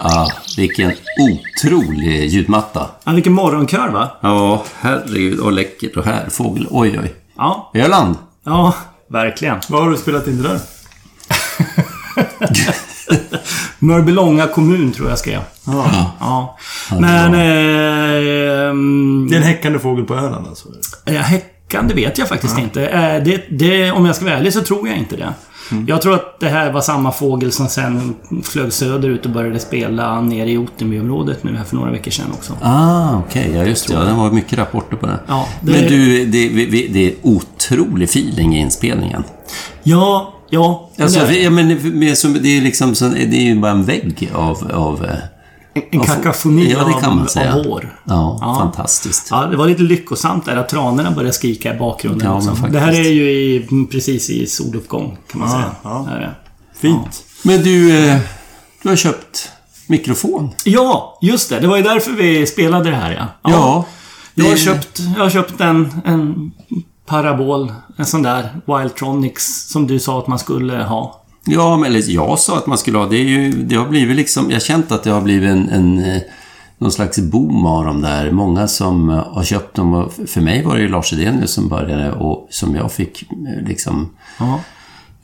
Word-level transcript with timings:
Ah, 0.00 0.28
vilken 0.56 0.92
otrolig 1.18 2.26
ljudmatta. 2.26 2.90
Ja, 3.04 3.12
vilken 3.12 3.32
morgonkör 3.32 3.88
va? 3.88 4.10
Ja, 4.20 4.64
herregud. 4.80 5.40
Och 5.40 5.52
läckert. 5.52 5.96
Och 5.96 6.04
här, 6.04 6.28
fågel. 6.30 6.66
Oj, 6.70 6.98
oj. 7.02 7.14
Ja, 7.36 7.70
Öland. 7.74 8.16
ja 8.44 8.74
verkligen. 9.08 9.60
Vad 9.68 9.82
har 9.82 9.90
du 9.90 9.96
spelat 9.96 10.26
in 10.26 10.42
det 10.42 10.48
där? 10.48 10.60
Mörbylånga 13.78 14.46
kommun 14.46 14.92
tror 14.92 15.08
jag 15.08 15.18
skrev. 15.18 15.40
Ja. 15.66 16.12
Ja. 16.20 16.56
Men... 17.00 17.34
Eh, 17.34 19.28
Det 19.30 19.34
är 19.34 19.40
en 19.40 19.42
häckande 19.42 19.78
fågel 19.78 20.04
på 20.04 20.14
Öland 20.14 20.46
alltså? 20.46 20.68
Ja, 21.04 21.20
häckande 21.20 21.94
vet 21.94 22.18
jag 22.18 22.28
faktiskt 22.28 22.58
inte. 22.58 22.86
Eh, 22.86 23.22
Det, 23.24 23.42
det, 23.50 23.90
om 23.92 24.06
jag 24.06 24.16
ska 24.16 24.24
vara 24.24 24.36
ärlig 24.36 24.52
så 24.52 24.60
tror 24.60 24.88
jag 24.88 24.98
inte 24.98 25.16
det. 25.16 25.32
Jag 25.86 26.02
tror 26.02 26.14
att 26.14 26.40
det 26.40 26.48
här 26.48 26.72
var 26.72 26.80
samma 26.80 27.12
fågel 27.12 27.52
som 27.52 27.68
sen 27.68 28.14
flög 28.44 28.72
söderut 28.72 29.24
och 29.26 29.32
började 29.32 29.58
spela 29.58 30.20
nere 30.20 30.50
i 30.50 30.58
Ottenbyområdet 30.58 31.44
nu 31.44 31.56
här 31.56 31.64
för 31.64 31.76
några 31.76 31.90
veckor 31.90 32.10
sedan 32.10 32.26
också. 32.32 32.52
Ah, 32.62 33.18
okej. 33.18 33.50
Ja, 33.54 33.62
just 33.64 33.88
det. 33.88 33.94
Ja, 33.94 34.00
det 34.00 34.12
var 34.12 34.30
mycket 34.30 34.58
rapporter 34.58 34.96
på 34.96 35.06
det. 35.06 35.18
Ja, 35.26 35.48
det- 35.60 35.72
Men 35.72 35.82
du, 35.88 36.24
det, 36.24 36.48
det 36.92 37.06
är 37.06 37.14
otrolig 37.22 38.04
feeling 38.04 38.56
i 38.56 38.58
inspelningen. 38.60 39.24
Ja, 39.82 40.34
ja. 40.50 40.90
Alltså, 41.00 41.20
det- 41.20 41.42
ja, 41.42 41.50
men 41.50 42.00
det, 42.00 42.16
som, 42.16 42.32
det 42.42 42.48
är 42.58 42.60
liksom 42.60 42.94
så, 42.94 43.08
det 43.08 43.22
är 43.36 43.42
ju 43.44 43.60
bara 43.60 43.72
en 43.72 43.84
vägg 43.84 44.30
av... 44.34 44.70
av 44.74 45.04
eh, 45.04 45.10
en 45.90 46.00
kakafoni 46.00 46.70
ja, 46.72 46.84
det 46.84 46.92
kan 47.00 47.10
man 47.16 47.22
av, 47.22 47.26
säga. 47.26 47.54
av 47.54 47.64
hår. 47.66 48.00
Ja, 48.04 48.38
Ja. 48.40 48.56
fantastiskt. 48.60 49.28
Ja, 49.30 49.46
det 49.46 49.56
var 49.56 49.66
lite 49.66 49.82
lyckosamt 49.82 50.44
där 50.44 50.56
att 50.56 50.68
tranorna 50.68 51.10
började 51.10 51.32
skrika 51.32 51.74
i 51.74 51.78
bakgrunden 51.78 52.26
Ja, 52.26 52.34
också. 52.36 52.46
men 52.48 52.56
faktiskt. 52.56 52.72
Det 52.72 52.80
här 52.80 52.92
är 52.92 53.08
ju 53.12 53.30
i, 53.30 53.68
precis 53.90 54.30
i 54.30 54.46
soluppgång, 54.46 55.16
kan 55.30 55.40
man 55.40 55.50
Ja, 55.50 55.56
säga. 55.56 56.20
ja. 56.22 56.28
Fint. 56.80 57.24
Men 57.42 57.62
du, 57.62 57.98
eh, 58.08 58.18
du 58.82 58.88
har 58.88 58.96
köpt 58.96 59.50
mikrofon. 59.86 60.50
Ja, 60.64 61.18
just 61.22 61.48
det. 61.48 61.60
Det 61.60 61.66
var 61.66 61.76
ju 61.76 61.82
därför 61.82 62.12
vi 62.12 62.46
spelade 62.46 62.90
det 62.90 62.96
här, 62.96 63.12
ja. 63.12 63.50
Ja. 63.50 63.84
Jag 64.34 64.44
har 64.48 64.56
köpt, 64.56 65.00
jag 65.16 65.22
har 65.24 65.30
köpt 65.30 65.60
en, 65.60 65.92
en 66.04 66.52
parabol, 67.08 67.72
en 67.96 68.06
sån 68.06 68.22
där 68.22 68.60
Wildtronics 68.66 69.68
som 69.68 69.86
du 69.86 69.98
sa 69.98 70.18
att 70.18 70.26
man 70.26 70.38
skulle 70.38 70.82
ha. 70.82 71.22
Ja, 71.44 71.76
men 71.76 71.90
eller 71.90 72.10
jag 72.10 72.38
sa 72.38 72.58
att 72.58 72.66
man 72.66 72.78
skulle 72.78 72.98
ha. 72.98 73.06
Det, 73.06 73.16
är 73.16 73.24
ju, 73.24 73.52
det 73.52 73.76
har 73.76 73.88
blivit 73.88 74.16
liksom... 74.16 74.44
Jag 74.48 74.56
har 74.56 74.60
känt 74.60 74.92
att 74.92 75.02
det 75.02 75.10
har 75.10 75.20
blivit 75.20 75.50
en... 75.50 75.68
en 75.68 76.04
eh, 76.04 76.22
någon 76.80 76.92
slags 76.92 77.18
boom 77.18 77.66
av 77.66 77.84
dem 77.84 78.00
där. 78.00 78.30
Många 78.30 78.68
som 78.68 79.10
eh, 79.10 79.16
har 79.16 79.44
köpt 79.44 79.76
dem. 79.76 80.10
För 80.26 80.40
mig 80.40 80.64
var 80.64 80.74
det 80.74 80.80
ju 80.80 80.88
Lars 80.88 81.12
Edenius 81.12 81.50
som 81.52 81.68
började 81.68 82.12
och 82.12 82.48
som 82.50 82.74
jag 82.76 82.92
fick 82.92 83.22
eh, 83.22 83.66
liksom 83.68 84.10
Ja. 84.38 84.60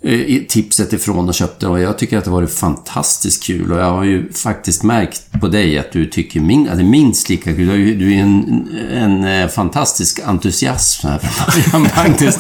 Eh, 0.05 0.41
tipset 0.49 0.93
ifrån 0.93 1.29
och 1.29 1.35
köpte. 1.35 1.67
Och 1.67 1.81
jag 1.81 1.99
tycker 1.99 2.19
att 2.19 2.25
det 2.25 2.31
har 2.31 2.41
varit 2.41 2.55
fantastiskt 2.55 3.43
kul. 3.45 3.73
Och 3.73 3.79
jag 3.79 3.91
har 3.91 4.05
ju 4.05 4.33
faktiskt 4.33 4.83
märkt 4.83 5.23
på 5.41 5.49
dig 5.49 5.79
att 5.79 5.93
du 5.93 6.07
tycker 6.07 6.41
min, 6.41 6.69
att 6.69 6.77
det 6.77 6.83
är 6.83 6.87
minst 6.87 7.29
lika 7.29 7.55
kul. 7.55 7.99
Du 7.99 8.15
är, 8.15 8.19
en, 8.21 8.69
en 8.93 9.25
eh, 9.25 9.49
fantastisk 9.49 10.21
entusiasm 10.27 11.07
här 11.09 11.19
från. 11.19 11.87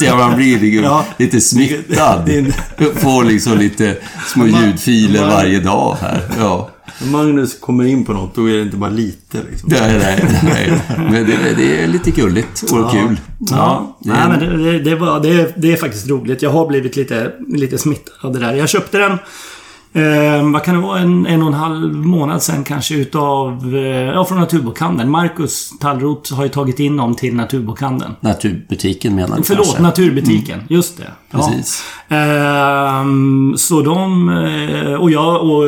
Ja, 0.01 0.17
man 0.29 0.37
blir 0.37 0.61
liksom 0.61 0.85
Ja. 0.85 1.05
lite 1.19 1.41
smittad. 1.41 2.29
Är- 2.29 2.99
Får 2.99 3.25
liksom 3.25 3.59
lite 3.59 3.97
små 4.35 4.47
ljudfiler 4.47 5.27
varje 5.27 5.61
dag 5.61 5.97
här. 6.01 6.23
Ja. 6.39 6.71
När 7.01 7.11
Magnus 7.11 7.61
kommer 7.61 7.85
in 7.85 8.05
på 8.05 8.13
något, 8.13 8.35
då 8.35 8.51
är 8.51 8.57
det 8.57 8.63
inte 8.63 8.77
bara 8.77 8.91
lite 8.91 9.39
liksom. 9.51 9.69
Nej, 9.73 9.99
nej, 9.99 10.41
nej. 10.43 10.81
Men 11.11 11.13
det, 11.13 11.55
det 11.57 11.83
är 11.83 11.87
lite 11.87 12.11
gulligt 12.11 12.63
och 12.63 12.91
kul. 12.91 13.21
Ja, 13.51 13.97
det 14.01 14.13
nej, 14.13 14.29
men 14.29 14.41
det, 14.41 14.73
det, 14.73 14.79
det, 14.79 14.95
var, 14.97 15.21
det, 15.21 15.53
det 15.57 15.73
är 15.73 15.77
faktiskt 15.77 16.09
roligt. 16.09 16.43
Jag 16.43 16.51
har 16.51 16.67
blivit 16.67 16.97
lite, 16.97 17.33
lite 17.49 17.79
smittad 17.79 18.15
av 18.21 18.33
det 18.33 18.39
där. 18.39 18.55
Jag 18.55 18.69
köpte 18.69 18.99
den, 18.99 19.19
eh, 19.95 20.51
vad 20.53 20.63
kan 20.63 20.75
det 20.75 20.81
vara, 20.81 20.99
en, 20.99 21.27
en 21.27 21.43
och 21.43 21.49
en 21.49 21.55
halv 21.55 21.95
månad 21.95 22.43
sen 22.43 22.65
kanske 22.65 22.95
utav, 22.95 23.75
eh, 23.75 23.81
ja 23.87 24.25
från 24.25 24.39
Naturbokhandeln. 24.39 25.11
Marcus 25.11 25.79
Tallroth 25.81 26.35
har 26.35 26.43
ju 26.45 26.49
tagit 26.49 26.81
in 26.81 26.97
dem 26.97 27.15
till 27.15 27.35
Naturbokhandeln. 27.35 28.13
Naturbutiken 28.21 29.15
menar 29.15 29.37
du 29.37 29.43
Förlåt, 29.43 29.65
kanske? 29.67 29.83
Naturbutiken. 29.83 30.61
Just 30.69 30.97
det. 30.97 31.11
Precis. 31.31 31.85
Ja. 32.09 32.17
Ehm, 32.17 33.55
så 33.57 33.83
de... 33.83 34.29
eh, 34.29 34.95
Och 34.95 35.11
jag... 35.11 35.43
Och 35.43 35.63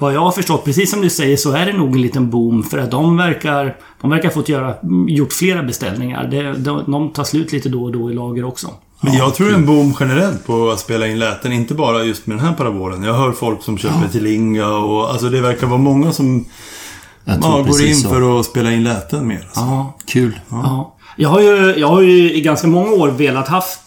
vad 0.00 0.14
jag 0.14 0.20
har 0.20 0.30
förstått, 0.32 0.64
precis 0.64 0.90
som 0.90 1.00
du 1.00 1.10
säger, 1.10 1.36
så 1.36 1.52
är 1.52 1.66
det 1.66 1.72
nog 1.72 1.94
en 1.94 2.02
liten 2.02 2.30
boom. 2.30 2.62
För 2.62 2.78
att 2.78 2.90
de 2.90 3.16
verkar... 3.16 3.76
De 4.00 4.10
verkar 4.10 4.28
ha 4.28 4.34
fått 4.34 4.48
göra, 4.48 4.74
gjort 5.08 5.32
flera 5.32 5.62
beställningar. 5.62 6.28
Det, 6.30 6.52
de, 6.52 6.82
de 6.86 7.08
tar 7.12 7.24
slut 7.24 7.52
lite 7.52 7.68
då 7.68 7.84
och 7.84 7.92
då 7.92 8.10
i 8.10 8.14
lager 8.14 8.44
också. 8.44 8.68
Men 9.00 9.14
jag 9.14 9.34
tror 9.34 9.46
det 9.46 9.52
är 9.52 9.56
en 9.58 9.66
boom 9.66 9.94
generellt 10.00 10.46
på 10.46 10.70
att 10.70 10.80
spela 10.80 11.06
in 11.06 11.18
läten. 11.18 11.52
Inte 11.52 11.74
bara 11.74 12.04
just 12.04 12.26
med 12.26 12.36
den 12.38 12.46
här 12.46 12.52
parabolen. 12.54 13.02
Jag 13.02 13.14
hör 13.14 13.32
folk 13.32 13.62
som 13.62 13.78
köper 13.78 14.08
till 14.12 14.26
Inga 14.26 14.68
och... 14.68 15.10
Alltså 15.10 15.28
det 15.30 15.40
verkar 15.40 15.66
vara 15.66 15.78
många 15.78 16.12
som 16.12 16.44
ja, 17.24 17.34
går 17.36 17.64
precis 17.64 17.88
in 17.88 17.96
så. 17.96 18.08
för 18.08 18.40
att 18.40 18.46
spela 18.46 18.72
in 18.72 18.84
läten 18.84 19.26
mer. 19.26 19.36
Alltså. 19.44 19.60
Ja. 19.60 19.96
Kul. 20.06 20.40
Ja. 20.48 20.92
Jag 21.16 21.28
har, 21.28 21.40
ju, 21.40 21.74
jag 21.76 21.88
har 21.88 22.00
ju 22.02 22.32
i 22.34 22.40
ganska 22.40 22.66
många 22.66 22.90
år 22.90 23.08
velat 23.08 23.48
haft 23.48 23.80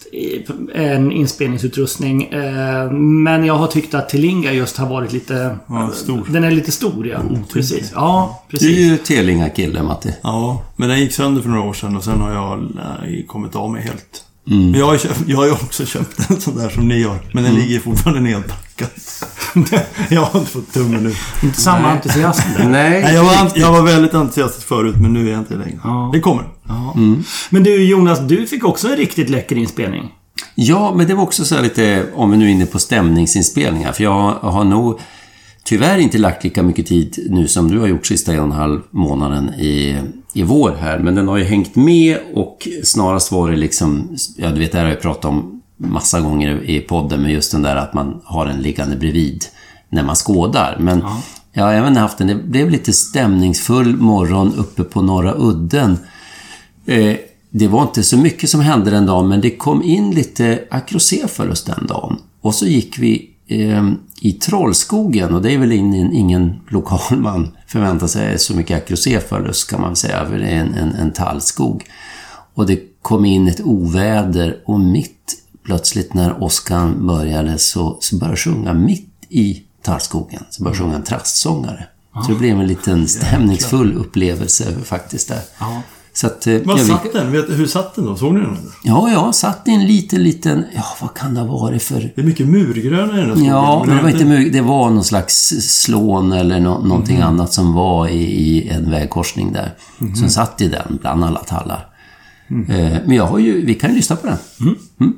en 0.74 1.12
inspelningsutrustning. 1.12 2.22
eh, 2.24 2.90
Men 2.92 3.44
jag 3.44 3.54
har 3.54 3.66
tyckt 3.66 3.94
att 3.94 4.08
Telinga 4.08 4.52
just 4.52 4.76
har 4.76 4.86
varit 4.88 5.12
lite... 5.12 5.56
Ja, 5.66 5.90
stor. 5.94 6.26
Den 6.28 6.44
är 6.44 6.50
lite 6.50 6.72
stor, 6.72 7.06
ja. 7.08 7.18
Precis. 7.52 7.92
Ja, 7.94 8.42
Du 8.50 8.56
är 8.56 8.60
precis. 8.60 8.78
ju 8.78 8.96
Telinga-kille, 8.96 9.82
Matti. 9.82 10.14
Ja, 10.22 10.62
men 10.76 10.88
den 10.88 11.00
gick 11.00 11.12
sönder 11.12 11.42
för 11.42 11.48
några 11.48 11.62
år 11.68 11.72
sedan 11.72 11.96
och 11.96 12.04
sen 12.04 12.20
har 12.20 12.32
jag 12.32 12.68
nej, 13.00 13.24
kommit 13.28 13.56
av 13.56 13.70
mig 13.70 13.82
helt. 13.82 14.24
Mm. 14.46 14.70
Men 14.70 14.80
jag 14.80 14.86
har, 14.86 14.98
köpt, 14.98 15.20
jag 15.26 15.36
har 15.36 15.44
ju 15.46 15.52
också 15.52 15.86
köpt 15.86 16.30
en 16.30 16.40
sån 16.40 16.56
där 16.58 16.68
som 16.68 16.88
ni 16.88 17.02
har. 17.02 17.18
Men 17.32 17.44
Mm. 17.44 17.56
den 17.56 17.64
ligger 17.64 17.80
fortfarande 17.80 18.20
nedpackad. 18.20 18.88
jag 20.10 20.20
har 20.22 20.38
inte 20.40 20.50
fått 20.52 20.72
tummen 20.72 21.02
nu. 21.04 21.14
Inte 21.42 21.60
samma 21.60 21.90
entusiasm 21.90 22.42
där. 22.58 22.64
Nej. 22.68 23.02
Nej, 23.02 23.14
jag, 23.14 23.24
var, 23.24 23.52
jag 23.54 23.72
var 23.72 23.82
väldigt 23.82 24.14
entusiastisk 24.14 24.66
förut, 24.66 24.96
men 25.00 25.12
nu 25.12 25.26
är 25.28 25.30
jag 25.32 25.40
inte 25.40 25.54
längre. 25.54 25.78
Ja. 25.84 26.10
Det 26.12 26.20
kommer. 26.20 26.44
Ja. 26.68 26.96
Men 27.50 27.62
du 27.62 27.84
Jonas, 27.84 28.20
du 28.20 28.46
fick 28.46 28.64
också 28.64 28.88
en 28.88 28.96
riktigt 28.96 29.30
läcker 29.30 29.56
inspelning. 29.56 30.12
Ja, 30.54 30.94
men 30.96 31.06
det 31.08 31.14
var 31.14 31.22
också 31.22 31.44
så 31.44 31.54
här 31.54 31.62
lite, 31.62 32.06
om 32.14 32.30
vi 32.30 32.36
nu 32.36 32.44
är 32.46 32.50
inne 32.50 32.66
på 32.66 32.78
stämningsinspelningar, 32.78 33.92
för 33.92 34.04
jag 34.04 34.32
har 34.32 34.64
nog 34.64 35.00
tyvärr 35.64 35.98
inte 35.98 36.18
lagt 36.18 36.44
lika 36.44 36.62
mycket 36.62 36.86
tid 36.86 37.26
nu 37.30 37.48
som 37.48 37.70
du 37.70 37.78
har 37.78 37.86
gjort 37.86 38.06
sista 38.06 38.32
en 38.32 38.38
och 38.38 38.44
en 38.44 38.52
halv 38.52 38.80
månaden 38.90 39.48
i, 39.48 39.96
i 40.32 40.42
vår 40.42 40.76
här, 40.80 40.98
men 40.98 41.14
den 41.14 41.28
har 41.28 41.36
ju 41.36 41.44
hängt 41.44 41.76
med 41.76 42.18
och 42.34 42.68
snarast 42.84 43.32
var 43.32 43.50
det 43.50 43.56
liksom, 43.56 44.16
ja 44.36 44.50
du 44.50 44.60
vet 44.60 44.72
det 44.72 44.78
här 44.78 44.84
har 44.84 44.92
jag 44.92 45.02
pratat 45.02 45.24
om 45.24 45.62
massa 45.76 46.20
gånger 46.20 46.70
i 46.70 46.80
podden, 46.80 47.22
men 47.22 47.30
just 47.30 47.52
den 47.52 47.62
där 47.62 47.76
att 47.76 47.94
man 47.94 48.20
har 48.24 48.46
en 48.46 48.62
liggande 48.62 48.96
bredvid 48.96 49.44
när 49.88 50.02
man 50.02 50.14
skådar. 50.14 50.76
Men 50.80 51.04
jag 51.52 51.64
har 51.64 51.72
även 51.72 51.96
haft 51.96 52.20
en, 52.20 52.26
det 52.26 52.34
blev 52.34 52.70
lite 52.70 52.92
stämningsfull 52.92 53.96
morgon 53.96 54.54
uppe 54.54 54.84
på 54.84 55.02
Norra 55.02 55.34
Udden. 55.38 55.98
Eh, 56.86 57.16
det 57.50 57.68
var 57.68 57.82
inte 57.82 58.02
så 58.02 58.16
mycket 58.16 58.50
som 58.50 58.60
hände 58.60 58.90
den 58.90 59.06
dagen, 59.06 59.28
men 59.28 59.40
det 59.40 59.50
kom 59.50 59.82
in 59.82 60.10
lite 60.10 60.64
akrosefalus 60.70 61.64
den 61.64 61.86
dagen. 61.86 62.18
Och 62.40 62.54
så 62.54 62.66
gick 62.66 62.98
vi 62.98 63.29
i 64.20 64.32
Trollskogen, 64.32 65.34
och 65.34 65.42
det 65.42 65.54
är 65.54 65.58
väl 65.58 65.72
ingen, 65.72 66.12
ingen 66.12 66.60
lokal 66.68 67.00
man 67.18 67.56
förväntar 67.66 68.06
sig 68.06 68.38
så 68.38 68.54
mycket 68.54 68.76
akrosefalus, 68.76 69.64
kan 69.64 69.80
man 69.80 69.96
säga, 69.96 70.26
för 70.26 70.38
det 70.38 70.48
är 70.48 70.60
en, 70.60 70.74
en, 70.74 70.94
en 70.94 71.12
tallskog. 71.12 71.84
Och 72.54 72.66
det 72.66 72.80
kom 73.02 73.24
in 73.24 73.48
ett 73.48 73.60
oväder 73.60 74.62
och 74.64 74.80
mitt 74.80 75.36
plötsligt 75.64 76.14
när 76.14 76.42
Oskar 76.42 76.88
började 76.88 77.58
så, 77.58 77.96
så 78.00 78.16
började 78.16 78.36
sjunga 78.36 78.72
mitt 78.72 79.08
i 79.28 79.62
tallskogen. 79.82 80.42
Så 80.50 80.62
började 80.62 80.78
sjunga 80.78 80.96
en 80.96 81.02
trastsångare. 81.02 81.86
Så 82.26 82.32
det 82.32 82.38
blev 82.38 82.60
en 82.60 82.66
liten 82.66 83.08
stämningsfull 83.08 83.92
upplevelse 83.96 84.72
faktiskt 84.84 85.28
där. 85.28 85.40
Så 86.20 86.26
att, 86.26 86.46
eh, 86.46 86.58
Var 86.64 86.78
satt 86.78 87.12
den? 87.12 87.32
Vet, 87.32 87.50
hur 87.50 87.66
satt 87.66 87.94
den 87.94 88.04
då? 88.04 88.16
Såg 88.16 88.34
ni 88.34 88.40
den? 88.40 88.56
Ja, 88.82 89.10
ja, 89.12 89.32
satt 89.32 89.68
i 89.68 89.70
en 89.70 89.86
liten, 89.86 90.22
liten... 90.22 90.64
Ja, 90.74 90.84
vad 91.00 91.14
kan 91.14 91.34
det 91.34 91.40
ha 91.40 91.58
varit 91.58 91.82
för... 91.82 92.12
Det 92.14 92.20
är 92.20 92.24
mycket 92.24 92.46
murgröna 92.46 93.12
i 93.12 93.20
den 93.20 93.26
här 93.26 93.34
skogen. 93.34 93.44
Ja, 93.44 93.84
men 93.86 93.96
det 93.96 94.02
var 94.02 94.10
inte 94.10 94.24
mur... 94.24 94.50
Det 94.50 94.60
var 94.60 94.90
någon 94.90 95.04
slags 95.04 95.48
slån 95.60 96.32
eller 96.32 96.60
no 96.60 96.82
någonting 96.84 97.16
mm. 97.16 97.28
annat 97.28 97.52
som 97.52 97.74
var 97.74 98.08
i, 98.08 98.22
i 98.22 98.68
en 98.68 98.90
vägkorsning 98.90 99.52
där. 99.52 99.74
Mm. 100.00 100.14
Som 100.14 100.28
satt 100.28 100.60
i 100.60 100.68
den, 100.68 100.98
bland 101.00 101.24
alla 101.24 101.40
tallar. 101.40 101.88
Mm. 102.50 102.70
Eh, 102.70 102.98
men 103.06 103.16
jag 103.16 103.26
har 103.26 103.38
ju... 103.38 103.66
Vi 103.66 103.74
kan 103.74 103.90
ju 103.90 103.96
lyssna 103.96 104.16
på 104.16 104.26
den. 104.26 104.38
Mm. 104.60 104.76
mm. 105.00 105.14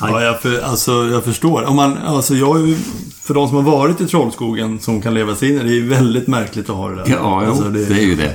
Ja, 0.00 0.22
jag, 0.22 0.40
för, 0.40 0.60
alltså, 0.60 0.92
jag 0.92 1.24
förstår. 1.24 1.64
Om 1.64 1.76
man, 1.76 1.98
alltså, 1.98 2.34
jag, 2.34 2.70
är 2.70 2.76
för 3.22 3.34
de 3.34 3.48
som 3.48 3.56
har 3.56 3.72
varit 3.72 4.00
i 4.00 4.06
Trollskogen 4.06 4.78
som 4.80 5.02
kan 5.02 5.14
leva 5.14 5.34
sig 5.34 5.48
in 5.48 5.58
det, 5.58 5.64
det 5.64 5.78
är 5.78 5.82
väldigt 5.82 6.26
märkligt 6.26 6.70
att 6.70 6.76
ha 6.76 6.88
det 6.88 6.96
där. 6.96 7.04
Ja, 7.08 7.46
alltså, 7.46 7.64
det... 7.64 7.94
är 7.94 8.02
ju 8.02 8.14
det. 8.14 8.34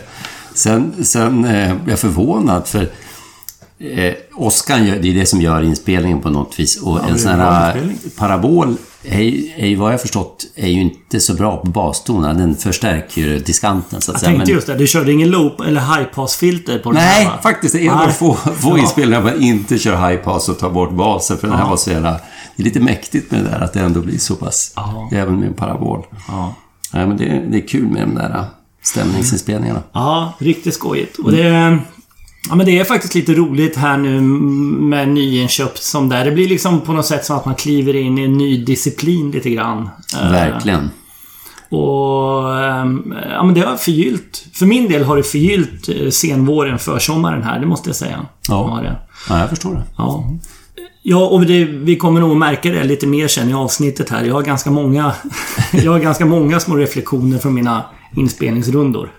Sen, 0.53 1.05
sen 1.05 1.45
eh, 1.45 1.71
är 1.71 1.79
jag 1.87 1.99
förvånad 1.99 2.67
för 2.67 2.89
eh, 3.79 4.13
Oskar, 4.33 4.79
det 4.79 5.09
är 5.09 5.13
det 5.13 5.25
som 5.25 5.41
gör 5.41 5.61
inspelningen 5.61 6.21
på 6.21 6.29
något 6.29 6.59
vis. 6.59 6.81
Och 6.81 6.99
det 6.99 7.05
är 7.05 7.11
en 7.11 7.19
sån 7.19 7.31
här 7.31 7.93
parabol, 8.17 8.77
är, 9.09 9.59
är, 9.63 9.75
vad 9.75 9.93
jag 9.93 10.01
förstått, 10.01 10.45
är 10.55 10.67
ju 10.67 10.81
inte 10.81 11.19
så 11.19 11.33
bra 11.33 11.57
på 11.57 11.67
bastonerna. 11.67 12.33
Den 12.33 12.55
förstärker 12.55 13.21
ju 13.21 13.39
diskanten 13.39 14.01
så 14.01 14.11
att 14.11 14.15
Jag 14.15 14.19
säga. 14.19 14.29
tänkte 14.31 14.45
Men- 14.51 14.55
just 14.55 14.67
det. 14.67 14.75
Du 14.75 14.87
körde 14.87 15.11
ingen 15.11 15.29
loop 15.29 15.59
eller 15.61 15.81
high 15.81 16.03
pass-filter 16.15 16.79
på 16.79 16.91
den 16.91 17.01
Nej, 17.01 17.23
här 17.23 17.31
va? 17.31 17.39
faktiskt. 17.43 17.73
Det 17.75 17.81
är 17.81 17.91
en 17.91 17.97
av 17.97 18.05
Nej. 18.05 18.13
få, 18.13 18.33
få 18.33 18.69
Ja. 18.69 18.77
inspelningar 18.77 19.21
man 19.23 19.41
inte 19.41 19.77
kör 19.77 20.09
high 20.09 20.23
pass 20.23 20.49
och 20.49 20.59
tar 20.59 20.69
bort 20.69 20.91
basen. 20.91 21.37
För 21.37 21.47
den 21.47 21.57
här 21.57 21.69
var 21.69 21.77
så 21.77 21.91
jävla... 21.91 22.11
Det 22.55 22.61
är 22.61 22.63
lite 22.63 22.79
mäktigt 22.79 23.31
med 23.31 23.43
det 23.43 23.49
där 23.49 23.59
att 23.61 23.73
det 23.73 23.79
ändå 23.79 23.99
blir 24.01 24.17
så 24.17 24.35
pass. 24.35 24.73
Ja. 24.75 25.09
Även 25.11 25.39
med 25.39 25.47
en 25.47 25.53
parabol. 25.53 26.05
Ja. 26.27 26.55
Nej, 26.93 27.07
men 27.07 27.17
det, 27.17 27.43
det 27.49 27.57
är 27.57 27.67
kul 27.67 27.87
med 27.87 28.01
de 28.01 28.15
där 28.15 28.45
stämningsinspelningarna. 28.83 29.83
Ja, 29.91 30.33
riktigt 30.39 30.73
skojigt. 30.73 31.19
Och 31.19 31.31
det, 31.31 31.77
ja, 32.49 32.55
men 32.55 32.65
det 32.65 32.79
är 32.79 32.83
faktiskt 32.83 33.15
lite 33.15 33.33
roligt 33.33 33.75
här 33.75 33.97
nu 33.97 34.21
med 34.21 35.09
nyinköpt 35.09 35.83
som 35.83 36.09
där. 36.09 36.25
Det 36.25 36.31
blir 36.31 36.47
liksom 36.49 36.81
på 36.81 36.93
något 36.93 37.05
sätt 37.05 37.25
som 37.25 37.37
att 37.37 37.45
man 37.45 37.55
kliver 37.55 37.95
in 37.95 38.17
i 38.17 38.23
en 38.23 38.37
ny 38.37 38.65
disciplin 38.65 39.31
lite 39.31 39.49
grann. 39.49 39.89
Eh, 40.21 40.31
Verkligen. 40.31 40.89
Och 41.69 42.59
ehm, 42.63 43.13
ja, 43.29 43.43
men 43.43 43.53
det 43.55 43.61
har 43.61 43.77
förgyllt. 43.77 44.45
För 44.53 44.65
min 44.65 44.87
del 44.89 45.03
har 45.03 45.17
det 45.17 45.23
förgyllt 45.23 45.89
eh, 45.89 46.09
senvåren, 46.09 46.79
försommaren 46.79 47.43
här. 47.43 47.59
Det 47.59 47.65
måste 47.65 47.89
jag 47.89 47.95
säga. 47.95 48.25
Ja. 48.47 48.81
Ja, 49.29 49.39
jag 49.39 49.49
förstår 49.49 49.73
det. 49.73 49.83
Ja. 49.97 50.29
Ja, 51.07 51.27
och 51.27 51.45
det, 51.45 51.65
vi 51.65 51.95
kommer 51.95 52.19
nog 52.19 52.37
märka 52.37 52.71
det 52.71 52.83
lite 52.83 53.07
mer 53.07 53.27
sen 53.27 53.49
i 53.49 53.53
avsnittet 53.53 54.09
här. 54.09 54.23
Jag 54.23 54.33
har 54.33 54.41
ganska 54.41 54.71
många, 54.71 55.13
jag 55.71 55.91
har 55.91 55.99
ganska 55.99 56.25
många 56.25 56.59
små 56.59 56.75
reflektioner 56.75 57.37
från 57.37 57.53
mina 57.53 57.85
inspelningsrundor. 58.15 59.11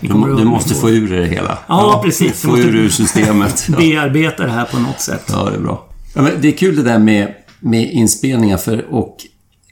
Vi 0.00 0.08
Du, 0.08 0.14
att- 0.32 0.38
du 0.38 0.44
måste 0.44 0.74
få 0.74 0.90
ur 0.90 1.16
det 1.18 1.26
hela. 1.26 1.58
Ja, 1.68 2.00
precis. 2.04 2.42
Få 2.42 2.58
ur 2.58 2.76
ur 2.76 2.88
systemet. 2.88 3.66
Ja. 3.68 3.76
bearbeta 3.78 4.42
det 4.46 4.50
här 4.50 4.64
på 4.64 4.78
något 4.78 5.00
sätt. 5.00 5.24
Ja, 5.32 5.44
det 5.50 5.56
är 5.56 5.60
bra. 5.60 5.86
Ja, 6.14 6.28
det 6.40 6.48
är 6.48 6.52
kul 6.52 6.76
det 6.76 6.82
där 6.82 6.98
med, 6.98 7.34
med 7.60 7.92
inspelningar 7.92 8.56
för 8.56 8.94
och 8.94 9.16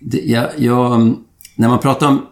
det, 0.01 0.21
jag, 0.25 0.47
jag, 0.57 1.15
när 1.57 1.69
man 1.69 1.79
pratar 1.79 2.09
om 2.09 2.23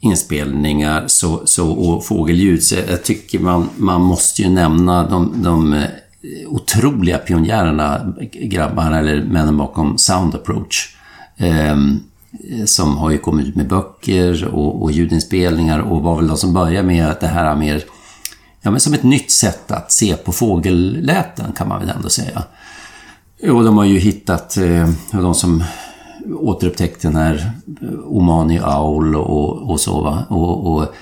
inspelningar 0.00 1.04
så, 1.06 1.42
så, 1.44 1.70
och 1.70 2.06
fågelljud 2.06 2.62
så 2.62 2.74
jag 2.88 3.04
tycker 3.04 3.38
man, 3.38 3.68
man 3.76 4.00
måste 4.00 4.42
ju 4.42 4.48
nämna 4.50 5.08
de, 5.08 5.32
de 5.42 5.84
Eh, 6.22 6.48
otroliga 6.48 7.18
pionjärerna, 7.18 8.14
grabbarna 8.32 8.98
eller 8.98 9.24
männen 9.24 9.56
bakom 9.56 9.98
Sound 9.98 10.34
Approach. 10.34 10.96
Ehm, 11.36 12.00
eh, 12.50 12.64
som 12.64 12.96
har 12.96 13.10
ju 13.10 13.18
kommit 13.18 13.46
ut 13.46 13.56
med 13.56 13.68
böcker 13.68 14.44
och, 14.44 14.82
och 14.82 14.92
ljudinspelningar 14.92 15.78
och 15.78 16.02
var 16.02 16.16
väl 16.16 16.28
de 16.28 16.36
som 16.36 16.52
började 16.52 16.86
med 16.86 17.06
att 17.06 17.20
det 17.20 17.26
här 17.26 17.56
mer 17.56 17.84
ja, 18.60 18.70
men 18.70 18.80
som 18.80 18.94
ett 18.94 19.02
nytt 19.02 19.30
sätt 19.30 19.70
att 19.70 19.92
se 19.92 20.16
på 20.16 20.32
fågelläten 20.32 21.52
kan 21.52 21.68
man 21.68 21.80
väl 21.80 21.92
ändå 21.96 22.08
säga. 22.08 22.42
Och 23.42 23.64
de 23.64 23.76
har 23.76 23.84
ju 23.84 23.98
hittat, 23.98 24.56
eh, 24.56 24.88
de 25.12 25.34
som 25.34 25.64
återupptäckte 26.40 27.08
den 27.08 27.16
här 27.16 27.52
Omani-aul 28.06 29.16
och, 29.16 29.70
och 29.70 29.80
så 29.80 30.00
va. 30.00 30.24
Och, 30.28 30.72
och, 30.72 30.94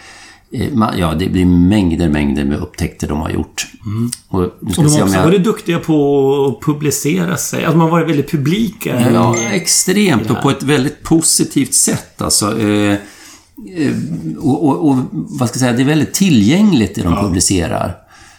ja, 0.98 1.14
det 1.18 1.28
blir 1.28 1.44
mängder, 1.46 2.08
mängder 2.08 2.44
med 2.44 2.58
upptäckter 2.58 3.08
de 3.08 3.20
har 3.20 3.30
gjort. 3.30 3.66
Och, 4.28 4.44
ska 4.72 4.82
Och 4.82 4.86
vi 4.86 4.90
de 4.90 4.96
har 4.96 5.02
också 5.02 5.16
jag- 5.16 5.24
varit 5.24 5.44
duktiga 5.44 5.78
på 5.78 6.56
att 6.60 6.66
publicera 6.66 7.36
sig. 7.36 7.64
Alltså, 7.64 7.78
de 7.78 7.80
har 7.80 7.90
varit 7.90 8.08
väldigt 8.08 8.30
publika. 8.30 9.10
Ja, 9.12 9.36
i- 9.38 9.56
extremt 9.56 10.30
och 10.30 10.42
på 10.42 10.50
ett 10.50 10.62
väldigt 10.62 11.02
positivt 11.02 11.74
sätt 11.74 12.22
alltså. 12.22 12.60
Eh, 12.60 12.92
eh, 12.92 12.98
och, 14.38 14.64
och, 14.68 14.88
och 14.90 14.96
vad 15.12 15.48
ska 15.48 15.56
jag 15.56 15.60
säga, 15.60 15.72
det 15.72 15.82
är 15.82 15.86
väldigt 15.86 16.14
tillgängligt 16.14 16.94
det 16.94 17.02
de 17.02 17.16
publicerar. 17.16 17.94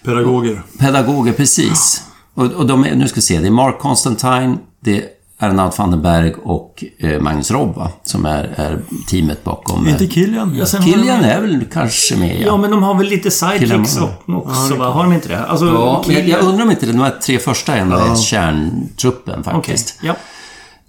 Pedagoger. 0.06 0.62
Pedagoger, 0.80 1.34
precis. 1.34 2.04
Och, 2.34 2.46
och 2.46 2.66
de 2.68 2.84
är, 2.86 2.96
nu 2.96 3.08
ska 3.08 3.16
vi 3.16 3.22
se, 3.22 3.40
det 3.40 3.48
är 3.48 3.52
Mark 3.52 3.80
Constantine, 3.80 4.58
det 4.80 4.98
är 4.98 5.04
Arnaud 5.40 5.74
van 5.78 5.92
den 5.92 6.02
Berg 6.02 6.34
och 6.44 6.84
eh, 7.00 7.22
Magnus 7.22 7.52
Robb, 7.52 7.76
va? 7.76 7.90
Som 8.04 8.26
är, 8.26 8.44
är 8.56 8.80
teamet 9.10 9.44
bakom... 9.44 9.84
Är 9.86 9.88
Eh, 9.88 9.94
inte 10.02 10.08
Kilian 10.14 10.56
Ja, 10.56 10.66
med? 10.74 10.84
Killian 10.84 11.22
de, 11.22 11.28
är 11.28 11.42
väl 11.42 11.66
kanske 11.74 12.16
med, 12.18 12.42
Ja, 12.42 12.46
ja. 12.46 12.58
men 12.58 12.72
de 12.72 12.84
har 12.84 12.94
väl 12.96 13.08
lite 13.08 13.32
sidekicks 13.32 13.98
också, 14.28 14.76
va? 14.76 14.90
Har 14.90 15.04
de 15.04 15.14
inte 15.14 15.28
det? 15.28 15.46
Alltså, 15.46 15.66
Ja, 15.66 16.04
men 16.08 16.16
jag, 16.16 16.24
Killian- 16.26 16.30
jag 16.30 16.44
undrar 16.46 16.64
om 16.66 16.72
inte 16.72 16.86
de 16.86 17.00
här 17.00 17.16
tre 17.22 17.40
första 17.40 17.76
ändå 17.76 17.96
är 17.98 18.16
kärntruppen 18.16 19.40
Okej, 19.40 19.54
faktiskt. 19.54 20.00
ja. 20.04 20.16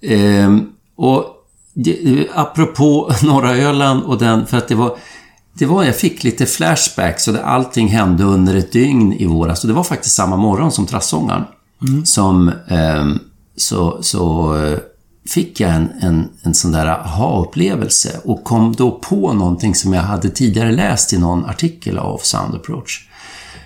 Ehm, 0.01 0.65
och 0.97 1.25
det, 1.73 2.27
apropå 2.35 3.11
norra 3.23 3.55
Öland 3.57 4.03
och 4.03 4.17
den, 4.17 4.45
för 4.47 4.57
att 4.57 4.67
det 4.67 4.75
var... 4.75 4.95
Det 5.53 5.65
var, 5.65 5.83
jag 5.83 5.95
fick 5.95 6.23
lite 6.23 6.45
flashbacks 6.45 7.27
och 7.27 7.33
det, 7.33 7.43
allting 7.45 7.87
hände 7.87 8.23
under 8.23 8.55
ett 8.55 8.71
dygn 8.71 9.13
i 9.13 9.25
våras. 9.25 9.63
Och 9.63 9.67
det 9.67 9.73
var 9.73 9.83
faktiskt 9.83 10.15
samma 10.15 10.35
morgon 10.37 10.71
som 10.71 10.85
Trassångaren. 10.85 11.43
Som, 12.03 12.51
ehm, 12.67 13.19
så, 13.59 14.03
så 14.03 14.55
eh, 14.57 14.79
fick 15.29 15.59
jag 15.59 15.71
en, 15.71 15.89
en, 16.01 16.29
en 16.43 16.53
sån 16.53 16.71
där 16.71 16.87
aha-upplevelse 16.87 18.19
och 18.23 18.43
kom 18.43 18.75
då 18.77 18.91
på 18.91 19.33
någonting 19.33 19.75
som 19.75 19.93
jag 19.93 20.01
hade 20.01 20.29
tidigare 20.29 20.71
läst 20.71 21.13
i 21.13 21.17
någon 21.17 21.45
artikel 21.45 21.97
av 21.97 22.17
Sound 22.17 22.55
Approach. 22.55 23.05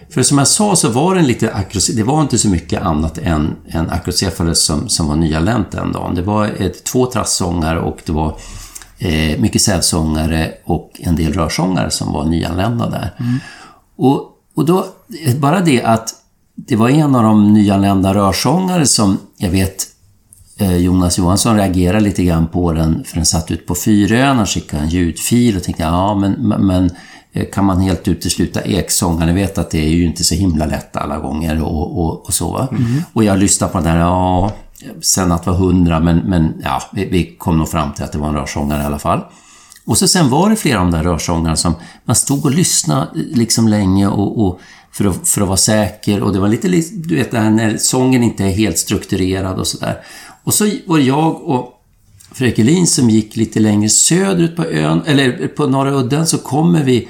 För 0.10 0.24
som 0.24 0.38
jag 0.38 0.48
sa 0.48 0.76
så 0.76 0.90
var 0.90 1.16
den 1.16 1.26
lite 1.26 1.52
akroce- 1.52 1.96
det 1.96 2.04
var 2.04 2.22
inte 2.22 2.38
så 2.38 2.50
mycket 2.50 2.82
annat 2.82 3.18
än 3.18 3.56
en 3.68 3.90
akrocephalus 3.90 4.64
som, 4.66 4.90
som 4.90 5.08
var 5.08 5.16
nyanlänt 5.16 5.72
den 5.72 5.92
dagen. 5.92 6.16
Det 6.16 6.22
var 6.22 6.46
ett, 6.48 6.84
två 6.84 7.06
trassångare 7.06 7.80
och 7.80 7.98
det 8.06 8.12
var 8.12 8.38
eh, 8.98 9.40
mycket 9.40 9.62
sävsångare 9.62 10.52
och 10.66 10.92
en 11.00 11.16
del 11.16 11.34
rörsångare 11.34 11.90
som 11.90 12.14
var 12.14 12.26
nyanlända 12.26 12.90
där. 12.90 13.14
Och, 13.98 14.30
och 14.56 14.66
då, 14.66 14.86
bara 15.40 15.62
det 15.62 15.84
att 15.84 16.10
det 16.56 16.76
var 16.76 16.90
en 16.90 17.16
av 17.16 17.24
de 17.24 17.54
nyanlända 17.54 18.14
rörsångare 18.14 18.86
som 18.86 19.18
jag 19.44 19.52
vet 19.52 19.88
eh, 20.58 20.78
Jonas 20.78 21.18
Johansson 21.18 21.58
reagerade 21.58 22.00
lite 22.00 22.24
grann 22.24 22.48
på 22.48 22.74
den, 22.74 23.04
för 23.04 23.16
den 23.16 23.26
satt 23.26 23.52
ut 23.52 23.66
på 23.66 23.76
Fyrön, 23.76 24.38
han 24.38 24.46
skickade 24.46 24.84
en 24.84 24.90
ljudfil 24.90 25.58
och 25.58 25.64
tänkte 25.64 25.84
ja 25.84 26.16
men, 26.16 26.32
men 26.66 26.90
eh, 27.34 27.46
kan 27.54 27.66
man 27.66 27.82
helt 27.82 28.08
utesluta 28.08 28.62
eksångar? 28.62 29.26
Ni 29.26 29.34
vet 29.34 29.58
att 29.58 29.72
det 29.72 29.86
är 29.86 29.90
ju 29.90 30.06
inte 30.06 30.24
så 30.24 30.36
himla 30.36 30.66
lätt 30.66 30.96
alla 30.96 31.18
gånger 31.18 31.64
och, 31.64 32.00
och, 32.00 32.26
och 32.26 32.34
så. 32.34 32.52
va? 32.52 32.68
Och 33.14 33.24
jag 33.24 33.40
lyssnade 33.40 33.74
på 33.74 33.80
den 33.80 33.88
där, 33.88 34.00
ja, 34.00 34.52
sen 35.02 35.32
att 35.32 35.44
det 35.44 35.52
var 35.52 35.58
hundra, 35.58 36.00
men, 36.00 36.18
men 36.18 36.54
ja, 36.64 36.82
vi, 36.94 37.06
vi 37.06 37.36
kom 37.38 37.58
nog 37.58 37.70
fram 37.70 37.94
till 37.94 38.04
att 38.04 38.12
det 38.12 38.18
var 38.18 38.28
en 38.28 38.36
rörsångare 38.36 38.82
i 38.82 38.86
alla 38.86 39.00
fall. 39.00 39.22
Och 39.86 39.98
så 39.98 40.08
sen 40.08 40.30
var 40.30 40.50
det 40.50 40.56
flera 40.56 40.80
av 40.80 40.92
de 40.92 40.98
där 40.98 41.04
rörsångarna 41.04 41.56
som 41.56 41.74
man 42.06 42.16
stod 42.16 42.46
och 42.46 42.52
lyssnade 42.52 43.08
liksom 43.14 43.68
länge 43.68 44.08
och, 44.08 44.46
och 44.48 44.60
för, 44.94 45.06
att, 45.06 45.28
för 45.28 45.42
att 45.42 45.48
vara 45.48 45.58
säker 45.58 46.24
och 46.24 46.34
det 46.34 46.40
var 46.40 46.48
lite, 46.48 46.68
li- 46.68 46.92
du 46.94 47.16
vet 47.16 47.32
det 47.32 47.40
här 47.40 47.52
när 47.52 47.78
sången 47.78 48.24
inte 48.24 48.44
är 48.44 48.52
helt 48.52 48.78
strukturerad 48.78 49.60
och 49.60 49.68
sådär. 49.68 50.04
Och 50.44 50.54
så 50.54 50.70
var 50.86 51.00
jag 51.00 51.42
och 51.42 51.70
Fredrik 52.32 52.60
Elin 52.60 52.88
som 52.88 53.10
gick 53.10 53.36
lite 53.36 53.60
längre 53.60 53.90
söderut 53.90 54.56
på 54.56 54.66
ön, 54.66 55.02
eller 55.06 55.48
på 55.48 55.68
Norra 55.68 55.92
udden, 55.92 56.28
så 56.28 56.38
kommer 56.38 56.84
vi 56.84 57.08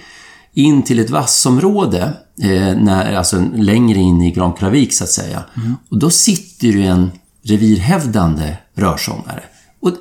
in 0.53 0.83
till 0.83 0.99
ett 0.99 1.09
vassområde, 1.09 2.13
eh, 2.41 2.75
när, 2.77 3.13
alltså 3.13 3.43
längre 3.55 3.99
in 3.99 4.21
i 4.21 4.31
Grankullavik 4.31 4.93
så 4.93 5.03
att 5.03 5.09
säga. 5.09 5.43
Och 5.89 5.97
då 5.97 6.09
sitter 6.09 6.67
ju 6.67 6.85
en 6.85 7.11
revirhävdande 7.43 8.55
rörsångare. 8.75 9.43
Och 9.79 9.91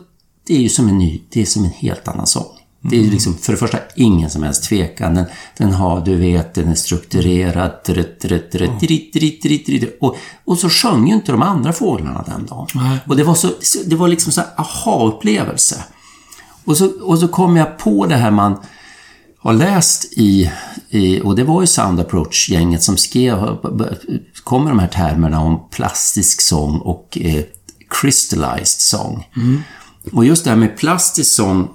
det 0.46 0.56
är 0.56 0.60
ju 0.60 0.68
som 0.68 0.88
en 0.88 0.98
ny, 0.98 1.20
det 1.30 1.40
är 1.42 1.46
som 1.46 1.64
en 1.64 1.70
helt 1.70 2.08
annan 2.08 2.26
sång. 2.26 2.46
Det 2.84 3.00
är 3.00 3.04
liksom, 3.04 3.34
för 3.34 3.52
det 3.52 3.58
första, 3.58 3.78
ingen 3.94 4.30
som 4.30 4.42
helst 4.42 4.64
tvekan. 4.64 5.14
Den, 5.14 5.24
den 5.56 5.72
har, 5.72 6.00
du 6.00 6.16
vet, 6.16 6.54
den 6.54 6.68
är 6.68 6.74
strukturerad. 6.74 7.72
Och, 10.00 10.16
och 10.44 10.58
så 10.58 10.68
sjöng 10.68 11.08
ju 11.08 11.14
inte 11.14 11.32
de 11.32 11.42
andra 11.42 11.72
fåglarna 11.72 12.24
den 12.26 12.46
dagen. 12.46 12.98
Och 13.06 13.16
det 13.16 13.24
var, 13.24 13.34
så, 13.34 13.48
det 13.86 13.96
var 13.96 14.08
liksom 14.08 14.32
så 14.32 14.40
här 14.40 14.50
aha-upplevelse. 14.56 15.84
Och 16.64 16.76
så, 16.76 16.90
och 17.02 17.18
så 17.18 17.28
kom 17.28 17.56
jag 17.56 17.78
på 17.78 18.06
det 18.06 18.16
här 18.16 18.30
man 18.30 18.56
har 19.38 19.52
läst 19.52 20.12
i, 20.12 20.50
i 20.90 21.20
och 21.20 21.36
det 21.36 21.44
var 21.44 21.60
ju 21.60 21.66
Sound 21.66 22.00
Approach-gänget 22.00 22.82
som 22.82 22.96
skrev, 22.96 23.58
kommer 24.44 24.70
de 24.70 24.78
här 24.78 24.88
termerna 24.88 25.40
om 25.40 25.68
plastisk 25.70 26.40
sång 26.40 26.78
och 26.78 27.18
eh, 27.20 27.44
crystallized 28.00 28.80
sång. 28.80 29.26
Och 30.12 30.24
just 30.24 30.44
det 30.44 30.50
här 30.50 30.56
med 30.56 30.76
plastisk 30.76 31.32
sång 31.32 31.68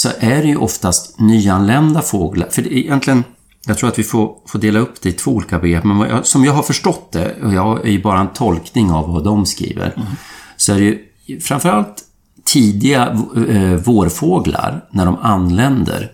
så 0.00 0.08
är 0.18 0.42
det 0.42 0.48
ju 0.48 0.56
oftast 0.56 1.18
nyanlända 1.18 2.02
fåglar. 2.02 2.48
För 2.50 2.62
det 2.62 2.74
är 2.74 2.78
egentligen, 2.78 3.24
jag 3.66 3.78
tror 3.78 3.88
att 3.88 3.98
vi 3.98 4.02
får, 4.02 4.34
får 4.46 4.58
dela 4.58 4.78
upp 4.78 5.02
det 5.02 5.08
i 5.08 5.12
två 5.12 5.30
olika 5.30 5.58
begrepp. 5.58 5.84
Men 5.84 6.00
jag, 6.00 6.26
som 6.26 6.44
jag 6.44 6.52
har 6.52 6.62
förstått 6.62 7.12
det, 7.12 7.34
och 7.42 7.54
jag 7.54 7.86
är 7.86 7.90
ju 7.90 8.02
bara 8.02 8.20
en 8.20 8.32
tolkning 8.32 8.90
av 8.90 9.12
vad 9.12 9.24
de 9.24 9.46
skriver, 9.46 9.94
så 10.56 10.72
är 10.72 10.80
det 10.80 10.98
ju 11.26 11.40
framförallt 11.40 12.04
tidiga 12.44 13.08
eh, 13.48 13.74
vårfåglar, 13.74 14.84
när 14.90 15.06
de 15.06 15.16
anländer, 15.16 16.12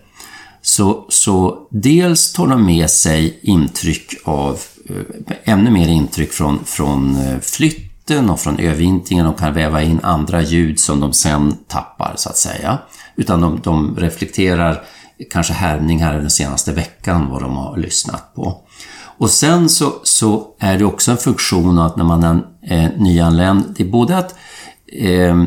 så, 0.61 1.05
så 1.09 1.67
dels 1.71 2.33
tar 2.33 2.47
de 2.47 2.65
med 2.65 2.89
sig 2.89 3.39
intryck 3.41 4.13
av, 4.23 4.59
eh, 4.89 5.53
ännu 5.53 5.71
mer 5.71 5.87
intryck 5.87 6.31
från, 6.31 6.59
från 6.65 7.15
eh, 7.15 7.39
flytt 7.39 7.87
botten 8.07 8.29
och 8.29 8.39
från 8.39 8.59
övervintringen 8.59 9.25
och 9.25 9.39
kan 9.39 9.53
väva 9.53 9.81
in 9.81 9.99
andra 10.03 10.41
ljud 10.41 10.79
som 10.79 10.99
de 10.99 11.13
sen 11.13 11.57
tappar, 11.67 12.13
så 12.15 12.29
att 12.29 12.37
säga. 12.37 12.79
Utan 13.17 13.41
de, 13.41 13.59
de 13.63 13.95
reflekterar 13.95 14.83
kanske 15.31 15.53
härmningar 15.53 16.13
den 16.13 16.29
senaste 16.29 16.71
veckan, 16.71 17.29
vad 17.29 17.41
de 17.41 17.57
har 17.57 17.77
lyssnat 17.77 18.35
på. 18.35 18.61
Och 19.17 19.29
sen 19.29 19.69
så, 19.69 19.93
så 20.03 20.47
är 20.59 20.77
det 20.77 20.85
också 20.85 21.11
en 21.11 21.17
funktion 21.17 21.79
att 21.79 21.97
när 21.97 22.03
man 22.03 22.23
är 22.23 22.41
eh, 22.61 22.89
nyanländ, 22.97 23.73
det 23.77 23.83
är 23.83 23.87
både 23.87 24.17
att 24.17 24.35
eh, 24.93 25.43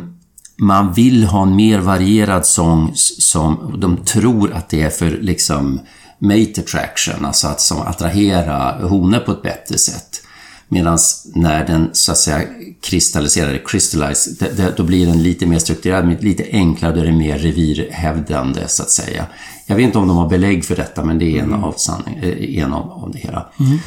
man 0.56 0.92
vill 0.92 1.24
ha 1.24 1.42
en 1.42 1.56
mer 1.56 1.78
varierad 1.78 2.46
sång 2.46 2.92
som 2.94 3.74
de 3.80 3.96
tror 3.96 4.52
att 4.52 4.68
det 4.68 4.82
är 4.82 4.90
för 4.90 5.10
liksom 5.10 5.80
mate 6.18 6.60
attraction, 6.60 7.24
alltså 7.24 7.48
att 7.48 7.60
som 7.60 7.80
attrahera 7.80 8.88
honor 8.88 9.18
på 9.18 9.32
ett 9.32 9.42
bättre 9.42 9.78
sätt. 9.78 10.22
Medan 10.72 10.98
när 11.34 11.66
den 11.66 11.90
så 11.92 12.12
att 12.12 12.18
säga 12.18 12.42
kristalliserar, 12.80 13.60
crystallize, 13.66 14.30
det, 14.38 14.56
det, 14.56 14.74
då 14.76 14.82
blir 14.82 15.06
den 15.06 15.22
lite 15.22 15.46
mer 15.46 15.58
strukturerad, 15.58 16.24
lite 16.24 16.44
enklare, 16.52 16.94
då 16.94 17.00
är 17.00 17.04
det 17.04 17.12
mer 17.12 17.38
revirhävdande 17.38 18.68
så 18.68 18.82
att 18.82 18.90
säga. 18.90 19.26
Jag 19.66 19.76
vet 19.76 19.84
inte 19.84 19.98
om 19.98 20.08
de 20.08 20.16
har 20.16 20.28
belägg 20.28 20.64
för 20.64 20.76
detta, 20.76 21.04
men 21.04 21.18
det 21.18 21.24
är 21.24 21.42
en 21.42 21.44
mm. 21.44 21.64
av, 21.64 21.72
sanning, 21.72 22.18
eh, 22.22 22.62
en 22.62 22.72
av, 22.72 22.90
av 22.90 23.10
det 23.12 23.18
hela. 23.18 23.46
Mm. 23.60 23.78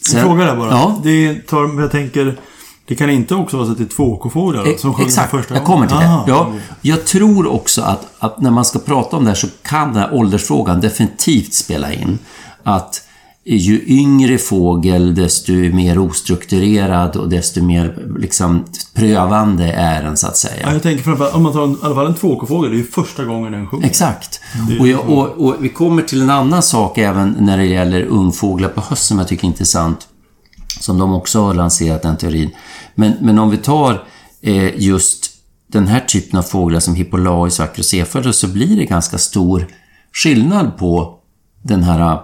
Sen, 0.00 0.18
en 0.20 0.26
fråga 0.26 0.44
där 0.44 0.56
bara. 0.56 0.70
Ja? 0.70 1.00
Det 1.02 1.46
tar, 1.46 1.80
jag 1.80 1.90
tänker, 1.90 2.38
det 2.86 2.94
kan 2.94 3.10
inte 3.10 3.34
också 3.34 3.56
vara 3.56 3.66
så 3.66 3.72
att 3.72 3.78
det 3.78 3.84
är 3.84 3.88
två 3.88 4.30
fåglar 4.32 4.68
e 4.68 4.78
som 4.78 4.94
sjunger 4.94 5.08
Exakt, 5.08 5.30
första 5.30 5.54
jag 5.54 5.64
kommer 5.64 5.86
till 5.86 5.96
det. 5.96 6.24
Ja, 6.26 6.52
jag 6.82 7.04
tror 7.04 7.46
också 7.46 7.82
att, 7.82 8.06
att, 8.18 8.40
när 8.40 8.50
man 8.50 8.64
ska 8.64 8.78
prata 8.78 9.16
om 9.16 9.24
det 9.24 9.30
här 9.30 9.36
så 9.36 9.48
kan 9.62 9.88
den 9.92 10.02
här 10.02 10.14
åldersfrågan 10.14 10.80
definitivt 10.80 11.54
spela 11.54 11.92
in. 11.92 12.18
Att 12.62 13.04
ju 13.44 13.84
yngre 13.86 14.38
fågel, 14.38 15.14
desto 15.14 15.52
mer 15.52 15.98
ostrukturerad 15.98 17.16
och 17.16 17.28
desto 17.28 17.62
mer 17.62 18.14
liksom, 18.18 18.64
prövande 18.94 19.72
är 19.72 20.02
den, 20.02 20.16
så 20.16 20.26
att 20.26 20.36
säga. 20.36 20.62
Ja, 20.62 20.72
jag 20.72 20.82
tänker 20.82 21.04
framförallt, 21.04 21.34
om 21.34 21.42
man 21.42 21.52
tar 21.52 21.64
en, 21.64 21.72
i 21.72 21.76
alla 21.82 21.94
fall 21.94 22.06
en 22.06 22.14
tvåkofågel, 22.14 22.70
det 22.70 22.76
är 22.76 22.78
ju 22.78 22.84
första 22.84 23.24
gången 23.24 23.52
den 23.52 23.66
sjunger. 23.66 23.86
Exakt. 23.86 24.40
Och, 24.80 24.88
jag, 24.88 25.08
och, 25.10 25.28
och, 25.28 25.56
vi 25.60 25.68
kommer 25.68 26.02
till 26.02 26.22
en 26.22 26.30
annan 26.30 26.62
sak 26.62 26.98
även 26.98 27.36
när 27.40 27.56
det 27.56 27.66
gäller 27.66 28.02
ungfåglar 28.02 28.68
på 28.68 28.80
hösten 28.80 28.96
som 28.96 29.18
jag 29.18 29.28
tycker 29.28 29.44
är 29.44 29.48
intressant. 29.48 30.08
Som 30.80 30.98
de 30.98 31.14
också 31.14 31.40
har 31.40 31.54
lanserat 31.54 32.02
den 32.02 32.16
teorin. 32.16 32.50
Men, 32.94 33.12
men 33.20 33.38
om 33.38 33.50
vi 33.50 33.56
tar 33.56 34.04
eh, 34.42 34.82
just 34.82 35.30
den 35.66 35.86
här 35.86 36.00
typen 36.00 36.38
av 36.38 36.42
fåglar 36.42 36.80
som 36.80 36.94
Hippolaus 36.94 37.58
och 37.58 37.64
Acrocephalus 37.64 38.38
så 38.38 38.48
blir 38.48 38.76
det 38.76 38.84
ganska 38.84 39.18
stor 39.18 39.66
skillnad 40.12 40.78
på 40.78 41.18
den 41.62 41.82
här 41.82 42.20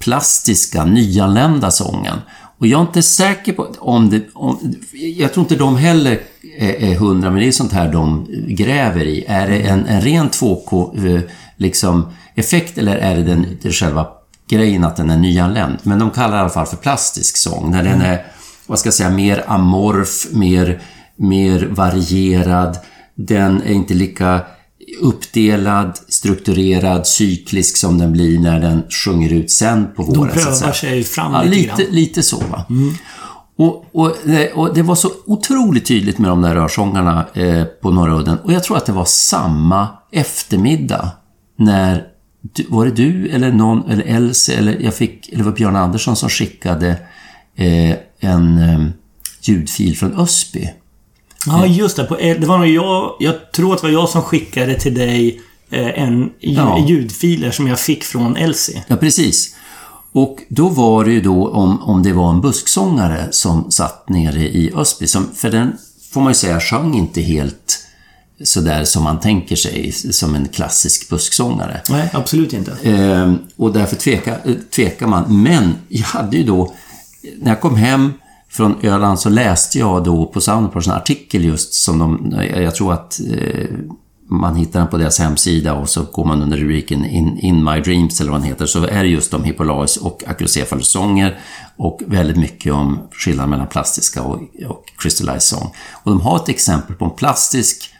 plastiska, 0.00 0.84
nyanlända 0.84 1.70
sången. 1.70 2.16
Och 2.58 2.66
jag 2.66 2.80
är 2.80 2.82
inte 2.82 3.02
säker 3.02 3.52
på 3.52 3.74
om 3.78 4.10
det... 4.10 4.22
Om, 4.34 4.74
jag 4.92 5.32
tror 5.32 5.44
inte 5.44 5.56
de 5.56 5.76
heller 5.76 6.20
är 6.58 6.94
hundra, 6.94 7.30
men 7.30 7.40
det 7.40 7.48
är 7.48 7.52
sånt 7.52 7.72
här 7.72 7.92
de 7.92 8.26
gräver 8.48 9.04
i. 9.04 9.24
Är 9.28 9.48
det 9.48 9.58
en, 9.58 9.86
en 9.86 10.00
ren 10.00 10.30
2K-effekt 10.30 11.24
eh, 11.24 11.30
liksom, 11.56 12.12
effekt 12.34 12.78
eller 12.78 12.96
är 12.96 13.16
det 13.16 13.22
den, 13.22 13.58
det 13.62 13.72
själva 13.72 14.06
grejen 14.48 14.84
att 14.84 14.96
den 14.96 15.10
är 15.10 15.16
nyanländ? 15.16 15.78
Men 15.82 15.98
de 15.98 16.10
kallar 16.10 16.30
det 16.30 16.36
i 16.36 16.40
alla 16.40 16.50
fall 16.50 16.66
för 16.66 16.76
plastisk 16.76 17.36
sång. 17.36 17.70
När 17.70 17.82
den 17.82 18.00
är, 18.00 18.26
vad 18.66 18.78
ska 18.78 18.86
jag 18.86 18.94
säga, 18.94 19.10
mer 19.10 19.44
amorf, 19.46 20.26
mer, 20.32 20.82
mer 21.16 21.68
varierad. 21.70 22.78
Den 23.14 23.62
är 23.62 23.72
inte 23.72 23.94
lika 23.94 24.40
uppdelad, 25.00 25.98
strukturerad, 26.08 27.06
cyklisk 27.06 27.76
som 27.76 27.98
den 27.98 28.12
blir 28.12 28.38
när 28.38 28.60
den 28.60 28.82
sjunger 28.90 29.32
ut 29.32 29.50
sen 29.50 29.86
på 29.96 30.02
våren. 30.02 30.30
De 30.34 30.40
prövar 30.40 30.72
sig 30.72 31.04
fram 31.04 31.32
ja, 31.32 31.42
lite, 31.42 31.76
lite, 31.76 31.92
lite 31.92 32.22
så. 32.22 32.36
Va? 32.36 32.64
Mm. 32.70 32.94
Och, 33.56 33.84
och, 33.92 34.16
och, 34.54 34.74
det 34.74 34.82
var 34.82 34.94
så 34.94 35.10
otroligt 35.26 35.86
tydligt 35.86 36.18
med 36.18 36.30
de 36.30 36.42
där 36.42 36.54
rörsångarna 36.54 37.26
eh, 37.34 37.64
på 37.64 37.90
Norra 37.90 38.18
Udden. 38.18 38.38
Och 38.38 38.52
jag 38.52 38.64
tror 38.64 38.76
att 38.76 38.86
det 38.86 38.92
var 38.92 39.04
samma 39.04 39.88
eftermiddag 40.12 41.10
när 41.56 42.06
var 42.68 42.84
det 42.84 42.90
du 42.90 43.28
eller 43.28 43.52
någon, 43.52 43.90
eller 43.90 44.04
Elsie, 44.04 44.58
eller 44.58 44.80
jag 44.80 44.94
fick, 44.94 45.28
eller 45.32 45.44
var 45.44 45.52
Björn 45.52 45.76
Andersson 45.76 46.16
som 46.16 46.28
skickade 46.28 46.88
eh, 47.56 47.94
en 48.20 48.58
eh, 48.58 48.86
ljudfil 49.42 49.96
från 49.96 50.20
Ösby 50.20 50.70
Ja, 51.46 51.66
just 51.66 51.96
det. 51.96 52.04
På, 52.04 52.14
det 52.14 52.46
var 52.46 52.58
nog 52.58 52.68
jag, 52.68 53.16
jag 53.18 53.52
tror 53.52 53.74
att 53.74 53.80
det 53.80 53.86
var 53.86 53.92
jag 53.92 54.08
som 54.08 54.22
skickade 54.22 54.74
till 54.74 54.94
dig 54.94 55.40
eh, 55.70 56.02
en 56.02 56.30
ja. 56.40 56.84
ljudfiler 56.88 57.50
som 57.50 57.66
jag 57.66 57.80
fick 57.80 58.04
från 58.04 58.36
Elsie. 58.36 58.84
Ja, 58.86 58.96
precis. 58.96 59.56
Och 60.12 60.38
då 60.48 60.68
var 60.68 61.04
det 61.04 61.10
ju 61.10 61.20
då 61.20 61.48
om, 61.48 61.82
om 61.82 62.02
det 62.02 62.12
var 62.12 62.30
en 62.30 62.40
busksångare 62.40 63.28
som 63.30 63.70
satt 63.70 64.08
nere 64.08 64.40
i 64.40 64.72
Ösby, 64.74 65.06
som, 65.06 65.28
för 65.34 65.50
den 65.50 65.72
får 66.12 66.20
man 66.20 66.30
ju 66.30 66.34
säga 66.34 66.60
sjöng 66.60 66.94
inte 66.94 67.20
helt 67.20 67.86
sådär 68.44 68.84
som 68.84 69.04
man 69.04 69.20
tänker 69.20 69.56
sig 69.56 69.92
som 69.92 70.34
en 70.34 70.48
klassisk 70.48 71.08
busksångare. 71.08 71.80
Nej, 71.90 72.10
absolut 72.12 72.52
inte. 72.52 72.72
Eh, 72.82 73.34
och 73.56 73.72
därför 73.72 73.96
tvekar, 73.96 74.40
tvekar 74.74 75.06
man. 75.06 75.42
Men 75.42 75.74
jag 75.88 76.06
hade 76.06 76.36
ju 76.36 76.44
då, 76.44 76.74
när 77.38 77.50
jag 77.50 77.60
kom 77.60 77.76
hem 77.76 78.12
från 78.50 78.76
Öland 78.82 79.20
så 79.20 79.28
läste 79.28 79.78
jag 79.78 80.04
då 80.04 80.26
på 80.26 80.40
Soundport 80.40 80.86
en 80.86 80.92
artikel 80.92 81.44
just 81.44 81.74
som 81.74 81.98
de, 81.98 82.34
jag 82.62 82.74
tror 82.74 82.92
att 82.92 83.20
eh, 83.20 83.66
man 84.30 84.56
hittar 84.56 84.80
den 84.80 84.88
på 84.88 84.98
deras 84.98 85.18
hemsida 85.18 85.74
och 85.74 85.88
så 85.88 86.02
går 86.02 86.24
man 86.24 86.42
under 86.42 86.56
rubriken 86.56 87.04
In, 87.04 87.38
In 87.38 87.64
My 87.64 87.80
Dreams 87.80 88.20
eller 88.20 88.30
vad 88.30 88.40
den 88.40 88.48
heter, 88.48 88.66
så 88.66 88.86
är 88.86 89.02
det 89.02 89.08
just 89.08 89.34
om 89.34 89.44
Hippolaus 89.44 89.96
och 89.96 90.22
Acrocephalus-sånger 90.26 91.38
och 91.76 92.00
väldigt 92.06 92.36
mycket 92.36 92.72
om 92.72 92.98
skillnaden 93.12 93.50
mellan 93.50 93.66
plastiska 93.66 94.22
och, 94.22 94.40
och 94.68 94.84
crystallized 94.98 95.42
sång. 95.42 95.74
Och 95.92 96.10
de 96.10 96.20
har 96.20 96.36
ett 96.36 96.48
exempel 96.48 96.96
på 96.96 97.04
en 97.04 97.10
plastisk 97.10 97.90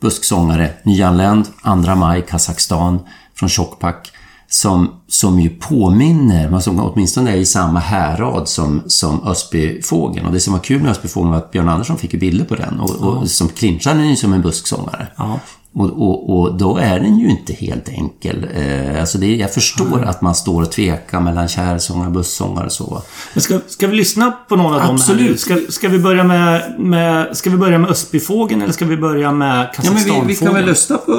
busksångare, 0.00 0.70
nyanländ, 0.82 1.46
2 1.64 1.94
maj, 1.94 2.22
Kazakstan, 2.28 3.00
från 3.34 3.48
Tjockpack, 3.48 4.12
som, 4.50 4.90
som 5.08 5.40
ju 5.40 5.48
påminner, 5.48 6.50
man 6.50 6.62
som 6.62 6.80
åtminstone 6.80 7.32
är 7.32 7.36
i 7.36 7.46
samma 7.46 7.78
härad 7.78 8.48
som, 8.48 8.82
som 8.86 9.26
Ösbyfågeln. 9.26 10.26
Och 10.26 10.32
det 10.32 10.40
som 10.40 10.52
var 10.52 10.60
kul 10.60 10.82
med 10.82 10.90
Ösbyfågeln 10.90 11.30
var 11.30 11.38
att 11.38 11.50
Björn 11.50 11.68
Andersson 11.68 11.98
fick 11.98 12.12
ju 12.12 12.18
bilder 12.18 12.44
på 12.44 12.54
den 12.54 12.80
och, 12.80 12.90
och 12.90 13.22
ja. 13.22 13.26
som 13.26 13.48
clinchar 13.48 13.94
den 13.94 14.08
ju 14.08 14.16
som 14.16 14.32
en 14.32 14.42
busksångare. 14.42 15.06
Ja. 15.16 15.40
Och, 15.72 15.90
och, 15.90 16.38
och, 16.38 16.58
då 16.58 16.76
är 16.76 17.00
den 17.00 17.18
ju 17.18 17.30
inte 17.30 17.52
helt 17.52 17.88
enkel. 17.88 18.46
Eh, 18.54 19.00
alltså 19.00 19.18
det, 19.18 19.36
jag 19.36 19.54
förstår 19.54 19.96
mm. 19.96 20.08
att 20.08 20.20
man 20.22 20.34
står 20.34 20.62
och 20.62 20.72
tvekar 20.72 21.20
mellan 21.20 21.48
kärsångare, 21.48 22.10
bussångare 22.10 22.66
och 22.66 22.72
så. 22.72 23.02
Men 23.34 23.42
ska, 23.42 23.60
ska 23.66 23.86
vi 23.86 23.96
lyssna 23.96 24.32
på 24.48 24.56
någon 24.56 24.74
av 24.74 24.90
Absolut. 24.90 25.18
dem 25.18 25.28
här 25.28 25.36
ska, 25.36 25.72
ska 25.72 25.88
vi 25.88 25.98
börja 25.98 26.24
med, 26.24 26.80
med, 26.80 27.36
ska 27.36 27.50
vi 27.50 27.56
börja 27.56 27.78
med 27.78 27.90
Ösbyfågeln 27.90 28.62
eller 28.62 28.72
ska 28.72 28.84
vi 28.84 28.96
börja 28.96 29.32
med 29.32 29.74
Kazakstanfågeln? 29.74 30.14
Ja, 30.14 30.18
men 30.18 30.26
vi, 30.26 30.34
vi 30.34 30.40
kan 30.40 30.54
väl 30.54 30.66
lyssna 30.66 30.96
på, 30.96 31.12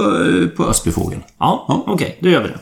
på 0.57 0.69
Ösbyfågeln. 0.69 1.21
Ja, 1.39 1.65
ja. 1.67 1.83
okej. 1.87 1.93
Okay, 1.93 2.15
då 2.19 2.29
gör 2.29 2.41
vi 2.41 2.47
det. 2.47 2.59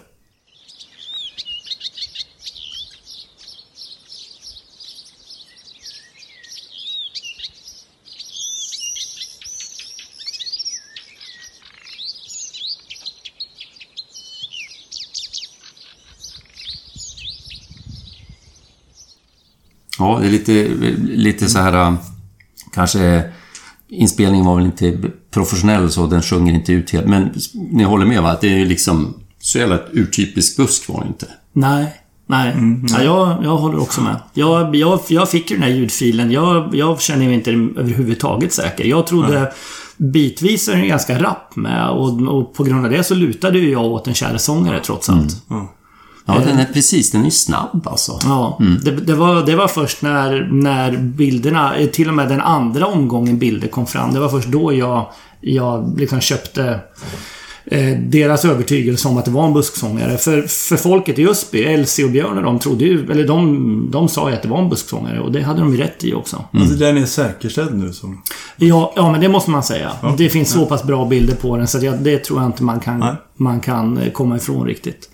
Ja, 20.00 20.18
det 20.22 20.28
är 20.28 20.32
lite, 20.32 20.68
lite 21.00 21.50
så 21.50 21.60
här... 21.60 21.96
Kanske... 22.74 23.24
Inspelningen 23.90 24.46
var 24.46 24.56
väl 24.56 24.66
inte 24.66 24.98
professionell 25.32 25.92
så, 25.92 26.08
den 26.08 26.22
sjunger 26.22 26.54
inte 26.54 26.74
ut 26.74 26.92
helt. 26.92 27.08
Men 27.08 27.34
ni 27.72 27.84
håller 27.84 28.06
med 28.06 28.22
va? 28.22 28.32
Att 28.32 28.42
det 28.42 28.62
är 28.62 28.66
liksom... 28.66 29.14
Så 29.40 29.58
jävla 29.58 29.80
urtypisk 29.92 30.58
busk 30.58 30.90
var 30.90 31.02
det 31.02 31.08
inte. 31.08 31.28
Nej. 31.54 32.02
Nej, 32.30 32.52
mm, 32.52 32.86
nej. 32.90 33.06
Ja, 33.06 33.36
jag, 33.36 33.44
jag 33.44 33.58
håller 33.58 33.82
också 33.82 34.02
med. 34.02 34.16
Jag, 34.34 34.76
jag, 34.76 35.00
jag 35.08 35.30
fick 35.30 35.52
ju 35.52 35.58
den 35.58 35.64
här 35.64 35.76
ljudfilen. 35.76 36.32
Jag, 36.32 36.76
jag 36.76 37.02
känner 37.02 37.26
mig 37.26 37.34
inte 37.34 37.52
överhuvudtaget 37.52 38.54
säker. 38.54 38.86
Jag 38.86 39.08
trodde 39.08 39.38
mm. 39.38 39.52
bitvis 39.98 40.68
är 40.68 40.76
den 40.76 40.88
ganska 40.88 41.24
rapp 41.24 41.56
med 41.56 41.90
och, 41.90 42.22
och, 42.22 42.54
på 42.54 42.64
grund 42.64 42.86
av 42.86 42.92
det 42.92 43.04
så 43.04 43.16
lutade 43.16 43.60
ju 43.60 43.72
jag 43.72 43.86
åt 43.86 44.08
en 44.08 44.14
kärlsångare 44.14 44.80
trots 44.80 45.10
allt. 45.10 45.50
Mm. 45.50 45.66
Ja, 46.28 46.40
den 46.46 46.60
är 46.60 46.66
precis. 46.66 47.12
Den 47.12 47.26
är 47.26 47.30
snabb 47.30 47.88
alltså. 47.88 48.20
Ja, 48.24 48.58
mm. 48.60 48.80
det, 48.84 48.92
det, 48.92 49.16
var, 49.16 49.46
det 49.46 49.56
var 49.56 49.68
först 49.68 50.02
när, 50.02 50.48
när 50.52 50.98
bilderna, 50.98 51.74
till 51.94 52.08
och 52.08 52.14
med 52.14 52.30
den 52.30 52.42
andra 52.42 52.86
omgången 52.86 53.40
bilder 53.40 53.68
kom 53.68 53.88
fram. 53.88 54.14
Det 54.14 54.20
var 54.20 54.30
först 54.30 54.48
då 54.48 54.74
jag, 54.74 55.12
jag 55.42 56.00
liksom 56.00 56.22
köpte 56.22 56.80
eh, 57.72 58.00
deras 58.00 58.46
övertygelse 58.46 59.08
om 59.08 59.18
att 59.18 59.26
det 59.26 59.32
var 59.32 59.46
en 59.48 59.54
busksångare. 59.54 60.18
För, 60.18 60.42
för 60.42 60.76
folket 60.76 61.20
i 61.20 61.28
Ösby, 61.28 61.64
Elsie 61.64 62.06
och 62.06 62.12
Björn 62.12 62.38
och 62.38 62.44
de 62.44 62.60
trodde 62.60 62.86
ju, 62.86 63.12
eller 63.12 63.28
de, 63.28 63.88
de 63.92 64.10
sa 64.10 64.30
ju 64.30 64.36
att 64.36 64.42
det 64.42 64.48
var 64.50 64.62
en 64.62 64.70
busksångare 64.70 65.20
och 65.20 65.32
det 65.32 65.42
hade 65.42 65.60
de 65.60 65.72
ju 65.72 65.78
rätt 65.78 66.04
i 66.04 66.14
också. 66.14 66.44
Alltså 66.54 66.76
den 66.76 66.98
är 66.98 67.06
säkerställd 67.06 67.78
nu 67.78 67.94
som... 67.94 68.22
Ja, 68.56 68.94
ja, 68.96 69.12
men 69.12 69.22
det 69.22 69.30
måste 69.30 69.50
man 69.52 69.64
säga. 69.64 69.92
Det 70.18 70.30
finns 70.30 70.50
så 70.52 70.66
pass 70.66 70.84
bra 70.84 71.06
bilder 71.06 71.36
på 71.36 71.58
den 71.58 71.68
så 71.68 71.78
jag, 71.82 71.98
det 72.00 72.18
tror 72.18 72.40
jag 72.42 72.50
inte 72.50 72.64
man 72.64 72.80
kan, 72.80 73.00
Nej. 73.00 73.16
man 73.38 73.60
kan 73.60 73.98
eh, 73.98 74.12
komma 74.12 74.38
ifrån 74.38 74.68
riktigt. 74.68 75.10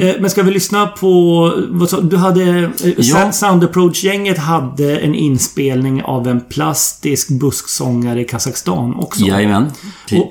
Eh, 0.00 0.14
men 0.20 0.30
ska 0.30 0.42
vi 0.42 0.50
lyssna 0.50 0.86
på... 0.86 1.52
Vad 1.68 1.90
sa, 1.90 2.00
du 2.00 2.16
hade... 2.16 2.42
eh, 2.42 2.70
Ja. 2.98 3.32
Sound 3.32 3.64
Approach-gänget 3.64 4.38
hade 4.38 4.98
en 4.98 5.14
inspelning 5.14 6.02
av 6.02 6.28
en 6.28 6.40
plastisk 6.40 7.28
busksångare 7.28 8.20
i 8.20 8.24
Kazakstan 8.24 8.94
också. 8.94 9.24
Jajamän. 9.24 9.66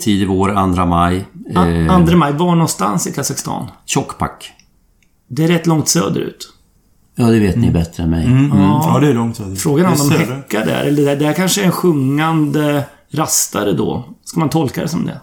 Tidig 0.01 0.27
vår, 0.27 0.75
2 0.75 0.85
maj. 0.85 1.25
A- 1.55 1.67
Eh, 1.67 2.05
2 2.05 2.15
maj, 2.17 2.33
var 2.33 2.51
någonstans 2.55 3.07
i 3.07 3.11
Kazakstan? 3.11 3.67
Tjockpack. 3.85 4.51
Det 5.27 5.43
är 5.43 5.47
rätt 5.47 5.67
långt 5.67 5.87
söderut. 5.87 6.51
Ja, 7.15 7.25
det 7.25 7.39
vet 7.39 7.55
ni 7.55 7.71
bättre 7.71 8.03
än 8.03 8.09
mig. 8.09 8.25
Mm. 8.25 8.49
Ja, 8.57 8.97
det 9.01 9.07
är 9.07 9.13
långt 9.13 9.37
söderut. 9.37 9.61
Frågan 9.61 9.85
är 9.93 10.01
om 10.01 10.09
de 10.09 10.17
häckar 10.17 10.65
där. 10.65 10.83
Eller 10.83 11.05
det 11.05 11.15
där, 11.15 11.33
kanske 11.33 11.61
är 11.61 11.65
en 11.65 11.71
sjungande 11.71 12.83
rastare 13.11 13.73
då. 13.73 14.05
Ska 14.23 14.39
man 14.39 14.49
tolka 14.49 14.81
det 14.81 14.87
som 14.87 15.05
det? 15.05 15.19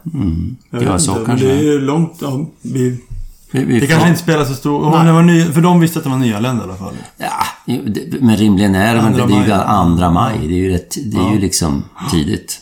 Jag 0.71 0.83
Ja, 0.83 0.93
vet 0.93 1.03
så 1.03 1.13
inte, 1.13 1.25
kanske 1.27 1.47
det 1.47 1.69
är 1.69 1.79
långt... 1.81 2.13
Ja, 2.21 2.47
vi, 2.63 3.01
Vi, 3.51 3.65
vi 3.65 3.75
det 3.75 3.81
får- 3.81 3.87
kanske 3.87 4.09
inte 4.09 4.21
spelar 4.21 4.45
så 4.45 4.55
stor... 4.55 5.23
Ny, 5.23 5.45
för 5.45 5.61
de 5.61 5.81
visste 5.81 5.99
att 5.99 6.05
det 6.05 6.11
var 6.11 6.17
nyanlända 6.19 6.63
i 6.65 6.69
alla 6.69 6.77
fall. 6.77 6.95
Ja, 7.17 7.31
det- 7.87 8.21
men 8.21 8.37
rimligen 8.37 8.75
är 8.75 8.95
det, 8.95 9.03
men 9.03 9.13
det, 9.13 9.23
Andra 9.23 9.27
det 9.37 9.43
är 9.43 9.45
ju 9.45 9.51
maj. 9.57 9.65
andra 9.67 10.11
maj. 10.11 10.39
Det 10.39 10.55
är 10.55 10.59
ju, 10.59 10.71
rätt, 10.71 10.97
det 11.13 11.17
är 11.17 11.33
ju 11.33 11.39
liksom 11.39 11.85
tidigt. 12.11 12.61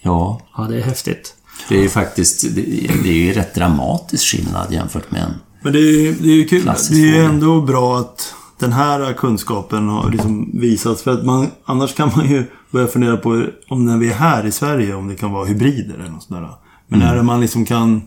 Ja, 0.00 0.40
Ja, 0.56 0.62
det 0.62 0.76
är 0.76 0.82
häftigt. 0.82 1.34
det 1.68 1.78
är 1.78 1.82
ju 1.82 1.88
faktiskt... 1.88 2.54
Det, 2.54 3.08
är 3.08 3.12
ju 3.12 3.32
rätt 3.32 3.54
dramatisk 3.54 4.24
skillnad 4.24 4.72
jämfört 4.72 5.10
med 5.10 5.22
en... 5.22 5.34
Men 5.62 5.72
det 5.72 5.78
är, 5.78 6.12
det 6.12 6.28
är 6.28 6.34
ju 6.34 6.48
kul. 6.48 6.64
Det 6.90 6.96
är 6.96 7.06
ju 7.06 7.24
ändå 7.24 7.60
bra 7.60 7.98
att 7.98 8.34
den 8.58 8.72
här 8.72 9.12
kunskapen 9.12 9.88
har 9.88 10.10
liksom 10.10 10.50
visats. 10.60 11.02
För 11.02 11.10
att 11.10 11.24
man, 11.24 11.50
annars 11.64 11.94
kan 11.94 12.10
man 12.16 12.30
ju 12.30 12.44
börja 12.70 12.86
fundera 12.86 13.16
på 13.16 13.46
om 13.68 13.86
när 13.86 13.98
vi 13.98 14.10
är 14.10 14.14
här 14.14 14.46
i 14.46 14.52
Sverige, 14.52 14.94
om 14.94 15.08
det 15.08 15.14
kan 15.14 15.32
vara 15.32 15.44
hybrider 15.44 15.94
eller 15.94 16.08
något 16.08 16.22
sånt 16.22 16.40
där. 16.40 16.50
Men 16.88 16.98
när 16.98 17.22
man 17.22 17.40
liksom 17.40 17.64
kan, 17.64 18.02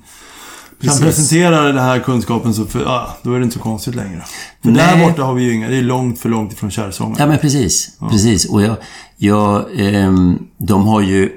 kan 0.81 0.97
presentera 0.99 1.61
den 1.61 1.77
här 1.77 1.99
kunskapen 1.99 2.53
så 2.53 2.65
för, 2.65 2.85
ah, 2.85 3.17
då 3.23 3.33
är 3.33 3.39
det 3.39 3.43
inte 3.43 3.57
så 3.57 3.63
konstigt 3.63 3.95
längre. 3.95 4.23
För 4.63 4.71
Nej. 4.71 4.97
där 4.97 5.07
borta 5.07 5.23
har 5.23 5.33
vi 5.33 5.43
ju 5.43 5.53
inga, 5.53 5.69
det 5.69 5.77
är 5.77 5.81
långt 5.81 6.19
för 6.19 6.29
långt 6.29 6.53
ifrån 6.53 6.71
kärrsången. 6.71 7.15
Ja, 7.19 7.27
men 7.27 7.37
precis. 7.39 7.97
Precis. 8.09 8.45
Och 8.45 8.61
jag... 8.61 8.77
jag 9.17 9.65
ehm, 9.75 10.39
de 10.57 10.87
har 10.87 11.01
ju... 11.01 11.29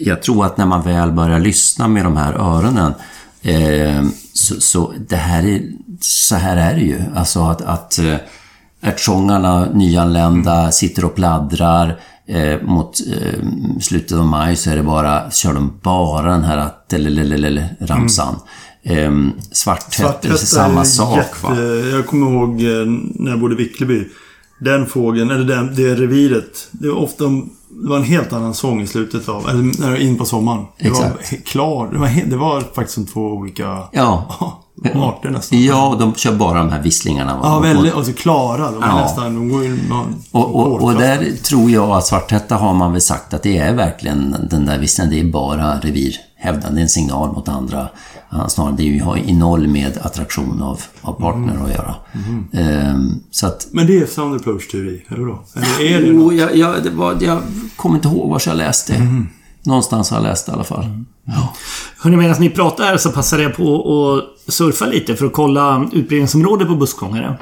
Jag 0.00 0.22
tror 0.22 0.46
att 0.46 0.56
när 0.58 0.66
man 0.66 0.82
väl 0.82 1.12
börjar 1.12 1.38
lyssna 1.38 1.88
med 1.88 2.04
de 2.04 2.16
här 2.16 2.32
öronen 2.34 2.92
ehm, 3.42 4.10
så, 4.32 4.60
så 4.60 4.92
det 5.08 5.16
här 5.16 5.42
är... 5.46 5.62
Så 6.00 6.34
här 6.36 6.56
är 6.56 6.74
det 6.74 6.80
ju. 6.80 7.00
Alltså 7.14 7.40
att... 7.40 7.62
att 7.62 7.98
eh, 7.98 8.16
ärtsångarna, 8.80 9.68
nyanlända, 9.74 10.70
sitter 10.72 11.04
och 11.04 11.14
pladdrar. 11.14 12.00
Eh, 12.26 12.62
mot 12.62 13.00
eh, 13.12 13.44
slutet 13.80 14.18
av 14.18 14.26
maj 14.26 14.56
så 14.56 14.70
är 14.70 14.76
det 14.76 14.82
bara, 14.82 15.30
kör 15.30 15.52
de 15.54 15.72
bara 15.82 16.30
den 16.30 16.44
här 16.44 16.70
ramsan. 17.80 18.34
Eh, 18.82 19.12
svarthätt, 19.52 20.24
är 20.24 20.34
samma 20.36 20.84
sak. 20.84 21.16
jätte- 21.16 21.46
Va? 21.46 21.56
Jag 21.96 22.06
kommer 22.06 22.30
ihåg 22.30 22.50
eh, 22.62 22.86
när 23.14 23.30
jag 23.30 23.40
bodde 23.40 23.54
i 23.54 23.58
Vickleby. 23.58 24.04
Den 24.60 24.86
fågeln, 24.86 25.30
eller 25.30 25.44
den, 25.56 25.74
det 25.74 25.94
reviret. 25.94 26.68
Det 26.70 26.88
var 26.88 26.96
ofta 26.96 27.24
det 27.82 27.88
var 27.88 27.96
en 27.96 28.04
helt 28.04 28.32
annan 28.32 28.54
sång 28.54 28.82
i 28.82 28.86
slutet 28.86 29.28
av, 29.28 29.48
eller 29.48 29.88
var 29.90 29.96
in 29.96 30.18
på 30.18 30.24
sommaren. 30.24 30.64
Det 30.78 30.90
var 30.90 30.96
Exakt. 30.96 31.32
he- 31.32 31.42
klar. 31.44 31.88
Det 31.92 31.98
var, 31.98 32.10
det 32.30 32.36
var 32.36 32.60
faktiskt 32.60 32.94
som 32.94 33.06
två 33.06 33.20
olika 33.20 33.82
Ja. 33.92 34.24
arter 34.94 35.30
nästan. 35.30 35.64
Ja, 35.64 35.96
de 36.00 36.14
kör 36.14 36.32
bara 36.32 36.58
de 36.58 36.68
här 36.68 36.82
visslingarna. 36.82 37.40
Ja, 37.42 37.58
väldigt. 37.58 37.94
Och 37.94 38.06
så 38.06 38.12
klara. 38.12 38.70
De 38.70 38.78
Ja. 38.82 38.96
nästan, 39.02 39.34
de 39.34 39.48
går 39.48 39.64
ju... 39.64 39.78
man- 39.88 40.14
Och, 40.30 40.54
och, 40.56 40.82
och 40.82 40.94
där 40.94 41.30
tror 41.44 41.70
jag 41.70 41.90
att 41.90 42.06
Svarthätta 42.06 42.56
har 42.56 42.74
man 42.74 42.92
väl 42.92 43.00
sagt 43.00 43.34
att 43.34 43.42
det 43.42 43.58
är 43.58 43.72
verkligen 43.74 44.36
den 44.50 44.66
där 44.66 44.78
vissten, 44.78 45.10
det 45.10 45.20
är 45.20 45.24
bara 45.24 45.78
revirhävdande, 46.44 46.82
en 46.82 46.88
signal 46.88 47.32
mot 47.32 47.48
andra. 47.48 47.88
Ja, 48.30 48.48
Snarare, 48.48 48.74
det 48.76 48.82
är 48.82 48.86
ju, 48.86 49.02
har 49.02 49.16
i 49.16 49.32
noll 49.32 49.68
med 49.68 49.98
attraktion 50.02 50.62
av, 50.62 50.80
av 51.00 51.12
partner 51.12 51.64
att 51.64 51.70
göra. 51.70 51.94
Ehm, 52.52 53.20
så 53.30 53.46
att... 53.46 53.66
Men 53.70 53.86
det 53.86 53.98
är 53.98 54.06
Sound 54.06 54.36
Approach 54.36 54.68
teori, 54.68 55.04
eller 55.08 55.26
då? 55.26 55.44
Eller 55.54 55.92
är 55.92 56.00
det 56.00 56.06
Jo, 56.06 56.32
jag, 56.32 56.56
jag, 56.56 56.82
det 56.82 56.90
var, 56.90 57.16
jag 57.20 57.42
kommer 57.76 57.96
inte 57.96 58.08
ihåg 58.08 58.30
var 58.30 58.42
jag 58.46 58.56
läste 58.56 58.92
det. 58.92 59.24
Någonstans 59.62 60.10
har 60.10 60.16
jag 60.16 60.24
läst 60.24 60.46
det 60.46 60.52
i 60.52 60.54
alla 60.54 60.64
fall. 60.64 60.84
Hörrni, 61.98 62.16
medan 62.16 62.36
ni 62.40 62.50
pratar 62.50 62.96
så 62.96 63.10
passade 63.10 63.42
jag 63.42 63.56
på 63.56 63.74
att 64.46 64.52
surfa 64.52 64.86
lite 64.86 65.16
för 65.16 65.26
att 65.26 65.32
kolla 65.32 65.88
utbredningsområdet 65.92 66.68
på 66.68 66.74
buskfångare. 66.74 67.38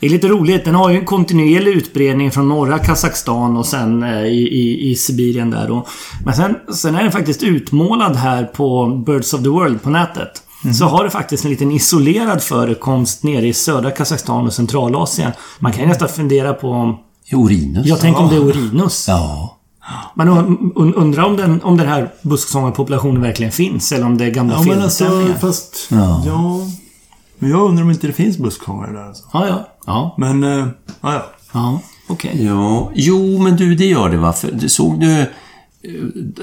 Det 0.00 0.06
är 0.06 0.10
lite 0.10 0.28
roligt. 0.28 0.64
Den 0.64 0.74
har 0.74 0.90
ju 0.90 0.98
en 0.98 1.04
kontinuerlig 1.04 1.72
utbredning 1.72 2.30
från 2.30 2.48
norra 2.48 2.78
Kazakstan 2.78 3.56
och 3.56 3.66
sen 3.66 4.02
eh, 4.02 4.22
i, 4.24 4.48
i, 4.48 4.90
i 4.90 4.94
Sibirien 4.94 5.50
där 5.50 5.68
då. 5.68 5.86
Men 6.24 6.34
sen, 6.34 6.54
sen 6.74 6.94
är 6.94 7.02
den 7.02 7.12
faktiskt 7.12 7.42
utmålad 7.42 8.16
här 8.16 8.44
på 8.44 8.86
Birds 9.06 9.34
of 9.34 9.42
the 9.42 9.48
World 9.48 9.82
på 9.82 9.90
nätet. 9.90 10.30
Så 10.78 10.84
har 10.84 11.04
det 11.04 11.10
faktiskt 11.10 11.44
en 11.44 11.50
liten 11.50 11.70
isolerad 11.72 12.42
förekomst 12.42 13.22
nere 13.22 13.46
i 13.46 13.52
södra 13.52 13.90
Kazakstan 13.90 14.46
och 14.46 14.52
Centralasien. 14.52 15.32
Man 15.58 15.72
kan 15.72 15.80
ju 15.82 15.88
nästan 15.88 16.08
fundera 16.08 16.52
på 16.54 16.70
om... 16.70 16.96
Urinus. 17.32 17.86
Jag 17.86 18.00
tänker 18.00 18.20
om 18.20 18.28
det 18.28 18.36
är 18.36 18.44
Orinus. 18.44 19.04
Ja. 19.08 19.54
Man 20.14 20.28
un- 20.28 20.72
un- 20.74 20.94
undrar 20.96 21.24
om 21.24 21.36
den, 21.36 21.62
om 21.62 21.76
den 21.76 21.88
här 21.88 22.10
busksångarpopulationen 22.22 23.22
verkligen 23.22 23.52
finns 23.52 23.92
eller 23.92 24.06
om 24.06 24.18
det 24.18 24.24
är 24.24 24.30
gamla 24.30 24.52
Ja, 24.54 24.58
alltså, 24.58 24.72
felbestämningar. 24.74 25.38
fast... 25.38 25.86
Ja. 25.90 26.22
Ja. 26.26 26.60
Men 27.38 27.50
jag 27.50 27.60
undrar 27.68 27.84
om 27.84 27.90
inte 27.90 28.06
det 28.06 28.12
finns 28.12 28.38
buskfångare 28.38 28.92
där 28.92 29.04
alltså. 29.08 29.24
Ja, 29.32 29.46
ja. 29.46 29.68
Ja, 29.86 30.14
Men, 30.18 30.44
eh, 30.44 30.66
ja, 31.00 31.12
ja. 31.14 31.24
ja. 31.52 31.80
Okej. 32.08 32.44
Ja, 32.44 32.90
jo, 32.94 33.38
men 33.38 33.56
du, 33.56 33.74
det 33.74 33.86
gör 33.86 34.10
det 34.10 34.16
va? 34.16 34.32
För, 34.32 34.52
du 34.52 34.68
såg 34.68 35.00
du... 35.00 35.20
eh, 35.20 35.26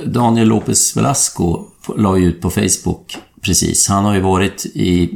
Daniel 0.06 0.48
Lopez 0.48 0.98
Velasco 0.98 1.64
la 1.98 2.18
ju 2.18 2.26
ut 2.26 2.42
på 2.42 2.50
Facebook 2.50 3.18
precis. 3.46 3.88
Han 3.90 4.06
har 4.06 4.14
ju 4.14 4.22
varit 4.22 4.66
i 4.66 5.10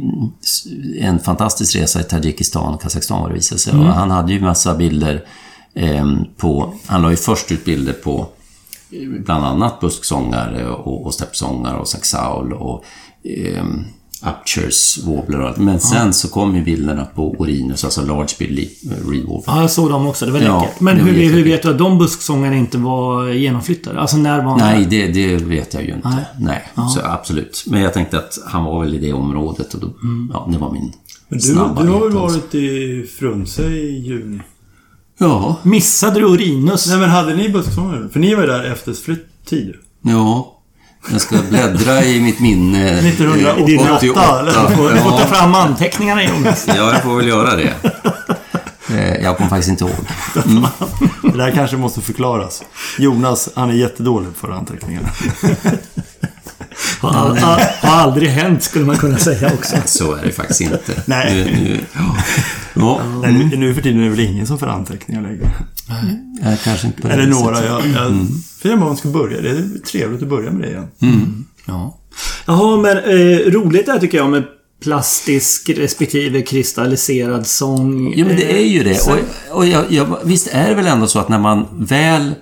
en 0.99 1.19
fantastisk 1.19 1.75
resa 1.75 2.01
i 2.01 2.03
Tadzjikistan, 2.03 2.77
Kazakstan 2.77 3.21
vad 3.21 3.29
det 3.29 3.35
visade 3.35 3.59
sig. 3.59 3.73
Och 3.73 3.85
han 3.85 4.11
hade 4.11 4.33
ju 4.33 4.41
massa 4.41 4.75
bilder 4.75 5.25
eh, 5.73 6.13
på... 6.37 6.73
Han 6.85 7.01
la 7.01 7.09
ju 7.09 7.15
först 7.15 7.51
ut 7.51 7.65
bilder 7.65 7.93
på 7.93 8.27
eh, 8.91 9.09
bland 9.25 9.45
annat 9.45 9.79
busksångare 9.79 10.69
och, 10.69 11.05
och 11.05 11.13
steppsångare 11.13 11.77
och 11.77 11.87
saxaul 11.87 12.53
och 12.53 12.83
eh, 13.23 13.65
Upchers, 14.23 14.97
wobbler 15.03 15.39
och 15.41 15.47
allt. 15.47 15.57
Men 15.57 15.79
sen 15.79 16.13
så 16.13 16.27
kom 16.27 16.55
ju 16.55 16.63
bilderna 16.63 17.05
på 17.05 17.31
Orinus, 17.39 17.83
alltså 17.83 18.01
Large 18.05 18.33
Billy 18.39 18.69
Wolf. 19.27 19.43
Ja, 19.47 19.61
jag 19.61 19.71
såg 19.71 19.89
dem 19.89 20.07
också. 20.07 20.25
Det 20.25 20.31
var 20.31 20.39
Ja, 20.39 20.61
läckert. 20.61 20.79
Men 20.79 20.97
det 20.97 21.03
var 21.03 21.09
hur, 21.09 21.31
hur 21.33 21.43
vet 21.43 21.61
du 21.63 21.69
att 21.69 21.77
de 21.77 21.97
busksångarna 21.97 22.55
inte 22.55 22.77
var 22.77 23.27
genomflyttade? 23.29 23.99
Alltså 23.99 24.17
när 24.17 24.43
var 24.45 24.57
Nej, 24.57 24.87
det, 24.89 25.07
det 25.07 25.35
vet 25.35 25.73
jag 25.73 25.83
ju 25.83 25.93
inte. 25.93 26.07
Nej. 26.09 26.25
Nej, 26.39 26.89
så 26.93 26.99
absolut. 27.03 27.63
Men 27.67 27.81
jag 27.81 27.93
tänkte 27.93 28.17
att 28.17 28.39
han 28.45 28.63
var 28.63 28.79
väl 28.83 28.95
i 28.95 28.97
det 28.97 29.13
området 29.13 29.73
och 29.73 29.79
då, 29.79 29.87
ja, 30.33 30.49
det 30.51 30.57
var 30.57 30.71
min 30.71 30.91
Men 31.29 31.39
du, 31.39 31.45
snabba 31.45 31.83
du 31.83 31.89
har 31.89 31.99
väl 31.99 32.11
varit 32.11 32.55
i 32.55 33.03
Frunse 33.19 33.63
i 33.67 33.99
juni? 33.99 34.39
Ja, 35.19 35.55
Missade 35.63 36.19
du 36.19 36.25
Orinus? 36.25 36.87
Nej, 36.87 36.97
men 36.97 37.09
hade 37.09 37.35
ni 37.35 37.49
busksångare? 37.49 38.09
För 38.09 38.19
ni 38.19 38.35
var 38.35 38.41
ju 38.41 38.47
där 38.47 38.63
efter 38.71 38.93
flytt-tid. 38.93 39.73
ja. 40.01 40.55
Jag 41.11 41.21
ska 41.21 41.35
bläddra 41.49 42.03
i 42.03 42.21
mitt 42.21 42.39
minne. 42.39 42.99
1988, 42.99 44.21
Eh, 44.21 44.39
eller? 44.39 44.93
Du 44.93 44.99
får 44.99 45.11
ta 45.11 45.25
fram 45.25 45.55
anteckningarna 45.55 46.23
Jonas. 46.23 46.65
ja, 46.67 46.75
jag 46.93 47.03
får 47.03 47.15
väl 47.17 47.27
göra 47.27 47.55
det. 47.55 47.73
Eh, 48.91 49.15
Jag 49.23 49.37
kommer 49.37 49.49
faktiskt 49.49 49.69
inte 49.69 49.83
ihåg. 49.83 49.93
Det 51.31 51.37
där 51.37 51.51
kanske 51.51 51.77
måste 51.77 52.01
förklaras. 52.01 52.63
Jonas, 52.99 53.49
han 53.55 53.69
är 53.69 53.73
jättedålig 53.73 54.29
på 54.41 54.53
anteckningar. 54.53 55.01
Har, 56.99 57.35
har, 57.35 57.87
har 57.87 58.01
aldrig 58.01 58.29
hänt 58.29 58.63
skulle 58.63 58.85
man 58.85 58.97
kunna 58.97 59.17
säga 59.17 59.51
också. 59.53 59.75
Så 59.85 60.13
är 60.13 60.25
det 60.25 60.31
faktiskt 60.31 60.61
inte. 60.61 61.03
Nej. 61.05 61.33
Nu, 61.33 61.63
nu, 61.63 61.79
ja. 61.93 62.17
Ja, 62.73 63.01
Nej, 63.21 63.33
nu, 63.33 63.57
nu 63.57 63.73
för 63.73 63.81
tiden 63.81 63.99
är 63.99 64.03
det 64.03 64.09
väl 64.09 64.19
ingen 64.19 64.47
som 64.47 64.59
får 64.59 64.67
anteckningar 64.67 65.21
längre. 65.21 65.51
jag 66.43 66.59
kanske 66.61 66.87
inte 66.87 67.09
Eller 67.09 67.27
några. 67.27 67.65
Jag, 67.65 67.87
jag, 67.87 68.27
För 68.59 68.69
jag 68.69 68.79
man 68.79 68.97
ska 68.97 69.09
börja. 69.09 69.41
Det 69.41 69.49
är 69.49 69.85
trevligt 69.91 70.21
att 70.21 70.29
börja 70.29 70.51
med 70.51 70.61
det 70.61 70.69
igen. 70.69 70.87
Ja. 71.65 71.97
Jaha, 72.45 72.77
men 72.77 72.97
eh, 72.97 73.51
roligt 73.51 73.85
det 73.85 73.91
här 73.91 73.99
tycker 73.99 74.17
jag 74.17 74.29
med 74.29 74.43
plastisk 74.83 75.69
respektive 75.69 76.41
kristalliserad 76.41 77.47
sång. 77.47 78.13
Ja, 78.15 78.25
men 78.25 78.35
det 78.35 78.59
är 78.59 78.65
ju 78.65 78.83
det. 78.83 79.01
Och, 79.01 79.57
och 79.57 79.65
jag, 79.65 79.85
jag, 79.89 80.17
visst 80.23 80.47
är 80.51 80.69
det 80.69 80.75
väl 80.75 80.87
ändå 80.87 81.07
så 81.07 81.19
att 81.19 81.29
när 81.29 81.39
man 81.39 81.67
väl 81.71 82.33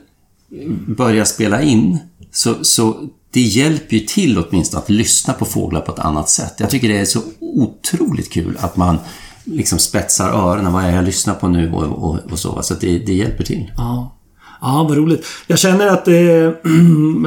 börjar 0.88 1.26
spela 1.26 1.62
in 1.62 2.00
så, 2.32 2.56
så 2.62 3.10
det 3.32 3.42
hjälper 3.42 3.96
ju 3.96 4.00
till 4.00 4.38
åtminstone 4.38 4.84
att 4.84 4.90
lyssna 4.90 5.34
på 5.34 5.46
fåglar 5.46 5.82
på 5.82 5.92
ett 5.92 6.00
annat 6.00 6.30
sätt. 6.30 6.54
Jag 6.58 6.70
tycker 6.70 6.90
det 6.90 6.98
är 6.98 7.06
så 7.06 7.22
otroligt 7.40 8.34
kul 8.34 8.58
att 8.60 8.78
man 8.78 8.98
liksom 9.44 9.80
spetsar 9.80 10.30
öronen. 10.30 10.74
Vad 10.74 10.84
är 10.84 10.96
jag 10.96 11.06
lyssnar 11.06 11.34
på 11.34 11.48
nu 11.48 11.72
och, 11.72 11.84
och, 11.84 12.20
och 12.32 12.40
så. 12.40 12.64
Så 12.64 12.74
att 12.74 12.82
det, 12.82 13.00
det 13.00 13.14
hjälper 13.14 13.44
till. 13.44 13.72
Ja. 13.78 14.14
Ja, 14.62 14.86
vad 14.90 14.98
roligt. 14.98 15.26
Jag 15.48 15.60
känner 15.60 15.88
att 15.88 16.08
eh, 16.08 16.72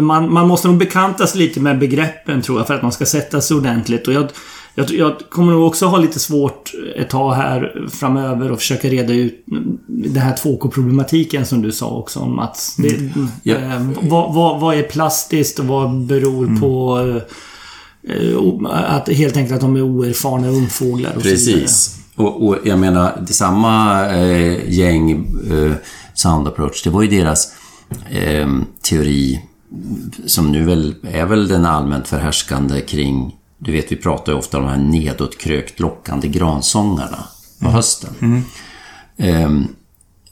man, 0.03 0.33
man 0.33 0.49
måste 0.49 0.69
nog 0.69 0.79
bekanta 0.79 1.27
sig 1.27 1.39
lite 1.41 1.61
med 1.61 1.79
begreppen 1.79 2.43
tror 2.43 2.59
jag 2.59 2.67
för 2.67 2.75
att 2.75 2.83
man 2.83 2.93
ska 2.93 3.07
sätta 3.07 3.41
sig 3.41 3.57
ordentligt. 3.57 4.09
Och 4.09 4.15
jag, 4.15 4.29
jag, 4.81 4.91
jag 4.93 5.13
kommer 5.31 5.53
nog 5.53 5.67
också 5.67 5.87
ha 5.87 5.99
lite 5.99 6.19
svårt 6.19 6.73
ett 6.97 7.11
tag 7.11 7.33
här 7.35 7.87
framöver 7.91 8.53
och 8.53 8.59
försöka 8.59 8.89
reda 8.89 9.13
ut 9.15 9.45
den 9.87 10.17
här 10.23 10.37
2K-problematiken 10.37 11.45
som 11.47 11.63
du 11.63 11.73
sa 11.73 11.91
också 11.91 12.25
Mats. 12.27 12.77
Det, 12.77 13.11
Ja. 13.43 13.55
eh, 13.57 13.89
vad, 14.03 14.35
vad, 14.35 14.61
vad 14.61 14.75
är 14.79 14.83
plastiskt 14.83 15.59
och 15.59 15.67
vad 15.67 16.01
beror 16.07 16.61
på 16.61 16.99
eh, 18.09 18.37
o- 18.39 18.67
att 18.69 19.09
helt 19.09 19.37
enkelt 19.37 19.55
att 19.55 19.61
de 19.61 19.77
är 19.77 19.83
oerfarna 19.83 20.49
ungfåglar 20.49 21.11
och 21.17 21.23
så 21.23 21.29
vidare. 21.29 21.37
Precis. 21.61 21.97
Och, 22.17 22.47
och 22.49 22.57
jag 22.65 22.79
menar, 22.79 23.25
samma 23.31 24.07
eh, 24.09 24.71
gäng, 24.73 25.11
eh, 25.51 25.73
Sound 26.15 26.49
Approach, 26.49 26.83
det 26.83 26.91
var 26.91 27.03
ju 27.03 27.09
deras 27.09 27.53
eh, 28.11 28.49
teori 28.89 29.41
som 30.27 30.53
nu 30.53 30.65
väl 30.65 30.95
är 31.13 31.27
väl 31.27 31.49
den 31.49 31.65
allmänt 31.67 32.09
förhärskande 32.09 32.81
kring, 32.81 33.37
du 33.61 33.73
vet 33.73 33.93
vi 33.93 33.97
pratar 33.97 34.33
ju 34.33 34.39
ofta 34.39 34.59
om 34.59 34.65
de 34.65 34.71
här 34.71 34.79
nedåtkrökt 34.79 35.81
lockande 35.81 36.29
gransångarna 36.29 37.25
på 37.61 37.69
hösten. 37.69 38.45
Ehm, 39.17 39.69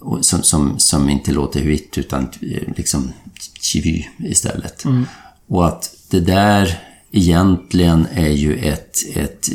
och 0.01 0.25
som, 0.25 0.43
som, 0.43 0.79
som 0.79 1.09
inte 1.09 1.33
låter 1.33 1.62
vitt 1.62 1.99
utan 1.99 2.23
eh, 2.23 2.62
liksom 2.77 3.12
chivy 3.61 4.05
istället. 4.19 4.85
Och 5.49 5.67
att 5.67 5.95
det 6.11 6.21
där 6.21 6.79
egentligen 7.12 8.07
är 8.12 8.29
ju 8.29 8.57
ett, 8.57 8.97
ett, 9.14 9.49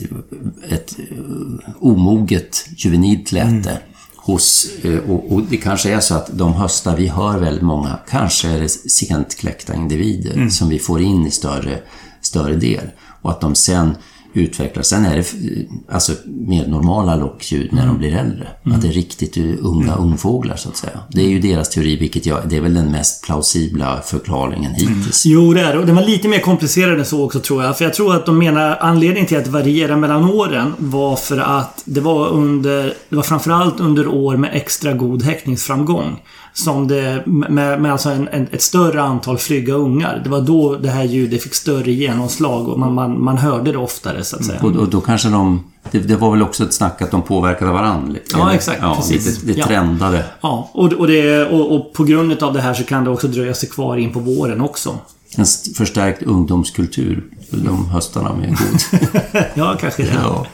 ett 0.70 0.96
eh, 1.00 1.76
omoget 1.80 2.66
juvenilt 2.78 3.32
läte. 3.32 3.80
Hos, 4.16 4.70
eh, 4.84 5.00
och, 5.00 5.32
och 5.32 5.44
det 5.44 5.58
kanske 5.58 5.94
är 5.94 6.00
så 6.00 6.16
att 6.16 6.38
de 6.38 6.54
höstar 6.54 6.98
vi 6.98 7.08
hör 7.08 7.40
väldigt 7.40 7.64
många, 7.64 8.00
kanske 8.10 8.48
är 8.48 8.60
det 8.60 8.70
sent 8.70 9.36
kläckta 9.38 9.76
individer 9.76 10.50
som 10.50 10.70
vi 10.70 10.80
får 10.80 11.02
in 11.02 11.28
i 11.28 11.32
större, 11.32 11.80
större 12.22 12.56
del. 12.56 12.92
Och 13.24 13.32
att 13.32 13.42
de 13.42 13.56
sen 13.56 13.96
utvecklas. 14.34 14.88
Sen 14.88 15.06
är 15.06 15.16
det 15.16 15.20
eh, 15.20 15.96
alltså 15.96 16.12
mer 16.26 16.68
normala 16.68 17.16
lockljud 17.16 17.74
när 17.74 17.88
de 17.88 17.98
blir 17.98 18.16
äldre. 18.16 18.48
Att 18.64 18.82
det 18.82 18.88
är 18.88 18.92
riktigt 18.92 19.38
unga 19.60 19.96
ungfåglar 19.96 20.56
så 20.56 20.70
att 20.70 20.78
säga. 20.78 21.00
Det 21.10 21.22
är 21.22 21.30
ju 21.30 21.40
deras 21.40 21.70
teori, 21.70 21.98
vilket 21.98 22.26
jag, 22.26 22.50
det 22.50 22.58
är 22.58 22.62
väl 22.62 22.74
den 22.74 22.92
mest 22.92 23.24
plausibla 23.24 24.02
förklaringen 24.02 24.74
hittills. 24.74 25.26
Jo, 25.26 25.54
det 25.54 25.62
är 25.62 25.78
det. 25.78 25.86
Den 25.86 25.96
var 25.96 26.04
lite 26.04 26.28
mer 26.28 26.40
komplicerad 26.40 27.00
än 27.00 27.06
så 27.06 27.26
också 27.26 27.40
tror 27.40 27.64
jag. 27.64 27.78
För 27.78 27.86
jag 27.86 27.94
tror 27.94 28.16
att 28.16 28.26
de 28.26 28.38
menar 28.38 28.78
anledningen 28.82 29.28
till 29.28 29.38
att 29.38 29.46
det 29.46 29.52
varierar 29.52 29.96
mellan 29.96 30.24
åren 30.24 30.74
var 30.78 31.16
för 31.16 31.38
att 31.38 31.82
det 31.86 32.02
var 32.02 32.28
under... 32.28 32.94
Det 33.10 33.16
var 33.16 33.24
framförallt 33.24 33.80
under 33.80 34.08
år 34.08 34.38
med 34.38 34.50
extra 34.54 34.94
god 34.94 35.24
häckningsframgång. 35.24 36.20
Som 36.54 36.88
det... 36.88 37.24
Med, 37.26 37.82
med 37.82 37.92
alltså 37.92 38.10
en, 38.10 38.28
en, 38.28 38.48
ett 38.52 38.62
större 38.62 39.02
antal 39.02 39.38
flygga 39.38 39.74
ungar. 39.74 40.22
Det 40.24 40.30
var 40.30 40.42
då 40.42 40.76
det 40.76 40.90
här 40.90 41.04
ljudet 41.04 41.44
fick 41.44 41.54
större 41.56 41.92
genomslag 41.92 42.68
och 42.68 42.80
man, 42.80 42.94
man, 42.94 43.24
man 43.24 43.38
hörde 43.38 43.72
det 43.72 43.78
oftare 43.78 44.24
så 44.24 44.36
att 44.36 44.46
säga. 44.46 44.60
Och, 44.62 44.72
och 44.76 44.90
då 44.90 45.02
kanske 45.02 45.30
de... 45.30 45.64
Det, 45.92 46.00
det 46.00 46.16
var 46.16 46.32
väl 46.32 46.42
också 46.42 46.64
ett 46.64 46.74
snack 46.74 47.02
att 47.02 47.12
de 47.12 47.22
påverkade 47.22 47.72
varandra? 47.72 48.20
Ja, 48.34 48.54
exakt, 48.54 48.80
Ja, 48.82 48.96
precis. 48.96 49.42
det 49.42 49.58
Ja. 49.58 49.66
trendade. 49.66 50.26
Ja, 50.42 50.70
och, 50.74 50.94
och, 50.94 51.08
det, 51.08 51.46
och, 51.46 51.76
och 51.76 51.94
på 51.94 52.04
grund 52.04 52.44
av 52.44 52.54
det 52.54 52.62
här 52.62 52.74
så 52.74 52.84
kan 52.84 53.04
det 53.04 53.10
också 53.10 53.28
dröja 53.28 53.54
sig 53.54 53.70
kvar 53.70 53.98
in 53.98 54.14
på 54.14 54.20
våren 54.20 54.62
också. 54.62 54.98
En 55.36 55.42
st- 55.44 55.74
förstärkt 55.74 56.24
ungdomskultur. 56.24 57.24
De 57.50 57.86
höstarna 57.90 58.34
med 58.36 58.50
god. 58.50 59.02
Ja, 59.54 59.78
kanske 59.80 60.04
det. 60.04 60.14
ja. 60.24 60.46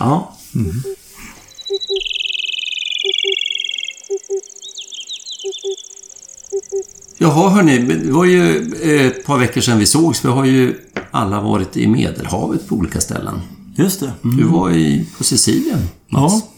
Ja. 0.00 0.32
Jaha, 7.22 7.48
hörni. 7.50 7.78
Det 7.78 8.12
var 8.12 8.24
ju 8.24 8.72
eh, 8.82 9.06
ett 9.06 9.26
par 9.26 9.38
veckor 9.38 9.60
sedan 9.60 9.78
vi 9.78 9.86
sågs. 9.86 10.24
Vi 10.24 10.28
har 10.28 10.44
ju 10.44 10.74
alla 11.10 11.40
varit 11.40 11.76
i 11.76 11.86
Medelhavet 11.86 12.68
på 12.68 12.74
olika 12.74 13.00
ställen. 13.00 13.40
Just 13.76 14.00
det. 14.00 14.12
Du 14.22 14.44
var 14.44 14.70
i, 14.70 15.06
på 15.18 15.24
Sicilien, 15.24 15.78
Mats. 16.08 16.32
Ja. 16.34 16.48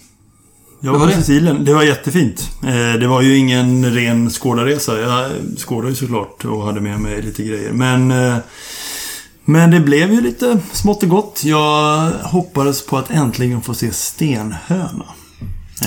Jag 0.80 0.92
var 0.92 0.98
var 0.98 1.06
på 1.06 1.12
det? 1.12 1.18
Sicilien. 1.18 1.64
Det 1.64 1.74
var 1.74 1.82
jättefint. 1.82 2.50
Eh, 2.62 3.00
Det 3.00 3.06
var 3.06 3.22
ju 3.22 3.36
ingen 3.36 3.94
ren 3.94 4.30
skådarresa. 4.30 5.00
Jag 5.00 5.30
skådade 5.58 5.88
ju 5.88 5.94
såklart 5.94 6.44
och 6.44 6.62
hade 6.64 6.80
med 6.80 7.00
mig 7.00 7.22
lite 7.22 7.42
grejer. 7.42 7.72
Men, 7.72 8.10
eh, 8.10 8.36
men 9.44 9.70
det 9.70 9.80
blev 9.80 10.12
ju 10.12 10.20
lite 10.20 10.58
smått 10.72 11.02
och 11.02 11.08
gott. 11.08 11.40
Jag 11.44 12.10
hoppades 12.10 12.86
på 12.86 12.98
att 12.98 13.10
äntligen 13.10 13.60
få 13.62 13.74
se 13.74 13.92
stenhöna. 13.92 15.04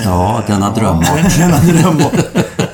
Ja, 0.03 0.41
denna 0.47 0.73
drömart. 0.73 1.37
Denna 1.37 1.57
dröm. 1.57 1.97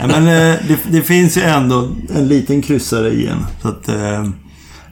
Nej, 0.07 0.21
men 0.21 0.27
eh, 0.27 0.59
det, 0.67 0.77
det 0.91 1.01
finns 1.01 1.37
ju 1.37 1.41
ändå 1.41 1.89
en 2.15 2.27
liten 2.27 2.61
kryssare 2.61 3.09
i 3.09 3.27
en. 3.27 3.45
Så 3.61 3.67
att, 3.67 3.87
eh, 3.89 4.25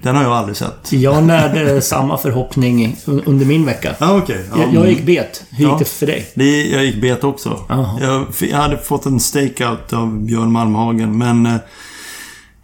den 0.04 0.16
har 0.16 0.24
jag 0.24 0.32
aldrig 0.32 0.58
sett. 0.58 0.92
Jag 0.92 1.24
närde 1.24 1.82
samma 1.82 2.18
förhoppning 2.18 2.96
un- 3.06 3.22
under 3.26 3.46
min 3.46 3.66
vecka. 3.66 3.96
Ja, 4.00 4.18
okej. 4.18 4.46
Ja. 4.52 4.58
Jag, 4.62 4.74
jag 4.74 4.90
gick 4.90 5.06
bet. 5.06 5.44
Hur 5.50 5.58
gick 5.64 5.74
Ja. 5.74 5.78
det 5.80 5.86
för 5.86 6.06
dig? 6.06 6.28
Det, 6.36 6.68
jag 6.70 6.86
gick 6.86 7.02
bet 7.02 7.24
också. 7.24 7.60
Jaha. 7.70 8.26
Jag, 8.42 8.58
hade 8.58 8.78
fått 8.78 9.06
en 9.06 9.20
stakeout 9.20 9.94
av 9.94 10.18
Björn 10.20 10.52
Malmhagen, 10.52 11.18
men 11.18 11.60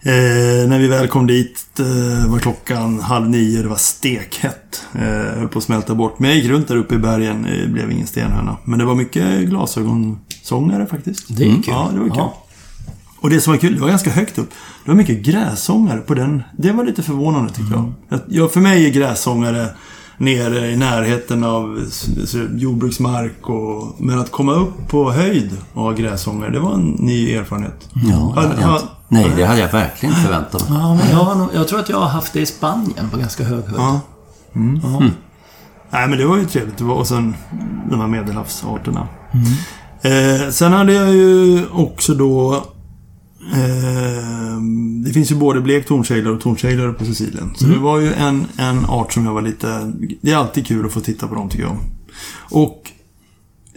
eh, 0.01 0.69
när 0.69 0.79
vi 0.79 0.87
väl 0.87 1.07
kom 1.07 1.27
dit 1.27 1.79
eh, 1.79 2.31
var 2.31 2.39
klockan 2.39 2.99
halv 2.99 3.29
nio. 3.29 3.61
Det 3.61 3.67
var 3.67 3.75
stekhett. 3.75 4.85
Eh, 4.95 5.01
höll 5.39 5.47
på 5.47 5.57
att 5.57 5.63
smälta 5.63 5.95
bort. 5.95 6.19
Men 6.19 6.29
jag 6.29 6.39
gick 6.39 6.49
runt 6.49 6.67
där 6.67 6.75
uppe 6.75 6.95
i 6.95 6.97
bergen. 6.97 7.43
Det 7.43 7.67
blev 7.67 7.91
ingen 7.91 8.07
stenhöna. 8.07 8.57
Men 8.63 8.79
det 8.79 8.85
var 8.85 8.95
mycket 8.95 9.39
glasögonsångare 9.49 10.85
faktiskt. 10.85 11.25
Det 11.37 11.43
är 11.43 11.49
kul. 11.53 11.63
Ja, 11.67 11.89
det 11.93 11.99
var 11.99 12.07
kul. 12.07 12.15
Ja. 12.17 12.43
Och 13.19 13.29
det 13.29 13.41
som 13.41 13.53
var 13.53 13.57
kul, 13.59 13.75
det 13.75 13.81
var 13.81 13.89
ganska 13.89 14.09
högt 14.11 14.37
upp. 14.37 14.49
Det 14.85 14.91
var 14.91 14.95
mycket 14.97 15.17
grässångare 15.21 15.99
på 15.99 16.13
den. 16.13 16.43
Det 16.57 16.71
var 16.71 16.83
lite 16.85 17.03
förvånande 17.03 17.49
tycker 17.53 17.73
Mm. 17.73 17.93
jag. 18.09 18.19
jag. 18.27 18.51
För 18.51 18.59
mig 18.61 18.85
är 18.85 18.89
grässångare 18.89 19.67
nere 20.17 20.67
i 20.71 20.77
närheten 20.77 21.43
av 21.43 21.85
jordbruksmark 22.55 23.49
och... 23.49 23.95
Men 23.97 24.19
att 24.19 24.31
komma 24.31 24.53
upp 24.53 24.87
på 24.87 25.11
höjd 25.11 25.57
och 25.73 25.81
ha 25.83 25.91
grässångare, 25.91 26.49
det 26.51 26.59
var 26.59 26.73
en 26.73 26.87
ny 26.99 27.31
erfarenhet. 27.33 27.89
Ja, 27.93 28.33
det 28.35 28.41
hade 28.41 28.61
jag 28.61 28.69
Ja, 28.69 28.75
inte- 28.75 28.87
Nej, 29.09 29.31
det 29.35 29.45
hade 29.45 29.59
jag 29.59 29.71
verkligen 29.71 30.15
inte 30.15 30.25
förväntat 30.25 30.69
mig. 30.69 30.79
Ja, 30.79 30.95
men 30.95 31.09
jag, 31.11 31.37
nog- 31.37 31.49
jag 31.53 31.67
tror 31.67 31.79
att 31.79 31.89
jag 31.89 31.99
har 31.99 32.07
haft 32.07 32.33
det 32.33 32.39
i 32.41 32.45
Spanien 32.45 33.09
på 33.11 33.17
ganska 33.17 33.43
hög 33.43 33.63
höjd. 33.63 33.75
Ja. 33.77 33.99
Mm. 34.55 34.79
Nej, 35.89 36.07
men 36.07 36.17
det 36.17 36.25
var 36.25 36.37
ju 36.37 36.45
trevligt. 36.45 36.81
Och 36.81 37.07
sen 37.07 37.35
de 37.89 37.99
här 37.99 38.07
medelhavsarterna. 38.07 39.07
Eh, 40.01 40.49
sen 40.51 40.73
hade 40.73 40.93
jag 40.93 41.13
ju 41.13 41.65
också 41.73 42.13
då... 42.13 42.63
Eh, 43.53 44.61
det 45.05 45.13
finns 45.13 45.31
ju 45.31 45.35
både 45.35 45.61
blek 45.61 45.85
tornseglare 45.87 46.33
och 46.33 46.41
tornseglare 46.41 46.93
på 46.93 47.05
Sicilien. 47.05 47.53
Så 47.55 47.65
det 47.65 47.77
var 47.79 47.99
ju 47.99 48.13
en, 48.13 48.45
en 48.57 48.85
art 48.85 49.13
som 49.13 49.25
jag 49.25 49.33
var 49.33 49.41
lite... 49.41 49.93
Det 50.21 50.31
är 50.31 50.35
alltid 50.35 50.67
kul 50.67 50.85
att 50.85 50.93
få 50.93 50.99
titta 50.99 51.27
på 51.27 51.35
dem 51.35 51.49
tycker 51.49 51.65
jag. 51.65 51.77
Och 52.51 52.91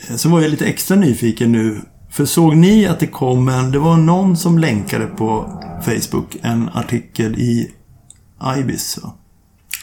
eh, 0.09 0.17
så 0.17 0.29
var 0.29 0.41
jag 0.41 0.51
lite 0.51 0.67
extra 0.67 0.97
nyfiken 0.97 1.53
nu. 1.53 1.81
För 2.11 2.25
såg 2.25 2.57
ni 2.57 2.87
att 2.87 3.01
det 3.01 3.07
kom 3.07 3.49
en... 3.49 3.71
Det 3.73 3.79
var 3.79 3.97
någon 3.97 4.37
som 4.37 4.59
länkade 4.59 5.07
på 5.07 5.61
Facebook 5.85 6.37
en 6.43 6.69
artikel 6.75 7.39
i 7.39 7.71
Ibis. 8.59 8.99
Va? 9.03 9.13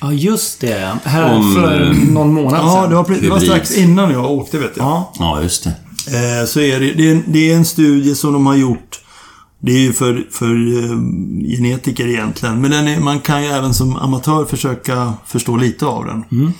Ja, 0.01 0.11
just 0.13 0.61
det. 0.61 0.97
Här 1.03 1.35
Om, 1.35 1.53
för 1.53 1.93
någon 2.11 2.33
månad 2.33 2.59
Ja, 2.63 2.71
sedan. 2.81 2.89
det 2.89 2.95
var, 2.95 3.21
det 3.21 3.29
var 3.29 3.39
strax 3.39 3.77
innan 3.77 4.11
jag 4.11 4.31
åkte 4.31 4.57
vet 4.59 4.71
jag. 4.77 4.85
Ja. 4.85 5.13
Ja, 5.19 5.41
just 5.41 5.63
det. 5.63 5.69
Eh, 6.39 6.45
så 6.45 6.59
är 6.59 6.79
det, 6.79 6.93
det, 6.93 7.11
är, 7.11 7.23
det 7.27 7.51
är 7.51 7.55
en 7.55 7.65
studie 7.65 8.15
som 8.15 8.33
de 8.33 8.45
har 8.45 8.55
gjort. 8.55 8.99
Det 9.59 9.71
är 9.71 9.79
ju 9.79 9.93
för, 9.93 10.27
för 10.31 10.45
eh, 10.45 10.97
genetiker 11.57 12.07
egentligen. 12.07 12.61
Men 12.61 12.71
den 12.71 12.87
är, 12.87 12.99
man 12.99 13.19
kan 13.19 13.43
ju 13.43 13.49
även 13.49 13.73
som 13.73 13.95
amatör 13.95 14.45
försöka 14.45 15.13
förstå 15.25 15.55
lite 15.57 15.85
av 15.85 16.05
den. 16.05 16.53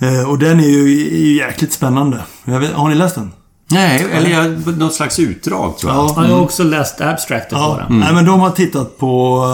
Eh, 0.00 0.30
och 0.30 0.38
den 0.38 0.60
är 0.60 0.68
ju, 0.68 0.82
är 1.06 1.18
ju 1.18 1.36
jäkligt 1.36 1.72
spännande. 1.72 2.20
Jag 2.44 2.60
vet, 2.60 2.72
har 2.72 2.88
ni 2.88 2.94
läst 2.94 3.14
den? 3.14 3.32
Nej, 3.70 4.06
eller 4.12 4.30
jag, 4.30 4.78
något 4.78 4.94
slags 4.94 5.18
utdrag 5.18 5.78
tror 5.78 5.92
jag. 5.92 6.04
Ja, 6.16 6.26
jag 6.26 6.34
har 6.34 6.42
också 6.42 6.64
läst 6.64 7.00
abstractet 7.00 7.58
på 7.58 7.80
den. 7.88 7.98
Nej, 7.98 8.14
men 8.14 8.24
de 8.24 8.40
har 8.40 8.50
tittat 8.50 8.98
på... 8.98 9.44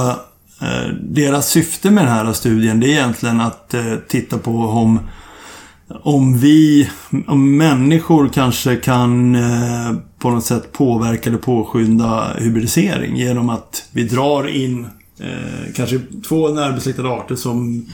Eh, 0.61 0.93
deras 1.03 1.49
syfte 1.49 1.91
med 1.91 2.05
den 2.05 2.13
här 2.13 2.33
studien, 2.33 2.81
det 2.81 2.87
är 2.87 2.91
egentligen 2.91 3.41
att 3.41 3.75
eh, 3.75 3.95
titta 4.09 4.39
på 4.39 4.51
om, 4.51 5.01
om 5.89 6.39
vi, 6.39 6.91
om 7.27 7.57
människor 7.57 8.29
kanske 8.29 8.77
kan 8.77 9.35
eh, 9.35 9.95
på 10.19 10.31
något 10.31 10.45
sätt 10.45 10.73
påverka 10.73 11.31
eller 11.31 11.39
påskynda 11.39 12.33
hybridisering 12.39 13.17
genom 13.17 13.51
att 13.51 13.89
vi 13.93 14.05
drar 14.05 14.49
in 14.49 14.87
eh, 15.21 15.75
kanske 15.77 16.01
två 16.29 16.49
närbesläktade 16.49 17.09
arter 17.09 17.35
som 17.35 17.87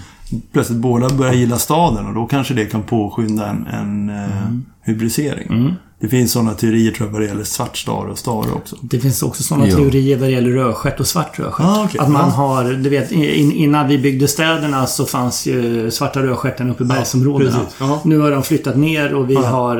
plötsligt 0.52 0.78
båda 0.78 1.08
börjar 1.08 1.32
gilla 1.32 1.58
staden 1.58 2.06
och 2.06 2.14
då 2.14 2.26
kanske 2.26 2.54
det 2.54 2.66
kan 2.66 2.82
påskynda 2.82 3.46
en, 3.46 3.66
en 3.66 4.10
eh, 4.10 4.48
hybridisering. 4.82 5.48
Det 6.02 6.08
finns 6.08 6.32
sådana 6.32 6.54
teorier 6.54 6.92
tror 6.92 7.08
jag 7.08 7.12
vad 7.12 7.20
det 7.22 7.26
gäller 7.26 7.44
svart 7.44 7.76
stare 7.76 8.10
och 8.10 8.18
stare 8.18 8.52
också. 8.52 8.76
Det 8.80 9.00
finns 9.00 9.22
också 9.22 9.42
sådana 9.42 9.66
Jo. 9.68 9.76
teorier 9.76 10.16
vad 10.18 10.28
det 10.28 10.32
gäller 10.32 10.50
rödstjärt 10.50 11.00
och 11.00 11.06
svart 11.06 11.38
rödstjärt. 11.38 11.66
Ah, 11.66 11.84
okej. 11.84 12.00
Att 12.00 12.08
man 12.10 12.28
Ja. 12.28 12.34
har, 12.34 12.64
du 12.64 12.90
vet, 12.90 13.12
in, 13.12 13.52
innan 13.52 13.88
vi 13.88 13.98
byggde 13.98 14.28
städerna 14.28 14.86
så 14.86 15.04
fanns 15.06 15.46
ju 15.46 15.90
svarta 15.90 16.22
rödstjärten 16.22 16.70
uppe 16.70 16.82
i 16.82 16.86
bergsområdena. 16.86 17.60
Ja. 17.80 18.00
Nu 18.04 18.18
har 18.18 18.30
de 18.30 18.42
flyttat 18.42 18.76
ner 18.76 19.14
och 19.14 19.30
vi, 19.30 19.34
Ja. 19.34 19.40
har, 19.40 19.76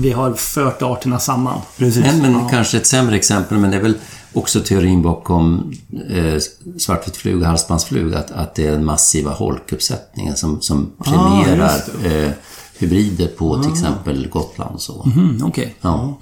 vi 0.00 0.10
har 0.10 0.32
fört 0.32 0.82
arterna 0.82 1.18
samman. 1.18 1.60
Precis. 1.78 2.04
En, 2.04 2.18
men 2.22 2.48
kanske 2.48 2.76
ett 2.76 2.86
sämre 2.86 3.16
exempel, 3.16 3.58
men 3.58 3.70
det 3.70 3.76
är 3.76 3.82
väl 3.82 3.94
också 4.32 4.60
teorin 4.60 5.02
bakom 5.02 5.72
eh, 6.10 6.40
svartvit 6.78 7.16
fluga, 7.16 7.46
halsbandsfluga, 7.46 8.18
att, 8.18 8.30
att 8.30 8.54
det 8.54 8.66
är 8.66 8.70
den 8.72 8.84
massiva 8.84 9.30
holkuppsättningen 9.30 10.36
som, 10.36 10.60
som 10.60 10.90
premierar 11.04 11.68
Ah, 11.68 11.72
just 11.74 11.88
eh, 12.14 12.30
hybrider 12.78 13.26
på 13.26 13.62
till 13.62 13.72
exempel 13.72 14.28
Gotland 14.28 14.80
så. 14.80 15.10
Mm, 15.16 15.44
Okej. 15.44 15.74
Ja. 15.80 16.18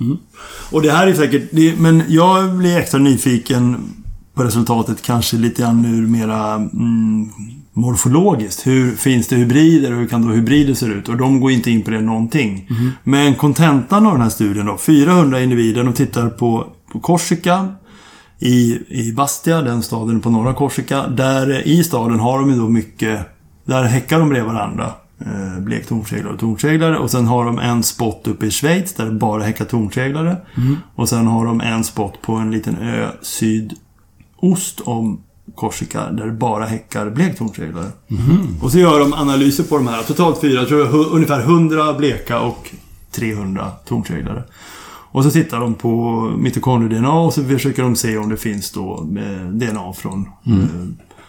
Och 0.70 0.82
det 0.82 0.92
här 0.92 1.06
är 1.06 1.14
säkert... 1.14 1.48
Det, 1.50 1.76
men 1.80 2.02
jag 2.08 2.56
blir 2.56 2.78
extra 2.78 3.00
nyfiken 3.00 3.92
på 4.34 4.44
resultatet 4.44 5.02
kanske 5.02 5.36
lite 5.36 5.62
grann 5.62 5.84
ur 5.84 6.06
mera 6.06 6.54
mm, 6.54 7.30
morfologiskt. 7.72 8.66
Hur 8.66 8.96
finns 8.96 9.28
det 9.28 9.36
hybrider 9.36 9.92
och 9.92 9.98
hur 9.98 10.06
kan 10.06 10.26
då 10.26 10.34
hybrider 10.34 10.74
se 10.74 10.86
ut? 10.86 11.08
Och 11.08 11.16
de 11.16 11.40
går 11.40 11.50
inte 11.50 11.70
in 11.70 11.82
på 11.82 11.90
det 11.90 12.00
någonting. 12.00 12.68
Men 13.04 13.34
kontentan 13.34 14.06
av 14.06 14.12
den 14.12 14.22
här 14.22 14.30
studien 14.30 14.66
då. 14.66 14.78
400 14.78 15.40
individer. 15.40 15.84
De 15.84 15.92
tittar 15.92 16.28
på, 16.28 16.66
på 16.92 17.00
Korsika. 17.00 17.68
I, 18.38 18.78
I 18.88 19.12
Bastia, 19.12 19.62
den 19.62 19.82
staden 19.82 20.20
på 20.20 20.30
norra 20.30 20.54
Korsika. 20.54 21.06
Där 21.06 21.66
i 21.66 21.84
staden 21.84 22.20
har 22.20 22.38
de 22.38 22.50
ju 22.50 22.56
då 22.56 22.68
mycket... 22.68 23.20
Där 23.64 23.84
häckar 23.84 24.18
de 24.18 24.28
bredvid 24.28 24.52
varandra. 24.52 24.92
Eh, 25.26 25.60
blek 25.60 25.86
tornseglare 25.86 26.32
och 26.32 26.38
tornseglare. 26.40 26.98
Och 26.98 27.10
sen 27.10 27.26
har 27.26 27.44
de 27.44 27.58
en 27.58 27.82
spot 27.82 28.26
uppe 28.28 28.46
i 28.46 28.50
Schweiz 28.50 28.94
där 28.94 29.04
det 29.04 29.12
bara 29.12 29.42
häckar 29.42 29.64
tornseglare. 29.64 30.36
Och 30.94 31.08
sen 31.08 31.26
har 31.26 31.46
de 31.46 31.60
en 31.60 31.84
spot 31.84 32.22
på 32.22 32.32
en 32.32 32.50
liten 32.50 32.76
ö 32.78 33.08
sydost 33.22 34.80
om 34.84 35.20
Korsika 35.54 36.10
där 36.10 36.26
det 36.26 36.32
bara 36.32 36.64
häckar 36.64 37.10
blek 37.10 37.38
tornseglare. 37.38 37.90
Och 38.62 38.72
så 38.72 38.78
gör 38.78 39.00
de 39.00 39.12
analyser 39.12 39.64
på 39.64 39.76
de 39.76 39.86
här. 39.88 40.02
Totalt 40.02 40.40
fyra, 40.40 40.64
tror 40.64 40.80
jag, 40.80 40.94
ungefär 40.94 41.40
100 41.40 41.92
bleka 41.94 42.40
och 42.40 42.70
300 43.10 43.70
tornseglare. 43.86 44.42
Och 45.14 45.24
så 45.24 45.30
tittar 45.30 45.60
de 45.60 45.74
på 45.74 46.20
mitokondrie-DNA 46.38 47.12
och 47.12 47.32
så 47.32 47.44
försöker 47.44 47.82
de 47.82 47.96
se 47.96 48.18
om 48.18 48.28
det 48.28 48.36
finns 48.36 48.70
då 48.70 49.08
eh, 49.16 49.48
DNA 49.48 49.92
från, 49.92 50.28
eh, 50.46 50.86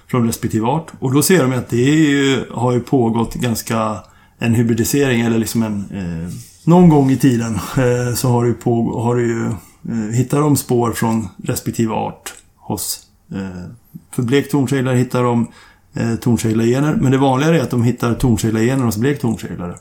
från 0.08 0.26
respektive 0.26 0.68
art. 0.68 0.92
Och 1.00 1.13
då 1.13 1.22
ser 1.22 1.44
de 1.44 1.54
att 1.54 1.70
det 1.70 1.78
ju, 1.78 2.46
har 2.52 2.72
ju 2.72 2.80
pågått 2.80 3.34
ganska 3.34 3.98
en 4.39 4.56
hybridisering 4.56 5.22
eller 5.22 5.38
liksom 5.38 5.63
en... 5.63 5.86
Eh, 5.92 6.34
någon 6.66 6.89
gång 6.89 7.12
i 7.12 7.18
tiden 7.18 7.54
eh, 7.78 8.16
så 8.16 8.30
har 8.30 8.46
ju 8.46 8.54
på, 8.54 9.02
har 9.02 9.16
det 9.16 9.22
ju, 9.22 9.46
eh, 9.89 10.16
hittar 10.16 10.42
de 10.42 10.56
spår 10.56 10.92
från 10.92 11.28
respektive 11.44 11.94
art 11.94 12.34
hos... 12.56 13.00
Eh, 13.32 13.70
för 14.12 14.24
blek 14.24 14.52
tornseglare 14.52 14.98
hittar 14.98 15.24
de 15.24 15.48
eh, 15.94 16.16
tornseglargener. 16.16 16.96
Men 16.96 17.12
det 17.12 17.18
vanligare 17.18 17.60
är 17.60 17.63
att 17.63 17.72
de 17.72 17.84
hittar 17.84 18.13
tornseglargener 18.13 18.84
hos 18.86 18.98
blek 18.98 19.22
tornseglare. 19.22 19.76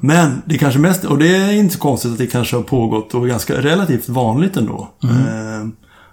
Men 0.00 0.42
det 0.44 0.58
kanske 0.58 0.80
mest, 0.80 1.04
och 1.04 1.18
det 1.18 1.36
är 1.36 1.52
inte 1.52 1.74
så 1.74 1.80
konstigt 1.80 2.12
att 2.12 2.18
det 2.18 2.26
kanske 2.26 2.56
har 2.56 2.62
pågått 2.62 3.14
och 3.14 3.24
är 3.24 3.28
ganska 3.28 3.62
relativt 3.62 4.08
vanligt 4.08 4.56
ändå. 4.56 4.88
Eh, 5.02 5.68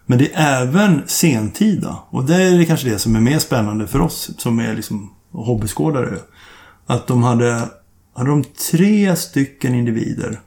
men 0.10 0.18
det 0.18 0.34
är 0.34 0.62
även 0.62 1.02
sentida. 1.08 2.00
Och 2.10 2.26
det 2.26 2.36
är 2.36 2.66
kanske 2.66 2.90
det 2.90 3.00
som 3.00 3.16
är 3.16 3.20
mer 3.20 3.40
spännande 3.40 3.88
för 3.88 4.02
oss 4.02 4.32
som 4.38 4.60
är 4.60 4.76
liksom 4.76 5.14
hobbyskådare. 5.32 6.18
Att 6.86 7.08
de 7.08 7.24
hade, 7.24 7.70
hade 8.16 8.30
de 8.30 8.44
tre 8.72 9.16
stycken 9.16 9.76
individer. 9.76 10.40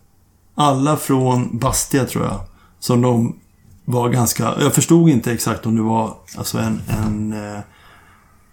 Alla 0.55 0.97
från 0.97 1.59
Bastia 1.59 2.05
tror 2.05 2.25
jag. 2.25 2.41
Som 2.79 3.03
de 3.03 3.37
var 3.85 4.09
ganska, 4.09 4.55
jag 4.61 4.75
förstod 4.75 5.09
inte 5.09 5.33
exakt 5.33 5.67
om 5.67 5.77
det 5.77 5.83
var 5.83 6.15
alltså 6.37 6.59
en, 6.59 6.81
en 6.89 7.33
eh, 7.33 7.61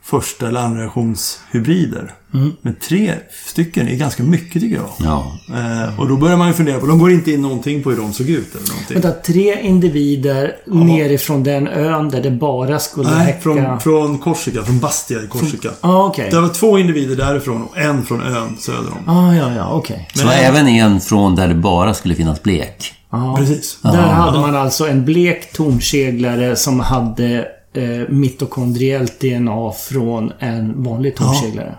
första 0.10 0.48
eller 0.48 0.60
andra 0.60 0.80
generations 0.80 1.40
hybrider. 1.52 2.14
Men 2.62 2.76
tre 2.76 3.14
stycken 3.46 3.88
är 3.88 3.96
ganska 3.96 4.24
mycket 4.24 4.62
tycker 4.62 4.76
jag. 4.76 4.90
Ja. 5.00 5.32
Eh, 5.50 6.00
och 6.00 6.08
då 6.08 6.18
börjar 6.18 6.38
man 6.38 6.48
ju 6.48 6.54
fundera 6.54 6.80
på, 6.80 6.86
de 6.86 7.00
går 7.00 7.12
inte 7.12 7.32
in 7.32 7.42
någonting 7.42 7.84
på 7.84 7.90
hur 7.90 7.98
de 7.98 8.14
såg 8.14 8.30
ut 8.30 8.56
eller 8.56 8.68
någonting. 8.68 9.02
Vänta, 9.02 9.12
tre 9.12 9.62
individer 9.62 10.56
nerifrån 10.66 11.44
den 11.44 11.68
ön 11.68 12.10
där 12.10 12.22
det 12.22 12.32
bara 12.32 12.80
skulle 12.80 13.10
Nej, 13.10 13.26
häcka... 13.26 13.42
från, 13.42 13.80
från 13.80 14.18
Korsika, 14.18 14.64
från 14.64 14.80
Bastia 14.80 15.24
i 15.24 15.28
Korsika. 15.28 15.70
Ja, 15.82 16.06
okej. 16.06 16.30
Det 16.32 16.42
var 16.42 16.50
två 16.50 16.78
individer 16.80 17.16
därifrån 17.16 17.64
och 17.64 17.78
en 17.78 18.06
från 18.06 18.22
ön 18.22 18.58
söder 18.60 18.92
om. 18.92 19.10
Ah, 19.10 19.34
ja, 19.34 19.54
ja, 19.56 19.72
okej. 19.72 20.08
Så 20.14 20.30
även 20.30 20.68
en 20.68 21.02
från 21.02 21.36
där 21.36 21.48
det 21.48 21.56
bara 21.56 21.94
skulle 21.94 22.16
finnas 22.16 22.44
blek. 22.44 22.94
Ja. 23.12 23.36
Precis. 23.38 23.78
Där 23.82 23.98
hade 23.98 24.40
man 24.40 24.56
alltså 24.56 24.88
en 24.88 25.06
blek 25.06 25.54
tornseglare 25.54 26.56
som 26.56 26.80
hade 26.80 27.48
eh, 27.74 28.10
mitokondriellt 28.10 29.20
DNA 29.20 29.72
från 29.72 30.32
en 30.40 30.84
vanlig 30.84 31.16
tornseglare. 31.16 31.76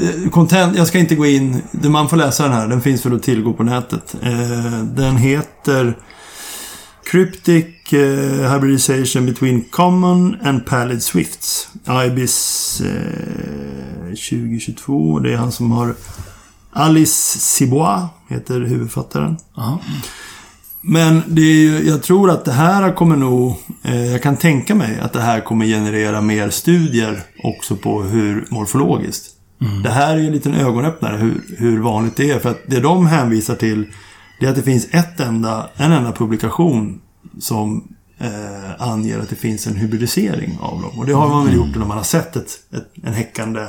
Eh, 0.00 0.30
Content, 0.30 0.76
jag 0.76 0.86
ska 0.86 0.98
inte 0.98 1.14
gå 1.14 1.26
in. 1.26 1.62
Man 1.72 2.08
får 2.08 2.16
läsa 2.16 2.42
den 2.42 2.52
här. 2.52 2.68
Den 2.68 2.80
finns 2.82 3.06
väl 3.06 3.14
att 3.14 3.22
tillgå 3.22 3.52
på 3.52 3.62
nätet. 3.62 4.16
Eh, 4.22 4.82
Den 4.84 5.16
heter 5.16 5.98
Cryptic 7.10 7.92
eh, 7.92 8.52
Hybridization 8.52 9.26
between 9.26 9.64
Common 9.70 10.36
and 10.42 10.66
Pallid 10.66 11.02
Swifts. 11.02 11.68
IBIS 12.06 12.80
eh, 12.80 14.06
2022. 14.08 15.18
Det 15.18 15.32
är 15.32 15.36
han 15.36 15.52
som 15.52 15.70
har... 15.72 15.94
Alice 16.74 17.38
Sibois 17.38 18.00
heter 18.28 18.60
huvudfattaren. 18.60 19.36
Ja. 19.56 19.78
Men 20.84 21.22
det 21.26 21.42
är 21.42 21.54
ju, 21.54 21.88
jag 21.88 22.02
tror 22.02 22.30
att 22.30 22.44
det 22.44 22.52
här 22.52 22.92
kommer 22.92 23.16
nog... 23.16 23.54
Eh, 23.82 24.06
jag 24.12 24.22
kan 24.22 24.36
tänka 24.36 24.74
mig 24.74 25.00
att 25.00 25.12
det 25.12 25.20
här 25.20 25.40
kommer 25.40 25.66
generera 25.66 26.20
mer 26.20 26.50
studier 26.50 27.22
också 27.42 27.76
på 27.76 28.02
hur 28.02 28.46
morfologiskt. 28.50 29.36
Det 29.82 29.90
här 29.90 30.16
är 30.16 30.18
ju 30.18 30.26
en 30.26 30.32
liten 30.32 30.54
ögonöppnare 30.54 31.16
hur, 31.16 31.42
hur 31.58 31.80
vanligt 31.80 32.16
det 32.16 32.30
är. 32.30 32.38
För 32.38 32.50
att 32.50 32.60
det 32.66 32.80
de 32.80 33.06
hänvisar 33.06 33.54
till 33.54 33.86
det 34.40 34.46
är 34.46 34.50
att 34.50 34.56
det 34.56 34.62
finns 34.62 34.88
ett 34.90 35.20
enda, 35.20 35.68
en 35.76 35.92
enda 35.92 36.12
publikation 36.12 37.00
som 37.40 37.94
eh, 38.18 38.82
anger 38.82 39.18
att 39.18 39.28
det 39.28 39.36
finns 39.36 39.66
en 39.66 39.76
hybridisering 39.76 40.58
av 40.60 40.82
dem. 40.82 40.98
Och 40.98 41.06
det 41.06 41.12
har 41.12 41.28
man 41.28 41.44
väl 41.44 41.54
gjort 41.54 41.76
när 41.76 41.86
man 41.86 41.96
har 41.96 42.04
sett 42.04 42.36
ett, 42.36 42.60
ett, 42.72 43.06
en 43.06 43.12
häckande 43.12 43.66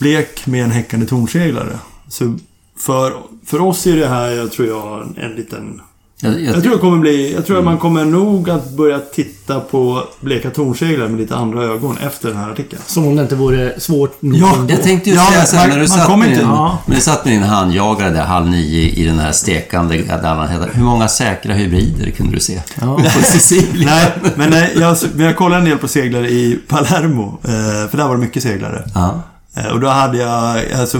blek 0.00 0.46
med 0.46 0.64
en 0.64 0.70
häckande 0.70 1.06
tornseglare. 1.06 1.78
Så 2.08 2.38
för, 2.78 3.22
för 3.46 3.60
oss 3.60 3.86
är 3.86 3.96
det 3.96 4.08
här, 4.08 4.30
jag 4.30 4.52
tror 4.52 4.68
jag, 4.68 5.18
en 5.18 5.32
liten 5.34 5.80
Jag, 6.24 6.32
jag, 6.40 6.56
jag 6.56 6.62
tror, 6.62 6.72
det 6.72 6.78
kommer 6.78 6.98
bli, 6.98 7.32
jag 7.34 7.46
tror 7.46 7.58
att 7.58 7.64
man 7.64 7.78
kommer 7.78 8.04
nog 8.04 8.50
att 8.50 8.70
börja 8.70 8.98
titta 8.98 9.60
på 9.60 10.02
bleka 10.20 10.50
tornseglare 10.50 11.08
med 11.08 11.20
lite 11.20 11.36
andra 11.36 11.62
ögon 11.64 11.96
efter 12.06 12.28
den 12.28 12.36
här 12.38 12.50
artikeln. 12.50 12.82
Som 12.86 13.06
om 13.06 13.16
det 13.16 13.22
inte 13.22 13.34
vore 13.34 13.80
svårt 13.80 14.22
nog 14.22 14.34
Ja, 14.36 14.66
jag 14.68 14.82
tänkte 14.82 15.10
ju 15.10 15.16
Ja, 15.16 15.44
säga 15.46 15.60
man- 15.62 15.70
när 15.70 15.78
du 15.80 15.86
satt 15.88 16.18
med, 16.18 16.28
din, 16.30 16.38
Ja. 16.40 16.78
när 16.86 16.94
du 16.94 17.00
satt 17.00 17.24
med 17.24 17.34
din 17.34 17.42
handjagare 17.42 18.10
där 18.10 18.22
halv 18.24 18.46
nio 18.46 18.90
i 18.90 19.04
den 19.04 19.18
här 19.18 19.32
stekande 19.32 19.96
Gallarna, 19.98 20.46
hur 20.72 20.82
många 20.84 21.08
säkra 21.08 21.54
hybrider 21.54 22.10
kunde 22.10 22.34
du 22.34 22.40
se? 22.40 22.60
Ja. 22.80 22.94
På 23.16 23.22
Sicilien? 23.24 23.86
Nej, 23.90 24.12
men, 24.36 24.50
nej, 24.50 24.72
jag, 24.76 24.96
men 25.14 25.26
jag 25.26 25.36
kollade 25.36 25.62
en 25.62 25.68
del 25.68 25.78
på 25.78 25.88
seglare 25.88 26.28
i 26.30 26.58
Palermo. 26.68 27.38
Eh, 27.44 27.90
för 27.90 27.96
där 27.96 28.04
var 28.08 28.14
det 28.14 28.20
mycket 28.20 28.42
seglare. 28.42 28.82
Ja. 28.94 29.22
Eh, 29.56 29.66
och 29.72 29.80
då 29.80 29.88
hade 29.88 30.18
jag, 30.18 30.72
alltså, 30.80 30.98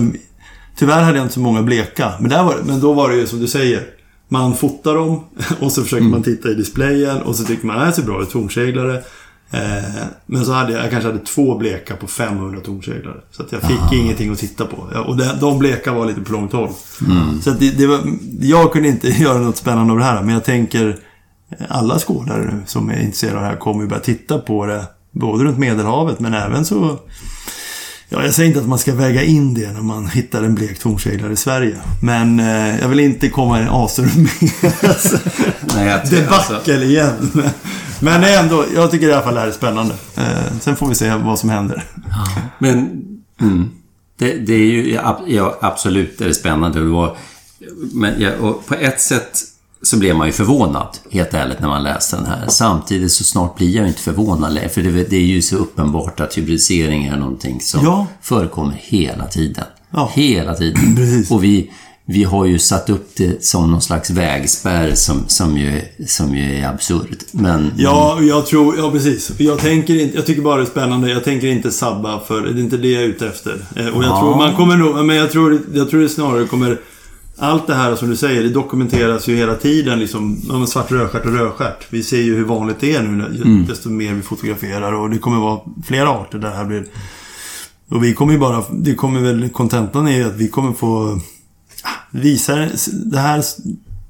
tyvärr 0.79 1.03
hade 1.03 1.17
jag 1.19 1.25
inte 1.25 1.35
så 1.35 1.41
många 1.41 1.63
bleka. 1.63 2.13
Men, 2.21 2.31
där 2.31 2.43
var, 2.43 2.57
men 2.65 2.81
då 2.81 2.93
var 2.93 3.09
det 3.11 3.17
ju 3.17 3.27
som 3.27 3.41
du 3.41 3.47
säger. 3.49 3.83
Man 4.33 4.57
fotar 4.57 4.95
dem 4.95 5.21
och 5.61 5.73
så 5.73 5.83
försöker 5.83 6.05
man 6.05 6.23
titta 6.23 6.49
i 6.49 6.55
displayen 6.55 7.23
och 7.23 7.37
så 7.37 7.45
tycker 7.45 7.67
man 7.67 7.77
att 7.77 7.83
det 7.83 7.87
här 7.87 7.93
ser 7.93 8.03
bra 8.03 8.23
ut, 8.23 8.31
tornseglare. 8.31 8.95
Eh, 9.51 10.05
men 10.27 10.45
så 10.45 10.53
hade 10.53 10.73
jag, 10.73 10.85
jag 10.85 10.91
kanske 10.91 11.09
hade 11.09 11.25
två 11.25 11.59
bleka 11.59 11.97
på 11.97 12.07
500 12.07 12.61
tornseglare. 12.61 13.21
Så 13.31 13.43
att 13.43 13.53
jag 13.53 13.63
fick 13.63 13.93
ingenting 13.93 14.33
att 14.33 14.39
titta 14.39 14.65
på. 14.67 14.77
Och 15.07 15.17
de, 15.17 15.25
de 15.41 15.59
bleka 15.59 15.93
var 15.93 16.07
lite 16.07 16.21
på 16.21 16.33
långt 16.33 16.53
håll. 16.53 16.71
Så 17.43 17.51
att 17.51 17.61
det, 17.61 17.71
det 17.71 17.87
var, 17.87 18.01
jag 18.41 18.73
kunde 18.73 18.89
inte 18.89 19.09
göra 19.23 19.39
något 19.39 19.57
spännande 19.57 19.93
av 19.93 19.99
det 19.99 20.05
här. 20.05 20.23
Men 20.23 20.35
jag 20.35 20.45
tänker 20.45 20.99
eh, 21.51 21.67
alla 21.69 21.99
skådare 21.99 22.45
nu 22.45 22.63
som 22.67 22.91
är 22.91 23.01
intresserade 23.01 23.37
av 23.37 23.43
det 23.43 23.49
här 23.49 23.57
kommer 23.57 23.83
ju 23.83 23.89
börja 23.89 24.03
titta 24.03 24.39
på 24.39 24.67
det. 24.67 24.85
Både 25.11 25.45
runt 25.45 25.59
Medelhavet 25.59 26.21
men 26.21 26.35
även 26.35 26.65
så... 26.65 26.99
Ja, 28.13 28.25
jag 28.25 28.35
säger 28.35 28.49
inte 28.49 28.61
att 28.61 28.69
man 28.69 28.79
ska 28.79 28.95
väga 28.95 29.23
in 29.23 29.55
det 29.55 29.73
när 29.73 29.81
man 29.83 30.07
hittar 30.07 30.43
en 30.43 30.55
blek 30.55 30.79
tornseglare 30.79 31.33
i 31.33 31.37
Sverige. 31.37 31.77
Men 32.03 32.41
eh, 32.41 32.81
jag 32.81 32.89
vill 32.89 33.01
inte 33.01 33.29
komma 33.29 33.59
i 33.61 33.63
en 33.63 33.69
tror- 33.69 34.29
alltså, 34.89 35.19
debacle 36.17 36.85
igen. 36.85 37.31
Men, 37.33 37.51
men 38.01 38.25
ändå, 38.25 38.65
jag 38.75 38.91
tycker 38.91 39.09
i 39.09 39.13
alla 39.13 39.23
fall 39.23 39.35
det 39.35 39.41
här 39.41 39.47
är 39.49 39.53
spännande. 39.53 39.95
Eh, 40.17 40.59
sen 40.61 40.77
får 40.77 40.87
vi 40.87 40.95
se 40.95 41.15
vad 41.15 41.39
som 41.39 41.49
händer. 41.51 41.85
Men 42.59 42.77
mm, 43.41 43.71
det, 44.19 44.33
det 44.33 44.55
är 44.55 44.59
ju 44.67 44.93
ja, 44.93 45.01
ab- 45.03 45.25
ja, 45.29 45.59
absolut 45.61 46.21
är 46.21 46.29
det 46.29 46.35
spännande. 46.35 46.81
Det 46.81 46.87
var, 46.87 47.17
men 47.93 48.21
ja, 48.21 48.31
på 48.67 48.75
ett 48.75 49.01
sätt 49.01 49.39
så 49.83 49.97
blev 49.97 50.17
man 50.17 50.27
ju 50.27 50.33
förvånad, 50.33 50.89
helt 51.11 51.35
ärligt, 51.35 51.61
när 51.61 51.69
man 51.69 51.83
läste 51.83 52.17
den 52.17 52.27
här. 52.27 52.47
Samtidigt 52.49 53.13
så 53.13 53.25
snart 53.25 53.57
blir 53.57 53.77
jag 53.77 53.89
inte 53.89 54.01
förvånad 54.01 54.53
längre, 54.55 54.69
för 54.69 54.83
det, 54.83 54.91
det 55.11 55.17
är 55.17 55.21
ju 55.21 55.43
så 55.43 55.57
uppenbart 55.57 56.21
att 56.21 56.39
hybridisering 56.39 57.05
är 57.05 57.17
någonting 57.17 57.61
som 57.61 57.85
Ja. 57.85 58.07
förekommer 58.23 58.75
hela 58.83 59.27
tiden. 59.27 59.65
Ja. 59.91 60.11
Hela 60.15 60.55
tiden. 60.55 60.97
Precis. 60.97 61.31
Och 61.31 61.45
vi, 61.45 61.71
vi 62.05 62.25
har 62.25 62.47
ju 62.47 62.59
satt 62.59 62.91
upp 62.91 63.11
det 63.17 63.45
som 63.45 63.71
någon 63.71 63.83
slags 63.83 64.11
vägspärr 64.11 64.95
som, 64.95 65.25
som, 65.27 65.57
ju, 65.59 65.81
som 66.07 66.37
ju 66.37 66.57
är 66.59 66.69
absurd. 66.69 67.17
Men, 67.33 67.73
Ja, 67.77 68.19
jag 68.23 68.47
tror... 68.47 68.79
Ja, 68.79 68.91
precis. 68.91 69.31
Jag 69.39 69.59
tänker 69.59 70.01
inte... 70.01 70.17
Jag 70.17 70.27
tycker 70.27 70.43
bara 70.43 70.57
det 70.57 70.63
är 70.63 70.67
spännande. 70.67 71.11
Jag 71.11 71.25
tänker 71.25 71.47
inte 71.47 71.71
sabba 71.71 72.21
för... 72.21 72.41
Det 72.41 72.49
är 72.61 72.63
inte 72.63 72.77
det 72.77 72.89
jag 72.89 73.03
är 73.03 73.07
ute 73.07 73.27
efter. 73.27 73.65
Eh, 73.77 73.87
Och 73.87 74.05
jag 74.05 74.11
Ja. 74.11 74.21
tror 74.21 74.37
man 74.37 74.57
kommer 74.57 74.77
nog... 74.77 75.05
Men 75.07 75.17
jag 75.17 75.31
tror, 75.31 75.61
jag 75.75 75.91
tror 75.91 76.01
det 76.01 76.09
snarare 76.09 76.47
kommer... 76.47 76.79
Allt 77.43 77.67
det 77.67 77.75
här 77.75 77.97
som 77.97 78.11
du 78.11 78.17
säger, 78.17 78.43
det 78.43 78.49
dokumenteras 78.49 79.29
ju 79.29 79.37
hela 79.37 79.55
tiden 79.55 79.99
liksom. 79.99 80.37
Svart 80.69 80.91
rödstjärt 80.93 81.25
och 81.27 81.33
rödstjärt. 81.33 81.87
Vi 81.91 82.03
ser 82.03 82.21
ju 82.23 82.37
hur 82.37 82.45
vanligt 82.45 82.81
det 82.81 82.95
är 82.95 83.03
nu 83.03 83.09
när- 83.09 83.29
desto 83.69 83.89
mer 83.91 84.13
vi 84.15 84.23
fotograferar. 84.23 84.93
Och 84.93 85.11
det 85.11 85.19
kommer 85.19 85.37
vara 85.39 85.61
flera 85.85 86.09
arter 86.11 86.39
där 86.39 86.49
det 86.51 86.57
här 86.57 86.65
blir... 86.65 86.85
Och 87.89 88.05
vi 88.05 88.15
kommer 88.15 88.33
ju 88.33 88.39
bara... 88.39 88.65
Det 88.73 88.95
kommer 88.95 89.21
väl... 89.21 89.49
Kontentan 89.49 90.07
är 90.09 90.17
ju 90.17 90.25
att 90.25 90.37
vi 90.37 90.49
kommer 90.49 90.73
få... 90.73 91.21
ah, 91.83 91.89
Visa 92.11 92.57
det 93.05 93.19
här... 93.19 93.43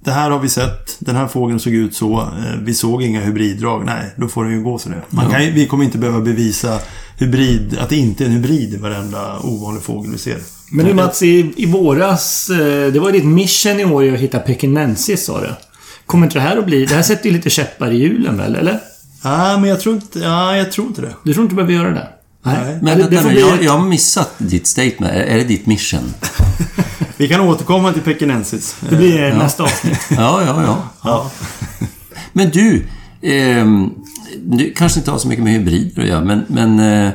Det 0.04 0.10
här 0.10 0.30
har 0.30 0.38
vi 0.38 0.48
sett. 0.48 0.96
Den 0.98 1.16
här 1.16 1.28
fågeln 1.28 1.60
såg 1.60 1.72
ut 1.72 1.94
så. 1.94 2.20
Eh, 2.20 2.58
Vi 2.62 2.74
såg 2.74 3.02
inga 3.02 3.20
hybriddrag. 3.20 3.84
Nej, 3.86 4.10
då 4.16 4.28
får 4.28 4.44
den 4.44 4.52
ju 4.52 4.62
gå 4.62 4.78
så 4.78 4.88
det. 4.88 5.02
Man 5.10 5.30
kan, 5.30 5.40
vi 5.40 5.66
kommer 5.66 5.84
inte 5.84 5.98
behöva 5.98 6.20
bevisa 6.20 6.78
hybrid, 7.18 7.78
att 7.78 7.88
det 7.88 7.96
inte 7.96 8.24
är 8.24 8.26
en 8.26 8.32
hybrid 8.34 8.74
i 8.74 8.76
varenda 8.76 9.38
ovanlig 9.42 9.82
fågel 9.82 10.12
vi 10.12 10.18
ser. 10.18 10.38
Men 10.72 10.86
du 10.86 10.94
Mats, 10.94 11.22
i, 11.22 11.52
i 11.56 11.66
våras... 11.66 12.50
eh, 12.50 12.92
Det 12.92 12.98
var 13.00 13.12
ditt 13.12 13.24
mission 13.24 13.80
i 13.80 13.84
år 13.84 14.12
att 14.14 14.20
hitta 14.20 14.38
pekinensis, 14.38 15.24
sa 15.24 15.40
du. 15.40 15.48
Kommer 16.06 16.26
inte 16.26 16.38
det 16.38 16.42
här 16.42 16.56
att 16.56 16.66
bli... 16.66 16.84
Det 16.86 16.94
här 16.94 17.02
sätter 17.02 17.26
ju 17.28 17.36
lite 17.36 17.50
käppar 17.50 17.90
i 17.90 17.96
hjulen 17.96 18.36
väl, 18.36 18.54
eller? 18.54 18.78
Ja, 19.22 19.58
men 19.58 19.70
jag 19.70 19.80
tror 19.80 19.94
inte, 19.94 20.18
ja, 20.18 20.56
jag 20.56 20.72
tror 20.72 20.86
inte 20.86 21.00
det. 21.00 21.14
Du 21.24 21.32
tror 21.34 21.44
inte 21.44 21.52
du 21.56 21.64
behöver 21.64 21.84
göra 21.84 21.94
det? 21.94 22.08
Nej. 22.44 22.78
men 22.82 22.98
det, 22.98 23.04
det 23.04 23.08
vänta 23.08 23.22
får 23.22 23.28
nu, 23.28 23.34
bli... 23.34 23.40
jag, 23.42 23.62
jag 23.62 23.72
har 23.72 23.86
missat 23.88 24.34
ditt 24.38 24.66
statement. 24.66 25.12
Är, 25.12 25.20
är 25.20 25.36
det 25.38 25.44
ditt 25.44 25.66
mission? 25.66 26.14
Vi 27.16 27.28
kan 27.28 27.40
återkomma 27.40 27.92
till 27.92 28.02
pekinensis. 28.02 28.76
Det 28.90 28.96
blir 28.96 29.34
nästa 29.34 29.62
avsnitt. 29.62 29.98
Ja, 30.10 30.42
ja, 30.46 30.62
ja. 30.62 30.88
Ja. 31.04 31.30
Men 32.32 32.50
du, 32.50 32.86
ehm, 33.22 33.90
du 34.42 34.72
kanske 34.76 34.98
inte 35.00 35.10
har 35.10 35.18
så 35.18 35.28
mycket 35.28 35.44
med 35.44 35.52
hybrider 35.52 36.02
att 36.02 36.08
göra, 36.08 36.24
men, 36.24 36.44
men 36.48 36.78
eh, 36.78 37.06
eh, 37.06 37.12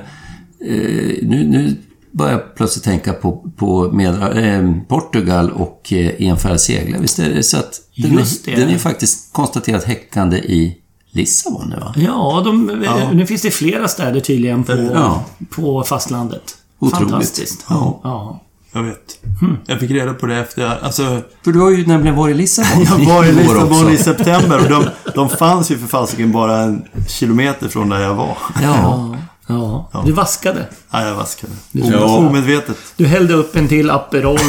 nu, 1.21 1.47
nu 1.47 1.75
börjar 2.17 2.31
jag 2.31 2.55
plötsligt 2.55 2.83
tänka 2.85 3.13
på, 3.13 3.51
på 3.57 3.91
med, 3.91 4.37
eh, 4.37 4.71
Portugal 4.87 5.51
och 5.51 5.93
eh, 5.93 6.27
enfärgad 6.29 6.61
seglare. 6.61 7.01
Visst 7.01 7.19
är 7.19 7.29
det 7.29 7.43
så 7.43 7.57
att 7.57 7.73
den, 7.97 8.13
Just 8.13 8.47
är, 8.47 8.51
det. 8.55 8.61
den 8.61 8.69
är 8.69 8.77
faktiskt 8.77 9.33
konstaterat 9.33 9.83
häckande 9.83 10.37
i 10.37 10.77
Lissabon 11.11 11.69
nu 11.69 11.75
va? 11.79 11.93
Ja, 11.97 12.41
de, 12.45 12.81
Ja. 12.85 13.11
nu 13.13 13.25
finns 13.25 13.41
det 13.41 13.51
flera 13.51 13.87
städer 13.87 14.19
tydligen 14.19 14.63
på, 14.63 14.71
Ja. 14.93 15.25
på 15.49 15.83
fastlandet. 15.83 16.43
Otroligt. 16.79 17.09
Fantastiskt. 17.11 17.65
Ja. 17.69 17.99
ja. 18.03 18.39
Jag 18.73 18.83
vet. 18.83 19.19
Jag 19.65 19.79
fick 19.79 19.91
reda 19.91 20.13
på 20.13 20.25
det 20.25 20.35
efter... 20.37 20.83
Alltså, 20.83 21.21
För 21.43 21.51
du 21.51 21.59
har 21.59 21.69
ju 21.71 21.85
nämligen 21.87 22.15
varit 22.15 22.35
i 22.35 22.37
Lissabon 22.37 22.83
jag 22.99 23.13
var 23.13 23.25
i 23.25 23.31
Lissabon 23.31 23.89
i 23.91 23.97
september 23.97 24.57
och 24.63 24.69
de, 24.69 24.85
de 25.15 25.29
fanns 25.29 25.71
ju 25.71 25.77
för 25.77 25.87
fasiken 25.87 26.31
bara 26.31 26.57
en 26.59 26.85
kilometer 27.07 27.67
från 27.69 27.89
där 27.89 27.99
jag 28.01 28.13
var. 28.15 28.37
Ja. 28.63 29.15
Ja. 29.47 29.89
Du 30.05 30.11
vaskade. 30.11 30.65
Ja, 30.91 31.05
jag 31.07 31.15
vaskade. 31.15 31.53
Ja. 31.71 32.17
Omedvetet. 32.17 32.77
Du 32.95 33.05
hällde 33.07 33.33
upp 33.33 33.55
en 33.55 33.67
till 33.67 33.89
Aperol, 33.89 34.39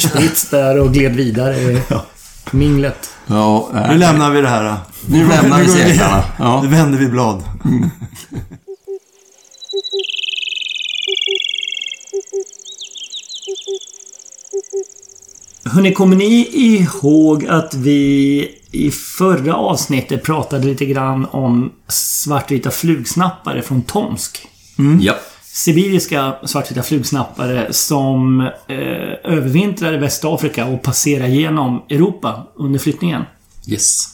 spritz 0.00 0.50
där 0.50 0.80
och 0.80 0.92
gled 0.92 1.16
vidare 1.16 1.56
i 1.56 1.82
minglet. 2.50 3.10
ja 3.26 3.68
äh, 3.74 3.88
Nu 3.90 3.98
lämnar 3.98 4.30
vi 4.30 4.40
det 4.40 4.48
här. 4.48 4.64
då. 4.64 4.74
Nu 5.06 5.28
lämnar 5.28 5.58
vi 5.58 5.68
seglarna. 5.68 6.22
Ja. 6.38 6.62
Nu 6.62 6.68
vänder 6.68 6.98
vi 6.98 7.08
blad. 7.08 7.42
Hörrni, 15.70 15.92
kommer 15.92 16.16
ni 16.16 16.48
ihåg 16.52 17.46
att 17.46 17.74
vi 17.74 18.50
i 18.70 18.90
förra 18.90 19.54
avsnittet 19.54 20.22
pratade 20.22 20.66
lite 20.66 20.86
grann 20.86 21.26
om 21.30 21.72
svartvita 21.88 22.70
flugsnappare 22.70 23.62
från 23.62 23.82
Tomsk? 23.82 24.48
ja. 25.00 25.14
Sibiriska 25.42 26.34
svartvita 26.44 26.82
flugsnappare 26.82 27.66
som 27.70 28.40
eh, 28.40 29.32
övervintrar 29.32 29.94
i 29.94 29.96
Västafrika 29.96 30.66
och 30.66 30.82
passerar 30.82 31.26
genom 31.26 31.82
Europa 31.90 32.46
under 32.54 32.78
flyttningen. 32.78 33.22
Yes. 33.68 34.08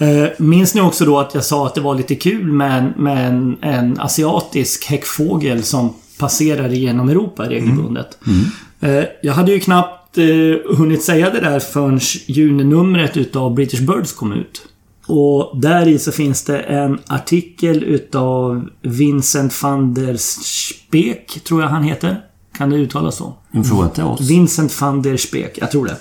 Eh, 0.00 0.28
minns 0.38 0.74
ni 0.74 0.80
också 0.80 1.04
då 1.04 1.18
att 1.18 1.34
jag 1.34 1.44
sa 1.44 1.66
att 1.66 1.74
det 1.74 1.80
var 1.80 1.94
lite 1.94 2.14
kul 2.14 2.52
med 2.52 2.78
en, 2.78 2.92
med 2.96 3.28
en, 3.28 3.56
en 3.60 4.00
asiatisk 4.00 4.84
häckfågel 4.84 5.62
som 5.62 5.94
passerar 6.18 6.68
genom 6.68 7.08
Europa 7.08 7.48
regelbundet? 7.48 8.18
Eh, 8.80 9.04
jag 9.22 9.32
hade 9.32 9.52
ju 9.52 9.60
knappt 9.60 10.01
eh, 10.18 10.76
hunnit 10.76 11.02
säga 11.02 11.30
det 11.30 11.40
där 11.40 11.60
förrän 11.60 12.00
juninumret 12.26 13.16
utav 13.16 13.54
British 13.54 13.80
Birds 13.80 14.12
kom 14.12 14.32
ut. 14.32 14.62
Och 15.06 15.60
där 15.60 15.88
i 15.88 15.98
så 15.98 16.12
finns 16.12 16.44
det 16.44 16.58
en 16.58 16.98
artikel 17.06 17.84
utav 17.84 18.68
Vincent 18.82 19.62
van 19.62 19.94
der 19.94 20.16
Speek, 20.16 21.44
tror 21.44 21.62
jag 21.62 21.68
han 21.68 21.82
heter. 21.82 22.20
Kan 22.58 22.70
det 22.70 22.76
uttalas 22.76 23.16
så? 23.16 23.34
En 23.50 23.64
fråga 23.64 23.88
till 23.88 24.04
oss. 24.04 24.20
Vincent 24.20 24.80
van 24.80 25.02
der 25.02 25.16
Speek, 25.16 25.58
jag 25.58 25.70
tror 25.70 25.86
det. 25.86 25.96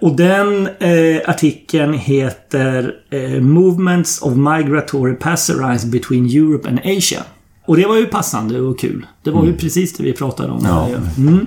Och 0.00 0.16
den 0.16 0.66
eh, 0.66 1.20
artikeln 1.26 1.94
heter 1.94 2.94
eh, 3.10 3.40
Movements 3.40 4.22
of 4.22 4.34
Migratory 4.36 5.14
Passerines 5.14 5.84
Between 5.84 6.26
Europe 6.26 6.68
and 6.68 6.78
Asia. 6.78 7.22
Och 7.66 7.76
det 7.76 7.86
var 7.86 7.96
ju 7.96 8.06
passande 8.06 8.60
och 8.60 8.78
kul. 8.78 9.06
Det 9.22 9.30
var 9.30 9.46
ju 9.46 9.56
precis 9.56 9.96
det 9.96 10.02
vi 10.02 10.12
pratade 10.12 10.52
om. 10.52 10.60
Ja. 10.64 10.88
Mm. 11.18 11.46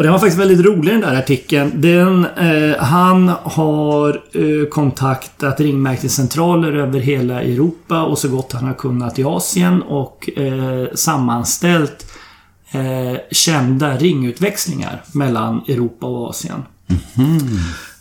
Och 0.00 0.04
den 0.04 0.12
var 0.12 0.20
faktiskt 0.20 0.40
väldigt 0.40 0.66
rolig 0.66 0.94
den 0.94 1.00
där 1.00 1.14
artikeln. 1.14 1.72
Den, 1.74 2.26
eh, 2.26 2.76
han 2.78 3.28
har 3.42 4.22
eh, 4.32 4.68
kontaktat 4.68 5.60
ringmärkescentraler 5.60 6.72
över 6.72 7.00
hela 7.00 7.42
Europa 7.42 8.02
och 8.02 8.18
så 8.18 8.28
gott 8.28 8.52
han 8.52 8.64
har 8.64 8.74
kunnat 8.74 9.18
i 9.18 9.24
Asien 9.24 9.82
och 9.82 10.30
eh, 10.38 10.88
sammanställt 10.94 12.12
eh, 12.70 13.20
kända 13.30 13.96
ringutväxlingar 13.96 15.02
mellan 15.12 15.56
Europa 15.68 16.06
och 16.06 16.30
Asien. 16.30 16.62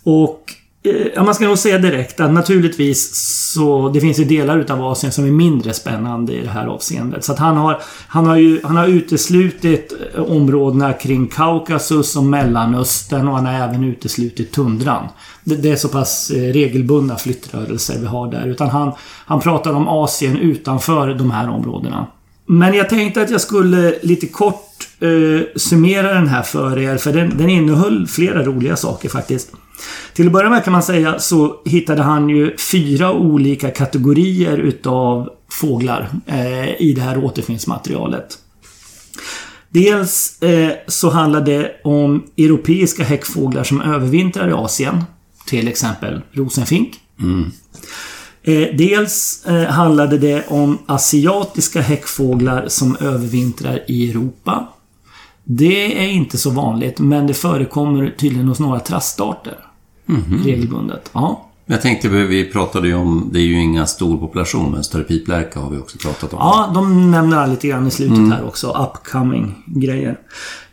Och 0.04 0.54
eh, 0.54 0.59
Eh, 0.84 1.08
ja, 1.16 1.24
man 1.24 1.36
ska 1.36 1.48
nog 1.48 1.58
säga 1.58 1.78
direkt 1.78 2.20
att 2.20 2.32
naturligtvis 2.32 3.16
så 3.54 3.90
det 3.90 4.02
finns 4.02 4.20
ju 4.20 4.26
delar 4.26 4.60
utav 4.60 4.84
Asien 4.84 5.12
som 5.12 5.26
är 5.26 5.32
mindre 5.32 5.74
spännande 5.74 6.34
i 6.34 6.42
det 6.42 6.50
här 6.50 6.68
avseendet. 6.68 7.24
Så 7.24 7.32
att 7.32 7.40
han 7.40 7.58
har, 7.58 7.82
han 8.08 8.26
har 8.26 8.36
ju 8.36 8.62
han 8.64 8.76
har 8.76 8.88
uteslutit 8.88 9.94
eh, 10.16 10.22
områdena 10.22 10.94
kring 10.94 11.28
Kaukasus 11.28 12.16
och 12.16 12.24
Mellanöstern 12.24 13.28
och 13.28 13.36
han 13.36 13.46
har 13.46 13.54
även 13.54 13.84
uteslutit 13.84 14.52
tundran. 14.52 15.08
Det, 15.44 15.56
det 15.56 15.72
är 15.72 15.76
så 15.76 15.88
pass 15.88 16.32
eh, 16.32 16.54
regelbundna 16.54 17.16
flyttrörelser 17.16 18.00
vi 18.00 18.06
har 18.06 18.32
där. 18.32 18.48
Utan 18.48 18.70
han, 18.70 18.92
han 19.26 19.40
pratar 19.40 19.74
om 19.74 19.88
Asien 19.88 20.38
utanför 20.38 21.14
de 21.14 21.32
här 21.32 21.50
områdena. 21.50 22.08
Men 22.46 22.74
jag 22.74 22.90
tänkte 22.90 23.22
att 23.22 23.30
jag 23.30 23.42
skulle 23.42 24.00
lite 24.02 24.28
kort 24.28 24.89
eh, 25.00 25.42
summera 25.56 26.14
den 26.14 26.28
här 26.28 26.42
för 26.42 26.80
er, 26.80 26.98
för 26.98 27.14
den, 27.14 27.38
den 27.38 27.50
innehöll 27.50 28.08
flera 28.08 28.44
roliga 28.44 28.76
saker 28.76 29.10
faktiskt. 29.10 29.52
Till 30.14 30.28
att 30.28 30.34
börja 30.34 30.50
med 30.50 30.64
kan 30.64 30.74
man 30.74 30.84
säga 30.84 31.20
så 31.20 31.62
hittade 31.66 32.02
han 32.02 32.30
ju 32.30 32.58
fyra 32.58 33.14
olika 33.14 33.72
kategorier 33.72 34.58
utav 34.58 35.30
fåglar 35.52 36.10
eh, 36.26 36.82
i 36.82 36.94
det 36.96 37.02
här 37.02 37.24
återfinnsmaterialet. 37.24 38.38
Dels 39.70 40.42
eh, 40.42 40.72
så 40.88 41.10
handlar 41.10 41.42
det 41.42 41.82
om 41.84 42.24
europeiska 42.38 43.04
häckfåglar 43.04 43.64
som 43.64 43.82
övervintrar 43.82 44.50
i 44.50 44.54
Asien. 44.54 45.04
Till 45.46 45.68
exempel 45.68 46.22
rosenfink. 46.32 47.00
Eh, 48.44 48.76
dels 48.76 49.46
eh, 49.46 49.70
handlade 49.70 50.18
det 50.18 50.48
om 50.48 50.78
asiatiska 50.86 51.82
häckfåglar 51.82 52.68
som 52.68 52.96
övervintrar 52.96 53.84
i 53.88 54.10
Europa. 54.10 54.68
Det 55.52 56.06
är 56.06 56.08
inte 56.08 56.38
så 56.38 56.50
vanligt, 56.50 57.00
men 57.00 57.28
det 57.28 57.34
förekommer 57.34 58.16
tydligen 58.20 58.48
hos 58.48 58.60
några 58.60 58.80
trastarter. 58.80 59.58
Regelbundet. 60.46 61.10
Ja. 61.14 61.46
Jag 61.66 61.82
tänkte, 61.82 62.10
vi 62.10 62.46
pratade 62.46 62.88
ju 62.88 62.94
om, 62.94 63.30
det 63.34 63.40
är 63.40 63.44
ju 63.44 63.62
inga 63.62 63.86
stor 63.86 64.18
population, 64.18 64.72
men 64.72 64.84
större 64.84 65.04
piplärka 65.04 65.60
har 65.60 65.70
vi 65.70 65.78
också 65.78 65.98
pratat 65.98 66.34
om. 66.34 66.40
Ja, 66.42 66.72
de 66.74 67.12
nämner 67.12 67.38
han 67.38 67.50
lite 67.50 67.68
grann 67.68 67.88
i 67.88 67.92
slutet 67.92 68.18
här 68.18 68.48
också. 68.48 68.68
Upcoming 68.68 69.56
grejer. 69.66 70.20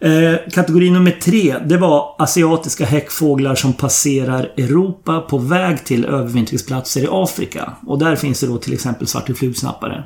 Eh, 0.01 0.35
kategori 0.53 0.91
nummer 0.91 1.11
tre, 1.11 1.57
det 1.66 1.79
var 1.79 2.14
asiatiska 2.18 2.85
häckfåglar 2.85 3.55
som 3.55 3.72
passerar 3.72 4.53
Europa 4.57 5.20
på 5.20 5.39
väg 5.39 5.85
till 5.85 6.05
övervintringsplatser 6.05 7.01
i 7.01 7.09
Afrika. 7.11 7.72
Och 7.87 7.99
där 7.99 8.16
finns 8.16 8.41
det 8.41 8.47
då 8.47 8.59
till 8.59 8.72
exempel 8.72 9.07
svartflugsnappare. 9.07 10.05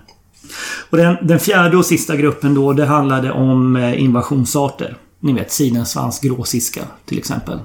Och 0.90 0.96
den, 0.96 1.16
den 1.22 1.40
fjärde 1.40 1.76
och 1.76 1.86
sista 1.86 2.16
gruppen 2.16 2.54
då, 2.54 2.72
det 2.72 2.86
handlade 2.86 3.32
om 3.32 3.76
eh, 3.76 4.02
invasionsarter. 4.02 4.96
Ni 5.20 5.32
vet, 5.32 5.52
sidensvans, 5.52 6.20
gråsiska 6.20 6.80
till 7.06 7.18
exempel. 7.18 7.58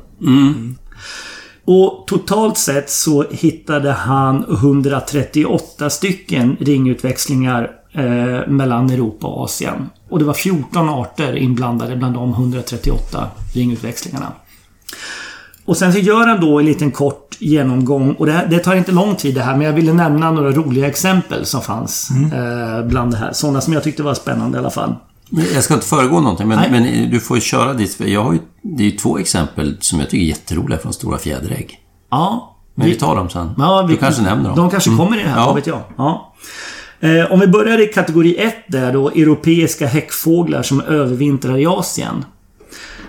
Och 1.65 2.03
totalt 2.07 2.57
sett 2.57 2.89
så 2.89 3.25
hittade 3.31 3.91
han 3.91 4.43
138 4.49 5.89
stycken 5.89 6.57
ringutväxlingar 6.59 7.71
eh, 7.91 8.47
mellan 8.47 8.89
Europa 8.89 9.27
och 9.27 9.43
Asien. 9.43 9.89
Och 10.09 10.19
det 10.19 10.25
var 10.25 10.33
14 10.33 10.89
arter 10.89 11.35
inblandade 11.35 11.95
bland 11.95 12.13
de 12.13 12.29
138 12.29 13.27
ringutväxlingarna. 13.53 14.31
Och 15.65 15.77
sen 15.77 15.93
så 15.93 15.99
gör 15.99 16.27
han 16.27 16.41
då 16.41 16.59
en 16.59 16.65
liten 16.65 16.91
kort 16.91 17.35
genomgång. 17.39 18.13
Och 18.13 18.25
det, 18.25 18.31
här, 18.31 18.47
det 18.47 18.59
tar 18.59 18.75
inte 18.75 18.91
lång 18.91 19.15
tid 19.15 19.35
det 19.35 19.41
här, 19.41 19.55
men 19.57 19.65
jag 19.67 19.73
ville 19.73 19.93
nämna 19.93 20.31
några 20.31 20.51
roliga 20.51 20.87
exempel 20.87 21.45
som 21.45 21.61
fanns 21.61 22.09
eh, 22.33 22.85
bland 22.87 23.11
det 23.11 23.17
här. 23.17 23.33
Sådana 23.33 23.61
som 23.61 23.73
jag 23.73 23.83
tyckte 23.83 24.03
var 24.03 24.13
spännande 24.13 24.57
i 24.57 24.59
alla 24.59 24.69
fall. 24.69 24.95
Jag 25.53 25.63
ska 25.63 25.73
inte 25.73 25.85
föregå 25.85 26.19
någonting, 26.21 26.47
men, 26.47 26.71
men 26.71 27.09
du 27.11 27.19
får 27.19 27.37
ju 27.37 27.41
köra 27.41 27.73
ditt. 27.73 27.99
Jag 27.99 28.23
har 28.23 28.33
ju, 28.33 28.39
det 28.61 28.83
är 28.83 28.85
ju 28.85 28.97
två 28.97 29.17
exempel 29.17 29.77
som 29.79 29.99
jag 29.99 30.09
tycker 30.09 30.23
är 30.23 30.27
jätteroliga 30.27 30.79
från 30.79 30.93
Stora 30.93 31.17
Fjäderägg. 31.17 31.79
Ja. 32.11 32.55
Men 32.75 32.87
vi 32.87 32.95
tar 32.95 33.15
dem 33.15 33.29
sen. 33.29 33.51
Ja, 33.57 33.85
vi, 33.87 33.93
du 33.93 33.99
kanske 33.99 34.21
nämner 34.21 34.49
dem. 34.49 34.55
De 34.57 34.69
kanske 34.69 34.89
kommer 34.97 35.19
i 35.19 35.23
det 35.23 35.29
här, 35.29 35.39
Ja. 35.39 35.45
vad 35.45 35.55
vet 35.55 35.67
jag. 35.67 35.79
Ja. 35.97 36.33
Eh, 36.99 37.31
om 37.31 37.39
vi 37.39 37.47
börjar 37.47 37.81
i 37.81 37.87
kategori 37.87 38.35
1 38.37 38.55
där 38.67 38.93
då, 38.93 39.09
europeiska 39.09 39.87
häckfåglar 39.87 40.63
som 40.63 40.81
övervintrar 40.81 41.57
i 41.57 41.65
Asien. 41.65 42.25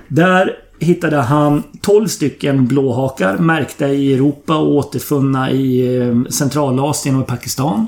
Där 0.08 0.50
hittade 0.78 1.16
han 1.16 1.62
12 1.80 2.06
stycken 2.08 2.66
blåhakar 2.66 3.38
märkta 3.38 3.88
i 3.88 4.14
Europa 4.14 4.56
och 4.56 4.74
återfunna 4.74 5.50
i 5.50 5.96
eh, 5.98 6.22
Centralasien 6.30 7.16
och 7.16 7.26
Pakistan. 7.26 7.86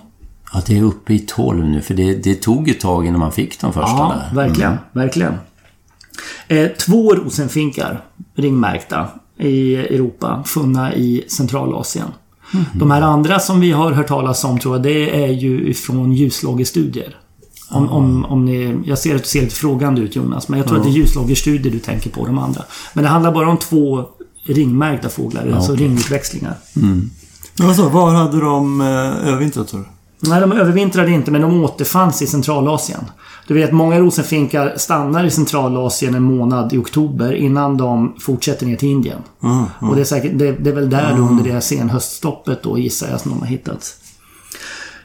Ja, 0.53 0.63
det 0.67 0.79
är 0.79 0.83
uppe 0.83 1.15
i 1.15 1.19
12 1.19 1.65
nu, 1.69 1.81
för 1.81 1.95
det, 1.95 2.15
det 2.15 2.35
tog 2.35 2.69
ett 2.69 2.81
tag 2.81 3.07
innan 3.07 3.21
man 3.21 3.33
fick 3.33 3.61
de 3.61 3.73
första 3.73 3.91
Ja, 3.91 4.15
där. 4.31 4.37
verkligen. 4.37 4.77
Verkligen. 4.93 5.35
Eh, 6.49 6.69
två 6.69 7.15
rosenfinkar 7.15 8.05
ringmärkta 8.35 9.09
i 9.39 9.77
Europa, 9.77 10.43
funna 10.47 10.95
i 10.95 11.25
Centralasien. 11.29 12.09
De 12.75 12.91
här 12.91 13.03
andra 13.03 13.39
som 13.39 13.61
vi 13.61 13.71
har 13.73 13.93
hört 13.93 14.07
talas 14.07 14.45
om 14.45 14.59
tror 14.59 14.75
jag, 14.75 14.83
det 14.83 15.25
är 15.25 15.29
ju 15.29 15.75
från 15.75 16.13
ljuslågestudier. 16.13 17.17
Om, 17.71 17.89
om, 17.89 18.25
om 18.25 18.45
ni, 18.45 18.79
jag 18.85 18.99
ser 18.99 19.15
att 19.17 19.23
du 19.23 19.29
ser 19.29 19.43
lite 19.43 19.55
frågande 19.55 20.01
ut 20.01 20.17
Jonas, 20.17 20.49
men 20.49 20.59
jag 20.59 20.69
tror 20.69 20.79
att 20.79 20.85
det 20.85 20.91
är 20.91 20.93
ljuslågestudier 20.93 21.73
du 21.73 21.79
tänker 21.79 22.11
på, 22.11 22.27
de 22.27 22.39
andra. 22.39 22.63
Men 22.93 23.05
det 23.05 23.11
handlar 23.11 23.33
bara 23.33 23.49
om 23.49 23.57
två 23.57 24.05
ringmärkta 24.47 25.09
fåglar, 25.09 25.53
alltså 25.55 25.73
okej. 25.73 25.87
ringutväxlingar. 25.87 26.55
Vad 27.59 27.77
sa 27.77 27.89
Var 27.89 28.11
hade 28.11 28.41
de 28.41 28.81
eh, 28.81 28.87
övervintrat 29.29 29.69
sa 29.69 29.77
du? 29.77 29.85
Nej, 30.21 30.41
de 30.41 30.53
övervintrade 30.53 31.11
inte, 31.11 31.31
men 31.31 31.43
de 31.43 31.65
återfanns 31.65 32.23
i 32.23 32.27
Centralasien. 32.27 33.01
Du 33.47 33.55
vet, 33.55 33.73
många 33.73 33.99
rosenfinkar 33.99 34.75
stannar 34.77 35.25
i 35.25 35.31
Centralasien 35.31 36.15
en 36.15 36.23
månad 36.23 36.73
i 36.73 36.79
oktober 36.79 37.33
innan 37.35 37.77
de 37.77 38.15
fortsätter 38.21 38.67
ner 38.67 38.77
till 38.77 38.89
Indien. 38.89 39.19
Mm, 39.43 39.65
Och 39.81 39.95
det 39.95 40.01
är, 40.03 40.05
säkert, 40.05 40.39
det, 40.39 40.53
det 40.53 40.71
är 40.71 40.75
väl 40.75 40.91
där 40.91 41.15
då 41.17 41.23
under 41.23 41.45
det 41.45 41.53
här 41.53 41.61
senhöststoppet 41.61 42.63
då 42.63 42.79
gissar 42.79 43.09
jag 43.11 43.21
som 43.21 43.31
de 43.31 43.41
har 43.41 43.47
hittats. 43.47 43.95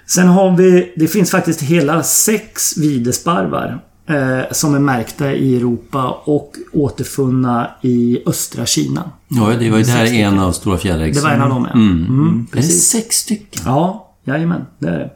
Sen 0.06 0.28
har 0.28 0.58
vi, 0.58 0.94
det 0.96 1.08
finns 1.08 1.32
faktiskt 1.32 1.62
hela 1.62 2.04
sex 2.04 2.78
videsparvar 2.78 3.80
eh, 4.10 4.52
som 4.52 4.76
är 4.76 4.80
märkta 4.80 5.34
i 5.34 5.58
Europa 5.58 6.22
och 6.26 6.56
återfunna 6.74 7.72
i 7.82 8.24
östra 8.26 8.66
Kina. 8.66 9.12
Ja, 9.28 9.56
det 9.60 9.70
var 9.70 9.78
ju 9.78 9.84
där 9.84 10.14
en 10.14 10.40
av 10.40 10.52
Stora 10.52 10.78
Fjäderäggs... 10.78 11.18
Det 11.18 11.24
var 11.24 11.32
en 11.32 11.42
av 11.42 11.50
dem, 11.50 11.68
ja. 11.70 11.74
Mm, 11.74 12.48
Är 12.52 12.56
det 12.56 12.64
sex 12.64 13.16
stycken? 13.16 13.62
Ja, 13.66 14.14
jajamän. 14.24 14.66
Det 14.80 14.88
är 14.88 15.00
det. 15.00 15.10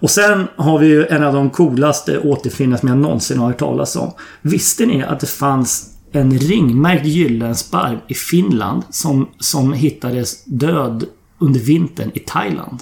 Och 0.00 0.10
sen 0.10 0.48
har 0.56 0.78
vi 0.78 0.86
ju 0.86 1.06
en 1.06 1.24
av 1.24 1.34
de 1.34 1.50
coolaste 1.50 2.18
återfinningar 2.18 2.78
som 2.78 2.88
jag 2.88 2.98
någonsin 2.98 3.38
har 3.38 3.46
hört 3.46 3.58
talas 3.58 3.96
om. 3.96 4.12
Visste 4.42 4.86
ni 4.86 5.02
att 5.02 5.20
det 5.20 5.26
fanns 5.26 5.90
en 6.12 6.38
ringmärkt 6.38 7.06
gyllensparv 7.06 7.98
i 8.08 8.14
Finland 8.14 8.82
som, 8.90 9.28
som 9.38 9.72
hittades 9.72 10.44
död 10.44 11.04
under 11.38 11.60
vintern 11.60 12.10
i 12.14 12.18
Thailand? 12.18 12.80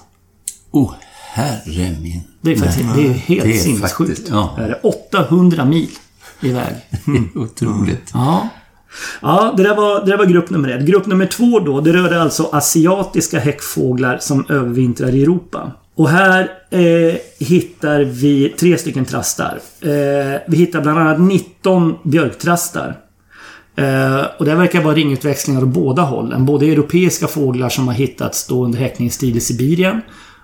Oh, 0.73 0.95
herre 1.33 1.97
min. 2.01 2.21
Det 2.41 2.53
är 2.53 2.57
faktiskt 2.57 2.95
det 2.95 3.07
är 3.07 3.13
helt 3.13 3.43
Det 3.43 3.51
är 3.51 3.59
sinnessjukt. 3.59 4.09
faktiskt, 4.09 4.29
ja. 4.29 4.55
Det 4.59 4.63
är 4.63 4.87
800 4.87 5.65
mil 5.65 5.91
iväg. 6.41 6.75
Otroligt. 7.35 8.11
Ja. 8.15 8.49
Ja, 9.23 9.55
det 9.57 9.63
där, 9.63 9.77
var, 9.77 10.01
det 10.01 10.11
där 10.11 10.17
var 10.19 10.25
grupp 10.25 10.51
nummer 10.51 10.69
ett. 10.69 10.87
Grupp 10.87 11.07
nummer 11.07 11.27
två 11.27 11.59
då, 11.61 11.81
det 11.81 11.93
rörde 11.93 12.23
alltså 12.23 12.49
asiatiska 12.53 13.39
häckfåglar 13.39 14.19
som 14.21 14.45
övervintrar 14.49 15.15
i 15.15 15.23
Europa. 15.23 15.73
Och 15.95 16.09
här 16.09 16.51
eh, 16.71 17.15
hittar 17.39 18.01
vi 18.01 18.49
tre 18.49 18.79
stycken 18.79 19.05
trastar. 19.05 19.59
Eh, 19.81 20.41
vi 20.49 20.57
hittar 20.57 20.81
bland 20.81 20.99
annat 20.99 21.21
19 21.21 21.95
björktrastar. 22.03 22.97
Eh, 23.77 24.21
och 24.39 24.45
det 24.45 24.55
verkar 24.55 24.83
vara 24.83 24.95
ringutväxlingar 24.95 25.63
åt 25.63 25.69
båda 25.69 26.03
hållen. 26.03 26.47
Både 26.47 26.67
europeiska 26.67 27.27
fåglar 27.27 27.69
som 27.69 27.89
har 27.89 27.95
hittats 27.95 28.47
då 28.47 28.65
under 28.65 28.79
häckningstid 28.79 29.37
i 29.37 29.41
Sibirien. 29.41 30.01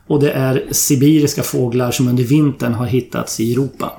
Och 0.09 0.21
det 0.21 0.31
är 0.31 0.65
sibiriska 0.71 1.43
fåglar 1.43 1.91
som 1.91 2.09
under 2.09 2.25
vintern 2.25 2.75
har 2.75 2.87
hittats 2.87 3.41
i 3.41 3.53
Europa. 3.53 3.93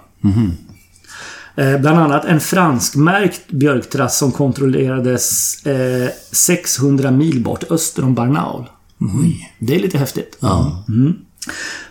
Eh, 1.55 1.77
Bland 1.77 1.99
annat 1.99 2.25
en 2.25 2.39
franskmärkt 2.39 3.51
björktrast 3.51 4.17
som 4.17 4.31
kontrollerades 4.31 5.65
eh, 5.65 6.09
600 6.31 7.11
mil 7.11 7.43
bort 7.43 7.71
öster 7.71 8.03
om 8.03 8.13
Barnaul. 8.15 8.65
Det 9.59 9.75
är 9.75 9.79
lite 9.79 9.97
häftigt. 9.97 10.37
Ja. 10.39 10.83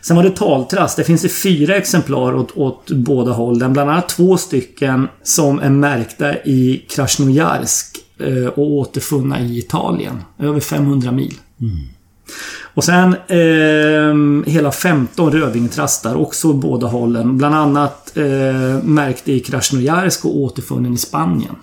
Sen 0.01 0.17
var 0.17 0.23
det 0.23 0.31
taltrast. 0.37 0.97
Det 0.97 1.05
finns 1.05 1.23
det 1.23 1.29
fyra 1.29 1.77
exemplar 1.77 2.35
åt, 2.35 2.57
åt 2.57 2.91
båda 2.91 3.33
hållen. 3.33 3.73
Bland 3.73 3.91
annat 3.91 4.09
två 4.09 4.37
stycken 4.37 5.09
som 5.23 5.59
är 5.59 5.71
märkta 5.71 6.37
i 6.37 6.85
Krasnojarsk 6.89 7.97
eh, 8.19 8.47
och 8.47 8.71
återfunna 8.71 9.41
i 9.41 9.59
Italien. 9.59 10.23
Över 10.39 10.61
500 10.61 11.13
mil. 11.13 11.35
Och 12.79 12.85
sen 12.85 13.15
eh, 13.15 14.51
hela 14.53 14.73
15 14.73 15.33
rödvingetrastar, 15.33 16.15
också 16.15 16.49
åt 16.49 16.57
båda 16.57 16.87
hållen. 16.87 17.39
Bland 17.39 17.55
annat 17.55 18.17
eh, 18.17 18.25
märkt 18.85 19.29
i 19.29 19.41
Krasnojarsk 19.41 20.25
och 20.25 20.37
återfunnen 20.37 20.93
i 20.95 20.97
Spanien. 20.97 21.55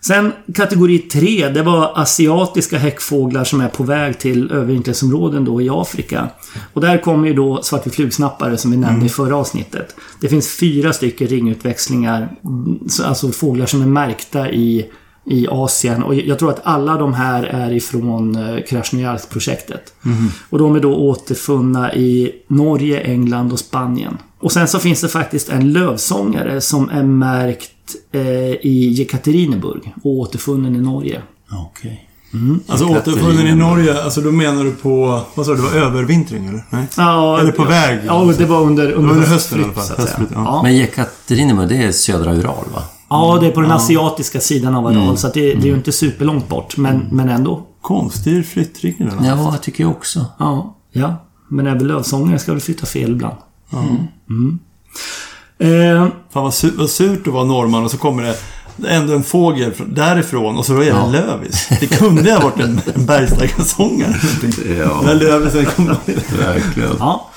Sen 0.00 0.32
kategori 0.54 0.98
3, 0.98 1.48
det 1.48 1.62
var 1.62 1.92
asiatiska 1.94 2.78
häckfåglar 2.78 3.44
som 3.44 3.60
är 3.60 3.68
på 3.68 3.82
väg 3.82 4.18
till 4.18 4.50
övervintringsområden 4.52 5.44
då 5.44 5.62
i 5.62 5.68
Afrika. 5.72 6.28
Och 6.72 6.80
där 6.80 6.98
kommer 7.02 7.28
ju 7.28 7.34
då 7.34 7.62
svartvit 7.62 7.94
flugsnappare 7.94 8.56
som 8.56 8.70
vi 8.70 8.76
nämnde 8.76 9.06
i 9.06 9.08
förra 9.08 9.36
avsnittet. 9.36 9.96
Det 10.20 10.28
finns 10.28 10.48
fyra 10.60 10.92
stycken 10.92 11.26
ringutväxlingar, 11.28 12.28
mm, 12.44 12.78
så- 12.88 13.04
alltså 13.04 13.32
fåglar 13.32 13.66
som 13.66 13.82
är 13.82 13.86
märkta 13.86 14.50
i, 14.50 14.86
i 15.26 15.46
Asien. 15.50 16.02
Och 16.02 16.14
jag 16.14 16.38
tror 16.38 16.50
att 16.50 16.60
alla 16.64 16.96
de 16.96 17.14
här 17.14 17.42
är 17.42 17.72
ifrån 17.72 18.36
eh, 18.36 18.62
Krasnojarsk-projektet. 18.62 19.92
Och 20.50 20.58
de 20.58 20.76
är 20.76 20.80
då 20.80 20.94
återfunna 20.94 21.94
i 21.94 22.32
Norge, 22.48 23.00
England 23.00 23.52
och 23.52 23.58
Spanien. 23.58 24.18
Och 24.40 24.52
sen 24.52 24.68
så 24.68 24.78
finns 24.78 25.00
det 25.00 25.08
faktiskt 25.08 25.48
en 25.48 25.72
lövsångare 25.72 26.60
som 26.60 26.88
är 26.88 27.02
märkt 27.02 27.70
eh, 28.12 28.22
i 28.52 28.94
Jekaterinburg 28.98 29.94
och 30.02 30.10
återfunnen 30.10 30.76
i 30.76 30.80
Norge. 30.80 31.22
Okej. 31.50 32.08
Alltså 32.68 32.86
återfunnen 32.86 33.46
i 33.46 33.54
Norge, 33.54 34.02
alltså 34.02 34.20
då 34.20 34.32
menar 34.32 34.64
du 34.64 34.70
på... 34.72 35.20
Vad 35.34 35.46
sa 35.46 35.52
du? 35.52 35.56
Det 35.56 35.62
var 35.62 35.86
övervintring 35.86 36.46
eller? 36.46 36.64
Nej? 36.70 36.86
Ja, 36.96 37.40
Eller 37.40 37.52
på 37.52 37.64
väg. 37.64 37.98
Ja, 38.06 38.32
det 38.38 38.44
var 38.44 38.60
under, 38.60 38.92
under, 38.92 39.14
Under 39.14 39.26
hösten 39.26 39.60
i 39.60 39.64
alla 39.64 39.72
fall. 39.72 39.96
Höstflytt, 39.98 40.28
ja. 40.34 40.42
Ja. 40.44 40.62
Men 40.62 40.76
Jekaterinburg, 40.76 41.68
det 41.68 41.76
är 41.76 41.92
södra 41.92 42.34
Ural, 42.34 42.64
va? 42.74 42.82
Ja, 43.14 43.38
det 43.40 43.46
är 43.46 43.50
på 43.50 43.60
den 43.60 43.70
asiatiska 43.70 44.40
sidan 44.40 44.74
av 44.74 44.86
Aral. 44.86 45.16
Så 45.18 45.26
att 45.26 45.34
det, 45.34 45.40
det 45.40 45.48
är 45.50 45.52
Mm. 45.54 45.66
ju 45.66 45.74
inte 45.74 45.92
superlångt 45.92 46.48
bort, 46.48 46.76
men, 46.76 47.06
men 47.10 47.28
ändå. 47.28 47.66
Konstig 47.82 48.46
flyttriktning 48.46 49.08
där. 49.08 49.16
Ja, 49.28 49.36
jag 49.52 49.62
tycker 49.62 49.84
jag 49.84 49.90
också. 49.90 50.26
Ja, 50.38 50.76
ja. 50.92 51.16
Men 51.48 51.66
även 51.66 51.86
lövsångare 51.86 52.38
ska 52.38 52.52
väl 52.52 52.60
flytta 52.60 52.86
fel 52.86 53.10
ibland. 53.10 53.36
Mm. 54.28 54.58
Eh, 55.58 56.06
Fan 56.32 56.42
vad, 56.42 56.54
su 56.54 56.70
vad 56.70 56.90
surt 56.90 57.26
att 57.26 57.32
vara 57.34 57.44
norrman 57.44 57.84
och 57.84 57.90
så 57.90 57.96
kommer 57.98 58.22
det 58.22 58.36
ändå 58.88 59.14
en 59.14 59.22
fågel 59.22 59.72
från- 59.72 59.94
därifrån 59.94 60.56
och 60.58 60.66
så 60.66 60.74
är 60.74 60.78
det 60.80 60.86
Ja. 60.86 61.06
lövis. 61.12 61.68
Det 61.80 61.86
kunde 61.86 62.32
ha 62.32 62.40
varit 62.40 62.60
en, 62.60 62.80
en 62.94 63.06
någonting. 64.22 64.76
Ja. 64.78 65.00
När 65.04 65.14
lövisen 65.14 65.64
kommer 65.64 65.96
Verkligen. 66.38 66.90
Ja. 66.98 67.30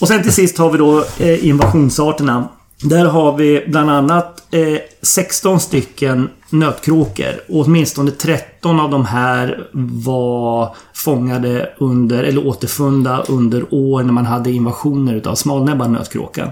Och 0.00 0.08
sen 0.08 0.22
till 0.22 0.32
sist 0.32 0.58
har 0.58 0.70
vi 0.70 0.78
då 0.78 1.04
eh, 1.18 1.46
invasionsarterna. 1.46 2.48
Där 2.82 3.04
har 3.04 3.36
vi 3.36 3.64
bland 3.66 3.90
annat 3.90 4.54
eh, 4.54 4.78
16 5.02 5.60
stycken 5.60 6.28
nötkråkor. 6.50 7.40
Och 7.48 7.60
åtminstone 7.60 8.10
13 8.10 8.80
av 8.80 8.90
de 8.90 9.04
här 9.04 9.68
var 10.04 10.76
fångade 10.94 11.70
under, 11.78 12.24
eller 12.24 12.46
återfunna 12.46 13.22
under 13.22 13.74
år 13.74 14.02
när 14.02 14.12
man 14.12 14.26
hade 14.26 14.50
invasioner 14.50 15.14
utav 15.14 15.34
smalnäbbad 15.34 15.90
nötkråka. 15.90 16.50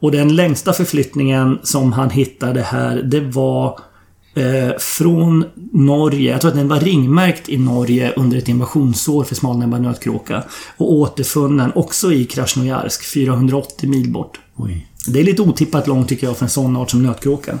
Och 0.00 0.12
den 0.12 0.36
längsta 0.36 0.72
förflyttningen 0.72 1.58
som 1.62 1.92
han 1.92 2.10
hittade 2.10 2.62
här, 2.62 3.02
det 3.02 3.20
var 3.20 3.80
eh, 4.34 4.76
från 4.78 5.44
Norge. 5.72 6.30
Jag 6.30 6.40
tror 6.40 6.50
att 6.50 6.56
den 6.56 6.68
var 6.68 6.80
ringmärkt 6.80 7.48
i 7.48 7.56
Norge 7.56 8.12
under 8.16 8.38
ett 8.38 8.48
invasionsår 8.48 9.24
för 9.24 9.34
smalnäbbad 9.34 9.82
nötkråka. 9.82 10.42
Och 10.76 10.92
återfunnen 10.92 11.72
också 11.74 12.12
i 12.12 12.24
Krasnojarsk, 12.24 13.04
480 13.04 13.88
mil 13.88 14.12
bort. 14.12 14.40
Oj. 14.56 14.88
Det 15.12 15.20
är 15.20 15.24
lite 15.24 15.42
otippat 15.42 15.86
långt 15.86 16.08
tycker 16.08 16.26
jag 16.26 16.36
för 16.36 16.44
en 16.44 16.50
sån 16.50 16.76
art 16.76 16.90
som 16.90 17.02
nötkråka. 17.02 17.58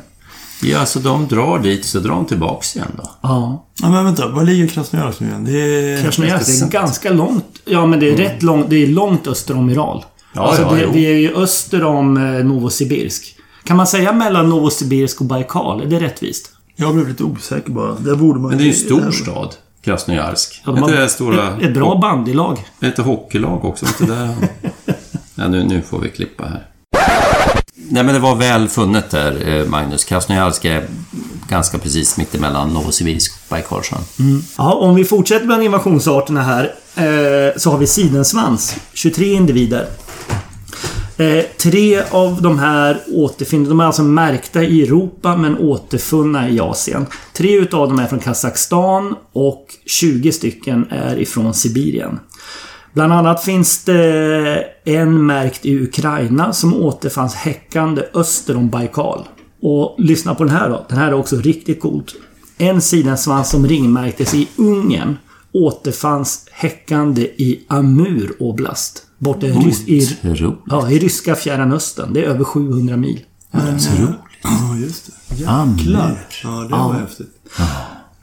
Ja, 0.62 0.86
så 0.86 0.98
de 0.98 1.28
drar 1.28 1.58
dit, 1.58 1.84
så 1.84 1.98
drar 1.98 2.14
de 2.14 2.26
tillbaks 2.26 2.76
igen 2.76 2.88
då? 2.96 3.10
Ja. 3.20 3.64
Ja, 3.82 3.90
men 3.90 4.04
vänta. 4.04 4.28
Var 4.28 4.44
ligger 4.44 4.66
Krasnojarsk 4.66 5.20
nu 5.20 5.26
igen? 5.26 5.44
Det 5.44 5.52
är... 5.52 6.02
Krasnojarsk, 6.02 6.46
det 6.46 6.66
är 6.66 6.70
ganska 6.70 7.10
långt. 7.10 7.44
Ja, 7.64 7.86
men 7.86 8.00
det 8.00 8.10
är 8.10 8.16
rätt 8.16 8.42
långt. 8.42 8.70
Det 8.70 8.76
är 8.76 8.86
långt 8.86 9.26
öster 9.26 9.56
om 9.56 9.70
Ural. 9.70 10.04
Ja, 10.34 10.42
alltså, 10.42 10.62
ja, 10.62 10.72
det, 10.72 10.82
jo. 10.82 10.90
vi 10.92 11.06
är 11.06 11.14
ju 11.14 11.34
öster 11.34 11.84
om 11.84 12.16
eh, 12.16 12.44
Novosibirsk. 12.44 13.36
Kan 13.64 13.76
man 13.76 13.86
säga 13.86 14.12
mellan 14.12 14.48
Novosibirsk 14.48 15.20
och 15.20 15.26
Baikal? 15.26 15.82
Är 15.82 15.86
det 15.86 16.00
rättvist? 16.00 16.50
Jag 16.76 16.94
blev 16.94 17.08
lite 17.08 17.24
osäker 17.24 17.70
bara. 17.70 17.94
Där 17.94 18.14
borde 18.14 18.40
man... 18.40 18.48
Men 18.48 18.58
det 18.58 18.64
är 18.64 18.66
ju 18.66 18.72
en 18.72 18.76
stor 18.76 19.10
stad, 19.10 19.54
Krasnojarsk. 19.84 20.62
Ja, 20.64 20.72
de 20.72 20.82
har 20.82 20.88
inte 20.88 21.00
det 21.00 21.08
stora... 21.08 21.56
ett, 21.56 21.62
ett 21.62 21.74
bra 21.74 21.98
bandylag. 21.98 22.58
Inte 22.82 23.02
hockeylag 23.02 23.64
också? 23.64 23.86
Inte 23.86 24.14
där... 24.14 24.34
ja, 25.34 25.48
nu, 25.48 25.64
nu 25.64 25.82
får 25.82 26.00
vi 26.00 26.08
klippa 26.08 26.44
här. 26.44 26.66
Nej, 27.90 28.04
men 28.04 28.14
det 28.14 28.20
var 28.20 28.36
väl 28.36 28.68
funnet 28.68 29.10
där, 29.10 29.48
eh, 29.48 29.66
Magnus. 29.66 30.04
Krasnojarsk 30.04 30.64
är 30.64 30.86
ganska 31.48 31.78
precis 31.78 32.16
mittemellan 32.16 32.74
Novosibirsk 32.74 33.32
och 33.32 33.50
Baikalsjön. 33.50 34.00
Mm. 34.18 34.42
Ja, 34.56 34.72
om 34.72 34.94
vi 34.94 35.04
fortsätter 35.04 35.46
bland 35.46 35.62
invasionsarterna 35.62 36.42
här 36.42 36.64
eh, 36.94 37.56
så 37.56 37.70
har 37.70 37.78
vi 37.78 37.86
sidensvans. 37.86 38.76
23 38.92 39.32
individer. 39.32 39.88
Eh, 41.16 41.44
tre 41.58 42.02
av 42.10 42.42
de 42.42 42.58
här 42.58 43.00
återfinns... 43.08 43.68
De 43.68 43.80
är 43.80 43.84
alltså 43.84 44.02
märkta 44.02 44.62
i 44.62 44.82
Europa 44.82 45.36
men 45.36 45.58
återfunna 45.58 46.50
i 46.50 46.60
Asien. 46.60 47.06
Tre 47.32 47.58
utav 47.58 47.88
dem 47.88 47.98
är 47.98 48.06
från 48.06 48.18
Kazakstan 48.18 49.14
och 49.32 49.66
20 49.86 50.32
stycken 50.32 50.86
är 50.90 51.18
ifrån 51.18 51.54
Sibirien. 51.54 52.20
Bland 52.92 53.12
annat 53.12 53.44
finns 53.44 53.84
det 53.84 54.64
en 54.84 55.26
märkt 55.26 55.66
i 55.66 55.78
Ukraina 55.82 56.52
som 56.52 56.74
återfanns 56.74 57.34
häckande 57.34 58.02
öster 58.14 58.56
om 58.56 58.68
Baikal. 58.68 59.28
Och 59.62 59.94
lyssna 59.98 60.34
på 60.34 60.44
den 60.44 60.56
här 60.56 60.68
då. 60.68 60.86
Den 60.88 60.98
här 60.98 61.08
är 61.08 61.14
också 61.14 61.36
riktigt 61.36 61.80
coolt. 61.80 62.14
En 62.58 62.80
sidensvans 62.80 63.50
som 63.50 63.66
ringmärktes 63.66 64.34
i 64.34 64.48
Ungern 64.56 65.16
återfanns 65.52 66.46
häckande 66.52 67.22
i 67.22 67.64
Amur 67.68 68.32
Oblast. 68.42 69.02
Borta 69.18 69.46
i, 69.46 69.50
rys- 69.52 69.88
i, 69.88 70.00
ja, 70.66 70.90
i 70.90 70.98
ryska 70.98 71.34
Fjärran 71.34 71.72
Östern. 71.72 72.12
Det 72.12 72.24
är 72.24 72.28
över 72.28 72.44
700 72.44 72.96
mil. 72.96 73.20
Otroligt. 73.52 74.16
Ja, 74.42 74.76
just 74.76 75.06
det. 75.06 75.46
Amur. 75.46 75.76
Ja, 76.44 76.50
det 76.50 76.68
var 76.70 76.92
häftigt. 76.92 77.28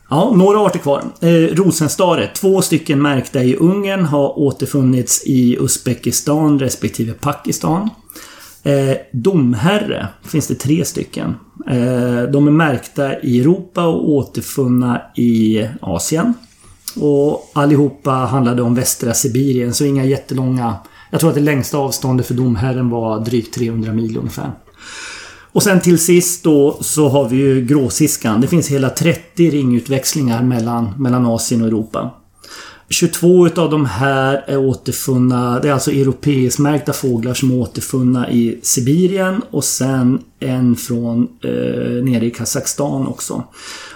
Ja, 0.09 0.33
några 0.35 0.59
arter 0.59 0.79
kvar. 0.79 1.03
Eh, 1.21 1.55
Rosenstare. 1.55 2.27
Två 2.35 2.61
stycken 2.61 3.01
märkta 3.01 3.43
i 3.43 3.55
Ungern 3.55 4.05
har 4.05 4.39
återfunnits 4.39 5.23
i 5.25 5.57
Uzbekistan 5.59 6.59
respektive 6.59 7.13
Pakistan. 7.13 7.89
Eh, 8.63 8.97
domherre 9.13 10.07
finns 10.23 10.47
det 10.47 10.55
tre 10.55 10.85
stycken. 10.85 11.35
Eh, 11.67 12.23
de 12.31 12.47
är 12.47 12.51
märkta 12.51 13.19
i 13.19 13.39
Europa 13.39 13.85
och 13.85 14.09
återfunna 14.09 15.01
i 15.15 15.67
Asien. 15.81 16.33
Och 16.99 17.51
allihopa 17.53 18.11
handlade 18.11 18.61
om 18.61 18.75
västra 18.75 19.13
Sibirien, 19.13 19.73
så 19.73 19.85
inga 19.85 20.05
jättelånga... 20.05 20.75
Jag 21.11 21.19
tror 21.19 21.29
att 21.29 21.35
det 21.35 21.41
längsta 21.41 21.77
avståndet 21.77 22.25
för 22.25 22.33
domherren 22.33 22.89
var 22.89 23.19
drygt 23.19 23.55
300 23.55 23.93
mil 23.93 24.17
ungefär. 24.17 24.51
Och 25.55 25.63
sen 25.63 25.81
till 25.81 25.99
sist 25.99 26.43
då 26.43 26.77
så 26.81 27.09
har 27.09 27.29
vi 27.29 27.37
ju 27.37 27.65
gråsiskan. 27.65 28.41
Det 28.41 28.47
finns 28.47 28.67
hela 28.67 28.89
30 28.89 29.49
ringutväxlingar 29.49 30.43
mellan, 30.43 30.93
mellan 30.97 31.25
Asien 31.25 31.61
och 31.61 31.67
Europa. 31.67 32.11
22 32.89 33.47
utav 33.47 33.69
de 33.69 33.85
här 33.85 34.43
är 34.47 34.57
återfunna, 34.57 35.59
det 35.59 35.67
är 35.67 35.73
alltså 35.73 35.91
europeismärkta 35.91 36.93
fåglar 36.93 37.33
som 37.33 37.51
är 37.51 37.59
återfunna 37.59 38.31
i 38.31 38.59
Sibirien 38.61 39.41
och 39.51 39.63
sen 39.63 40.19
en 40.39 40.75
från 40.75 41.27
eh, 41.43 42.03
nere 42.03 42.25
i 42.25 42.31
Kazakstan 42.31 43.07
också. 43.07 43.43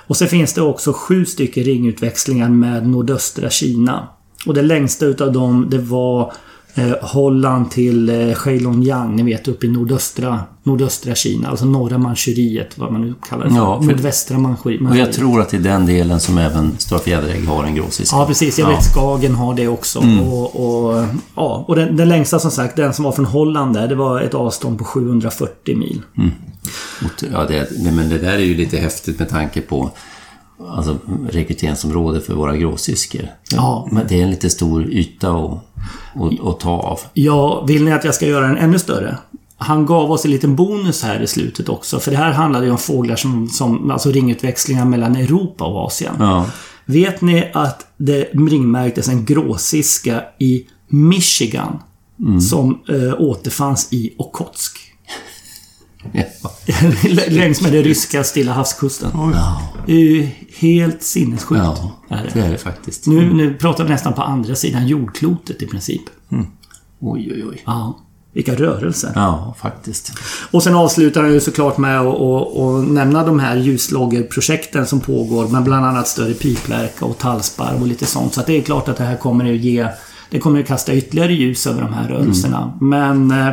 Och 0.08 0.18
sen 0.18 0.28
finns 0.28 0.54
det 0.54 0.62
också 0.62 0.94
sju 0.94 1.26
stycken 1.26 1.64
ringutväxlingar 1.64 2.50
med 2.50 2.88
nordöstra 2.88 3.50
Kina. 3.50 4.08
Och 4.46 4.54
det 4.54 4.62
längsta 4.62 5.06
utav 5.06 5.32
dem 5.32 5.68
det 5.70 5.80
var 5.80 6.34
eh, 6.76 6.92
Holland 7.02 7.72
till 7.72 8.10
eh, 8.10 8.38
Heilongjiang, 8.46 9.16
ni 9.16 9.24
vet 9.24 9.48
uppe 9.48 9.66
i 9.66 9.70
nordöstra, 9.70 10.40
nordöstra 10.64 11.16
Kina. 11.16 11.48
Alltså 11.50 11.66
norra 11.66 11.98
Manchuriet, 11.98 12.78
vad 12.78 12.92
man 12.92 13.02
nu 13.02 13.14
kallar 13.30 13.44
det 13.44 13.50
för. 13.50 13.58
Ja, 13.58 13.82
för- 13.82 13.88
Nordvästra 13.88 14.38
Manchuriet. 14.38 14.82
Och 14.92 14.98
jag 14.98 15.14
tror 15.14 15.42
att 15.42 15.50
det 15.50 15.58
är 15.58 15.62
den 15.62 15.86
delen 15.86 16.20
som 16.20 16.38
även 16.38 16.72
Stora 16.78 17.00
Fjäderägg 17.00 17.46
har 17.48 17.64
en 17.64 17.76
gråsiska. 17.76 18.16
Ja, 18.16 18.26
precis. 18.28 18.60
Jag 18.60 18.68
vet 18.68 18.84
Skagen 18.84 19.36
har 19.36 19.54
det 19.54 19.68
också. 19.68 20.00
Och, 20.00 20.86
och, 20.90 21.06
ja, 21.36 21.66
och 21.68 21.76
den, 21.76 21.96
den 21.98 22.10
längsta 22.10 22.40
som 22.40 22.52
sagt, 22.52 22.76
den 22.76 22.94
som 22.94 23.06
var 23.06 23.12
från 23.12 23.26
Holland 23.26 23.74
där, 23.74 23.88
det 23.88 23.96
var 23.96 24.22
ett 24.22 24.34
avstånd 24.34 24.78
på 24.78 24.84
740 24.84 25.78
mil. 25.78 26.02
Ot- 27.06 27.24
Ja, 27.34 27.46
det, 27.48 27.68
men 27.92 28.10
det 28.10 28.18
där 28.18 28.34
är 28.34 28.38
ju 28.38 28.56
lite 28.56 28.78
häftigt 28.78 29.20
med 29.20 29.30
tanke 29.30 29.62
på 29.62 29.92
alltså, 30.68 30.98
rekryteringsområde 31.30 32.22
för 32.22 32.34
våra 32.34 32.58
gråsyskor. 32.58 33.28
Ja. 33.52 33.88
Men 33.92 34.08
det 34.08 34.20
är 34.20 34.24
en 34.24 34.30
lite 34.30 34.50
stor 34.50 34.90
yta 34.92 35.32
att, 35.32 35.52
att, 36.16 36.48
att 36.48 36.60
ta 36.60 36.72
av. 36.72 37.00
Ja, 37.14 37.66
vill 37.68 37.84
ni 37.86 37.92
att 37.92 38.04
jag 38.04 38.16
ska 38.16 38.28
göra 38.28 38.48
den 38.48 38.58
ännu 38.58 38.80
större? 38.80 39.18
Han 39.58 39.86
gav 39.86 40.12
oss 40.12 40.26
en 40.26 40.32
liten 40.32 40.56
bonus 40.56 41.04
här 41.04 41.22
i 41.22 41.28
slutet 41.28 41.70
också. 41.70 42.00
För 42.00 42.12
det 42.12 42.18
här 42.18 42.32
handlade 42.32 42.66
ju 42.66 42.72
om 42.72 42.78
fåglar 42.78 43.16
som, 43.16 43.48
som 43.48 43.92
alltså 43.92 44.12
ringutväxlingar 44.12 44.86
mellan 44.86 45.16
Europa 45.16 45.66
och 45.66 45.86
Asien. 45.86 46.14
Ja. 46.20 46.46
Vet 46.86 47.22
ni 47.22 47.52
att 47.54 47.86
det 47.98 48.30
ringmärktes 48.34 49.08
en 49.08 49.26
gråsiska 49.26 50.24
i 50.40 50.66
Michigan? 50.88 51.80
Som 52.50 52.82
eh, 52.90 53.22
återfanns 53.22 53.94
i 53.94 54.14
Okotsk. 54.18 54.80
Ja. 56.12 56.52
Längs 57.28 57.62
med 57.62 57.72
den 57.74 57.84
ryska 57.84 58.24
Stilla 58.24 58.54
havskusten. 58.54 59.10
Det 59.86 59.92
är 59.92 59.98
ju 59.98 60.30
helt 60.60 61.04
sinnessjukt. 61.04 61.62
ja, 61.64 61.92
är 62.10 62.30
det. 62.34 62.40
är 62.40 62.52
det 62.52 62.58
faktiskt. 62.58 63.08
Nu, 63.08 63.34
nu 63.34 63.54
pratar 63.54 63.84
vi 63.84 63.90
nästan 63.90 64.14
på 64.14 64.22
andra 64.22 64.56
sidan 64.56 64.88
jordklotet 64.88 65.62
i 65.62 65.66
princip. 65.68 66.02
Oj, 67.00 67.32
oj, 67.36 67.44
oj. 67.50 67.64
Ja. 67.66 68.00
Vilka 68.34 68.56
rörelser. 68.56 69.12
Ja, 69.16 69.56
faktiskt. 69.60 70.12
Och 70.52 70.64
sen 70.64 70.76
avslutar 70.76 71.22
han 71.24 71.34
ju 71.34 71.40
såklart 71.40 71.78
med 71.78 72.00
att 72.02 72.08
att- 72.22 72.58
att 72.58 72.88
nämna 72.90 73.26
de 73.26 73.40
här 73.40 73.56
ljusloggerprojekten 73.58 74.88
som 74.88 75.00
pågår 75.00 75.48
med 75.48 75.64
bland 75.64 75.86
annat 75.86 76.08
större 76.08 76.34
piplärka 76.34 77.06
och 77.06 77.18
tallsparv 77.18 77.82
och 77.82 77.88
lite 77.88 78.06
sånt. 78.06 78.34
Så 78.34 78.42
det 78.48 78.58
är 78.58 78.62
klart 78.62 78.88
att 78.90 78.98
det 78.98 79.04
här 79.04 79.18
kommer 79.18 79.54
att 79.54 79.60
ge... 79.60 79.88
Det 80.30 80.40
kommer 80.40 80.60
att 80.60 80.68
kasta 80.68 80.94
ytterligare 80.94 81.34
ljus 81.34 81.68
över 81.68 81.82
de 81.82 81.94
här 81.94 82.08
rörelserna. 82.10 82.74
Men... 82.82 83.32
eh, 83.32 83.48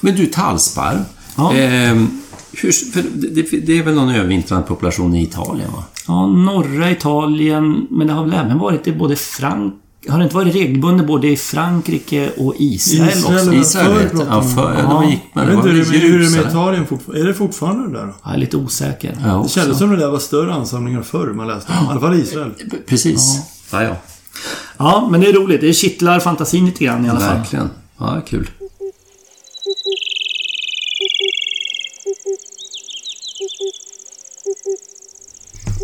Men 0.00 0.16
du, 0.16 0.26
tallsparv. 0.26 0.98
Ja. 1.36 1.52
Ehm, 1.54 2.20
hur, 2.56 2.72
för 2.92 3.02
det, 3.14 3.66
det 3.66 3.78
är 3.78 3.82
väl 3.82 3.94
någon 3.94 4.08
övervintrande 4.14 4.66
population 4.66 5.14
i 5.16 5.22
Italien, 5.22 5.68
va? 5.72 5.84
Ja, 6.06 6.26
norra 6.26 6.90
Italien, 6.90 7.86
men 7.90 8.06
det 8.06 8.12
har 8.12 8.24
väl 8.24 8.34
även 8.34 8.58
varit 8.58 8.86
i 8.86 8.92
både 8.92 9.16
Frank... 9.16 9.74
Har 10.08 10.18
det 10.18 10.24
inte 10.24 10.36
varit 10.36 10.54
regelbundet 10.54 11.06
både 11.06 11.28
i 11.28 11.36
Frankrike 11.36 12.30
och 12.36 12.54
Israel, 12.58 13.08
Israel 13.08 13.38
också? 13.38 13.54
Israel 13.54 13.92
vet 13.98 14.12
jag. 14.12 14.20
Ja, 14.22 14.26
man- 14.30 14.54
för, 14.54 14.74
ja. 14.74 14.78
Ja. 14.82 15.00
de 15.00 15.10
gick 15.10 15.20
Jag 15.32 15.46
men 15.46 15.56
vet 15.56 15.64
det 15.64 15.70
inte 15.78 15.90
var 15.92 15.98
hur, 15.98 16.14
är 16.14 16.18
det 16.24 16.30
med. 16.30 16.46
Italien 16.50 16.86
fortfarande? 16.86 17.20
Är 17.22 17.26
det 17.26 17.34
fortfarande 17.34 17.86
det 17.88 17.98
där 17.98 18.06
då? 18.06 18.14
Jag 18.24 18.34
är 18.34 18.38
lite 18.38 18.56
osäker. 18.56 19.16
Ja, 19.24 19.40
Det 19.42 19.48
kändes 19.48 19.78
som 19.78 19.90
det 19.90 19.96
där 19.96 20.10
var 20.10 20.18
större 20.18 20.52
ansamlingar 20.54 21.02
förr 21.02 21.26
man 21.32 21.46
läste 21.46 21.72
om. 21.80 21.86
I 21.86 21.90
alla 21.90 22.00
fall 22.00 22.14
i 22.14 22.20
Israel. 22.22 22.50
Precis. 22.86 23.36
Ja, 23.72 23.82
ja. 23.82 23.96
Ja, 24.76 25.08
men 25.10 25.20
det 25.20 25.26
är 25.28 25.32
roligt. 25.32 25.60
Det 25.60 25.72
kittlar 25.72 26.20
fantasin 26.20 26.66
lite 26.66 26.84
grann 26.84 27.06
i 27.06 27.08
alla 27.08 27.20
fall. 27.20 27.36
Verkligen. 27.36 27.70
Ja, 27.98 28.20
kul. 28.28 28.50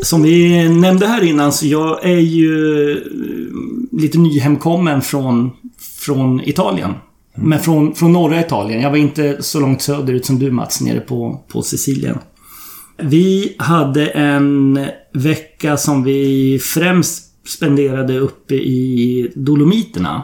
Som 0.03 0.23
vi 0.23 0.69
nämnde 0.69 1.07
här 1.07 1.25
innan 1.25 1.53
så 1.53 1.67
jag 1.67 2.05
är 2.05 2.21
ju 2.21 2.91
eh, 2.91 2.99
lite 4.01 4.19
nyhemkommen 4.19 5.03
från, 5.03 5.51
från 5.99 6.41
Italien. 6.41 6.95
Men 7.35 7.61
från, 7.61 7.95
från 7.95 8.13
norra 8.13 8.41
Italien. 8.41 8.83
Jag 8.83 8.91
var 8.91 8.97
inte 8.97 9.43
så 9.43 9.61
långt 9.61 9.83
söderut 9.83 10.27
som 10.27 10.39
du 10.39 10.51
Mats, 10.51 10.81
nere 10.81 11.01
på, 11.01 11.45
på 11.49 11.63
Sicilien. 11.63 12.19
Vi 13.03 13.57
hade 13.59 14.07
en 14.07 14.87
vecka 15.15 15.77
som 15.77 16.05
vi 16.05 16.59
främst 16.63 17.49
spenderade 17.49 18.19
uppe 18.19 18.55
i 18.55 19.33
Dolomiterna. 19.35 20.23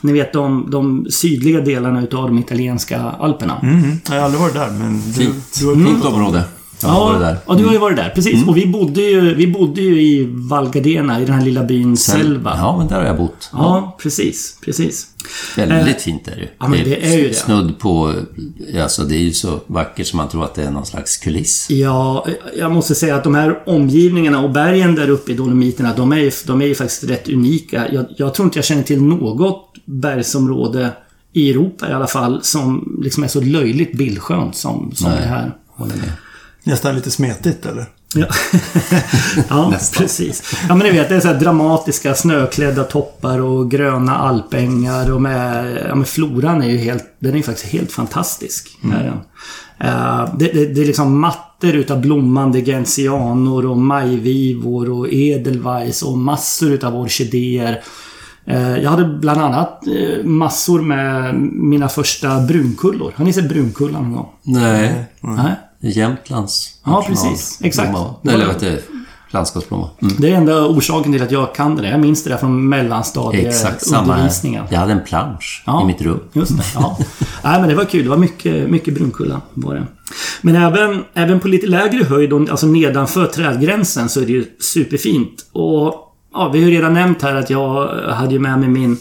Ni 0.00 0.12
vet 0.12 0.32
de, 0.32 0.70
de 0.70 1.06
sydliga 1.10 1.60
delarna 1.60 2.02
utav 2.02 2.26
de 2.26 2.38
italienska 2.38 3.00
alperna. 3.00 3.60
Mm. 3.62 3.96
Jag 4.08 4.14
har 4.14 4.22
aldrig 4.22 4.40
varit 4.40 4.54
där, 4.54 4.70
men 4.70 5.00
du, 5.06 5.12
Fint. 5.12 5.60
du 5.60 5.66
har 5.66 5.74
Fint 5.74 6.04
område. 6.04 6.44
Jag 6.82 6.88
har 6.88 7.04
varit 7.04 7.20
där. 7.20 7.30
Mm. 7.30 7.42
ja, 7.46 7.54
du 7.54 7.64
har 7.64 7.72
ju 7.72 7.78
varit 7.78 7.96
där. 7.96 8.12
Precis. 8.14 8.48
Och 8.48 8.56
vi 8.56 8.66
bodde, 8.66 9.00
ju, 9.00 9.34
vi 9.34 9.46
bodde 9.46 9.80
ju 9.80 10.02
i 10.02 10.28
Val 10.30 10.70
Gardena, 10.70 11.20
i 11.20 11.24
den 11.24 11.34
här 11.34 11.44
lilla 11.44 11.64
byn 11.64 11.96
Selva. 11.96 12.54
Ja, 12.56 12.78
men 12.78 12.88
där 12.88 12.96
har 12.96 13.04
jag 13.04 13.16
bott. 13.16 13.50
Ja, 13.52 13.96
precis. 14.02 14.58
Precis. 14.64 15.06
Väldigt 15.56 16.02
fint 16.02 16.28
är 16.28 16.30
det 16.30 16.40
ju. 16.40 16.44
Eh, 16.44 16.50
ja, 16.58 16.68
men 16.68 16.84
det 16.84 17.06
är 17.06 17.18
ju 17.18 17.28
det. 17.28 17.34
Snudd 17.34 17.78
på... 17.78 18.14
Alltså, 18.82 19.02
det 19.02 19.14
är 19.14 19.22
ju 19.22 19.32
så 19.32 19.60
vackert 19.66 20.06
som 20.06 20.16
man 20.16 20.28
tror 20.28 20.44
att 20.44 20.54
det 20.54 20.62
är 20.62 20.70
någon 20.70 20.86
slags 20.86 21.16
kuliss. 21.16 21.70
Ja, 21.70 22.26
jag 22.56 22.72
måste 22.72 22.94
säga 22.94 23.16
att 23.16 23.24
de 23.24 23.34
här 23.34 23.68
omgivningarna 23.68 24.40
och 24.40 24.50
bergen 24.50 24.94
där 24.94 25.10
uppe 25.10 25.32
i 25.32 25.34
Dolomiterna, 25.34 25.94
de 25.96 26.12
är 26.12 26.16
ju, 26.16 26.30
de 26.46 26.62
är 26.62 26.66
ju 26.66 26.74
faktiskt 26.74 27.04
rätt 27.04 27.28
unika. 27.28 27.92
Jag, 27.92 28.06
jag 28.16 28.34
tror 28.34 28.46
inte 28.46 28.58
jag 28.58 28.64
känner 28.64 28.82
till 28.82 29.02
något 29.02 29.74
bergsområde 29.84 30.90
i 31.32 31.50
Europa 31.50 31.90
i 31.90 31.92
alla 31.92 32.06
fall 32.06 32.42
som 32.42 32.98
liksom 33.02 33.24
är 33.24 33.28
så 33.28 33.40
löjligt 33.40 33.98
bildskönt 33.98 34.56
som, 34.56 34.92
som 34.94 35.10
Nej. 35.10 35.20
det 35.20 35.26
här. 35.26 35.56
Håller 35.68 35.96
med. 35.96 36.12
Nästan 36.64 36.94
lite 36.94 37.10
smetigt 37.10 37.66
eller? 37.66 37.86
Ja, 38.16 38.26
ja 39.48 39.72
precis. 39.98 40.54
Ja, 40.68 40.74
men 40.74 40.86
ni 40.86 40.92
vet, 40.92 41.08
det 41.08 41.14
är 41.16 41.20
så 41.20 41.28
här 41.28 41.40
dramatiska 41.40 42.14
snöklädda 42.14 42.84
toppar 42.84 43.38
och 43.40 43.70
gröna 43.70 44.16
alpängar 44.16 45.12
och 45.12 45.22
med... 45.22 45.78
Ja, 45.88 45.94
men 45.94 46.04
floran 46.04 46.62
är 46.62 46.68
ju 46.70 46.76
helt... 46.78 47.04
Den 47.18 47.36
är 47.36 47.42
faktiskt 47.42 47.72
helt 47.72 47.92
fantastisk. 47.92 48.78
Är 48.84 49.04
den. 49.04 49.20
Eh, 49.88 50.34
det, 50.38 50.52
det, 50.52 50.66
det 50.66 50.80
är 50.80 50.86
liksom 50.86 51.20
mattor 51.20 51.74
utav 51.74 52.00
blommande 52.00 52.60
gentianor 52.64 53.66
och 53.66 53.76
majvivor 53.76 54.90
och 54.90 55.12
edelweiss 55.12 56.02
och 56.02 56.18
massor 56.18 56.70
utav 56.70 56.96
orkidéer. 56.96 57.82
Eh, 58.46 58.76
Jag 58.78 58.90
hade 58.90 59.04
bland 59.04 59.40
annat 59.40 59.86
eh, 59.86 60.24
massor 60.24 60.80
med 60.80 61.34
mina 61.52 61.88
första 61.88 62.40
brunkullor. 62.40 63.12
Har 63.16 63.24
ni 63.24 63.32
sett 63.32 63.48
brunkullan 63.48 64.02
någon 64.02 64.12
gång? 64.12 64.28
Nej. 64.42 65.04
Nej? 65.20 65.52
Jämtlands 65.90 66.74
Ja, 66.84 67.04
precis. 67.08 67.58
Exakt. 67.62 67.88
Eller 67.88 68.46
vad 68.46 68.54
heter 68.54 68.70
det? 68.70 68.82
Landskapsblomma. 69.30 69.90
Mm. 70.02 70.14
Det 70.18 70.30
är 70.30 70.34
enda 70.34 70.66
orsaken 70.66 71.12
till 71.12 71.22
att 71.22 71.30
jag 71.30 71.54
kan 71.54 71.76
det. 71.76 71.82
där. 71.82 71.90
Jag 71.90 72.00
minns 72.00 72.24
det 72.24 72.30
där 72.30 72.36
från 72.36 72.68
mellanstadieundervisningen. 72.68 74.64
Jag 74.70 74.78
hade 74.78 74.92
en 74.92 75.04
plansch 75.04 75.62
Ja. 75.66 75.82
i 75.82 75.86
mitt 75.86 76.02
rum. 76.02 76.20
Just 76.32 76.56
det. 76.56 76.64
Ja. 76.74 76.98
Nej, 77.44 77.60
men 77.60 77.68
det 77.68 77.74
var 77.74 77.84
kul. 77.84 78.04
Det 78.04 78.10
var 78.10 78.16
mycket, 78.16 78.70
mycket 78.70 78.94
brunkulla 78.94 79.40
var 79.54 79.74
det. 79.74 79.86
Men 80.40 80.56
även, 80.56 81.04
även 81.14 81.40
på 81.40 81.48
lite 81.48 81.66
lägre 81.66 82.04
höjd, 82.04 82.32
alltså 82.32 82.66
nedanför 82.66 83.26
trädgränsen, 83.26 84.08
så 84.08 84.20
är 84.20 84.26
det 84.26 84.32
ju 84.32 84.44
superfint. 84.60 85.46
Och 85.52 85.94
ja, 86.34 86.48
vi 86.52 86.62
har 86.62 86.70
ju 86.70 86.76
redan 86.76 86.94
nämnt 86.94 87.22
här 87.22 87.34
att 87.34 87.50
jag 87.50 87.88
hade 88.14 88.32
ju 88.34 88.38
med 88.40 88.58
mig 88.58 88.68
min 88.68 88.98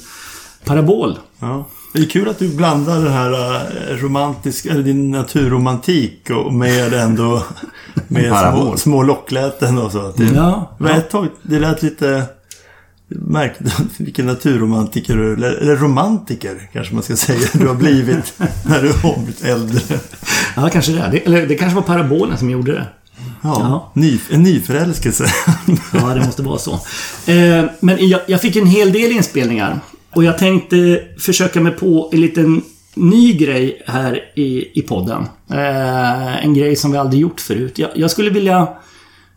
parabol. 0.66 1.18
Ja. 1.40 1.66
Det 1.94 2.00
är 2.00 2.06
kul 2.06 2.30
att 2.30 2.40
du 2.40 2.56
blandar 2.56 2.96
den 3.04 3.14
här 3.14 3.32
eh, 3.34 3.98
romantiska, 3.98 4.70
eller 4.72 4.84
din 4.84 5.12
naturromantik 5.12 6.30
och 6.30 6.54
med 6.54 6.94
ändå 6.94 7.44
med 8.08 8.38
små, 8.54 8.78
små 8.78 9.04
lockläten 9.04 9.78
och 9.78 9.92
så. 9.92 10.14
Det, 10.18 10.24
Ja. 10.36 10.76
ett 10.90 11.10
tag, 11.10 11.28
det 11.44 11.60
lät 11.60 11.82
lite 11.84 12.24
märkligt 13.08 13.74
vilken 13.98 14.26
naturromantiker 14.26 15.16
du 15.16 15.34
eller, 15.34 15.52
eller 15.52 15.76
romantiker 15.76 16.70
kanske 16.74 16.94
man 16.94 17.04
ska 17.04 17.16
säga 17.16 17.48
du 17.54 17.68
har 17.68 17.76
blivit 17.76 18.34
när 18.66 18.82
du 18.82 18.92
har 18.94 19.18
blivit 19.18 19.44
äldre. 19.44 20.00
Ja, 20.56 20.70
kanske 20.70 20.92
det. 20.92 21.10
det. 21.12 21.18
Eller 21.26 21.48
det 21.48 21.56
kanske 21.56 21.76
var 21.76 21.82
parabolen 21.82 22.38
som 22.38 22.50
gjorde 22.50 22.72
det. 22.72 22.88
Ja, 23.42 23.58
Ja. 23.60 23.92
Ny, 23.94 24.20
en 24.32 24.44
nyförälskelse. 24.44 25.26
Ja, 25.94 26.00
det 26.14 26.26
måste 26.26 26.44
vara 26.44 26.58
så. 26.58 26.74
Eh, 27.32 27.66
men 27.80 28.08
jag, 28.10 28.22
jag 28.28 28.42
fick 28.42 28.56
en 28.56 28.68
hel 28.68 28.92
del 28.92 29.12
inspelningar. 29.12 29.80
Och 30.16 30.24
jag 30.24 30.38
tänkte 30.38 31.02
försöka 31.20 31.62
mig 31.62 31.72
på 31.72 32.10
en 32.14 32.22
liten 32.22 32.62
ny 32.96 33.34
grej 33.34 33.82
här 33.88 34.20
i, 34.36 34.80
i 34.80 34.82
podden. 34.82 35.26
Eh, 35.50 36.46
en 36.46 36.54
grej 36.54 36.76
som 36.76 36.92
vi 36.92 36.98
aldrig 36.98 37.22
gjort 37.22 37.42
förut. 37.42 37.80
Jag, 37.80 37.90
jag 37.96 38.12
skulle 38.12 38.30
vilja 38.30 38.68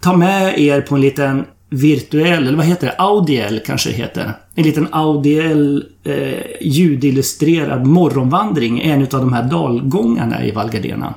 ta 0.01 0.17
med 0.17 0.59
er 0.59 0.81
på 0.81 0.95
en 0.95 1.01
liten 1.01 1.45
virtuell, 1.71 2.47
eller 2.47 2.57
vad 2.57 2.67
heter 2.67 2.87
det? 2.87 2.95
Audiell 2.99 3.61
kanske 3.67 3.91
det 3.91 3.97
heter. 3.97 4.33
En 4.55 4.65
liten 4.65 4.89
audiell 4.91 5.85
eh, 6.05 6.45
ljudillustrerad 6.61 7.87
morgonvandring 7.87 8.83
i 8.83 8.91
en 8.91 9.03
av 9.03 9.09
de 9.09 9.33
här 9.33 9.43
dalgångarna 9.43 10.45
i 10.45 10.51
Val 10.51 10.71
Gardena. 10.71 11.15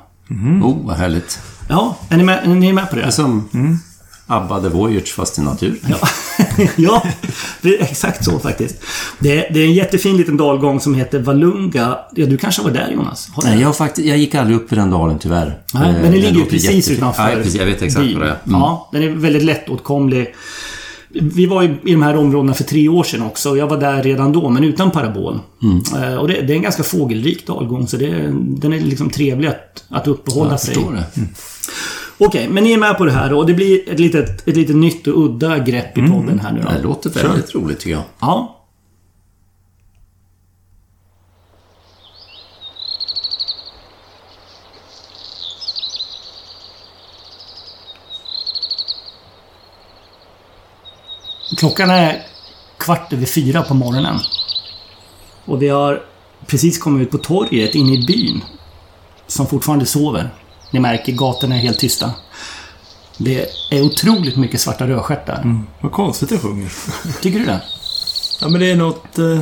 Oh, 0.64 0.86
vad 0.86 0.95
härligt. 0.95 1.39
Ja, 1.70 1.97
är 2.10 2.18
ni 2.18 2.24
med, 2.24 2.39
är 2.43 2.47
ni 2.47 2.74
med 2.74 2.89
på 2.89 2.95
det? 2.95 3.01
Det 3.01 3.12
som 3.12 3.49
Abba 4.30 4.62
the 4.62 4.70
Voyage 4.70 5.14
fast 5.14 5.38
i 5.38 5.42
natur. 5.42 5.80
Ja, 5.90 5.98
ja 6.78 7.04
det 7.62 7.80
är 7.80 7.84
exakt 7.84 8.26
så 8.26 8.40
faktiskt. 8.40 8.76
Det 9.20 9.46
är, 9.48 9.54
det 9.54 9.60
är 9.60 9.66
en 9.66 9.74
jättefin 9.74 10.18
liten 10.18 10.38
dalgång 10.38 10.80
som 10.80 10.96
heter 10.96 11.20
Valunga. 11.20 11.98
Ja, 12.16 12.26
du 12.26 12.38
kanske 12.38 12.62
var 12.62 12.72
där 12.72 12.92
Jonas? 12.92 13.30
Har? 13.34 13.44
Nej, 13.44 13.62
jag, 13.62 13.78
faktiskt, 13.78 14.08
jag 14.08 14.18
gick 14.18 14.36
aldrig 14.36 14.58
upp 14.58 14.72
i 14.74 14.76
den 14.76 14.90
dalen 14.92 15.20
tyvärr. 15.20 15.58
Nej, 15.74 15.90
Eh, 15.90 15.94
men 15.94 16.02
den 16.12 16.22
ligger 16.22 16.40
ju 16.40 16.46
precis 16.46 16.90
utanför 16.90 17.24
Nej, 17.24 17.36
precis. 17.36 17.56
Jag 17.56 17.66
vet 17.66 17.82
exakt 17.82 18.06
byn. 18.06 18.20
vad 18.20 18.28
det 18.28 18.32
är. 18.32 18.38
Mm. 18.48 18.60
Ja, 18.62 18.90
den 18.92 19.04
är 19.04 19.10
väldigt 19.10 19.44
lättåtkomlig. 19.44 20.36
Vi 21.12 21.46
var 21.46 21.64
i 21.64 21.78
de 21.84 22.02
här 22.04 22.18
områdena 22.18 22.54
för 22.54 22.64
tre 22.64 22.90
år 22.90 23.04
sedan 23.04 23.22
också. 23.22 23.58
Jag 23.58 23.68
var 23.68 23.78
där 23.78 24.04
redan 24.04 24.32
då, 24.32 24.50
men 24.50 24.64
utan 24.64 24.92
parabol. 24.92 25.40
Mm. 25.64 26.04
Eh, 26.14 26.16
Och 26.20 26.28
det, 26.28 26.42
det 26.42 26.54
är 26.54 26.56
en 26.56 26.62
ganska 26.62 26.84
fågelrik 26.84 27.48
dalgång, 27.48 27.88
så 27.88 27.98
det, 27.98 28.32
den 28.34 28.74
är 28.74 28.80
liksom 28.80 29.10
trevlig 29.10 29.48
att, 29.48 29.84
att 29.90 30.08
uppehålla 30.08 30.52
Jag 30.52 30.60
sig 30.60 30.74
förstår 30.76 30.94
det. 30.94 31.22
Okej, 32.22 32.49
men 32.49 32.63
ni 32.63 32.74
är 32.74 32.78
med 32.78 32.97
på 32.97 33.05
det 33.05 33.11
här 33.11 33.34
och 33.34 33.45
det 33.45 33.53
blir 33.53 33.89
ett 33.89 33.99
litet, 33.99 34.47
ett 34.47 34.55
litet 34.55 34.76
nytt 34.76 35.07
och 35.07 35.26
udda 35.26 35.59
grepp 35.59 35.97
i 35.97 36.01
podden 36.01 36.39
här 36.39 36.51
nu 36.51 36.61
då. 36.61 36.70
Det 36.70 36.82
låter 36.82 37.09
väldigt 37.09 37.55
roligt 37.55 37.80
tycker 37.80 37.91
jag. 37.91 38.03
Ja. 38.20 38.55
Klockan 51.57 51.89
är 51.89 52.26
kvart 52.78 53.13
över 53.13 53.26
fyra 53.26 53.63
på 53.63 53.74
morgonen. 53.74 54.20
Och 55.45 55.61
vi 55.61 55.67
har 55.67 56.03
precis 56.47 56.78
kommit 56.78 57.01
ut 57.01 57.11
på 57.11 57.17
torget 57.17 57.76
inne 57.76 57.93
i 57.93 58.05
byn. 58.05 58.43
Som 59.28 59.47
fortfarande 59.47 59.86
sover. 59.86 60.30
Ni 60.72 60.80
märker, 60.80 61.11
gatorna 61.11 61.55
är 61.55 61.59
helt 61.59 61.80
tysta. 61.80 62.11
Det 63.17 63.45
är 63.72 63.82
otroligt 63.82 64.36
mycket 64.38 64.61
svarta 64.61 64.88
rödstjärtar. 64.88 65.63
Vad 65.82 65.91
konstigt 65.91 66.32
jag 66.32 66.41
sjunger. 66.41 66.72
Tycker 67.22 67.39
du 67.39 67.45
det? 67.45 67.61
Ja, 68.41 68.49
men 68.49 68.61
det 68.61 68.72
är 68.72 68.76
något... 68.76 69.20
Eh... 69.20 69.39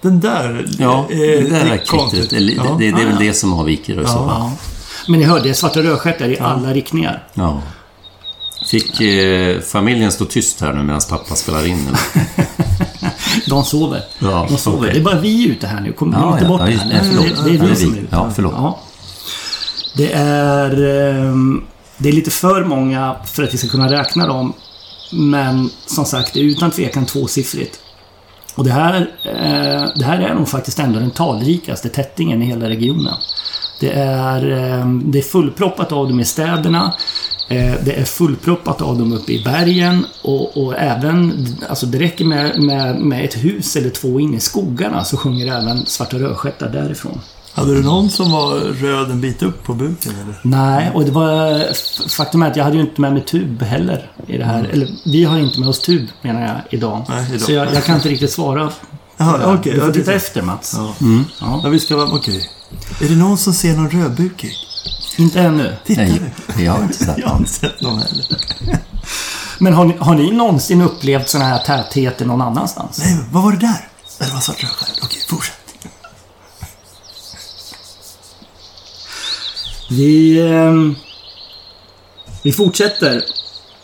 Den 0.00 0.20
där... 0.20 0.66
Ja, 0.78 1.06
eh, 1.10 1.18
det 1.18 1.50
där 1.50 1.66
är 1.66 1.86
konstigt. 1.86 2.30
Det, 2.30 2.38
det, 2.38 2.52
Ja. 2.52 2.76
det, 2.78 2.90
det 2.90 3.02
är 3.02 3.06
väl 3.06 3.14
ja. 3.14 3.18
det 3.18 3.34
som 3.34 3.52
har 3.52 3.64
viker 3.64 3.98
och 3.98 4.08
så. 4.08 4.14
Ja. 4.14 4.52
Men 5.08 5.20
ni 5.20 5.26
hörde, 5.26 5.42
det 5.42 5.50
är 5.50 5.54
svarta 5.54 5.82
rödstjärtar 5.82 6.28
i 6.28 6.38
alla 6.38 6.72
riktningar. 6.72 7.26
Ja. 7.34 7.62
Fick 8.70 9.00
eh, 9.00 9.60
familjen 9.60 10.12
stå 10.12 10.24
tyst 10.24 10.60
här 10.60 10.72
nu 10.72 10.82
medan 10.82 11.00
pappa 11.08 11.34
spelar 11.34 11.66
in? 11.66 11.88
De 13.46 13.64
sover. 13.64 14.02
Ja, 14.18 14.46
De 14.50 14.58
sover. 14.58 14.78
okej. 14.78 14.90
Det 14.94 15.00
är 15.00 15.04
bara 15.04 15.20
vi 15.20 15.46
ute 15.48 15.66
här 15.66 15.80
nu. 15.80 15.92
Kom 15.92 16.12
Ja, 16.12 16.32
inte 16.32 16.44
ja, 16.44 16.48
bort 16.48 16.60
ja, 16.60 16.66
det 16.66 16.72
här. 16.72 16.86
nej, 16.88 17.00
förlåt. 17.04 17.44
Det, 17.44 17.50
det 17.50 17.50
är 17.50 17.58
Ja, 17.58 17.64
vi 17.70 17.76
som 17.76 17.92
är 17.94 17.98
ute. 17.98 18.06
Ja, 18.10 18.30
förlåt. 18.34 18.76
Det 19.96 20.12
är... 20.12 20.70
ehm, 21.20 21.62
Det 21.98 22.08
är 22.08 22.12
lite 22.12 22.30
för 22.30 22.64
många 22.64 23.16
för 23.24 23.42
att 23.42 23.54
vi 23.54 23.58
ska 23.58 23.68
kunna 23.68 23.92
räkna 23.92 24.26
dem. 24.26 24.52
Men 25.12 25.70
som 25.86 26.04
sagt, 26.04 26.34
det 26.34 26.40
är 26.40 26.44
utan 26.44 26.70
tvekan 26.70 27.06
tvåsiffrigt. 27.06 27.80
Och 28.60 28.66
det 28.66 28.72
här, 28.72 29.10
eh, 29.22 29.88
det 29.96 30.04
här 30.04 30.20
är 30.20 30.34
nog 30.34 30.48
faktiskt 30.48 30.78
ändå 30.78 30.98
den 30.98 31.10
talrikaste 31.10 31.88
tättingen 31.88 32.42
i 32.42 32.46
hela 32.46 32.68
regionen. 32.68 33.14
Det 33.80 33.92
är, 33.92 34.50
eh, 34.50 34.86
det 34.88 35.18
är 35.18 35.22
fullproppat 35.22 35.92
av 35.92 36.08
dem 36.08 36.20
i 36.20 36.24
städerna. 36.24 36.94
Eh, 37.48 37.74
Det 37.84 37.92
är 38.00 38.04
fullproppat 38.04 38.82
av 38.82 38.98
dem 38.98 39.12
uppe 39.12 39.32
i 39.32 39.42
bergen 39.44 40.06
och, 40.22 40.56
och 40.56 40.74
även, 40.78 41.46
alltså 41.68 41.86
det 41.86 41.98
räcker 41.98 42.24
med, 42.24 42.62
med, 42.62 42.96
med 42.96 43.24
ett 43.24 43.44
hus 43.44 43.76
eller 43.76 43.90
två 43.90 44.20
inne 44.20 44.36
i 44.36 44.40
skogarna 44.40 45.04
så 45.04 45.16
sjunger 45.16 45.46
även 45.46 45.86
Svarta 45.86 46.18
Rödstjärtar 46.18 46.68
därifrån. 46.68 47.20
Hade 47.60 47.74
du 47.74 47.82
någon 47.82 48.10
som 48.10 48.30
var 48.32 48.54
röd 48.58 49.10
en 49.10 49.20
bit 49.20 49.42
upp 49.42 49.64
på 49.64 49.74
buken 49.74 50.12
eller? 50.22 50.40
Nej, 50.42 50.90
och 50.94 51.04
det 51.04 51.10
var... 51.10 51.64
Faktum 52.08 52.42
är 52.42 52.50
att 52.50 52.56
jag 52.56 52.64
hade 52.64 52.76
ju 52.76 52.82
inte 52.82 53.00
med 53.00 53.12
mig 53.12 53.24
tub 53.24 53.62
heller 53.62 54.10
i 54.26 54.38
det 54.38 54.44
här. 54.44 54.64
Eller, 54.64 54.88
vi 55.04 55.24
har 55.24 55.38
inte 55.38 55.60
med 55.60 55.68
oss 55.68 55.80
tub, 55.80 56.08
menar 56.22 56.40
jag, 56.42 56.56
idag. 56.70 57.04
Nej, 57.08 57.26
idag. 57.28 57.40
Så 57.40 57.52
jag, 57.52 57.74
jag 57.74 57.84
kan 57.84 57.96
inte 57.96 58.08
riktigt 58.08 58.32
svara. 58.32 58.70
Jaha, 59.16 59.54
okej. 59.54 59.72
du 59.74 59.80
får 59.80 59.92
titta 59.92 60.10
det- 60.10 60.16
efter, 60.16 60.42
Mats. 60.42 60.74
Ja. 60.78 60.94
Ja. 61.40 61.60
ja, 61.64 61.68
vi 61.68 61.80
ska 61.80 61.96
vara... 61.96 62.08
Okej. 62.12 62.50
Är 63.00 63.08
det 63.08 63.16
någon 63.16 63.38
som 63.38 63.52
ser 63.52 63.76
någon 63.76 63.90
rödbukig? 63.90 64.52
Inte 65.18 65.40
ännu. 65.40 65.76
Titta 65.86 66.00
Nej, 66.00 66.20
nu. 66.56 66.64
jag 66.64 66.72
har 66.72 66.82
inte 66.82 66.94
sett 67.04 67.18
Jag 67.18 67.28
har 67.28 67.36
inte 67.38 67.50
sett 67.50 67.80
någon 67.80 67.98
heller. 67.98 68.24
Men 69.58 69.72
har 69.74 69.84
ni, 69.84 69.96
har 70.00 70.14
ni 70.14 70.30
någonsin 70.30 70.80
upplevt 70.80 71.28
såna 71.28 71.44
här 71.44 71.58
tätheter 71.58 72.26
någon 72.26 72.40
annanstans? 72.42 72.98
Nej, 73.04 73.18
vad 73.32 73.42
var 73.42 73.52
det 73.52 73.58
där? 73.58 73.88
Det 74.18 74.32
var 74.32 74.40
svart 74.40 74.62
rödstjärna. 74.62 74.94
Okej, 75.02 75.20
fortsätt. 75.28 75.56
Vi... 79.90 80.40
ehm, 80.40 80.96
vi 82.42 82.52
fortsätter 82.52 83.24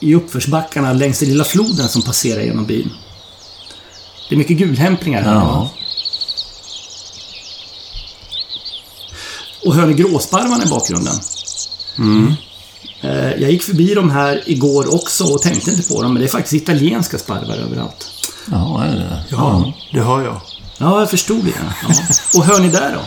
i 0.00 0.14
uppförsbackarna 0.14 0.92
längs 0.92 1.18
den 1.18 1.28
lilla 1.28 1.44
floden 1.44 1.88
som 1.88 2.02
passerar 2.02 2.40
genom 2.42 2.66
byn. 2.66 2.90
Det 4.28 4.34
är 4.34 4.38
mycket 4.38 4.56
gulhämplingar 4.56 5.22
här. 5.22 5.34
Ja. 5.34 5.70
Och 9.66 9.74
hör 9.74 9.86
ni 9.86 9.94
gråsparvarna 9.94 10.64
i 10.64 10.68
bakgrunden? 10.68 11.14
Eh, 13.02 13.10
Jag 13.42 13.50
gick 13.50 13.62
förbi 13.62 13.94
dem 13.94 14.10
här 14.10 14.42
igår 14.46 14.94
också 14.94 15.24
och 15.24 15.42
tänkte 15.42 15.70
inte 15.70 15.88
på 15.88 16.02
dem, 16.02 16.12
men 16.12 16.22
det 16.22 16.26
är 16.28 16.30
faktiskt 16.30 16.62
italienska 16.62 17.18
sparvar 17.18 17.56
överallt. 17.56 18.10
Ja, 18.50 18.84
är 18.84 18.96
det 18.96 19.24
Ja, 19.30 19.72
det 19.92 20.00
har 20.00 20.22
jag. 20.22 20.40
Ja, 20.78 21.00
jag 21.00 21.10
förstod 21.10 21.44
det. 21.44 21.52
Ja. 21.88 21.94
Och 22.38 22.44
hör 22.44 22.60
ni 22.60 22.68
där 22.68 22.94
då? 22.94 23.00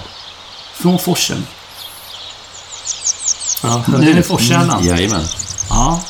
Från 0.73 0.99
forsen. 0.99 1.45
Ja. 3.63 3.83
Hörde 3.87 4.13
ni 4.13 4.23
forskällan? 4.23 4.85
Jajamän. 4.85 5.25
Ja. 5.69 6.03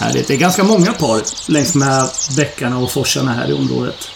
Härligt. 0.00 0.28
Det 0.28 0.34
är 0.34 0.38
ganska 0.38 0.64
många 0.64 0.92
par 0.92 1.22
längs 1.50 1.74
med 1.74 2.08
bäckarna 2.36 2.78
och 2.78 2.90
forsarna 2.90 3.32
här 3.32 3.50
i 3.50 3.52
området. 3.52 4.08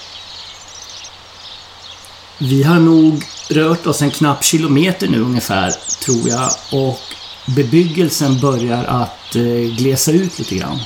vi 2.39 2.63
har 2.63 2.79
nog 2.79 3.25
rört 3.49 3.87
oss 3.87 4.03
en 4.03 4.11
knapp 4.11 4.45
kilometer 4.45 5.09
nu 5.09 5.21
ungefär, 5.21 5.75
tror 6.05 6.29
jag. 6.29 6.51
Och 6.73 7.01
bebyggelsen 7.47 8.41
börjar 8.41 8.85
att 8.85 9.37
eh, 9.37 9.77
glesa 9.77 10.13
ut 10.13 10.39
lite 10.39 10.55
grann. 10.55 10.81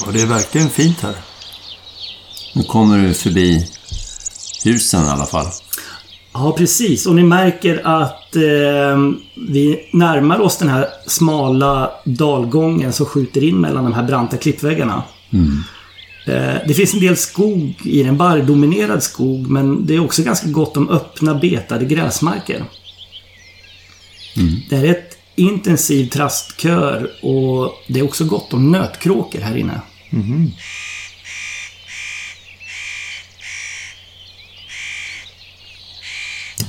Ja, 0.00 0.12
det 0.12 0.22
är 0.22 0.26
verkligen 0.26 0.70
fint 0.70 1.00
här. 1.00 1.14
Nu 2.52 2.62
kommer 2.62 2.98
du 2.98 3.14
förbi 3.14 3.70
husen 4.64 5.06
i 5.06 5.08
alla 5.08 5.26
fall. 5.26 5.46
Ja, 6.40 6.54
precis. 6.58 7.06
Och 7.06 7.14
ni 7.14 7.22
märker 7.22 7.80
att 7.84 8.36
eh, 8.36 8.98
vi 9.34 9.88
närmar 9.92 10.40
oss 10.40 10.58
den 10.58 10.68
här 10.68 10.86
smala 11.06 11.90
dalgången 12.04 12.92
som 12.92 13.06
skjuter 13.06 13.44
in 13.44 13.60
mellan 13.60 13.84
de 13.84 13.92
här 13.92 14.02
branta 14.02 14.36
klippväggarna. 14.36 15.02
Eh, 16.26 16.54
det 16.66 16.74
finns 16.74 16.94
en 16.94 17.00
del 17.00 17.16
skog 17.16 17.74
i 17.84 18.02
den, 18.02 18.16
barrdominerad 18.16 19.02
skog, 19.02 19.50
men 19.50 19.86
det 19.86 19.94
är 19.94 20.00
också 20.00 20.22
ganska 20.22 20.48
gott 20.48 20.76
om 20.76 20.88
öppna 20.88 21.34
betade 21.34 21.84
gräsmarker. 21.84 22.64
Det 24.70 24.76
är 24.76 24.84
ett 24.84 25.18
intensiv 25.34 26.08
trastkör 26.08 27.10
och 27.22 27.74
det 27.88 28.00
är 28.00 28.04
också 28.04 28.24
gott 28.24 28.52
om 28.52 28.72
nötkråkor 28.72 29.40
här 29.40 29.56
inne. 29.56 29.80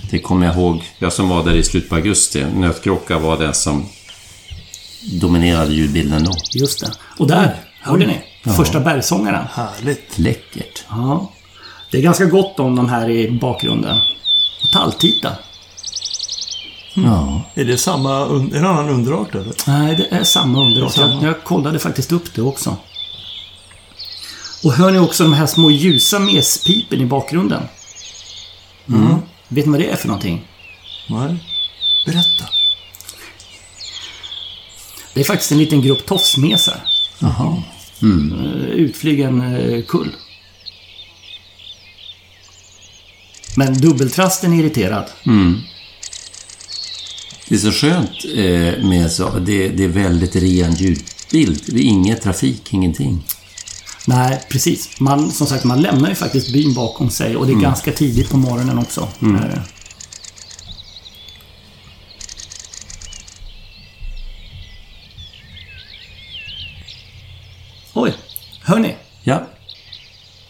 Det 0.10 0.20
kommer 0.20 0.45
jag 0.45 0.55
ihåg. 0.55 0.84
Jag 0.99 1.14
som 1.14 1.30
var 1.30 1.43
där 1.43 1.55
i 1.55 1.64
slutet 1.64 1.89
på 1.89 1.95
augusti. 1.95 2.45
Nötkråka 2.53 3.20
var 3.20 3.38
den 3.38 3.53
som 3.53 3.86
dominerade 5.12 5.74
ljudbilden 5.74 6.24
då. 6.24 6.32
Just 6.53 6.80
det. 6.80 6.91
Och 7.18 7.28
där, 7.28 7.55
hörde 7.82 8.07
ni? 8.07 8.22
Första 8.55 8.80
bergsångaren. 8.80 9.45
Härligt. 9.53 10.20
Läckert. 10.20 10.84
Ja. 10.89 11.32
Det 11.91 11.97
är 11.97 12.01
ganska 12.01 12.26
gott 12.26 12.60
om 12.60 12.76
de 12.76 12.89
här 12.89 13.10
i 13.10 13.32
bakgrunden. 13.32 13.97
Och 14.64 14.72
Talltita. 14.74 15.32
Ja. 16.93 17.41
Är 17.53 17.66
det 17.66 17.78
samma... 17.78 18.26
En 18.53 18.66
annan 18.66 18.89
underart 18.89 19.36
eller? 19.36 19.53
Nej, 19.68 19.95
det 19.95 20.16
är 20.16 20.24
samma 20.24 20.60
underart. 20.60 20.95
Det 20.95 21.01
är 21.01 21.07
samma. 21.07 21.22
Jag, 21.22 21.24
jag 21.24 21.43
kollade 21.43 21.80
faktiskt 21.80 22.12
upp 22.12 22.34
det 22.36 22.41
också. 22.41 22.76
Och 24.64 24.74
hör 24.74 24.91
ni 24.91 24.99
också 24.99 25.24
de 25.24 25.34
här 25.34 25.45
små 25.45 25.72
ljusa 25.72 26.20
mespipen 26.20 27.01
i 27.01 27.05
bakgrunden? 27.05 27.64
Mm. 28.89 29.16
Vet 29.50 29.66
ni 29.66 29.72
vad 29.72 29.80
det 29.80 29.89
är 29.89 29.95
för 29.95 30.08
någonting? 30.08 30.41
Nej. 31.10 31.36
Berätta. 32.06 32.45
Det 35.14 35.20
är 35.20 35.24
faktiskt 35.24 35.52
en 35.52 35.58
liten 35.58 35.82
grupp 35.82 36.06
tofsmesar. 36.06 36.82
Jaha. 37.20 37.64
Eh, 38.02 38.68
Utflygen 38.70 39.41
eh, 39.56 39.84
kull. 39.84 40.12
Men 43.56 43.74
dubbeltrasten 43.74 44.54
är 44.54 44.60
irriterad. 44.64 45.06
Det 47.47 47.56
är 47.56 47.60
så 47.60 47.72
skönt 47.72 48.26
eh, 48.36 48.88
med 48.89 49.12
så. 49.12 49.39
Det, 49.39 49.70
det 49.70 49.84
är 49.84 49.88
väldigt 49.88 50.36
ren 50.36 50.74
ljudbild. 50.76 51.62
Det 51.66 51.80
är 51.80 51.84
inget 51.84 52.22
trafik, 52.22 52.74
ingenting. 52.74 53.24
Nej, 54.06 54.41
precis. 54.50 55.00
Man, 55.00 55.32
som 55.32 55.47
sagt, 55.47 55.64
man 55.64 55.82
lämnar 55.82 56.10
ju 56.10 56.16
faktiskt 56.16 56.54
byn 56.54 56.74
bakom 56.74 57.10
sig 57.10 57.36
och 57.36 57.47
det 57.47 57.54
är 57.54 57.60
ganska 57.62 57.91
tidigt 57.91 58.30
på 58.30 58.38
morgonen 58.38 58.78
också. 58.80 59.10
Eh, 59.22 59.62
Oj, 67.93 68.14
hör 68.62 68.80
ni? 68.80 68.95
Ja. 69.24 69.47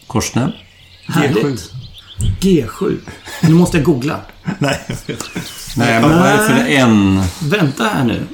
Korsnäbb. 0.06 0.50
Härligt. 1.06 1.72
G7. 2.40 2.98
Nu 3.42 3.54
måste 3.54 3.76
jag 3.76 3.84
googla. 3.86 4.20
Nej. 4.58 4.80
Nej, 5.76 6.00
men 6.00 6.10
vad 6.18 6.28
är 6.28 6.38
det 6.38 6.44
för 6.44 6.68
en... 6.70 7.22
Vänta 7.38 7.84
här 7.84 8.04
nu. 8.04 8.26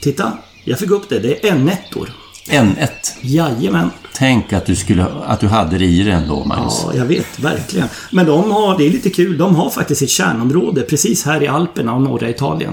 Titta, 0.00 0.38
jag 0.64 0.78
fick 0.78 0.90
upp 0.90 1.08
det. 1.08 1.18
Det 1.18 1.48
är 1.48 1.52
N1-or. 1.54 2.10
N1. 2.48 2.88
Jajamän. 3.20 3.90
Tänk 4.14 4.52
att 4.52 4.66
du, 4.66 4.76
skulle, 4.76 5.06
att 5.26 5.40
du 5.40 5.48
hade 5.48 5.78
det 5.78 5.84
i 5.84 6.02
dig 6.02 6.12
ändå, 6.12 6.44
Magnus. 6.44 6.82
Ja, 6.86 6.94
jag 6.94 7.04
vet. 7.04 7.38
Verkligen. 7.38 7.88
Men 8.10 8.26
de 8.26 8.50
har, 8.50 8.78
det 8.78 8.86
är 8.86 8.90
lite 8.90 9.10
kul, 9.10 9.38
de 9.38 9.56
har 9.56 9.70
faktiskt 9.70 9.98
sitt 9.98 10.10
kärnområde 10.10 10.82
precis 10.82 11.24
här 11.24 11.42
i 11.42 11.48
Alperna 11.48 11.94
och 11.94 12.02
norra 12.02 12.30
Italien. 12.30 12.72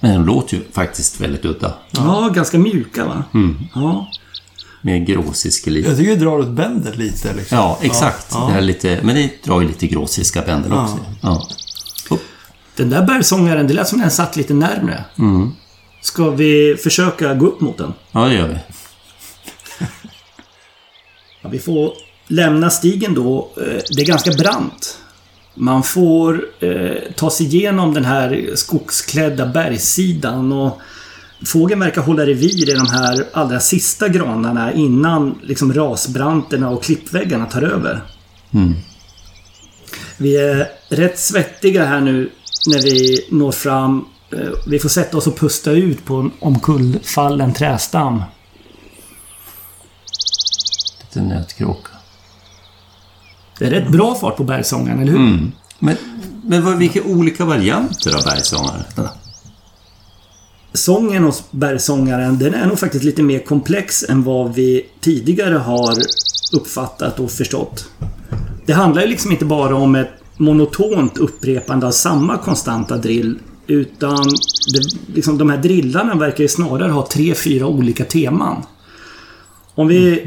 Men 0.00 0.14
de 0.14 0.26
låter 0.26 0.56
ju 0.56 0.62
faktiskt 0.72 1.20
väldigt 1.20 1.44
udda. 1.44 1.74
Ja, 1.90 2.30
ganska 2.34 2.58
mjuka 2.58 3.04
va? 3.04 3.24
Ja. 3.74 4.10
Med 4.82 5.06
gråsiskelit. 5.06 5.86
Jag 5.86 5.96
tycker 5.96 6.10
det 6.10 6.16
drar 6.20 6.38
åt 6.38 6.48
bändet 6.48 6.96
lite. 6.96 7.34
Liksom. 7.34 7.58
Ja, 7.58 7.78
exakt. 7.82 8.30
Det 8.30 8.38
här 8.38 8.58
är 8.58 8.62
lite, 8.62 9.00
men 9.02 9.14
det 9.14 9.44
drar 9.44 9.60
ju 9.60 9.68
lite 9.68 9.86
gråsiska 9.86 10.42
bänder 10.42 10.82
också. 10.82 10.98
Ja. 11.20 11.48
Den 12.78 12.90
där 12.90 13.02
bergsångaren, 13.02 13.66
det 13.66 13.74
lät 13.74 13.88
som 13.88 13.98
den 14.00 14.10
satt 14.10 14.36
lite 14.36 14.54
närmre. 14.54 15.04
Ska 16.02 16.30
vi 16.30 16.76
försöka 16.82 17.34
gå 17.34 17.46
upp 17.46 17.60
mot 17.60 17.78
den? 17.78 17.92
ja, 18.12 18.24
det 18.24 18.34
gör 18.34 18.48
vi. 18.48 18.54
Ja, 21.42 21.48
vi 21.48 21.58
får 21.58 21.92
lämna 22.28 22.70
stigen 22.70 23.14
då. 23.14 23.50
Eh, 23.56 23.62
Det 23.96 24.02
är 24.02 24.06
ganska 24.06 24.30
brant. 24.32 24.98
Man 25.54 25.82
får 25.82 26.44
eh, 26.60 26.92
ta 27.16 27.30
sig 27.30 27.46
igenom 27.46 27.94
den 27.94 28.04
här 28.04 28.50
skogsklädda 28.54 29.46
bergssidan 29.46 30.52
och 30.52 30.80
Fågeln 31.46 31.80
verkar 31.80 32.02
hålla 32.02 32.26
revir 32.26 32.68
i 32.70 32.74
de 32.74 32.88
här 32.90 33.24
allra 33.32 33.60
sista 33.60 34.08
granarna 34.08 34.72
innan 34.72 35.38
liksom 35.42 35.72
rasbranterna 35.74 36.70
och 36.70 36.82
klippväggarna 36.82 37.46
tar 37.46 37.62
över. 37.62 38.00
Vi 40.16 40.36
är 40.36 40.66
rätt 40.88 41.18
svettiga 41.18 41.84
här 41.84 42.00
nu 42.00 42.30
när 42.66 42.82
vi 42.82 43.26
når 43.30 43.52
fram. 43.52 44.04
Eh, 44.32 44.38
Vi 44.66 44.78
får 44.78 44.88
sätta 44.88 45.16
oss 45.16 45.26
och 45.26 45.36
pusta 45.38 45.70
ut 45.70 46.04
på 46.04 46.14
en 46.16 46.30
omkullfallen 46.40 47.52
trästam. 47.54 48.22
Lite 51.00 51.20
nötkråka. 51.20 51.90
Det 53.58 53.66
är 53.66 53.70
rätt 53.70 53.88
bra 53.88 54.14
fart 54.14 54.36
på 54.36 54.44
bergsångaren, 54.44 55.00
eller 55.00 55.12
hur? 55.12 55.50
Men, 55.78 55.96
men 56.44 56.64
vad, 56.64 56.76
vilka 56.76 57.02
olika 57.02 57.44
varianter 57.44 58.16
av 58.16 58.24
bergsångare? 58.24 58.84
Sången 60.72 61.24
hos 61.24 61.42
bergsångaren, 61.50 62.38
den 62.38 62.54
är 62.54 62.66
nog 62.66 62.78
faktiskt 62.78 63.04
lite 63.04 63.22
mer 63.22 63.38
komplex 63.38 64.04
än 64.08 64.22
vad 64.22 64.54
vi 64.54 64.86
tidigare 65.00 65.54
har 65.54 65.94
uppfattat 66.52 67.20
och 67.20 67.30
förstått. 67.30 67.88
Det 68.66 68.72
handlar 68.72 69.02
ju 69.02 69.08
liksom 69.08 69.32
inte 69.32 69.44
bara 69.44 69.76
om 69.76 69.94
ett 69.94 70.10
monotont 70.38 71.18
upprepande 71.18 71.86
av 71.86 71.90
samma 71.90 72.38
konstanta 72.38 72.96
drill. 72.96 73.38
Utan 73.66 74.24
det, 74.72 75.14
liksom, 75.14 75.38
de 75.38 75.50
här 75.50 75.58
drillarna 75.58 76.14
verkar 76.14 76.44
ju 76.44 76.48
snarare 76.48 76.92
ha 76.92 77.06
tre, 77.06 77.34
fyra 77.34 77.66
olika 77.66 78.04
teman. 78.04 78.62
Om 79.74 79.88
vi 79.88 80.26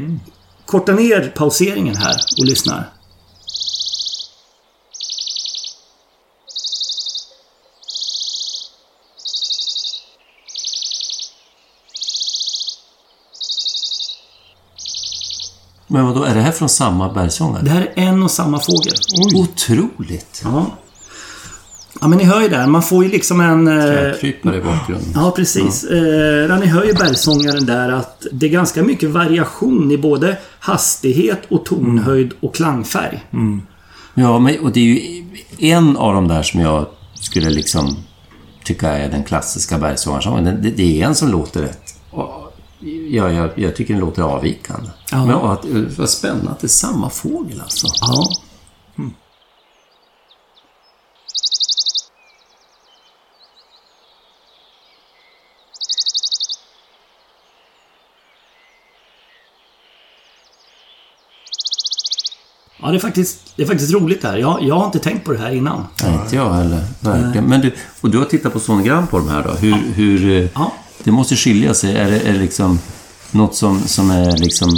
kortar 0.66 0.92
ner 0.92 1.32
pauseringen 1.36 1.96
här 1.96 2.16
och 2.38 2.44
lyssnar. 2.46 2.91
Men 15.92 16.06
vad 16.06 16.14
då 16.14 16.24
är 16.24 16.34
det 16.34 16.40
här 16.40 16.52
från 16.52 16.68
samma 16.68 17.12
bergsångare? 17.12 17.62
Det 17.62 17.70
här 17.70 17.80
är 17.94 18.02
en 18.02 18.22
och 18.22 18.30
samma 18.30 18.60
fågel. 18.60 18.94
Otroligt! 19.34 20.40
Ja. 20.44 20.66
Ja, 22.00 22.08
men 22.08 22.18
ni 22.18 22.24
hör 22.24 22.42
ju 22.42 22.48
där. 22.48 22.66
Man 22.66 22.82
får 22.82 23.04
ju 23.04 23.10
liksom 23.10 23.40
en... 23.40 23.68
Eh, 23.68 24.12
Krypare 24.20 24.56
i 24.56 24.60
bakgrunden. 24.60 25.12
ja, 25.14 25.30
precis. 25.36 25.84
Eh, 25.84 25.98
ja, 26.48 26.56
ni 26.56 26.66
hör 26.66 26.84
ju 26.84 26.92
bergsångaren 26.92 27.66
där 27.66 27.88
att 27.92 28.26
det 28.32 28.46
är 28.46 28.50
ganska 28.50 28.82
mycket 28.82 29.10
variation 29.10 29.90
i 29.90 29.98
både 29.98 30.36
hastighet 30.58 31.40
och 31.48 31.64
tonhöjd 31.64 32.32
och 32.40 32.54
klangfärg. 32.54 33.24
Ja, 34.14 34.38
men, 34.38 34.58
och 34.58 34.72
det 34.72 34.80
är 34.80 34.84
ju 34.84 35.24
en 35.58 35.96
av 35.96 36.14
de 36.14 36.28
där 36.28 36.42
som 36.42 36.60
jag 36.60 36.86
skulle 37.14 37.50
liksom 37.50 37.96
tycka 38.64 38.88
är 38.90 39.10
den 39.10 39.24
klassiska 39.24 39.78
bergsångarsången. 39.78 40.44
Det, 40.44 40.70
det 40.70 41.02
är 41.02 41.06
en 41.06 41.14
som 41.14 41.28
låter 41.28 41.62
rätt. 41.62 41.94
Ja, 43.10 43.30
jag, 43.30 43.50
jag 43.58 43.76
tycker 43.76 43.94
den 43.94 44.00
låter 44.00 44.22
avvikande. 44.22 44.90
Ja. 45.10 45.24
Men 45.26 45.34
att, 45.36 45.64
vad 45.98 46.10
spännande 46.10 46.50
att 46.50 46.60
det 46.60 46.66
är 46.66 46.68
samma 46.68 47.10
fågel 47.10 47.60
alltså. 47.60 47.86
Ja. 48.00 48.26
Ja, 62.82 62.88
det 62.90 62.96
är 62.96 63.00
faktiskt, 63.00 63.56
det 63.56 63.62
är 63.62 63.66
faktiskt 63.66 63.94
roligt 63.94 64.22
det 64.22 64.28
här. 64.28 64.36
Jag, 64.36 64.62
jag 64.62 64.74
har 64.74 64.86
inte 64.86 64.98
tänkt 64.98 65.24
på 65.24 65.32
det 65.32 65.38
här 65.38 65.50
innan. 65.52 65.86
Nej, 66.02 66.14
inte 66.14 66.36
jag 66.36 66.52
heller. 66.52 66.84
Verkligen. 67.00 67.44
Men 67.44 67.60
du, 67.60 67.72
och 68.00 68.10
du 68.10 68.18
har 68.18 68.24
tittat 68.24 68.52
på 68.52 68.60
sonogram 68.60 69.06
på 69.06 69.18
de 69.18 69.28
här 69.28 69.42
då. 69.42 69.50
Hur, 69.50 69.74
hur, 69.94 70.30
eh, 70.42 70.48
Ja. 70.54 70.72
Det 71.04 71.10
måste 71.10 71.36
skilja 71.36 71.74
sig. 71.74 71.96
Är 71.96 72.10
det, 72.10 72.20
är 72.20 72.32
det 72.32 72.38
liksom 72.38 72.78
något 73.30 73.54
som, 73.54 73.80
som 73.86 74.10
är 74.10 74.36
liksom... 74.36 74.76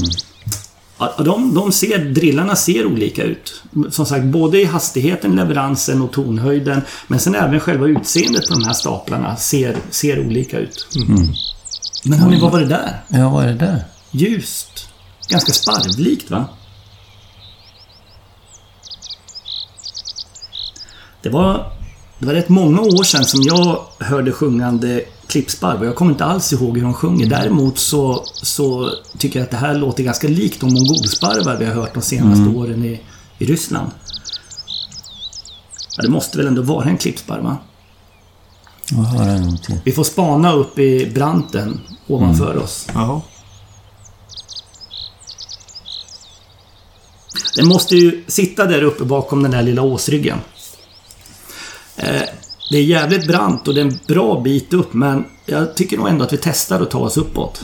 Ja, 0.99 1.15
de, 1.19 1.55
de 1.55 1.73
ser, 1.73 1.99
drillarna 1.99 2.57
ser 2.57 2.87
olika 2.87 3.23
ut. 3.23 3.63
Som 3.91 4.07
sagt, 4.07 4.25
både 4.25 4.61
i 4.61 4.65
hastigheten, 4.65 5.37
leveransen 5.37 6.03
och 6.03 6.13
tonhöjden. 6.13 6.83
Men 7.07 7.21
sen 7.21 7.35
även 7.35 7.61
själva 7.61 7.87
utseendet 7.87 8.49
på 8.49 8.55
de 8.55 8.65
här 8.65 8.73
staplarna 8.73 9.37
ser, 9.37 9.77
ser 9.91 10.27
olika 10.27 10.59
ut. 10.59 10.87
Men 12.05 12.19
hörni, 12.19 12.41
vad 12.41 12.53
var 12.53 12.61
det 12.61 12.67
där? 12.67 13.01
Ja, 13.09 13.29
vad 13.29 13.45
är 13.45 13.49
det 13.49 13.55
där? 13.55 13.85
Ljust. 14.11 14.89
Ganska 15.29 15.53
sparvlikt, 15.53 16.31
va? 16.31 16.45
Det 21.23 21.31
var, 21.31 21.73
det 22.19 22.27
var 22.27 22.35
rätt 22.35 22.49
många 22.49 22.81
år 22.81 23.05
sedan 23.05 23.25
som 23.25 23.43
jag 23.43 23.87
hörde 23.99 24.33
sjungande 24.33 25.05
klippsparv 25.29 25.81
och 25.81 25.87
jag 25.87 25.95
kommer 25.95 26.13
inte 26.13 26.25
alls 26.25 26.53
ihåg 26.53 26.77
hur 26.77 26.85
de 26.85 26.95
sjunger. 26.95 27.27
Däremot 27.27 27.79
så, 27.79 28.25
så 28.25 28.91
tycker 29.19 29.39
jag 29.39 29.45
att 29.45 29.51
det 29.51 29.57
här 29.57 29.75
låter 29.75 30.03
ganska 30.03 30.29
likt 30.29 30.61
de 30.61 30.67
mongolsparvar 30.73 31.57
vi 31.57 31.65
har 31.65 31.75
hört 31.75 31.95
de 31.95 32.03
senaste 32.03 32.59
åren 32.59 32.85
i, 32.85 33.01
i 33.39 33.47
Ryssland. 33.47 33.91
Ja, 35.97 36.03
det 36.03 36.09
måste 36.09 36.39
väl 36.39 36.47
ändå 36.47 36.63
vara 36.63 36.85
en 36.85 36.99
klippsparv, 36.99 37.43
va? 37.43 37.57
Vi 39.85 39.93
får 39.93 40.05
spana 40.05 40.53
upp 40.53 40.79
i 40.79 41.11
branten 41.15 41.81
ovanför 42.07 42.57
oss. 42.57 42.87
Jaha. 42.95 43.21
Den 47.57 47.67
måste 47.67 47.97
ju 47.97 48.25
sitta 48.27 48.67
där 48.67 48.83
uppe 48.83 49.05
bakom 49.05 49.43
den 49.43 49.51
där 49.51 49.63
lilla 49.63 49.83
åsryggen. 49.83 50.39
Eh, 51.97 52.23
det 52.75 52.79
är 52.79 52.85
jävligt 52.85 53.27
brant 53.27 53.69
och 53.69 53.75
det 53.75 53.81
är 53.81 53.85
en 53.85 53.99
bra 54.07 54.41
bit 54.41 54.73
upp 54.73 54.95
men 54.95 55.25
jag 55.47 55.77
tycker 55.77 55.97
nog 55.97 56.09
ändå 56.09 56.25
att 56.25 56.33
vi 56.33 56.37
testar 56.37 56.81
att 56.81 56.91
ta 56.91 56.99
oss 56.99 57.17
uppåt. 57.17 57.61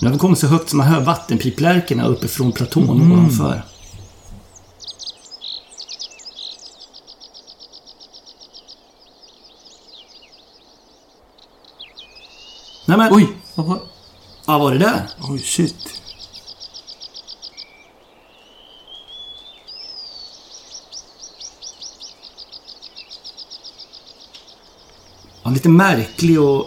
Nu 0.00 0.08
har 0.08 0.12
vi 0.12 0.18
kommit 0.18 0.38
så 0.38 0.46
högt 0.46 0.68
som 0.68 0.78
man 0.78 0.86
hör 0.86 1.00
vattenpiplärkorna 1.00 2.06
uppifrån 2.06 2.52
platån 2.52 3.12
ovanför. 3.12 3.62
Nej 12.86 12.98
men... 12.98 13.12
Oj! 13.14 13.28
Vad 13.54 13.66
var... 13.66 13.82
Vad 14.46 14.60
var 14.60 14.72
det 14.72 14.78
där? 14.78 15.08
Oj, 15.28 15.38
shit. 15.38 15.76
Ja, 25.42 25.50
lite 25.50 25.68
märklig 25.68 26.40
och 26.40 26.66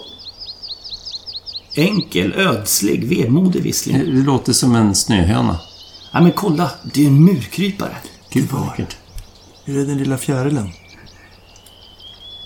enkel, 1.76 2.34
ödslig, 2.34 3.04
vemodig 3.04 3.62
vissling. 3.64 4.00
Det 4.00 4.06
låter 4.06 4.54
som 4.54 4.76
en 4.76 4.96
snöhöna. 4.96 5.60
Ja, 6.14 6.22
men 6.22 6.32
kolla! 6.32 6.72
Det 6.94 7.04
är 7.04 7.08
en 7.08 7.26
murkrypare. 7.26 7.98
Gud 8.30 8.50
vad 8.52 8.68
läckert. 8.68 8.98
Är 9.66 9.74
det 9.74 9.86
den 9.86 9.98
lilla 9.98 10.18
fjärilen? 10.18 10.72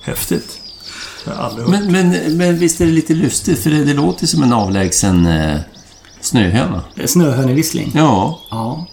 Häftigt. 0.02 0.62
Aldrig 1.34 1.68
hört. 1.68 1.84
Men, 1.84 1.92
men, 2.10 2.38
men 2.38 2.58
visst 2.58 2.82
är 2.82 2.86
det 2.86 2.92
lite 2.92 3.14
lustigt? 3.14 3.60
För 3.60 3.70
det, 3.70 3.84
det 3.86 3.94
låter 3.94 4.28
som 4.28 4.44
en 4.44 4.54
avlägsen 4.54 5.26
eh, 5.26 5.60
snöhöna. 6.22 6.84
Eh, 6.96 7.06
Snöhönevissling. 7.06 7.92
Ja, 7.96 8.40
Ja. 8.52 8.86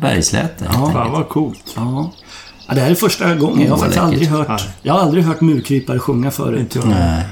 bergsläte. 0.00 0.64
Ja. 0.72 0.90
Fan 0.92 1.12
vad 1.12 1.28
coolt. 1.28 1.72
Ja. 1.76 2.10
ja. 2.68 2.74
Det 2.74 2.80
här 2.80 2.90
är 2.90 2.94
första 2.94 3.34
gången. 3.34 3.62
Jag 3.66 3.70
har 3.70 3.78
faktiskt 3.78 4.00
aldrig 4.00 4.28
hört... 4.28 4.48
Nej. 4.48 4.60
Jag 4.82 4.92
har 4.94 5.00
aldrig 5.00 5.24
hört 5.24 5.40
murkrypare 5.40 5.98
sjunga 5.98 6.30
förut. 6.30 6.60
Inte 6.60 6.78
jag. 6.78 6.88
Nej. 6.88 7.24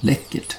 Läckert. 0.00 0.56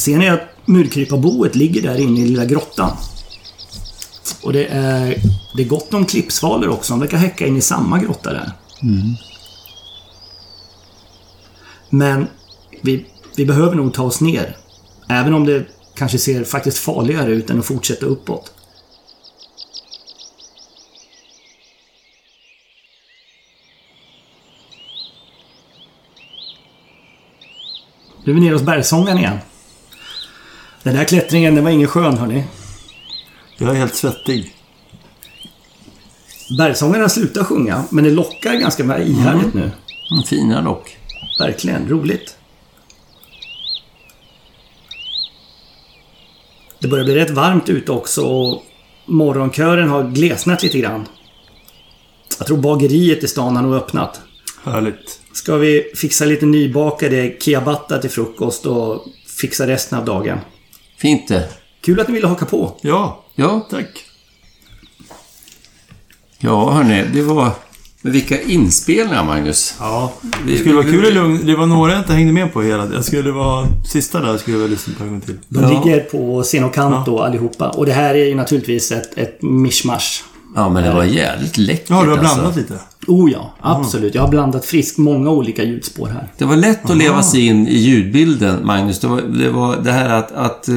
Ser 0.00 0.18
ni 0.18 0.28
att 0.28 0.40
murkryparboet 0.66 1.54
ligger 1.54 1.82
där 1.82 2.00
inne 2.00 2.20
i 2.20 2.24
lilla 2.24 2.44
grottan? 2.44 2.96
Och 4.42 4.52
det 4.52 4.66
är, 4.66 5.22
det 5.56 5.62
är 5.62 5.66
gott 5.66 5.94
om 5.94 6.06
klippsvalor 6.06 6.68
också. 6.68 6.92
De 6.92 7.00
verkar 7.00 7.16
häcka 7.16 7.46
in 7.46 7.56
i 7.56 7.60
samma 7.60 7.98
grotta 7.98 8.32
där. 8.32 8.52
Men 11.90 12.26
vi, 12.82 13.06
vi 13.36 13.46
behöver 13.46 13.74
nog 13.74 13.94
ta 13.94 14.02
oss 14.02 14.20
ner. 14.20 14.56
Även 15.08 15.34
om 15.34 15.46
det 15.46 15.66
kanske 15.96 16.18
ser 16.18 16.44
faktiskt 16.44 16.78
farligare 16.78 17.30
ut 17.30 17.50
än 17.50 17.58
att 17.58 17.66
fortsätta 17.66 18.06
uppåt. 18.06 18.52
Nu 28.24 28.32
är 28.32 28.34
vi 28.34 28.40
nere 28.40 28.54
hos 28.54 28.62
bergsångaren 28.62 29.18
igen. 29.18 29.38
Den 30.82 30.94
där 30.94 31.04
klättringen, 31.04 31.54
den 31.54 31.64
var 31.64 31.70
ingen 31.70 31.88
skön 31.88 32.18
hörni. 32.18 32.44
Jag 33.58 33.70
är 33.70 33.74
helt 33.74 33.94
svettig. 33.94 34.54
Bergsångarna 36.58 37.08
slutar 37.08 37.44
sjunga, 37.44 37.84
men 37.90 38.04
det 38.04 38.10
lockar 38.10 38.54
ganska 38.54 38.98
ihärdigt 38.98 39.54
nu. 39.54 39.70
Mm, 40.10 40.22
fina 40.26 40.62
dock. 40.62 40.96
Verkligen, 41.38 41.88
roligt. 41.88 42.36
Det 46.78 46.88
börjar 46.88 47.04
bli 47.04 47.14
rätt 47.14 47.30
varmt 47.30 47.68
ute 47.68 47.92
också 47.92 48.22
och 48.22 48.62
morgonkören 49.06 49.88
har 49.88 50.02
glesnat 50.02 50.62
lite 50.62 50.78
grann. 50.78 51.06
Jag 52.38 52.46
tror 52.46 52.58
bageriet 52.58 53.24
i 53.24 53.28
stan 53.28 53.56
har 53.56 53.62
nog 53.62 53.74
öppnat. 53.74 54.20
Härligt. 54.64 55.20
Ska 55.32 55.56
vi 55.56 55.92
fixa 55.96 56.24
lite 56.24 56.46
nybakade 56.46 57.36
ciabatta 57.40 57.98
till 57.98 58.10
frukost 58.10 58.66
och 58.66 59.04
fixa 59.40 59.66
resten 59.66 59.98
av 59.98 60.04
dagen. 60.04 60.38
Fint 61.00 61.28
det. 61.28 61.48
Kul 61.80 62.00
att 62.00 62.08
ni 62.08 62.14
ville 62.14 62.26
haka 62.28 62.46
på. 62.46 62.76
Ja, 62.80 63.24
Ja, 63.34 63.66
tack. 63.70 63.86
ja 66.38 66.70
hörni, 66.70 67.04
det 67.14 67.22
var... 67.22 67.50
Men 68.02 68.12
vilka 68.12 68.42
inspelningar, 68.42 69.24
Magnus. 69.24 69.74
Ja, 69.80 70.12
det 70.46 70.58
skulle 70.58 70.74
vara 70.74 70.84
kul 70.84 71.04
i 71.04 71.10
lugn. 71.10 71.46
Det 71.46 71.56
var 71.56 71.66
några 71.66 71.92
jag 71.92 72.00
inte 72.00 72.12
hängde 72.12 72.32
med 72.32 72.52
på 72.52 72.62
hela. 72.62 72.88
Jag 72.94 73.04
skulle 73.04 73.30
vara... 73.32 73.66
Sista 73.92 74.20
där 74.20 74.38
skulle 74.38 74.56
jag 74.56 74.62
väl 74.62 74.70
lyssna 74.70 74.94
på 74.98 75.04
en 75.04 75.10
gång 75.10 75.20
till. 75.20 75.38
De 75.48 75.62
Ja. 75.62 75.68
ligger 75.84 76.00
på 76.00 76.42
Senokanto 76.42 77.18
allihopa. 77.18 77.68
Och 77.68 77.86
det 77.86 77.92
här 77.92 78.14
är 78.14 78.24
ju 78.24 78.34
naturligtvis 78.34 78.92
ett, 78.92 79.18
ett 79.18 79.42
mischmasch. 79.42 80.24
Ja, 80.54 80.68
men 80.68 80.82
det 80.84 80.92
var 80.94 81.04
jävligt 81.04 81.58
läckert 81.58 81.90
Ja, 81.90 82.02
du 82.02 82.10
har 82.10 82.18
alltså. 82.18 82.34
blandat 82.34 82.56
lite. 82.56 82.74
Oh 83.06 83.30
ja, 83.32 83.54
absolut. 83.60 84.14
Jag 84.14 84.22
har 84.22 84.28
blandat 84.28 84.64
friskt 84.66 84.98
många 84.98 85.30
olika 85.30 85.64
ljudspår 85.64 86.06
här. 86.08 86.32
Det 86.38 86.44
var 86.44 86.56
lätt 86.56 86.90
att 86.90 86.96
leva 86.96 87.22
sig 87.22 87.46
in 87.46 87.68
i 87.68 87.76
ljudbilden, 87.78 88.66
Magnus. 88.66 89.00
Det 89.00 89.06
var 89.06 89.20
det, 89.20 89.50
var 89.50 89.76
det 89.76 89.92
här 89.92 90.08
att, 90.08 90.32
att, 90.32 90.68
eh, 90.68 90.76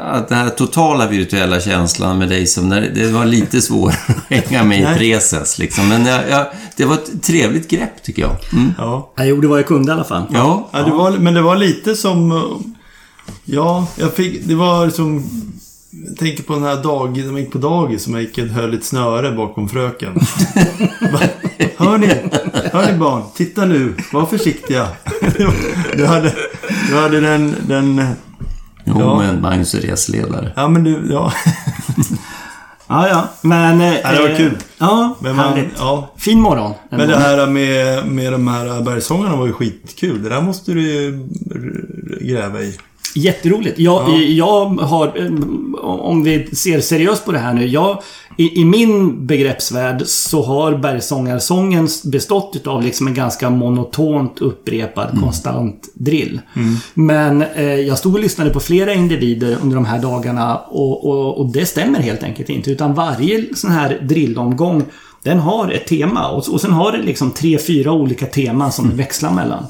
att 0.00 0.28
den 0.28 0.38
här 0.38 0.48
totala 0.48 1.06
virtuella 1.06 1.60
känslan 1.60 2.18
med 2.18 2.28
dig 2.28 2.46
som... 2.46 2.68
Det 2.70 3.12
var 3.12 3.24
lite 3.24 3.60
svårt 3.60 3.94
att 4.08 4.16
hänga 4.28 4.64
med 4.64 4.80
i 4.94 4.98
preses, 4.98 5.58
liksom. 5.58 5.88
Men 5.88 6.06
jag, 6.06 6.20
jag, 6.30 6.46
det 6.76 6.84
var 6.84 6.94
ett 6.94 7.22
trevligt 7.22 7.70
grepp, 7.70 8.02
tycker 8.02 8.22
jag. 8.22 8.36
Mm. 8.52 8.72
Ja. 8.78 9.12
Jag 9.16 9.26
gjorde 9.26 9.48
vad 9.48 9.58
jag 9.58 9.66
kunde 9.66 9.92
i 9.92 9.94
alla 9.94 10.04
fall. 10.04 10.22
Ja. 10.32 10.68
ja 10.72 10.82
det 10.82 10.90
var, 10.90 11.10
men 11.10 11.34
det 11.34 11.42
var 11.42 11.56
lite 11.56 11.96
som... 11.96 12.32
eh, 12.32 12.38
Ja, 13.44 13.86
jag 13.96 14.14
fick... 14.14 14.44
Det 14.44 14.54
var 14.54 14.90
som... 14.90 15.24
Jag 15.90 16.16
tänker 16.16 16.42
på 16.42 16.52
den 16.52 16.62
här 16.62 16.82
dag, 16.82 17.16
när 17.18 17.32
man 17.32 17.40
gick 17.40 17.52
på 17.52 17.58
dagis 17.58 18.02
som 18.02 18.14
jag 18.14 18.22
gick 18.22 18.38
och 18.38 18.44
höll 18.44 18.74
ett 18.74 18.84
snöre 18.84 19.32
bakom 19.32 19.68
fröken. 19.68 20.12
Hör 21.76 21.98
ni? 21.98 22.06
Hör 22.72 22.92
ni 22.92 22.98
barn? 22.98 23.22
Titta 23.36 23.64
nu. 23.64 23.94
Var 24.12 24.26
försiktiga. 24.26 24.88
Du 25.96 26.06
hade, 26.06 26.34
du 26.88 26.94
hade 26.96 27.20
den... 27.20 27.54
den 27.68 28.02
Jo, 28.84 28.94
Ja. 28.98 29.18
men 29.18 29.40
Magnus 29.40 29.74
är 29.74 29.80
reseledare. 29.80 30.52
ja, 30.56 30.68
men 30.68 30.84
du... 30.84 31.06
Ja. 31.10 31.32
Ja, 32.88 33.08
ja. 33.08 33.28
Men... 33.42 33.80
Eh, 33.80 33.94
Ja, 34.02 34.12
det 34.12 34.22
var 34.22 34.28
eh, 34.30 34.36
kul. 34.36 34.56
Ja, 34.78 35.16
Men 35.20 35.36
man, 35.36 35.48
härligt. 35.52 35.68
ja. 35.78 36.12
Fin 36.16 36.40
morgon. 36.40 36.72
Men 36.90 37.08
det 37.08 37.16
här 37.18 37.46
med, 37.46 38.06
med 38.06 38.32
de 38.32 38.48
här 38.48 38.80
bergsångarna 38.82 39.36
var 39.36 39.46
ju 39.46 39.52
skitkul. 39.52 40.22
Det 40.22 40.28
där 40.28 40.40
måste 40.40 40.72
du 40.72 40.82
ju 40.82 41.28
gräva 42.20 42.60
i. 42.60 42.78
Jätteroligt. 43.14 43.78
Jag, 43.78 44.08
Ja. 44.08 44.16
jag 44.18 44.66
har, 44.66 45.30
om 45.82 46.22
vi 46.22 46.46
ser 46.46 46.80
seriöst 46.80 47.24
på 47.24 47.32
det 47.32 47.38
här 47.38 47.54
nu. 47.54 47.66
Jag, 47.66 48.02
i, 48.36 48.60
I 48.60 48.64
min 48.64 49.26
begreppsvärld 49.26 50.02
så 50.06 50.42
har 50.42 50.74
bergsångarsången 50.78 51.88
bestått 52.04 52.66
av 52.66 52.82
liksom 52.82 53.06
en 53.06 53.14
ganska 53.14 53.50
monotont 53.50 54.38
upprepad 54.40 55.18
konstant 55.22 55.88
drill. 55.94 56.40
Men 56.94 57.42
eh, 57.42 57.64
jag 57.74 57.98
stod 57.98 58.14
och 58.14 58.20
lyssnade 58.20 58.50
på 58.50 58.60
flera 58.60 58.94
individer 58.94 59.56
under 59.62 59.74
de 59.74 59.84
här 59.84 59.98
dagarna 59.98 60.56
och, 60.56 61.04
och, 61.06 61.38
och 61.38 61.52
det 61.52 61.66
stämmer 61.66 62.00
helt 62.00 62.22
enkelt 62.22 62.48
inte. 62.48 62.70
Utan 62.70 62.94
varje 62.94 63.44
sån 63.54 63.70
här 63.70 63.98
drillomgång 64.02 64.82
Den 65.22 65.38
har 65.38 65.70
ett 65.70 65.86
tema 65.86 66.28
och, 66.28 66.48
och 66.48 66.60
sen 66.60 66.72
har 66.72 66.92
det 66.92 67.02
liksom 67.02 67.30
tre, 67.30 67.58
fyra 67.58 67.92
olika 67.92 68.26
teman 68.26 68.72
som 68.72 68.88
det 68.88 68.94
växlar 68.94 69.32
mellan. 69.32 69.66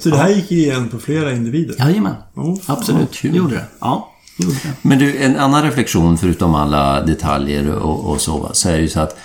Så 0.00 0.08
det 0.08 0.16
här 0.16 0.28
gick 0.28 0.52
igen 0.52 0.88
på 0.88 0.98
flera 0.98 1.32
individer? 1.32 1.74
Jajamän. 1.78 2.14
Oh, 2.34 2.58
Absolut. 2.66 3.12
kul. 3.12 3.32
Det 3.32 3.38
gjorde 3.38 3.54
det. 3.54 3.64
Ja, 3.80 4.12
gjorde 4.38 4.54
det. 4.54 4.72
Men 4.82 4.98
du, 4.98 5.16
en 5.16 5.36
annan 5.36 5.62
reflektion 5.62 6.18
förutom 6.18 6.54
alla 6.54 7.00
detaljer 7.00 7.74
och, 7.76 8.10
och 8.10 8.20
så, 8.20 8.50
så 8.52 8.68
är 8.68 8.72
det 8.72 8.82
ju 8.82 8.88
så 8.88 9.00
att 9.00 9.16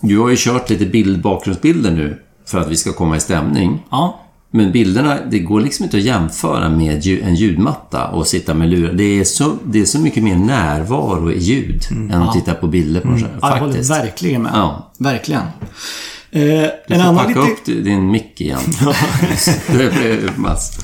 du 0.00 0.18
har 0.18 0.28
ju 0.28 0.36
kört 0.38 0.70
lite 0.70 0.86
bild, 0.86 1.22
bakgrundsbilder 1.22 1.90
nu 1.90 2.22
för 2.46 2.58
att 2.60 2.68
vi 2.68 2.76
ska 2.76 2.92
komma 2.92 3.16
i 3.16 3.20
stämning. 3.20 3.84
Ja. 3.90 4.20
Men 4.50 4.72
bilderna, 4.72 5.18
det 5.30 5.38
går 5.38 5.60
liksom 5.60 5.84
inte 5.84 5.96
att 5.96 6.02
jämföra 6.02 6.68
med 6.68 7.06
en 7.06 7.34
ljudmatta 7.34 8.08
och 8.08 8.26
sitta 8.26 8.54
med 8.54 8.68
lurar. 8.68 8.92
Det 8.92 9.20
är 9.20 9.24
så, 9.24 9.56
det 9.64 9.80
är 9.80 9.84
så 9.84 9.98
mycket 9.98 10.22
mer 10.22 10.36
närvaro 10.36 11.32
i 11.32 11.38
ljud 11.38 11.82
än 11.90 12.22
att 12.22 12.32
titta 12.34 12.54
på 12.54 12.66
bilder 12.66 13.00
på. 13.00 13.08
Mm. 13.08 13.20
Ja, 13.20 13.28
jag 13.40 13.48
håller 13.48 13.72
Faktiskt. 13.72 13.90
verkligen 13.90 14.42
med. 14.42 14.52
Ja. 14.54 14.92
Verkligen. 14.98 15.42
Eh, 15.42 16.40
Du 16.40 16.44
en, 16.60 16.70
får 16.88 16.94
annan 16.94 17.16
packa 17.16 17.40
lite, 17.40 17.52
upp 17.72 17.84
din 17.84 18.10
mick 18.10 18.40
igen. 18.40 18.58
Mats. 20.36 20.78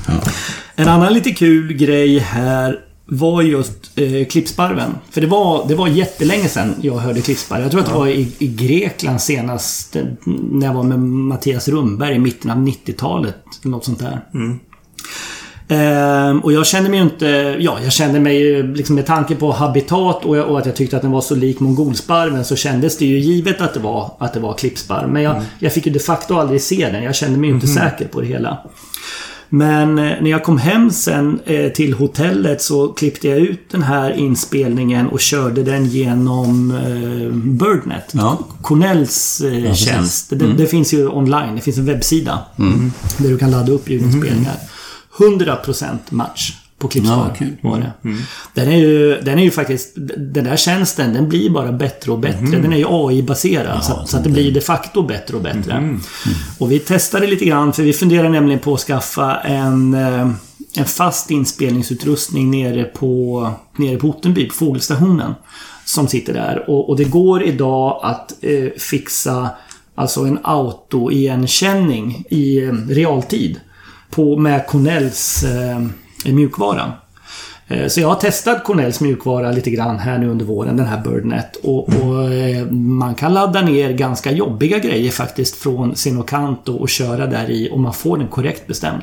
en 0.75 0.87
annan 0.87 1.13
lite 1.13 1.31
kul 1.31 1.73
grej 1.73 2.19
här 2.19 2.79
var 3.05 3.41
just 3.41 3.91
eh, 3.95 4.25
klippsparven. 4.25 4.95
För 5.11 5.21
det 5.21 5.27
var, 5.27 5.67
det 5.67 5.75
var 5.75 5.87
jättelänge 5.87 6.49
sedan 6.49 6.75
jag 6.81 6.97
hörde 6.97 7.21
klippsparv. 7.21 7.61
Jag 7.61 7.71
tror 7.71 7.81
att 7.81 7.87
det 7.87 7.93
var 7.93 8.07
i, 8.07 8.31
i 8.37 8.47
Grekland 8.47 9.21
senast 9.21 9.95
eh, 9.95 10.03
när 10.51 10.65
jag 10.67 10.73
var 10.73 10.83
med 10.83 10.99
Mattias 10.99 11.67
Rundberg 11.67 12.15
i 12.15 12.19
mitten 12.19 12.51
av 12.51 12.57
90-talet. 12.57 13.35
eller 13.61 13.71
Något 13.71 13.85
sånt 13.85 13.99
där. 13.99 14.21
Ehm, 15.67 16.39
och 16.39 16.53
jag 16.53 16.65
kände 16.65 16.89
mig 16.89 16.99
ju 16.99 17.05
inte... 17.05 17.57
Ja, 17.59 17.77
jag 17.83 17.91
kände 17.91 18.19
mig 18.19 18.37
ju 18.41 18.75
liksom 18.75 18.95
med 18.95 19.05
tanke 19.05 19.35
på 19.35 19.51
habitat 19.51 20.25
och, 20.25 20.37
och 20.37 20.59
att 20.59 20.65
jag 20.65 20.75
tyckte 20.75 20.95
att 20.95 21.01
den 21.01 21.11
var 21.11 21.21
så 21.21 21.35
lik 21.35 21.59
mongolsparven 21.59 22.45
så 22.45 22.55
kändes 22.55 22.97
det 22.97 23.05
ju 23.05 23.19
givet 23.19 23.61
att 23.61 23.73
det 23.73 23.79
var, 23.79 24.11
att 24.19 24.33
det 24.33 24.39
var 24.39 24.53
klippsparv. 24.53 25.09
Men 25.09 25.23
jag, 25.23 25.41
jag 25.59 25.73
fick 25.73 25.85
ju 25.85 25.91
de 25.91 25.99
facto 25.99 26.35
aldrig 26.35 26.61
se 26.61 26.89
den. 26.91 27.03
Jag 27.03 27.15
kände 27.15 27.39
mig 27.39 27.49
ju 27.49 27.55
inte 27.55 27.67
säker 27.67 28.07
på 28.07 28.21
det 28.21 28.27
hela. 28.27 28.57
Men 29.49 29.99
eh, 29.99 30.21
när 30.21 30.29
jag 30.29 30.43
kom 30.43 30.57
hem 30.57 30.91
sen 30.91 31.39
eh, 31.45 31.71
till 31.71 31.93
hotellet 31.93 32.61
så 32.61 32.87
klippte 32.87 33.27
jag 33.27 33.37
ut 33.37 33.69
den 33.71 33.83
här 33.83 34.11
inspelningen 34.11 35.07
och 35.07 35.19
körde 35.19 35.63
den 35.63 35.85
genom 35.85 36.71
eh, 36.71 37.35
Birdnet. 37.35 38.11
Ja. 38.11 38.39
Cornells 38.61 39.41
precis. 39.41 39.85
tjänst. 39.85 40.29
Det, 40.29 40.53
det 40.53 40.67
finns 40.67 40.93
ju 40.93 41.07
online. 41.07 41.55
Det 41.55 41.61
finns 41.61 41.77
en 41.77 41.85
webbsida. 41.85 42.39
Där 43.17 43.29
du 43.29 43.37
kan 43.37 43.51
ladda 43.51 43.71
upp 43.71 43.89
ljudinspelningar. 43.89 44.55
100% 45.17 45.97
match 46.09 46.53
på 46.77 46.87
Klippsbar 46.87 47.25
Ja, 47.29 47.35
kul. 47.37 47.55
var 47.61 47.79
det. 47.79 47.91
Den, 48.53 48.67
är 48.71 48.77
ju, 48.77 49.21
den 49.21 49.39
är 49.39 49.43
ju 49.43 49.51
faktiskt... 49.51 49.93
Den 50.17 50.43
där 50.43 50.55
tjänsten, 50.55 51.13
den 51.13 51.29
blir 51.29 51.49
bara 51.49 51.71
bättre 51.71 52.11
och 52.11 52.19
bättre. 52.19 52.45
Den 52.61 52.73
är 52.73 52.77
ju 52.77 52.85
AI-baserad. 52.89 53.83
så, 53.83 53.93
att- 53.93 54.09
så 54.09 54.17
att 54.17 54.23
det 54.23 54.29
blir 54.29 54.51
de 54.51 54.61
facto 54.61 55.01
bättre 55.03 55.35
och 55.35 55.41
bättre. 55.43 55.97
Och 56.59 56.71
vi 56.71 56.79
testade 56.79 57.27
lite 57.27 57.45
grann, 57.45 57.73
för 57.73 57.83
vi 57.83 57.93
funderar 57.93 58.29
nämligen 58.29 58.59
på 58.59 58.73
att 58.73 58.79
skaffa 58.79 59.35
en, 59.39 59.93
eh, 59.93 60.29
en 60.77 60.85
fast 60.85 61.31
inspelningsutrustning 61.31 62.51
nere 62.51 62.83
på, 62.83 63.49
nere 63.77 63.97
på 63.97 64.07
Ottenby, 64.07 64.45
på 64.47 64.53
fågelstationen. 64.55 65.33
Som 65.85 66.07
sitter 66.07 66.33
där. 66.33 66.69
Och, 66.69 66.89
och 66.89 66.97
det 66.97 67.03
går 67.03 67.43
idag 67.43 67.99
att 68.03 68.33
eh, 68.41 68.69
fixa 68.77 69.49
alltså 69.95 70.21
en 70.21 70.39
autoigenkänning 70.43 72.23
i 72.29 72.63
eh, 72.63 72.71
realtid. 72.89 73.59
På, 74.09 74.37
med 74.37 74.67
Cornells 74.67 75.43
eh, 75.43 75.81
mjukvara. 76.33 76.91
Eh, 77.67 77.87
Så 77.87 78.01
jag 78.01 78.07
har 78.07 78.15
testat 78.15 78.63
Cornells 78.63 79.01
mjukvara 79.01 79.51
lite 79.51 79.69
grann 79.71 79.99
här 79.99 80.17
nu 80.17 80.29
under 80.29 80.45
våren, 80.45 80.77
den 80.77 80.85
här 80.85 81.01
Birdnet. 81.03 81.55
Och, 81.63 81.89
och 81.89 82.33
eh, 82.33 82.71
man 82.71 83.15
kan 83.15 83.33
ladda 83.33 83.61
ner 83.61 83.91
ganska 83.93 84.31
jobbiga 84.31 84.79
grejer 84.79 85.11
faktiskt 85.11 85.55
från 85.55 85.95
Sinocanto 85.95 86.73
och 86.75 86.89
köra 86.89 87.27
där 87.27 87.49
i 87.51 87.69
och 87.71 87.79
man 87.79 87.93
får 87.93 88.17
den 88.17 88.27
korrekt 88.27 88.67
bestämd. 88.67 89.01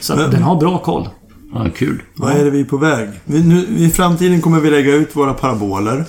Så 0.00 0.12
att 0.12 0.18
Men- 0.18 0.30
den 0.30 0.42
har 0.42 0.56
bra 0.56 0.78
koll. 0.78 1.08
Ja, 1.54 1.66
kul. 1.76 2.02
Vad 2.14 2.32
är 2.32 2.44
det 2.44 2.50
vi 2.50 2.60
är 2.60 2.64
på 2.64 2.76
väg? 2.76 3.08
Vi, 3.24 3.42
nu, 3.44 3.66
I 3.78 3.90
framtiden 3.90 4.40
kommer 4.40 4.60
vi 4.60 4.70
lägga 4.70 4.94
ut 4.94 5.16
våra 5.16 5.34
paraboler. 5.34 6.04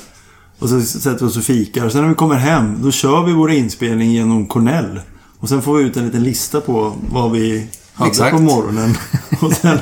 Och 0.59 0.69
så 0.69 0.81
sätter 0.81 1.19
vi 1.19 1.25
oss 1.25 1.37
och 1.37 1.43
fikar. 1.43 1.85
Och 1.85 1.91
sen 1.91 2.01
när 2.01 2.09
vi 2.09 2.15
kommer 2.15 2.35
hem, 2.35 2.77
då 2.83 2.91
kör 2.91 3.23
vi 3.25 3.33
vår 3.33 3.51
inspelning 3.51 4.11
genom 4.11 4.45
Cornell. 4.47 4.99
Och 5.39 5.49
sen 5.49 5.61
får 5.61 5.77
vi 5.77 5.83
ut 5.83 5.97
en 5.97 6.05
liten 6.05 6.23
lista 6.23 6.61
på 6.61 6.93
vad 7.11 7.31
vi 7.31 7.67
hade 7.99 8.09
Exakt. 8.09 8.31
på 8.35 8.41
morgonen. 8.41 8.97
Och, 9.41 9.53
sen, 9.53 9.79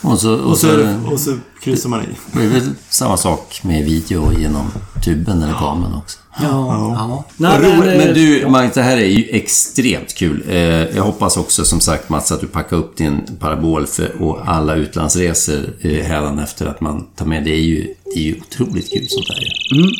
Och 0.00 0.18
så, 0.20 0.34
och 0.34 0.50
och, 0.50 0.58
så, 0.58 0.98
och 1.12 1.20
så 1.20 1.36
kryssar 1.62 1.88
man 1.88 2.00
i. 2.02 2.06
det 2.32 2.44
är 2.44 2.48
väl 2.48 2.70
samma 2.88 3.16
sak 3.16 3.60
med 3.62 3.84
video 3.84 4.32
genom 4.40 4.70
tuben 5.04 5.42
eller 5.42 5.52
kameran 5.52 5.94
också. 5.94 6.18
Ja. 6.42 6.48
ja. 6.48 7.24
Vad 7.36 7.60
Nej, 7.60 7.70
eh, 7.70 7.98
Men 7.98 8.14
du, 8.14 8.46
Magnus, 8.48 8.74
det 8.74 8.82
här 8.82 8.96
är 8.96 9.06
ju 9.06 9.28
extremt 9.30 10.14
kul. 10.14 10.44
Eh, 10.48 10.56
Jag 10.96 11.02
hoppas 11.02 11.36
också, 11.36 11.64
som 11.64 11.80
sagt, 11.80 12.08
Mats, 12.08 12.32
att 12.32 12.40
du 12.40 12.46
packar 12.46 12.76
upp 12.76 12.96
din 12.96 13.20
parabol 13.40 13.86
för, 13.86 14.22
och 14.22 14.48
alla 14.48 14.74
utlandsresor 14.74 15.60
eh, 15.80 16.04
hädanefter 16.04 16.66
att 16.66 16.80
man 16.80 17.06
tar 17.16 17.26
med. 17.26 17.44
Det 17.44 17.50
är 17.50 17.60
ju, 17.62 17.94
det 18.04 18.20
är 18.20 18.24
ju 18.24 18.36
otroligt 18.40 18.90
kul 18.92 19.06
sånt 19.08 19.26
där. 19.26 19.40
ju. 19.76 19.90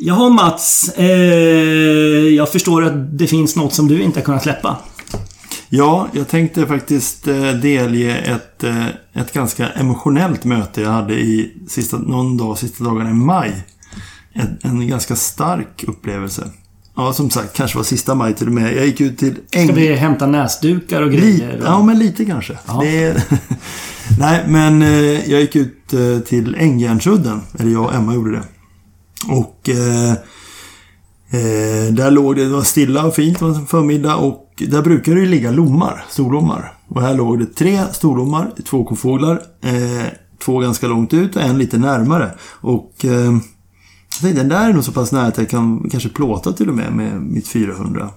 Jaha 0.00 0.28
Mats. 0.28 0.88
Eh, 0.96 1.06
jag 2.34 2.52
förstår 2.52 2.84
att 2.84 3.18
det 3.18 3.26
finns 3.26 3.56
något 3.56 3.74
som 3.74 3.88
du 3.88 4.02
inte 4.02 4.20
har 4.20 4.24
kunnat 4.24 4.42
släppa. 4.42 4.76
Ja, 5.68 6.08
jag 6.12 6.28
tänkte 6.28 6.66
faktiskt 6.66 7.28
eh, 7.28 7.50
delge 7.52 8.16
ett, 8.16 8.64
eh, 8.64 8.86
ett 9.12 9.32
ganska 9.32 9.68
emotionellt 9.68 10.44
möte 10.44 10.80
jag 10.80 10.90
hade 10.90 11.14
i 11.14 11.52
sista, 11.68 11.98
någon 11.98 12.36
dag, 12.36 12.58
sista 12.58 12.84
dagarna 12.84 13.10
i 13.10 13.14
maj. 13.14 13.64
En, 14.32 14.58
en 14.62 14.88
ganska 14.88 15.16
stark 15.16 15.84
upplevelse. 15.86 16.50
Ja, 16.96 17.12
som 17.12 17.30
sagt, 17.30 17.56
kanske 17.56 17.76
var 17.76 17.84
sista 17.84 18.14
maj 18.14 18.34
till 18.34 18.46
och 18.46 18.52
med. 18.52 18.76
Jag 18.76 18.86
gick 18.86 19.00
ut 19.00 19.18
till 19.18 19.34
Ska 19.50 19.58
Äng... 19.60 19.74
vi 19.74 19.94
hämta 19.94 20.26
näsdukar 20.26 21.02
och 21.02 21.10
Lite, 21.10 21.22
grejer? 21.26 21.60
ja, 21.64 21.82
men 21.82 21.98
lite 21.98 22.24
kanske. 22.24 22.58
Det. 22.80 23.22
Nej, 24.18 24.44
men 24.48 24.82
eh, 24.82 25.30
jag 25.30 25.40
gick 25.40 25.56
ut 25.56 25.88
till 26.26 26.56
Ängjärnsudden. 26.58 27.40
Eller 27.58 27.72
jag 27.72 27.84
och 27.84 27.94
Emma 27.94 28.14
gjorde 28.14 28.30
det. 28.32 28.42
Och 29.28 29.68
eh, 29.68 30.10
eh, 31.30 31.92
där 31.92 32.10
låg 32.10 32.36
det, 32.36 32.44
det 32.44 32.50
var 32.50 32.62
stilla 32.62 33.06
och 33.06 33.14
fint, 33.14 33.38
det 33.38 33.44
var 33.44 33.54
en 33.54 33.66
förmiddag 33.66 34.16
och 34.16 34.62
där 34.68 34.82
brukar 34.82 35.14
det 35.14 35.20
ju 35.20 35.26
ligga 35.26 35.50
lommar, 35.50 36.04
storlommar. 36.08 36.72
Och 36.88 37.02
här 37.02 37.14
låg 37.14 37.38
det 37.38 37.46
tre 37.46 37.80
storlommar, 37.92 38.52
två 38.64 38.84
kofåglar, 38.84 39.42
eh, 39.62 40.06
två 40.44 40.58
ganska 40.58 40.86
långt 40.88 41.14
ut 41.14 41.36
och 41.36 41.42
en 41.42 41.58
lite 41.58 41.78
närmare. 41.78 42.34
Och 42.60 43.04
eh, 43.04 43.10
jag 44.10 44.20
tänkte, 44.20 44.40
den 44.40 44.48
där 44.48 44.68
är 44.68 44.72
nog 44.72 44.84
så 44.84 44.92
pass 44.92 45.12
nära 45.12 45.26
att 45.26 45.38
jag 45.38 45.50
kan 45.50 45.88
kanske 45.90 46.08
plåta 46.08 46.52
till 46.52 46.68
och 46.68 46.74
med 46.74 46.92
med 46.92 47.20
mitt 47.22 47.48
400. 47.48 48.10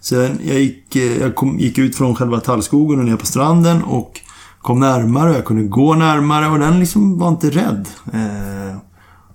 Sen 0.00 0.38
jag 0.44 0.60
gick, 0.60 0.96
eh, 0.96 1.20
jag 1.20 1.34
kom, 1.34 1.58
gick 1.58 1.78
ut 1.78 1.96
från 1.96 2.14
själva 2.14 2.40
tallskogen 2.40 2.98
och 2.98 3.04
ner 3.04 3.16
på 3.16 3.26
stranden 3.26 3.82
och 3.82 4.20
kom 4.58 4.80
närmare 4.80 5.30
och 5.30 5.36
jag 5.36 5.44
kunde 5.44 5.62
gå 5.62 5.94
närmare 5.94 6.48
och 6.48 6.58
den 6.58 6.78
liksom 6.80 7.18
var 7.18 7.28
inte 7.28 7.50
rädd. 7.50 7.88
Eh, 8.12 8.76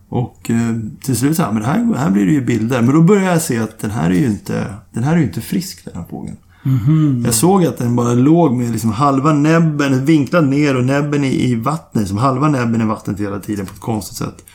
och 0.10 0.50
eh, 0.50 0.76
till 1.02 1.16
slut 1.16 1.36
så 1.36 1.44
här, 1.44 1.52
men 1.52 1.64
här, 1.64 1.94
här 1.98 2.10
blir 2.10 2.26
det 2.26 2.32
ju 2.32 2.46
bilder. 2.46 2.82
Men 2.82 2.96
då 2.96 3.02
började 3.02 3.32
jag 3.32 3.42
se 3.42 3.58
att 3.58 3.80
den 3.80 3.92
här 3.92 4.10
är 4.10 4.16
ju 4.16 4.26
inte, 4.26 4.74
den 4.92 5.04
här 5.04 5.14
är 5.14 5.18
ju 5.18 5.24
inte 5.24 5.42
frisk 5.42 5.86
den 5.86 5.96
här 5.96 6.06
fågeln. 6.10 6.38
Jag 7.26 7.34
såg 7.34 7.66
att 7.66 7.78
den 7.78 7.96
bara 7.96 8.14
låg 8.14 8.56
med 8.56 8.72
liksom 8.72 8.92
halva 8.92 9.34
näbben 9.34 10.06
vinklad 10.06 10.48
ner 10.48 10.76
och 10.76 10.84
näbben 10.84 11.24
i, 11.24 11.52
i 11.52 11.56
vattnet. 11.56 12.08
Som 12.08 12.18
halva 12.18 12.50
näbben 12.50 12.82
i 12.82 12.86
vattnet 12.86 13.20
hela 13.20 13.40
tiden 13.40 13.66
på 13.66 13.74
ett 13.74 13.80
konstigt 13.80 14.18
sätt. 14.18 14.46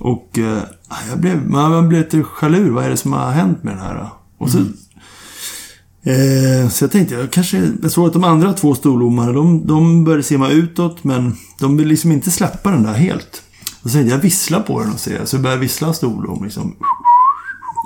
Och 0.00 0.38
eh, 0.38 0.62
jag 1.10 1.18
blev, 1.20 1.50
man 1.50 1.88
blev 1.88 2.02
lite 2.02 2.24
jalur. 2.42 2.70
Vad 2.70 2.84
är 2.84 2.90
det 2.90 2.96
som 2.96 3.12
har 3.12 3.30
hänt 3.30 3.62
med 3.62 3.72
den 3.72 3.82
här? 3.82 3.94
då? 3.94 4.10
Och 4.38 4.50
så, 4.50 4.58
eh, 6.10 6.68
så 6.68 6.84
jag 6.84 6.92
tänkte, 6.92 7.14
jag 7.14 7.30
kanske... 7.30 7.72
Jag 7.82 7.90
såg 7.90 8.06
att 8.06 8.12
de 8.12 8.24
andra 8.24 8.52
två 8.52 8.74
storlommarna, 8.74 9.32
de, 9.32 9.66
de 9.66 10.04
började 10.04 10.22
simma 10.22 10.48
utåt. 10.48 11.04
Men 11.04 11.36
de 11.60 11.76
vill 11.76 11.88
liksom 11.88 12.12
inte 12.12 12.30
släppa 12.30 12.70
den 12.70 12.82
där 12.82 12.94
helt. 12.94 13.42
Så 13.88 13.92
tänkte 13.92 14.14
jag 14.14 14.22
vissla 14.22 14.60
på 14.60 14.80
den 14.80 14.92
och 14.92 15.00
se. 15.00 15.26
Så 15.26 15.36
jag 15.36 15.42
började 15.42 15.60
vissla 15.60 15.92
storlom 15.92 16.44
liksom. 16.44 16.76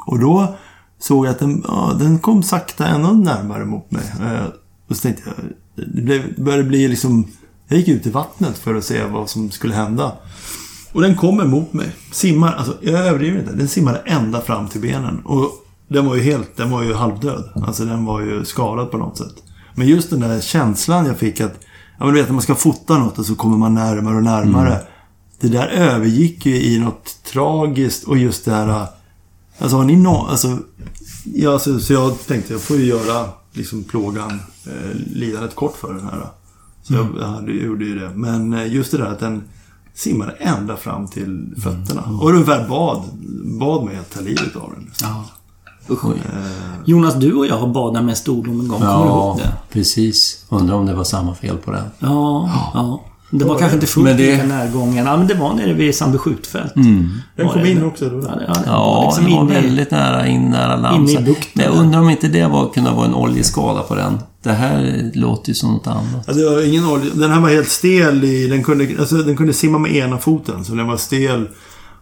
Och 0.07 0.19
då 0.19 0.57
såg 0.99 1.27
jag 1.27 1.31
att 1.31 1.39
den, 1.39 1.65
ja, 1.69 1.97
den 1.99 2.19
kom 2.19 2.43
sakta 2.43 2.87
ännu 2.87 3.13
närmare 3.13 3.65
mot 3.65 3.91
mig. 3.91 4.13
Eh, 4.21 4.47
och 4.89 4.97
så 4.97 5.03
tänkte 5.03 5.23
jag, 5.27 5.35
det, 5.95 6.03
blev, 6.03 6.45
började 6.45 6.65
bli 6.65 6.89
liksom... 6.89 7.27
Jag 7.69 7.79
gick 7.79 7.89
ut 7.89 8.07
i 8.07 8.11
vattnet 8.11 8.59
för 8.59 8.75
att 8.75 8.85
se 8.85 9.05
vad 9.05 9.31
som 9.31 9.51
skulle 9.51 9.75
hända. 9.75 10.13
Och 10.93 11.03
den 11.03 11.17
kommer 11.17 11.45
mot 11.45 11.73
mig. 11.73 11.97
Simmar, 12.13 12.53
alltså 12.53 12.77
jag 12.81 13.07
överdriver 13.07 13.41
inte. 13.41 13.53
Den 13.53 13.69
simmade 13.69 13.99
ända 13.99 14.41
fram 14.41 14.69
till 14.69 14.81
benen. 14.81 15.19
Och 15.25 15.51
den 15.89 16.07
var 16.07 16.15
ju 16.17 16.23
helt, 16.23 16.57
den 16.57 16.71
var 16.71 16.83
ju 16.83 16.95
halvdöd. 16.95 17.45
Alltså 17.67 17.85
den 17.85 18.05
var 18.05 18.21
ju 18.21 18.45
skadad 18.45 18.91
på 18.91 18.99
något 18.99 19.19
sätt. 19.19 19.35
Men 19.75 19.87
just 19.87 20.11
den 20.11 20.21
där 20.21 20.41
känslan 20.41 21.07
jag 21.07 21.19
fick 21.19 21.41
att, 21.41 21.61
ja 21.99 22.05
men 22.05 22.15
du 22.15 22.21
vet 22.21 22.29
när 22.29 22.33
man 22.33 22.43
ska 22.43 22.55
fota 22.55 22.99
något 22.99 23.19
och 23.19 23.27
så 23.27 23.35
kommer 23.35 23.57
man 23.57 23.75
närmare 23.75 24.17
och 24.17 24.23
närmare. 24.23 24.81
Det 25.43 25.49
där 25.49 25.69
övergick 25.69 26.47
ju 26.47 26.63
i 26.63 26.79
något 26.79 27.17
tragiskt 27.33 28.05
och 28.05 28.19
just 28.19 28.45
det 28.45 28.51
här... 28.51 28.87
Alltså 29.59 29.77
har 29.77 29.85
ni 29.85 29.97
nå... 29.97 30.27
Alltså, 30.31 30.59
ja, 31.25 31.59
så, 31.59 31.81
så 31.81 31.93
jag 31.93 32.27
tänkte 32.27 32.53
jag 32.53 32.63
får 32.63 32.77
ju 32.77 32.85
göra 32.85 33.29
liksom 33.53 33.85
plågan, 33.85 34.41
eh, 34.67 34.97
lidandet 35.15 35.55
kort 35.55 35.77
för 35.77 35.95
den 35.95 36.05
här. 36.05 36.27
Så 36.83 36.95
jag 36.95 37.27
hade, 37.27 37.53
gjorde 37.53 37.85
ju 37.85 37.99
det. 37.99 38.11
Men 38.15 38.55
eh, 38.55 38.75
just 38.75 38.91
det 38.91 38.99
där 38.99 39.05
att 39.05 39.21
den 39.21 39.43
simmade 39.95 40.33
ända 40.33 40.77
fram 40.77 41.09
till 41.09 41.55
fötterna. 41.63 42.19
Och 42.21 42.31
ungefär 42.31 42.69
bad, 42.69 43.03
bad 43.61 43.85
mig 43.85 43.97
att 43.97 44.11
ta 44.11 44.21
livet 44.21 44.57
av 44.57 44.71
den. 44.75 44.91
Ja. 45.03 45.25
Usch. 45.91 46.05
Jonas, 46.85 47.15
du 47.15 47.33
och 47.35 47.47
jag 47.47 47.59
har 47.59 47.67
badat 47.67 48.05
med 48.05 48.19
stordom 48.19 48.61
en 48.61 48.69
gång. 48.69 48.81
Kommer 48.81 49.05
du 49.05 49.09
ihåg 49.09 49.39
det? 49.39 49.53
precis. 49.71 50.45
Undrar 50.49 50.75
om 50.75 50.87
det 50.87 50.95
var 50.95 51.05
samma 51.05 51.35
fel 51.35 51.57
på 51.57 51.71
den. 51.71 51.85
Ja, 51.99 52.51
ja. 52.75 53.05
Det 53.35 53.45
var 53.45 53.59
kanske 53.59 53.75
inte 53.75 53.87
fullt 53.87 54.05
Men 54.05 54.17
det- 54.17 54.33
lika 54.33 54.45
närgången. 54.47 55.07
Ja, 55.07 55.17
men 55.17 55.27
det 55.27 55.35
var 55.35 55.55
nere 55.55 55.73
vid 55.73 55.95
Sandby 55.95 56.19
skjutfält. 56.19 56.75
Den 56.75 57.23
Var 57.37 57.53
kom 57.53 57.67
in 57.67 57.85
också 57.85 58.09
då. 58.09 58.17
Ja, 58.17 58.35
det, 58.35 58.45
ja, 58.49 58.55
var 58.55 58.63
Ja, 58.67 59.05
liksom 59.07 59.25
den 59.25 59.33
var 59.35 59.43
inne 59.43 59.53
i- 59.59 59.63
väldigt 59.63 59.91
nära 59.91 60.27
in, 60.27 60.51
nära 60.51 60.77
land. 60.77 61.11
inne 61.11 61.21
i 61.21 61.25
bukten 61.25 61.51
Men 61.55 61.65
jag 61.65 61.75
undrar 61.75 62.01
om 62.01 62.11
inte 62.11 62.29
det 62.29 62.47
var, 62.47 62.69
kunde 62.73 62.91
vara 62.91 63.07
en 63.07 63.15
oljeskada 63.15 63.83
på 63.83 63.95
den. 63.95 64.19
Det 64.43 64.53
här 64.53 65.11
låter 65.15 65.49
ju 65.49 65.55
som 65.55 65.73
något 65.73 65.87
annat. 65.87 66.25
Ja, 66.27 66.33
det 66.33 66.45
var 66.51 66.67
ingen 66.69 66.87
olja. 66.87 67.11
Den 67.15 67.31
här 67.31 67.41
var 67.41 67.49
helt 67.49 67.69
stel 67.69 68.25
i... 68.25 68.47
Den 68.47 68.63
kunde, 68.63 68.89
alltså, 68.99 69.15
den 69.17 69.37
kunde 69.37 69.53
simma 69.53 69.79
med 69.79 69.93
ena 69.97 70.19
foten. 70.19 70.65
Så 70.65 70.75
den 70.75 70.87
var 70.87 70.97
stel. 70.97 71.49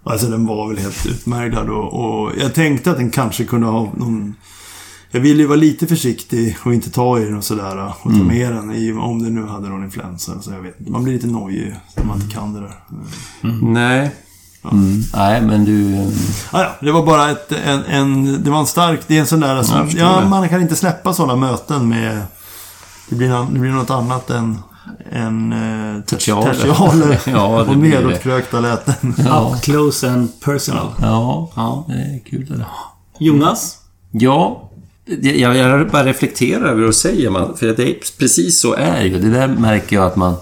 Alltså 0.04 0.26
den 0.26 0.46
var 0.46 0.68
väl 0.68 0.78
helt 0.78 1.06
utmärglad. 1.06 1.68
Och, 1.70 1.94
och 2.24 2.30
jag 2.40 2.54
tänkte 2.54 2.90
att 2.90 2.96
den 2.96 3.10
kanske 3.10 3.44
kunde 3.44 3.66
ha 3.66 3.92
någon... 3.96 4.34
Jag 5.12 5.20
ville 5.20 5.42
ju 5.42 5.46
vara 5.46 5.56
lite 5.56 5.86
försiktig 5.86 6.56
och 6.64 6.74
inte 6.74 6.90
ta 6.90 7.18
i 7.20 7.24
den 7.24 7.36
och 7.36 7.44
sådär. 7.44 7.92
Och 8.02 8.12
ta 8.12 8.18
med 8.18 8.52
den 8.52 8.72
i, 8.74 8.92
om 8.92 9.22
den 9.22 9.34
nu 9.34 9.46
hade 9.46 9.68
någon 9.68 9.84
influensa. 9.84 10.42
Så 10.42 10.50
jag 10.52 10.60
vet. 10.60 10.88
Man 10.88 11.04
blir 11.04 11.14
lite 11.14 11.26
nojig 11.26 11.74
när 11.96 12.04
man 12.04 12.20
inte 12.22 12.34
kan 12.34 12.52
det 12.54 12.60
där. 12.60 12.74
Nej. 13.62 14.10
Mm. 14.72 15.00
Nej, 15.14 15.42
men 15.42 15.64
du... 15.64 15.94
eh, 15.94 16.08
Ah, 16.50 16.62
ja, 16.62 16.70
det 16.80 16.92
var 16.92 17.06
bara 17.06 17.30
ett, 17.30 17.52
en, 17.52 17.84
en... 17.84 18.42
Det 18.44 18.50
var 18.50 18.58
en 18.60 18.66
stark... 18.66 19.00
Det 19.06 19.16
är 19.16 19.20
en 19.20 19.26
sån 19.26 19.40
där... 19.40 19.62
Förstår 19.62 19.88
ja, 20.00 20.20
det. 20.20 20.28
man 20.28 20.48
kan 20.48 20.62
inte 20.62 20.76
släppa 20.76 21.12
sådana 21.14 21.36
möten 21.36 21.88
med... 21.88 22.22
Det 23.08 23.16
blir, 23.16 23.46
det 23.52 23.58
blir 23.58 23.70
något 23.70 23.90
annat 23.90 24.30
än... 24.30 24.58
än 25.12 25.52
eh, 25.52 26.02
Tertialer. 26.02 26.54
tertialer. 26.54 27.20
Ja, 27.26 27.48
det 27.48 27.58
och 27.58 27.66
det. 27.66 27.76
nedåtkrökta 27.76 28.60
läten. 28.60 29.14
Up 29.18 29.62
close 29.62 30.10
and 30.10 30.40
personal. 30.40 30.88
Ja, 31.00 31.50
Ja. 31.56 31.84
det 31.88 31.94
är 31.94 32.20
kul 32.30 32.46
det 32.46 32.56
där. 32.56 32.66
Jonas? 33.18 33.78
Ja, 34.10 34.69
det- 34.69 34.69
jag, 35.22 35.56
jag 35.56 35.88
bara 35.88 36.04
reflekterar 36.04 36.68
över 36.68 36.88
och 36.88 36.94
säger 36.94 37.30
man, 37.30 37.56
för 37.56 37.66
det 37.66 37.82
är, 37.82 37.96
precis 38.18 38.60
så 38.60 38.74
är 38.74 39.00
det 39.00 39.06
ju. 39.06 39.18
Det 39.18 39.30
där 39.30 39.48
märker 39.48 39.96
jag 39.96 40.06
att 40.06 40.16
man, 40.16 40.34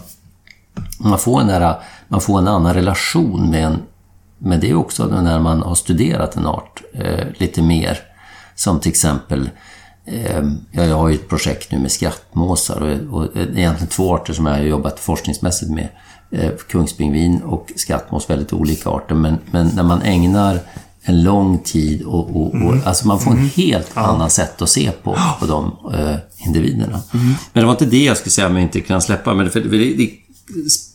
man, 0.99 1.19
får 1.19 1.41
en 1.41 1.47
där, 1.47 1.75
man 2.09 2.21
får 2.21 2.39
en 2.39 2.49
annan 2.49 2.75
relation 2.75 3.51
med 3.51 3.65
en, 3.65 3.77
men 4.39 4.61
det 4.61 4.71
är 4.71 4.75
också 4.75 5.07
när 5.07 5.41
man 5.41 5.63
har 5.63 5.75
studerat 5.75 6.37
en 6.37 6.47
art 6.47 6.83
eh, 6.95 7.27
lite 7.39 7.63
mer. 7.63 7.99
Som 8.55 8.81
till 8.81 8.91
exempel, 8.91 9.51
eh, 10.05 10.43
jag 10.73 10.97
har 10.97 11.09
ju 11.09 11.15
ett 11.15 11.29
projekt 11.29 11.73
nu 11.73 11.79
med 11.79 11.93
skrattmåsar 11.93 12.81
och, 12.81 13.19
och 13.19 13.29
det 13.35 13.41
är 13.41 13.59
egentligen 13.59 13.89
två 13.89 14.15
arter 14.15 14.33
som 14.33 14.47
jag 14.47 14.55
har 14.55 14.61
jobbat 14.61 15.01
forskningsmässigt 15.01 15.71
med. 15.71 15.89
Eh, 16.31 16.51
kungspingvin 16.69 17.43
och 17.43 17.73
skrattmås, 17.77 18.31
väldigt 18.31 18.53
olika 18.53 18.91
arter. 18.91 19.15
Men, 19.15 19.39
men 19.51 19.71
när 19.75 19.83
man 19.83 20.03
ägnar 20.03 20.61
en 21.09 21.23
lång 21.23 21.59
tid 21.59 22.03
och, 22.03 22.37
och, 22.37 22.55
och 22.55 22.75
alltså 22.85 23.07
man 23.07 23.21
får 23.21 23.31
en 23.31 23.49
helt 23.49 23.97
annan 23.97 24.31
sätt 24.31 24.63
att 24.63 24.69
se 24.69 24.91
på, 24.91 25.19
på 25.41 25.47
de 25.47 25.77
eh, 25.95 26.17
individerna. 26.47 27.01
Men 27.53 27.63
det 27.63 27.65
var 27.65 27.73
inte 27.73 27.87
det 27.87 28.05
jag 28.05 28.17
skulle 28.17 28.31
säga, 28.31 28.49
men 28.49 28.63
inte 28.63 28.81
kunna 28.81 29.01
släppa. 29.01 29.35
Men 29.35 29.51
för, 29.51 29.61
för 29.61 29.69
det, 29.69 29.95
det 29.95 30.11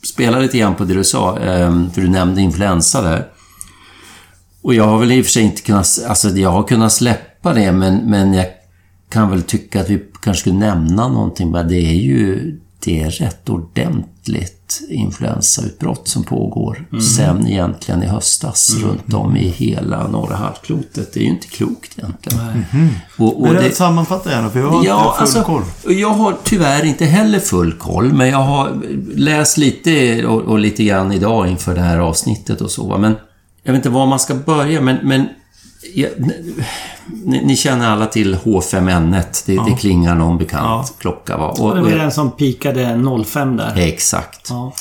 spelar 0.08 0.42
lite 0.42 0.58
grann 0.58 0.76
på 0.76 0.84
det 0.84 0.94
du 0.94 1.04
sa, 1.04 1.40
eh, 1.40 1.90
för 1.94 2.02
du 2.02 2.10
nämnde 2.10 2.42
influensa 2.42 3.02
där. 3.02 3.28
Och 4.62 4.74
jag 4.74 4.84
har 4.84 5.00
väl 5.00 5.12
i 5.12 5.22
och 5.22 5.26
för 5.26 5.32
sig 5.32 5.44
inte 5.44 5.62
kunnat, 5.62 6.00
alltså 6.08 6.30
jag 6.30 6.50
har 6.50 6.64
kunnat 6.64 6.92
släppa 6.92 7.54
det, 7.54 7.72
men, 7.72 7.96
men 8.10 8.34
jag 8.34 8.46
kan 9.10 9.30
väl 9.30 9.42
tycka 9.42 9.82
att 9.82 9.90
vi 9.90 10.04
kanske 10.22 10.42
skulle 10.42 10.56
nämna 10.56 11.08
någonting. 11.08 11.52
Men 11.52 11.68
det 11.68 11.76
är 11.76 11.96
ju, 11.96 12.60
det 12.86 13.02
är 13.02 13.10
rätt 13.10 13.50
ordentligt 13.50 14.82
influensautbrott 14.90 16.08
som 16.08 16.24
pågår 16.24 16.86
sen 17.18 17.48
egentligen 17.48 18.04
i 18.04 18.06
höstas 18.06 18.76
runt 18.84 19.14
om 19.14 19.38
i 19.38 19.48
hela 19.48 20.08
norra 20.08 20.36
halvklotet. 20.36 21.14
Det 21.14 21.20
är 21.20 21.24
ju 21.24 21.30
inte 21.30 21.48
klokt 21.48 21.98
egentligen. 22.00 22.40
Och, 23.18 23.42
och 23.42 23.48
Men 23.48 23.56
det... 23.56 23.62
det, 23.62 23.76
sammanfatta 23.76 24.32
gärna, 24.32 24.50
för 24.50 24.60
jag 24.60 24.68
har 24.68 24.86
Ja, 24.86 25.04
inte 25.06 25.14
full 25.14 25.22
alltså, 25.22 25.44
koll. 25.84 25.96
jag 25.96 26.10
har 26.10 26.36
tyvärr 26.44 26.86
inte 26.86 27.06
heller 27.06 27.40
full 27.40 27.74
koll, 27.74 28.14
men 28.14 28.30
jag 28.30 28.38
har 28.44 28.82
läst 29.16 29.58
lite 29.58 30.26
och, 30.26 30.42
och 30.42 30.60
lite 30.60 30.84
grann 30.84 31.12
idag 31.12 31.48
inför 31.48 31.76
det 31.76 31.82
här 31.82 31.98
avsnittet 31.98 32.62
och 32.62 32.72
så. 32.72 32.98
Men 32.98 33.16
jag 33.64 33.74
vet 33.74 33.80
inte 33.80 33.90
var 33.90 34.06
man 34.06 34.20
ska 34.20 34.36
börja, 34.36 34.82
men... 34.82 34.98
men 35.04 35.28
ja, 35.94 36.08
ni, 37.24 37.46
ni 37.46 37.56
känner 37.56 37.90
alla 37.90 38.06
till 38.06 38.36
H5N1. 38.36 39.44
Det, 39.46 39.72
det 39.72 39.78
klingar 39.80 40.16
någon 40.16 40.38
bekant 40.38 40.94
klocka. 41.00 41.38
Va? 41.38 41.48
Och, 41.50 41.76
Det 41.76 41.82
var 41.82 41.90
den 41.90 42.12
som 42.12 42.32
pikade 42.32 43.04
05 43.26 43.58
där. 43.58 43.78
exakt. 43.78 44.48
Ja. 44.50 44.74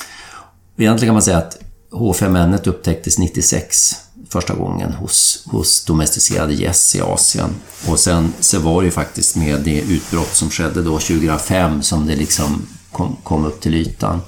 Egentligen 0.77 1.09
kan 1.09 1.15
man 1.15 1.23
säga 1.23 1.39
att 1.39 1.59
H5N1 1.93 2.69
upptäcktes 2.69 3.19
96 3.19 3.95
första 4.31 4.55
gången 4.55 4.93
hos, 4.93 5.45
hos 5.51 5.85
domesticerade 5.85 6.55
gäss 6.55 6.97
i 6.97 7.01
Asien. 7.01 7.51
Och 7.89 7.99
sen 7.99 8.33
så 8.41 8.59
var 8.59 8.81
det 8.83 8.85
ju 8.85 8.91
faktiskt 8.91 9.37
med 9.37 9.61
det 9.61 9.81
utbrott 9.81 10.35
som 10.35 10.51
skedde 10.51 10.83
då 10.83 10.99
2005 10.99 11.83
som 11.83 12.07
det 12.07 12.17
liksom 12.17 12.67
kom, 12.93 13.17
kom 13.23 13.45
upp 13.45 13.61
till 13.61 13.75
ytan. 13.75 14.21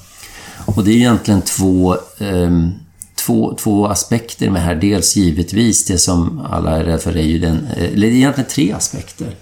Och 0.65 0.85
det 0.85 0.91
är 0.91 0.97
egentligen 0.97 1.43
två, 1.43 1.97
ehm, 2.19 2.71
två, 3.27 3.55
två 3.55 3.87
aspekter 3.87 4.51
med 4.51 4.63
här. 4.63 4.75
Dels 4.75 5.17
givetvis 5.17 5.85
det 5.85 5.99
som 5.99 6.47
alla 6.51 6.71
är 6.71 6.85
rädda 6.85 6.99
för 6.99 7.17
är 7.17 7.23
ju 7.23 7.39
den, 7.39 7.67
eller 7.67 8.07
det 8.07 8.13
är 8.13 8.17
egentligen 8.17 8.51
tre 8.51 8.73
aspekter. 8.73 9.37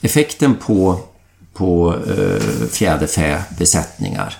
Effekten 0.00 0.54
på, 0.54 1.00
på 1.54 1.94
eh, 1.94 2.68
fjäderfäbesättningar 2.70 4.36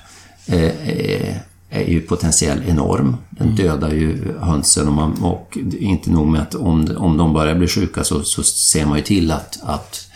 eh, 0.46 0.88
är, 0.88 1.42
är 1.70 1.84
ju 1.84 2.00
potentiell 2.00 2.62
enorm. 2.66 3.16
Den 3.30 3.56
dödar 3.56 3.90
ju 3.90 4.38
hönsen 4.40 4.88
och, 4.88 4.94
man, 4.94 5.22
och 5.22 5.58
inte 5.78 6.10
nog 6.10 6.26
med 6.26 6.42
att 6.42 6.54
om, 6.54 6.96
om 6.96 7.16
de 7.16 7.32
börjar 7.32 7.54
bli 7.54 7.68
sjuka 7.68 8.04
så, 8.04 8.22
så 8.22 8.42
ser 8.42 8.86
man 8.86 8.98
ju 8.98 9.04
till 9.04 9.30
att, 9.30 9.58
att 9.62 10.06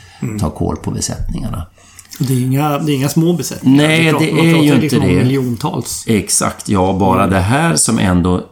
ta 0.40 0.50
koll 0.50 0.76
på 0.76 0.90
besättningarna. 0.90 1.66
Det 2.18 2.32
är 2.34 2.40
inga, 2.40 2.78
det 2.78 2.92
är 2.92 2.94
inga 2.96 3.08
små 3.08 3.32
besättningar. 3.32 3.76
Nej, 3.88 4.10
pratar- 4.10 4.26
det 4.26 4.30
är 4.40 4.62
ju 4.62 4.74
liksom 4.80 4.82
inte 4.84 4.98
om 4.98 5.18
det. 5.18 5.24
miljontals. 5.24 6.04
Exakt, 6.06 6.68
ja. 6.68 6.96
Bara 7.00 7.26
det 7.26 7.40
här 7.40 7.76
som 7.76 7.98
ändå 7.98 8.44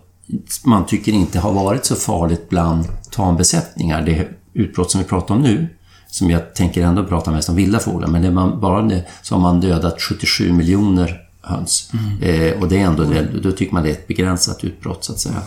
man 0.64 0.86
tycker 0.86 1.12
inte 1.12 1.38
har 1.38 1.52
varit 1.52 1.84
så 1.84 1.94
farligt 1.94 2.48
bland 2.48 2.84
tambesättningar. 3.10 4.02
Det 4.02 4.28
utbrott 4.54 4.90
som 4.90 5.00
vi 5.00 5.06
pratar 5.06 5.34
om 5.34 5.42
nu, 5.42 5.68
som 6.06 6.30
jag 6.30 6.54
tänker 6.54 6.82
ändå 6.82 7.04
prata 7.04 7.30
mest 7.30 7.48
om 7.48 7.56
vilda 7.56 7.78
fåglar, 7.78 8.08
men 8.08 8.22
det 8.22 8.30
man, 8.30 8.60
bara 8.60 8.82
det 8.82 9.04
så 9.22 9.34
har 9.34 9.40
man 9.42 9.60
dödat 9.60 10.00
77 10.02 10.52
miljoner 10.52 11.20
höns. 11.42 11.90
Eh, 12.22 12.60
och 12.62 12.68
det 12.68 12.76
är 12.78 12.84
ändå, 12.86 13.04
det, 13.04 13.28
då 13.42 13.52
tycker 13.52 13.74
man 13.74 13.82
det 13.82 13.88
är 13.88 13.92
ett 13.92 14.06
begränsat 14.06 14.64
utbrott 14.64 15.04
så 15.04 15.12
att 15.12 15.18
säga. 15.18 15.42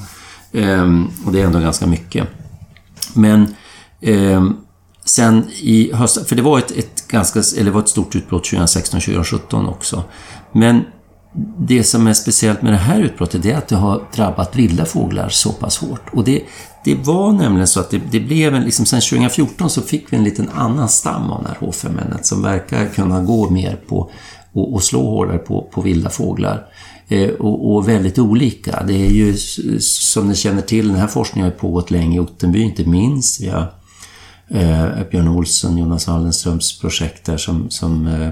Ehm, 0.54 1.08
och 1.26 1.32
det 1.32 1.42
är 1.42 1.46
ändå 1.46 1.60
ganska 1.60 1.88
mycket. 1.88 2.28
Men 3.14 3.56
ehm, 4.02 4.58
sen 5.06 5.48
i 5.62 5.94
höstas, 5.94 6.28
för 6.28 6.36
det 6.36 6.42
var 6.42 6.60
ett, 6.60 6.72
ett 6.72 7.08
ganska, 7.08 7.40
eller 7.40 7.66
det 7.66 7.72
var 7.72 7.82
ett 7.82 7.90
stort 7.90 8.16
utbrott 8.16 8.44
2016-2017 8.44 9.70
också. 9.70 10.04
Men 10.52 10.82
det 11.58 11.84
som 11.84 12.08
är 12.08 12.14
speciellt 12.14 12.62
med 12.62 12.74
det 12.74 12.78
här 12.78 13.00
utbrottet 13.00 13.46
är 13.46 13.56
att 13.56 13.68
det 13.68 13.76
har 13.76 14.04
drabbat 14.16 14.56
vilda 14.56 14.86
fåglar 14.86 15.30
så 15.30 15.52
pass 15.52 15.78
hårt. 15.78 16.10
Och 16.12 16.24
det, 16.24 16.42
det 16.86 16.96
var 16.96 17.32
nämligen 17.32 17.68
så 17.68 17.80
att 17.80 17.90
det, 17.90 18.02
det 18.12 18.20
blev 18.20 18.56
en, 18.56 18.64
liksom 18.64 18.86
sen 18.86 19.02
2014 19.02 19.70
så 19.70 19.82
fick 19.82 20.14
vi 20.14 20.18
en 20.18 20.24
liten 20.24 20.50
annan 20.50 20.90
stam 20.90 21.32
av 21.32 21.44
den 21.44 21.52
här 21.52 21.68
H5N 21.68 22.18
som 22.22 22.42
verkar 22.42 22.88
kunna 22.88 23.22
gå 23.22 23.50
mer 23.50 23.80
på 23.88 24.12
och, 24.54 24.74
och 24.74 24.84
slå 24.84 25.10
hårdare 25.10 25.38
på, 25.38 25.62
på 25.62 25.82
vilda 25.82 26.10
fåglar. 26.10 26.66
Eh, 27.08 27.30
och, 27.30 27.76
och 27.76 27.88
väldigt 27.88 28.20
olika. 28.20 28.84
Det 28.88 29.06
är 29.06 29.10
ju 29.10 29.38
som 29.80 30.28
ni 30.28 30.36
känner 30.36 30.62
till, 30.62 30.88
den 30.88 30.98
här 30.98 31.08
forskningen 31.08 31.46
har 31.46 31.54
ju 31.54 31.60
pågått 31.60 31.92
länge 31.92 32.18
i 32.18 32.20
Ottenby, 32.20 32.62
inte 32.62 32.86
minst. 32.86 33.42
Vi 33.42 33.50
har 33.50 33.74
eh, 34.54 35.04
Björn 35.12 35.28
Olsson, 35.28 35.78
Jonas 35.78 36.08
Wallenströms 36.08 36.80
projekt 36.80 37.26
där 37.26 37.38
som, 37.38 37.70
som 37.70 38.08
eh, 38.08 38.28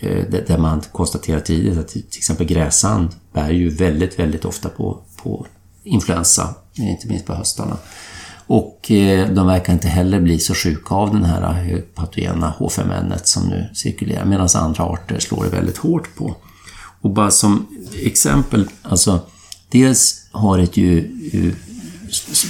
eh 0.00 0.24
där 0.46 0.58
man 0.58 0.82
konstaterar 0.92 1.40
tidigt 1.40 1.78
att 1.78 1.88
till 1.88 2.04
exempel 2.16 2.46
gräsand 2.46 3.08
bär 3.32 3.50
ju 3.50 3.68
väldigt, 3.68 4.18
väldigt 4.18 4.44
ofta 4.44 4.68
på, 4.68 4.98
på 5.22 5.46
influensa, 5.82 6.54
eh, 6.78 6.90
inte 6.90 7.08
minst 7.08 7.26
på 7.26 7.34
höstarna. 7.34 7.76
Och 8.46 8.90
eh, 8.90 9.30
de 9.30 9.46
verkar 9.46 9.72
inte 9.72 9.88
heller 9.88 10.20
bli 10.20 10.38
så 10.38 10.54
sjuka 10.54 10.94
av 10.94 11.12
den 11.12 11.24
här 11.24 11.72
eh, 11.72 11.78
patogena 11.78 12.54
H5N 12.58 13.18
som 13.22 13.48
nu 13.48 13.68
cirkulerar, 13.74 14.24
medan 14.24 14.48
andra 14.54 14.84
arter 14.84 15.18
slår 15.18 15.44
det 15.44 15.50
väldigt 15.50 15.76
hårt 15.76 16.16
på. 16.16 16.36
Och 17.00 17.10
bara 17.10 17.30
som 17.30 17.66
exempel, 18.02 18.68
alltså 18.82 19.20
dels 19.68 20.28
har 20.30 20.58
det 20.58 20.76
ju 20.76 20.98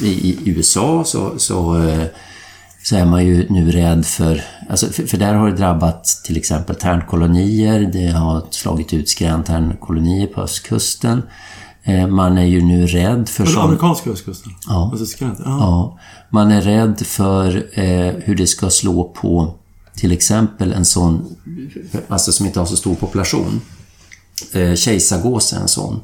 i 0.02 0.38
USA 0.44 1.04
så, 1.04 1.38
så, 1.38 1.76
så 2.84 2.96
är 2.96 3.04
man 3.04 3.24
ju 3.26 3.46
nu 3.50 3.70
rädd 3.70 4.06
för, 4.06 4.44
alltså 4.70 4.86
för, 4.86 5.06
för 5.06 5.16
där 5.18 5.34
har 5.34 5.50
det 5.50 5.56
drabbat 5.56 6.04
till 6.24 6.36
exempel 6.36 6.76
tärnkolonier, 6.76 7.90
det 7.92 8.06
har 8.10 8.42
slagit 8.50 8.92
ut 8.92 9.08
skräntärnkolonier 9.08 10.26
på 10.26 10.40
östkusten. 10.40 11.22
Eh, 11.82 12.06
Man 12.06 12.38
är 12.38 12.44
ju 12.44 12.62
nu 12.62 12.86
rädd 12.86 13.28
för 13.28 13.42
På 13.42 13.46
den 13.46 13.54
sån- 13.54 13.64
amerikanska 13.64 14.10
östkusten? 14.10 14.52
Ja. 14.68 14.90
Alltså. 14.92 15.24
Ja, 15.44 15.98
man 16.30 16.52
är 16.52 16.60
rädd 16.62 17.00
för 17.06 17.56
eh, 17.72 18.12
hur 18.24 18.34
det 18.34 18.46
ska 18.46 18.70
slå 18.70 19.04
på 19.04 19.54
till 19.96 20.12
exempel 20.12 20.72
en 20.72 20.84
sån, 20.84 21.36
alltså 22.08 22.32
som 22.32 22.46
inte 22.46 22.58
har 22.58 22.66
så 22.66 22.76
stor 22.76 22.94
population. 22.94 23.60
Eh, 24.52 24.74
kejsargås 24.74 25.52
är 25.52 25.60
en 25.60 25.68
sån. 25.68 26.00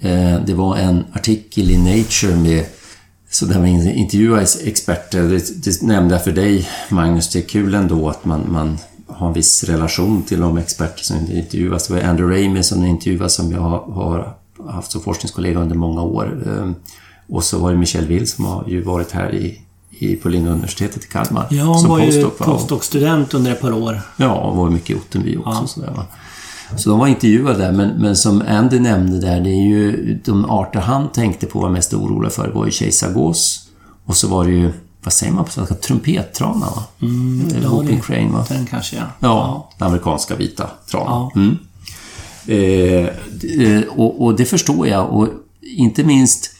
Eh, 0.00 0.36
det 0.46 0.54
var 0.54 0.76
en 0.76 1.04
artikel 1.12 1.70
i 1.70 1.78
Nature 1.78 2.36
med 2.36 2.64
så 3.34 3.46
där 3.46 3.58
man 3.58 3.68
intervjuade 3.68 4.46
experter. 4.64 5.22
Det, 5.22 5.64
det 5.64 5.82
nämnde 5.82 6.14
jag 6.14 6.24
för 6.24 6.32
dig, 6.32 6.68
Magnus. 6.88 7.28
Det 7.32 7.38
är 7.38 7.42
kul 7.42 7.74
ändå 7.74 8.08
att 8.08 8.24
man, 8.24 8.52
man 8.52 8.78
har 9.06 9.28
en 9.28 9.32
viss 9.32 9.64
relation 9.64 10.22
till 10.22 10.40
de 10.40 10.58
experter 10.58 11.04
som 11.04 11.16
intervjuas. 11.16 11.86
Det 11.86 11.94
var 11.94 12.00
Andrew 12.00 12.44
Ramey 12.44 12.62
som 12.62 12.84
intervjuas 12.84 13.34
som 13.34 13.52
jag 13.52 13.60
har 13.60 14.36
haft 14.68 14.92
som 14.92 15.00
forskningskollega 15.00 15.60
under 15.60 15.76
många 15.76 16.02
år. 16.02 16.42
Ehm, 16.46 16.74
och 17.28 17.44
så 17.44 17.58
var 17.58 17.72
det 17.72 17.78
Michel 17.78 18.06
Will 18.06 18.26
som 18.26 18.44
har 18.44 18.64
ju 18.68 18.82
varit 18.82 19.12
här 19.12 19.34
i, 19.34 19.60
i, 19.90 20.16
på 20.16 20.28
Linnéuniversitetet 20.28 21.04
i 21.04 21.06
Kalmar. 21.06 21.46
Ja, 21.50 21.74
han 21.74 21.90
var 21.90 22.00
ju 22.00 22.30
postdoc-student 22.30 23.34
under 23.34 23.52
ett 23.52 23.60
par 23.60 23.72
år. 23.72 24.00
Ja, 24.16 24.34
och 24.34 24.56
var 24.56 24.70
mycket 24.70 24.90
i 24.90 24.94
Ottenby 24.94 25.36
också. 25.36 25.60
Ja. 25.60 25.66
Sådär, 25.66 25.92
va? 25.96 26.06
Så 26.76 26.90
de 26.90 26.98
var 26.98 27.06
intervjuade 27.06 27.58
där, 27.58 27.72
men, 27.72 27.88
men 27.88 28.16
som 28.16 28.42
Andy 28.48 28.80
nämnde 28.80 29.20
där, 29.20 29.40
det 29.40 29.50
är 29.50 29.66
ju 29.66 30.14
de 30.24 30.44
arter 30.44 30.80
han 30.80 31.12
tänkte 31.12 31.46
på 31.46 31.60
var 31.60 31.70
mest 31.70 31.94
oroliga 31.94 32.30
för 32.30 32.48
var 32.48 32.64
ju 32.64 32.70
kejsargås 32.70 33.68
och 34.04 34.16
så 34.16 34.28
var 34.28 34.44
det 34.44 34.52
ju, 34.52 34.72
vad 35.02 35.12
säger 35.12 35.32
man 35.32 35.44
på 35.44 35.50
svenska, 35.50 35.74
trumpettrana 35.74 36.66
va? 36.66 36.84
Mm, 37.02 37.70
Whooping 37.70 38.00
crane 38.00 38.32
va? 38.32 38.46
Den 38.48 38.66
kanske 38.66 38.96
ja. 38.96 39.02
Ja, 39.20 39.70
den 39.78 39.88
amerikanska 39.88 40.36
vita 40.36 40.70
tranan. 40.90 41.30
Ja. 41.34 41.40
Mm. 41.40 41.58
Eh, 42.46 43.08
eh, 43.66 43.82
och, 43.88 44.24
och, 44.24 44.36
det 44.36 44.44
förstår 44.44 44.88
jag 44.88 45.12
och 45.12 45.28
inte 45.60 46.04
minst 46.04 46.50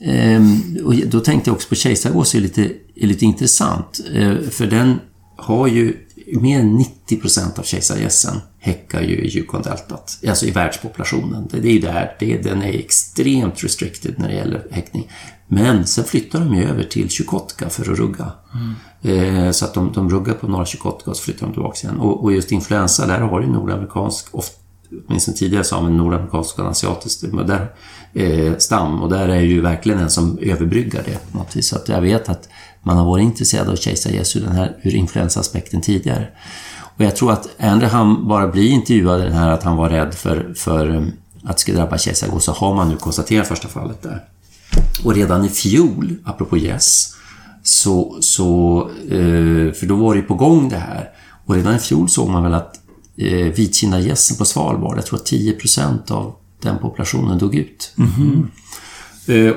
eh, 0.00 0.42
och 0.84 0.94
då 0.94 1.20
tänkte 1.20 1.50
jag 1.50 1.54
också 1.54 1.68
på 1.68 1.74
kejsargås 1.74 2.34
är 2.34 2.40
lite, 2.40 2.72
är 2.94 3.06
lite 3.06 3.24
intressant. 3.24 4.00
Eh, 4.14 4.36
för 4.50 4.66
den 4.66 5.00
har 5.36 5.66
ju 5.66 5.96
mer 6.40 6.60
än 6.60 6.84
90% 7.08 7.58
av 7.58 7.62
kejsargässen 7.62 8.40
häckar 8.64 9.00
ju 9.00 9.16
i 9.16 9.36
Yukon-deltat, 9.36 10.18
alltså 10.28 10.46
i 10.46 10.50
världspopulationen. 10.50 11.48
Det 11.50 11.58
är 11.68 11.72
ju 11.72 11.80
där, 11.80 12.16
det, 12.18 12.36
den 12.36 12.62
är 12.62 12.78
extremt 12.78 13.64
restricted 13.64 14.14
när 14.18 14.28
det 14.28 14.34
gäller 14.34 14.66
häckning. 14.70 15.10
Men 15.46 15.86
sen 15.86 16.04
flyttar 16.04 16.40
de 16.40 16.54
ju 16.54 16.64
över 16.64 16.84
till 16.84 17.08
Chukotka 17.08 17.68
för 17.68 17.92
att 17.92 17.98
rugga. 17.98 18.32
Mm. 18.54 19.46
Eh, 19.46 19.50
så 19.50 19.64
att 19.64 19.74
de, 19.74 19.92
de 19.92 20.10
ruggar 20.10 20.34
på 20.34 20.48
norra 20.48 20.66
Chukotka 20.66 21.10
och 21.10 21.16
så 21.16 21.22
flyttar 21.22 21.46
de 21.46 21.52
tillbaka 21.52 21.88
igen. 21.88 22.00
Och, 22.00 22.24
och 22.24 22.32
just 22.32 22.52
influensa, 22.52 23.06
där 23.06 23.20
har 23.20 23.40
du 23.40 23.46
nordamerikansk, 23.46 24.26
ofta, 24.30 24.56
åtminstone 25.06 25.36
tidigare 25.36 25.64
sa 25.64 25.80
man 25.80 25.96
nordamerikansk 25.96 26.58
och 26.58 26.70
asiatisk 26.70 27.20
där, 27.20 27.72
eh, 28.14 28.56
stam. 28.58 29.02
Och 29.02 29.10
där 29.10 29.28
är 29.28 29.40
ju 29.40 29.60
verkligen 29.60 30.00
en 30.00 30.10
som 30.10 30.38
överbryggar 30.38 31.02
det 31.04 31.32
på 31.32 31.38
något 31.38 31.56
vis. 31.56 31.68
Så 31.68 31.76
att 31.76 31.88
jag 31.88 32.00
vet 32.00 32.28
att 32.28 32.48
man 32.82 32.96
har 32.96 33.04
varit 33.04 33.22
intresserad 33.22 33.68
av 33.68 33.76
kejsargäss 33.76 34.36
ur, 34.36 34.40
den 34.40 34.52
här, 34.52 34.76
ur 34.82 34.94
influensaaspekten 34.94 35.80
tidigare. 35.80 36.28
Och 36.96 37.04
jag 37.04 37.16
tror 37.16 37.32
att 37.32 37.48
ändå 37.58 37.86
han 37.86 38.28
bara 38.28 38.48
blir 38.48 38.70
intervjuad 38.70 39.20
den 39.20 39.32
här 39.32 39.50
att 39.50 39.62
han 39.62 39.76
var 39.76 39.88
rädd 39.88 40.14
för, 40.14 40.54
för 40.56 40.88
um, 40.88 41.12
att 41.44 41.56
det 41.56 41.60
skulle 41.60 41.78
drabba 41.78 41.98
kejsargås 41.98 42.44
så 42.44 42.52
har 42.52 42.74
man 42.74 42.88
nu 42.88 42.96
konstaterat 42.96 43.48
första 43.48 43.68
fallet 43.68 44.02
där. 44.02 44.24
Och 45.04 45.14
redan 45.14 45.44
i 45.44 45.48
fjol, 45.48 46.16
apropå 46.24 46.56
gäss, 46.56 47.16
så, 47.62 48.16
så, 48.20 48.80
eh, 49.04 49.72
för 49.72 49.86
då 49.86 49.96
var 49.96 50.14
det 50.14 50.20
ju 50.20 50.26
på 50.26 50.34
gång 50.34 50.68
det 50.68 50.76
här. 50.76 51.10
Och 51.46 51.54
redan 51.54 51.76
i 51.76 51.78
fjol 51.78 52.08
såg 52.08 52.28
man 52.28 52.42
väl 52.42 52.54
att 52.54 52.80
eh, 53.16 53.46
vitkinnagässen 53.46 54.36
på 54.36 54.44
Svalbard, 54.44 54.96
jag 54.96 55.06
tror 55.06 55.18
att 55.18 55.26
10 55.26 55.58
av 56.10 56.34
den 56.62 56.78
populationen 56.78 57.38
dog 57.38 57.54
ut. 57.54 57.94
Mm 57.98 58.10
-hmm. 58.10 58.48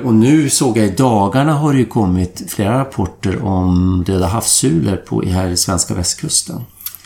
Och 0.04 0.14
nu 0.14 0.50
såg 0.50 0.78
jag 0.78 0.86
i 0.86 0.90
dagarna 0.90 1.54
har 1.54 1.72
det 1.72 1.78
ju 1.78 1.86
kommit 1.86 2.42
flera 2.48 2.80
rapporter 2.80 3.42
om 3.42 4.02
döda 4.06 4.26
havssulor 4.26 4.96
på, 4.96 5.22
här 5.22 5.48
i 5.48 5.56
svenska 5.56 5.94
västkusten. 5.94 6.60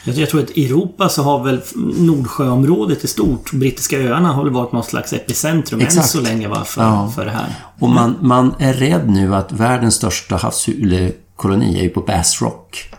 Jag 0.04 0.30
tror 0.30 0.42
att 0.42 0.50
i 0.50 0.66
Europa 0.66 1.08
så 1.08 1.22
har 1.22 1.44
väl 1.44 1.60
Nordsjöområdet 1.96 3.04
i 3.04 3.06
stort, 3.08 3.52
brittiska 3.52 3.98
öarna, 3.98 4.32
har 4.32 4.44
väl 4.44 4.52
varit 4.52 4.72
något 4.72 4.86
slags 4.86 5.12
epicentrum 5.12 5.80
Exakt. 5.80 5.96
än 5.96 6.08
så 6.08 6.20
länge 6.20 6.48
va, 6.48 6.64
för, 6.64 6.82
ja. 6.82 7.12
för 7.14 7.24
det 7.24 7.30
här. 7.30 7.54
Och 7.78 7.88
man, 7.88 8.16
man 8.20 8.54
är 8.58 8.72
rädd 8.72 9.10
nu 9.10 9.34
att 9.34 9.52
världens 9.52 9.94
största 9.94 10.36
havshulekoloni 10.36 11.78
är 11.78 11.82
ju 11.82 11.88
på 11.88 12.00
Bass 12.00 12.42
Rock 12.42 12.94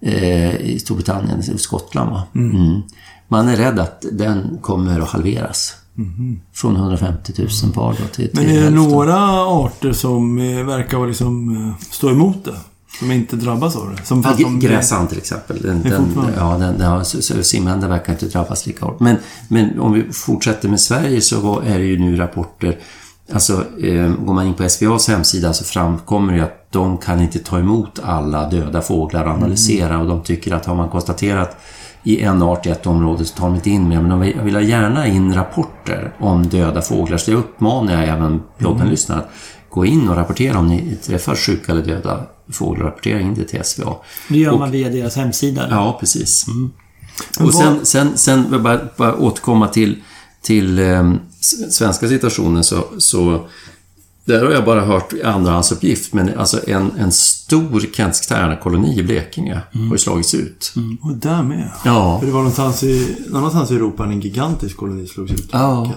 eh, 0.00 0.56
i 0.56 0.78
Storbritannien, 0.78 1.40
i 1.40 1.58
Skottland. 1.58 2.10
Va? 2.10 2.22
Mm. 2.34 2.56
Mm. 2.56 2.82
Man 3.28 3.48
är 3.48 3.56
rädd 3.56 3.78
att 3.78 4.04
den 4.12 4.58
kommer 4.62 5.00
att 5.00 5.08
halveras. 5.08 5.74
Mm. 5.98 6.40
Från 6.52 6.76
150 6.76 7.32
000 7.62 7.72
par 7.72 7.90
då 7.90 7.96
till, 7.96 8.14
till 8.14 8.30
Men 8.32 8.44
är 8.44 8.48
det 8.48 8.60
hälften. 8.60 8.74
några 8.74 9.16
arter 9.46 9.92
som 9.92 10.38
eh, 10.38 10.64
verkar 10.64 11.06
liksom 11.06 11.56
eh, 11.56 11.86
stå 11.90 12.10
emot 12.10 12.44
det? 12.44 12.54
Som 12.98 13.12
inte 13.12 13.36
drabbas 13.36 13.76
av 13.76 13.90
det? 13.90 14.04
Som 14.04 14.22
ja, 14.24 14.34
de, 14.38 14.60
gräsand 14.60 15.08
till 15.08 15.18
exempel. 15.18 15.60
Den, 15.62 15.82
den, 15.82 16.32
ja, 16.36 16.56
den, 16.58 16.80
ja, 16.80 17.04
simhänder 17.42 17.88
verkar 17.88 18.12
inte 18.12 18.26
drabbas 18.26 18.66
lika 18.66 18.86
hårt. 18.86 19.00
Men, 19.00 19.16
men 19.48 19.80
om 19.80 19.92
vi 19.92 20.12
fortsätter 20.12 20.68
med 20.68 20.80
Sverige 20.80 21.20
så 21.20 21.60
är 21.60 21.78
det 21.78 21.84
ju 21.84 21.98
nu 21.98 22.16
rapporter 22.16 22.78
Alltså, 23.32 23.64
eh, 23.82 24.08
går 24.08 24.34
man 24.34 24.46
in 24.46 24.54
på 24.54 24.68
SVAs 24.68 25.08
hemsida 25.08 25.52
så 25.52 25.64
framkommer 25.64 26.32
det 26.32 26.44
att 26.44 26.72
de 26.72 26.98
kan 26.98 27.20
inte 27.20 27.38
ta 27.38 27.58
emot 27.58 28.00
alla 28.04 28.50
döda 28.50 28.82
fåglar 28.82 29.24
och 29.24 29.30
analysera 29.30 29.94
mm. 29.94 30.00
och 30.00 30.06
de 30.06 30.22
tycker 30.22 30.54
att 30.54 30.66
har 30.66 30.74
man 30.74 30.88
konstaterat 30.88 31.56
i 32.02 32.20
en 32.20 32.42
art 32.42 32.66
i 32.66 32.70
ett 32.70 32.86
område 32.86 33.24
så 33.24 33.36
tar 33.36 33.46
de 33.46 33.54
inte 33.54 33.70
in 33.70 33.88
mer. 33.88 34.00
Men 34.00 34.10
de 34.10 34.44
vill 34.44 34.54
ha 34.54 34.62
gärna 34.62 35.06
in 35.06 35.34
rapporter 35.34 36.12
om 36.18 36.48
döda 36.48 36.82
fåglar. 36.82 37.18
Så 37.18 37.30
det 37.30 37.36
uppmanar 37.36 37.92
jag 37.92 38.08
även 38.08 38.42
poddenlyssnare 38.58 39.18
att 39.18 39.30
gå 39.68 39.86
in 39.86 40.08
och 40.08 40.16
rapportera 40.16 40.58
om 40.58 40.68
ni 40.68 40.96
träffar 40.96 41.34
sjuka 41.34 41.72
eller 41.72 41.82
döda 41.82 42.26
in 43.20 43.34
det 43.34 43.44
till 43.44 43.64
SVA. 43.64 43.96
Det 44.28 44.38
gör 44.38 44.52
och, 44.52 44.58
man 44.58 44.70
via 44.70 44.88
deras 44.88 45.16
hemsida? 45.16 45.64
Eller? 45.64 45.76
Ja, 45.76 45.96
precis. 46.00 46.46
Mm. 46.48 46.70
Och 47.40 47.54
sen, 47.54 47.86
sen, 47.86 48.18
sen 48.18 48.62
bara, 48.62 48.80
bara 48.96 49.16
återkomma 49.16 49.68
till, 49.68 50.02
till 50.42 50.78
eh, 50.78 51.12
svenska 51.70 52.08
situationen 52.08 52.64
så, 52.64 52.84
så 52.98 53.48
där 54.24 54.44
har 54.44 54.52
jag 54.52 54.64
bara 54.64 54.84
hört 54.84 55.12
andrahandsuppgift, 55.24 56.12
men 56.12 56.38
alltså 56.38 56.68
en, 56.68 56.90
en 56.98 57.12
stor 57.46 57.80
kentisk 57.96 58.32
koloni 58.62 58.98
i 58.98 59.02
Blekinge 59.02 59.60
mm. 59.74 59.86
har 59.86 59.94
ju 59.94 59.98
slagits 59.98 60.34
ut. 60.34 60.72
Mm. 60.76 60.98
Och 61.02 61.12
där 61.12 61.42
med? 61.42 61.70
Ja. 61.84 62.18
För 62.18 62.26
det 62.26 62.32
var 62.32 62.40
någonstans 62.40 62.82
i, 62.82 63.16
någonstans 63.30 63.70
i 63.70 63.74
Europa 63.74 64.04
en 64.04 64.20
gigantisk 64.20 64.76
koloni 64.76 65.06
slogs 65.06 65.32
ut. 65.32 65.48
Ja. 65.52 65.92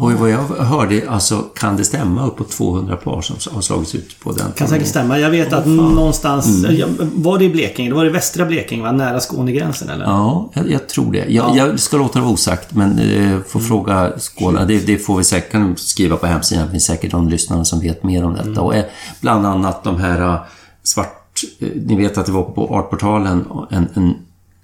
Och 0.00 0.12
vad 0.12 0.30
jag 0.30 0.38
hörde, 0.42 1.10
alltså 1.10 1.38
kan 1.54 1.76
det 1.76 1.84
stämma 1.84 2.26
uppåt 2.26 2.50
200 2.50 2.96
par 2.96 3.20
som 3.20 3.54
har 3.54 3.60
slagits 3.60 3.94
ut 3.94 4.20
på 4.20 4.32
den? 4.32 4.52
Kan 4.52 4.68
säkert 4.68 4.88
stämma. 4.88 5.18
Jag 5.18 5.30
vet 5.30 5.52
oh, 5.52 5.58
att 5.58 5.64
fan. 5.64 5.76
någonstans, 5.76 6.64
mm. 6.64 6.94
var 7.14 7.38
det 7.38 7.44
i 7.44 7.50
Blekinge? 7.50 7.88
Det 7.88 7.94
var 7.94 8.04
det 8.04 8.10
västra 8.10 8.44
Blekinge, 8.44 8.82
va? 8.82 8.92
Nära 8.92 9.20
Skånegränsen 9.20 9.88
eller? 9.88 10.04
Ja, 10.04 10.50
jag, 10.54 10.70
jag 10.70 10.88
tror 10.88 11.12
det. 11.12 11.18
Jag, 11.18 11.28
ja. 11.28 11.56
jag, 11.56 11.80
ska 11.80 11.96
låta 11.96 12.18
det 12.18 12.24
vara 12.24 12.34
osagt, 12.34 12.74
men 12.74 12.98
eh, 12.98 13.40
får 13.48 13.58
mm. 13.58 13.68
fråga 13.68 14.12
Skåne. 14.18 14.64
Det, 14.64 14.86
det, 14.86 14.98
får 14.98 15.18
vi 15.18 15.24
säkert 15.24 15.78
skriva 15.78 16.16
på 16.16 16.26
hemsidan. 16.26 16.64
Det 16.66 16.70
finns 16.70 16.86
säkert 16.86 17.10
de 17.10 17.28
lyssnare 17.28 17.64
som 17.64 17.80
vet 17.80 18.02
mer 18.02 18.24
om 18.24 18.32
detta. 18.32 18.48
Mm. 18.48 18.58
Och 18.58 18.74
eh, 18.74 18.84
bland 19.20 19.46
annat 19.46 19.84
de 19.84 19.96
här 19.96 20.20
eh, 20.20 20.40
svart... 20.84 21.44
Eh, 21.58 21.68
ni 21.74 21.96
vet 21.96 22.18
att 22.18 22.26
det 22.26 22.32
var 22.32 22.42
på 22.42 22.74
Artportalen 22.74 23.44
en, 23.70 23.88
en 23.94 24.14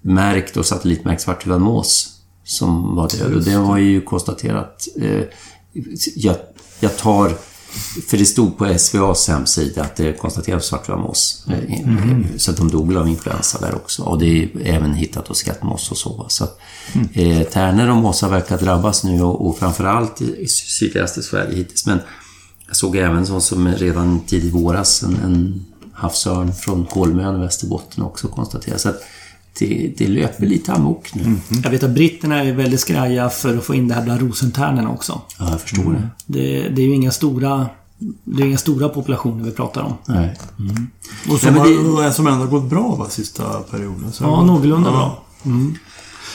märkt 0.01 0.57
och 0.57 0.67
satellitmärkt 0.67 1.23
svarthuvad 1.23 1.61
mås 1.61 2.17
som 2.45 2.97
var 2.97 3.09
död. 3.19 3.35
Och 3.35 3.43
det 3.43 3.53
har 3.53 3.79
ju 3.79 4.01
konstaterat... 4.01 4.89
Eh, 5.01 5.23
jag, 6.17 6.37
jag 6.81 6.99
tar... 6.99 7.33
För 8.09 8.17
det 8.17 8.27
stod 8.27 8.59
på 8.59 8.79
SVAs 8.79 9.29
hemsida 9.29 9.83
att 9.83 9.97
det 9.97 10.13
konstaterades 10.13 10.65
svarthuvad 10.67 11.01
mås. 11.01 11.47
Mm. 11.49 12.27
Så 12.39 12.51
att 12.51 12.57
de 12.57 12.71
dog 12.71 12.97
av 12.97 13.09
influensa 13.09 13.61
där 13.61 13.75
också. 13.75 14.03
Och 14.03 14.19
det 14.19 14.43
är 14.43 14.51
även 14.65 14.95
hittat 14.95 15.29
hos 15.29 15.39
skattmås 15.39 15.91
och 15.91 15.97
så. 15.97 16.27
Så 16.29 16.45
att, 16.45 16.59
mm. 16.93 17.09
eh, 17.13 17.47
tärnor 17.47 17.89
och 17.89 17.97
måsar 17.97 18.29
verkar 18.29 18.59
drabbas 18.59 19.05
nu 19.05 19.23
och, 19.23 19.47
och 19.47 19.59
framförallt 19.59 20.21
i 20.23 20.47
sydligaste 20.49 21.23
Sverige 21.23 21.57
hittills. 21.57 21.87
Men 21.87 21.99
jag 22.67 22.77
såg 22.77 22.97
även 22.97 23.27
så 23.27 23.41
som 23.41 23.69
redan 23.69 24.21
tidigt 24.21 24.55
våras 24.55 25.03
en, 25.03 25.17
en 25.17 25.65
havsörn 26.01 26.55
från 26.55 26.87
Kolmön 26.87 27.37
i 27.37 27.39
Västerbotten 27.39 28.05
också 28.05 28.29
konstateras. 28.29 28.87
att 28.87 29.03
det, 29.59 29.93
det 29.99 30.09
löper 30.09 30.47
lite 30.47 30.73
amok 30.73 31.15
nu. 31.15 31.23
Mm 31.23 31.41
Jag 31.65 31.71
vet 31.71 31.83
att 31.83 31.91
britterna 31.91 32.45
är 32.45 32.53
väldigt 32.53 32.81
skraja 32.81 33.31
för 33.31 33.57
att 33.57 33.65
få 33.65 33.75
in 33.75 33.89
det 33.89 33.95
här 33.95 34.03
bland 34.03 34.21
rosentärnorna 34.21 34.91
också. 34.91 35.21
Ja, 35.39 35.51
jag 35.51 35.61
förstår 35.61 35.83
mm. 35.83 36.03
det. 36.27 36.39
det. 36.39 36.69
Det 36.69 36.83
är 36.83 36.87
ju 36.87 36.95
inga 36.95 37.11
stora 37.11 37.69
det 38.25 38.43
är 38.43 38.47
inga 38.47 38.59
stora 38.59 38.89
populationer 38.89 39.45
vi 39.45 39.51
pratar 39.51 39.83
om. 39.83 39.95
Nej. 40.07 40.39
Mm. 40.59 40.87
Och 41.31 41.41
som, 41.41 41.55
Nej, 41.55 42.05
det... 42.07 42.13
som 42.13 42.27
ändå 42.27 42.47
gått 42.47 42.65
bra 42.65 42.95
va, 42.95 43.09
sista 43.09 43.45
perioden? 43.71 44.13
Så 44.13 44.25
ja, 44.25 44.43
någorlunda 44.43 44.89
ja. 44.89 44.93
bra. 44.93 45.25
Mm. 45.45 45.75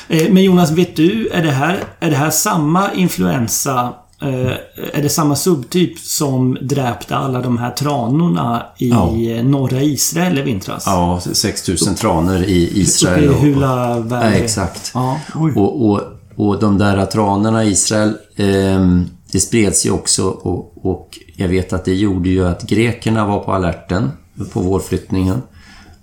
Eh, 0.08 0.34
men 0.34 0.44
Jonas, 0.44 0.72
vet 0.72 0.96
du, 0.96 1.28
är 1.28 1.44
det 1.44 1.52
här, 1.52 1.84
är 2.00 2.10
det 2.10 2.16
här 2.16 2.30
samma 2.30 2.94
influensa 2.94 3.94
är 4.20 5.02
det 5.02 5.10
samma 5.10 5.36
subtyp 5.36 6.00
som 6.00 6.58
dräpte 6.62 7.16
alla 7.16 7.42
de 7.42 7.58
här 7.58 7.72
tranorna 7.72 8.66
i 8.78 8.90
ja. 8.90 9.12
norra 9.44 9.82
Israel 9.82 10.38
i 10.38 10.42
vintras? 10.42 10.84
Ja, 10.86 11.22
6000 11.34 11.96
tranor 11.96 12.44
i 12.44 12.82
Israel. 12.82 13.30
Uppe 13.30 13.38
i 13.38 13.42
Hula 13.42 14.00
Valley. 14.00 14.38
Ja, 14.38 14.44
exakt. 14.44 14.92
Ja. 14.94 15.20
Och, 15.56 15.90
och, 15.90 16.02
och 16.36 16.60
de 16.60 16.78
där 16.78 17.06
tranorna 17.06 17.66
i 17.66 17.70
Israel, 17.70 18.18
eh, 18.36 19.02
det 19.32 19.40
spreds 19.40 19.86
ju 19.86 19.92
också 19.92 20.28
och, 20.28 20.86
och 20.86 21.20
jag 21.36 21.48
vet 21.48 21.74
att 21.74 21.86
det 21.86 21.96
gjorde 21.96 22.30
ju 22.30 22.48
att 22.48 22.64
grekerna 22.64 23.26
var 23.26 23.40
på 23.40 23.54
alerten 23.54 24.12
på 24.54 24.60
vårflyttningen. 24.60 25.42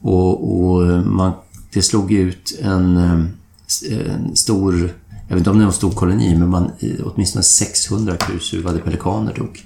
Och, 0.01 0.61
och 0.61 0.83
man, 1.07 1.33
det 1.73 1.83
slog 1.83 2.13
ut 2.13 2.59
en, 2.63 2.97
en 3.91 4.37
stor 4.37 4.93
jag 5.33 5.37
vet 5.37 5.41
inte 5.41 5.51
om 5.51 5.57
det 5.59 5.63
är 5.63 5.65
någon 5.65 5.73
stor 5.73 5.91
koloni, 5.91 6.37
men 6.39 6.49
man, 6.49 6.71
åtminstone 7.05 7.43
600 7.43 8.17
krusuvade 8.17 8.79
pelikaner 8.79 9.35
dog. 9.35 9.65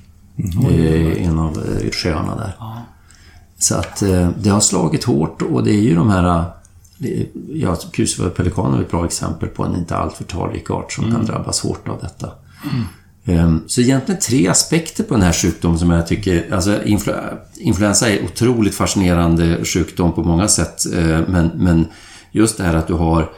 I 0.71 1.25
en 1.25 1.39
av 1.39 1.59
eh, 1.83 1.91
sjöarna 1.91 2.37
där. 2.37 2.53
Så 3.59 3.75
att 3.75 4.03
eh, 4.03 4.31
det 4.43 4.51
har 4.51 4.61
slagit 4.61 5.05
hårt 5.05 5.43
och 5.43 5.65
det 5.65 5.71
är 5.71 5.81
ju 5.81 5.95
de 5.95 6.11
här... 6.11 6.45
Ja, 7.53 7.77
krusuvade 7.93 8.35
pelikaner 8.35 8.79
är 8.79 8.83
ett 8.83 8.91
bra 8.91 9.05
exempel 9.05 9.49
på 9.49 9.65
en 9.65 9.77
inte 9.77 9.97
alltför 9.97 10.25
talrik 10.25 10.71
art 10.71 10.93
som 10.93 11.13
kan 11.13 11.25
drabbas 11.25 11.61
hårt 11.61 11.89
av 11.89 11.99
detta. 12.01 12.31
Ehm, 13.25 13.61
Så 13.67 13.81
egentligen 13.81 14.21
tre 14.21 14.49
aspekter 14.49 15.05
på 15.05 15.15
den 15.15 15.23
här 15.23 15.33
sjukdomen 15.33 15.79
som 15.79 15.91
jag 15.91 16.07
tycker... 16.07 16.55
Alltså 16.55 16.71
influ- 16.71 17.37
influensa 17.57 18.11
är 18.11 18.25
otroligt 18.25 18.75
fascinerande 18.75 19.65
sjukdom 19.65 20.13
på 20.13 20.23
många 20.23 20.49
sätt. 20.49 20.83
Men, 21.29 21.51
men 21.55 21.87
just 22.33 22.57
det 22.59 22.65
här 22.65 22.75
att 22.75 22.87
du 22.87 22.95
har 22.95 23.31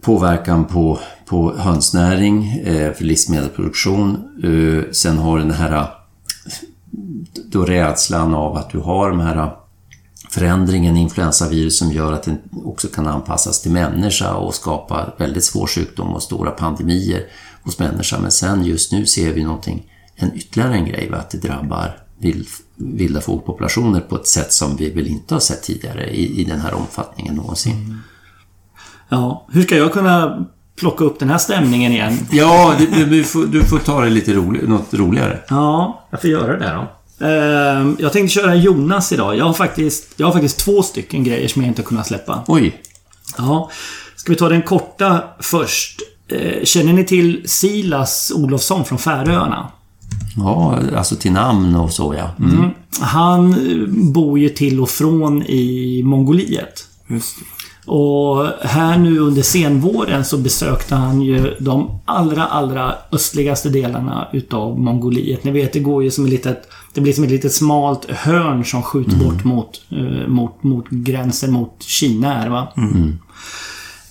påverkan 0.00 0.64
på, 0.64 0.98
på 1.26 1.56
hönsnäring, 1.56 2.58
eh, 2.64 2.92
för 2.92 3.04
livsmedelsproduktion. 3.04 4.28
Eh, 4.44 4.92
sen 4.92 5.18
har 5.18 5.38
den 5.38 5.50
här 5.50 5.86
då 7.34 7.64
rädslan 7.64 8.34
av 8.34 8.56
att 8.56 8.70
du 8.70 8.78
har 8.78 9.10
de 9.10 9.20
här 9.20 9.56
förändringen 10.30 10.96
i 10.96 11.00
influensavirus 11.00 11.78
som 11.78 11.92
gör 11.92 12.12
att 12.12 12.22
den 12.22 12.38
också 12.64 12.88
kan 12.88 13.06
anpassas 13.06 13.62
till 13.62 13.70
människa 13.70 14.34
och 14.34 14.54
skapa 14.54 15.12
väldigt 15.18 15.44
svår 15.44 15.66
sjukdom 15.66 16.08
och 16.08 16.22
stora 16.22 16.50
pandemier 16.50 17.26
hos 17.62 17.78
människa. 17.78 18.18
Men 18.18 18.30
sen 18.30 18.64
just 18.64 18.92
nu 18.92 19.06
ser 19.06 19.32
vi 19.32 19.44
någonting, 19.44 19.90
en 20.16 20.34
ytterligare 20.34 20.74
en 20.74 20.84
grej, 20.84 21.10
va? 21.10 21.16
att 21.16 21.30
det 21.30 21.38
drabbar 21.38 21.98
vild, 22.18 22.46
vilda 22.76 23.20
fågelpopulationer 23.20 24.00
på 24.00 24.16
ett 24.16 24.26
sätt 24.26 24.52
som 24.52 24.76
vi 24.76 24.90
väl 24.90 25.06
inte 25.06 25.34
har 25.34 25.40
sett 25.40 25.62
tidigare 25.62 26.10
i, 26.10 26.40
i 26.40 26.44
den 26.44 26.60
här 26.60 26.74
omfattningen 26.74 27.34
någonsin. 27.34 27.76
Mm. 27.76 27.98
Ja, 29.08 29.46
hur 29.52 29.62
ska 29.62 29.76
jag 29.76 29.92
kunna 29.92 30.46
plocka 30.80 31.04
upp 31.04 31.18
den 31.18 31.30
här 31.30 31.38
stämningen 31.38 31.92
igen? 31.92 32.18
Ja, 32.30 32.74
du, 32.78 32.86
du, 32.86 33.04
du, 33.04 33.24
får, 33.24 33.46
du 33.46 33.64
får 33.64 33.78
ta 33.78 34.00
det 34.00 34.10
lite 34.10 34.32
rolig, 34.32 34.68
något 34.68 34.94
roligare. 34.94 35.38
Ja, 35.48 36.06
jag 36.10 36.20
får 36.20 36.30
göra 36.30 36.58
det 36.58 36.72
då. 36.74 37.26
Ehm, 37.26 37.96
Jag 38.00 38.12
tänkte 38.12 38.34
köra 38.34 38.54
Jonas 38.54 39.12
idag. 39.12 39.36
Jag 39.36 39.44
har 39.44 39.52
faktiskt, 39.52 40.08
jag 40.16 40.26
har 40.26 40.32
faktiskt 40.32 40.58
två 40.58 40.82
stycken 40.82 41.24
grejer 41.24 41.48
som 41.48 41.62
jag 41.62 41.68
inte 41.70 41.82
har 41.82 41.86
kunnat 41.86 42.06
släppa. 42.06 42.44
Oj, 42.46 42.80
Ja. 43.38 43.70
Ska 44.16 44.32
vi 44.32 44.38
ta 44.38 44.48
den 44.48 44.62
korta 44.62 45.22
först? 45.40 46.00
Eh, 46.28 46.64
Känner 46.64 46.92
ni 46.92 47.04
till 47.04 47.42
Silas 47.44 48.32
Olofsson 48.34 48.84
från 48.84 48.98
Färöarna? 48.98 49.68
ja, 50.36 50.78
alltså 50.96 51.16
till 51.16 51.32
namn 51.32 51.76
och 51.76 51.92
så 51.92 52.14
ja. 52.18 52.30
Mm. 52.44 52.70
Han 53.00 53.50
eh, 53.52 53.88
bor 54.12 54.38
ju 54.38 54.48
till 54.48 54.80
och 54.80 54.90
från 54.90 55.42
i 55.42 56.02
Mongoliet. 56.04 56.84
Just 57.08 57.36
det. 57.38 57.44
Och 57.86 58.46
här 58.60 58.98
nu 58.98 59.18
under 59.18 59.42
senvåren 59.42 60.24
så 60.24 60.36
besökte 60.38 60.94
han 60.94 61.20
ju 61.22 61.54
de 61.60 62.00
allra, 62.04 62.46
allra 62.46 62.94
östligaste 63.12 63.68
delarna 63.68 64.28
utav 64.32 64.80
Mongoliet. 64.80 65.44
Ni 65.44 65.50
vet, 65.50 65.72
det 65.72 65.78
går 65.80 66.04
ju 66.04 66.10
som 66.10 66.24
ett 66.24 66.30
litet... 66.30 66.68
Det 66.94 67.00
blir 67.00 67.12
som 67.12 67.24
ett 67.24 67.30
litet 67.30 67.52
smalt 67.52 68.10
hörn 68.10 68.64
som 68.64 68.82
skjuter 68.82 69.16
bort 69.16 69.44
mot, 69.44 69.82
eh, 69.90 70.28
mot, 70.28 70.62
mot 70.62 70.84
gränsen 70.90 71.52
mot 71.52 71.82
Kina 71.82 72.28
här 72.34 72.48
va. 72.48 72.68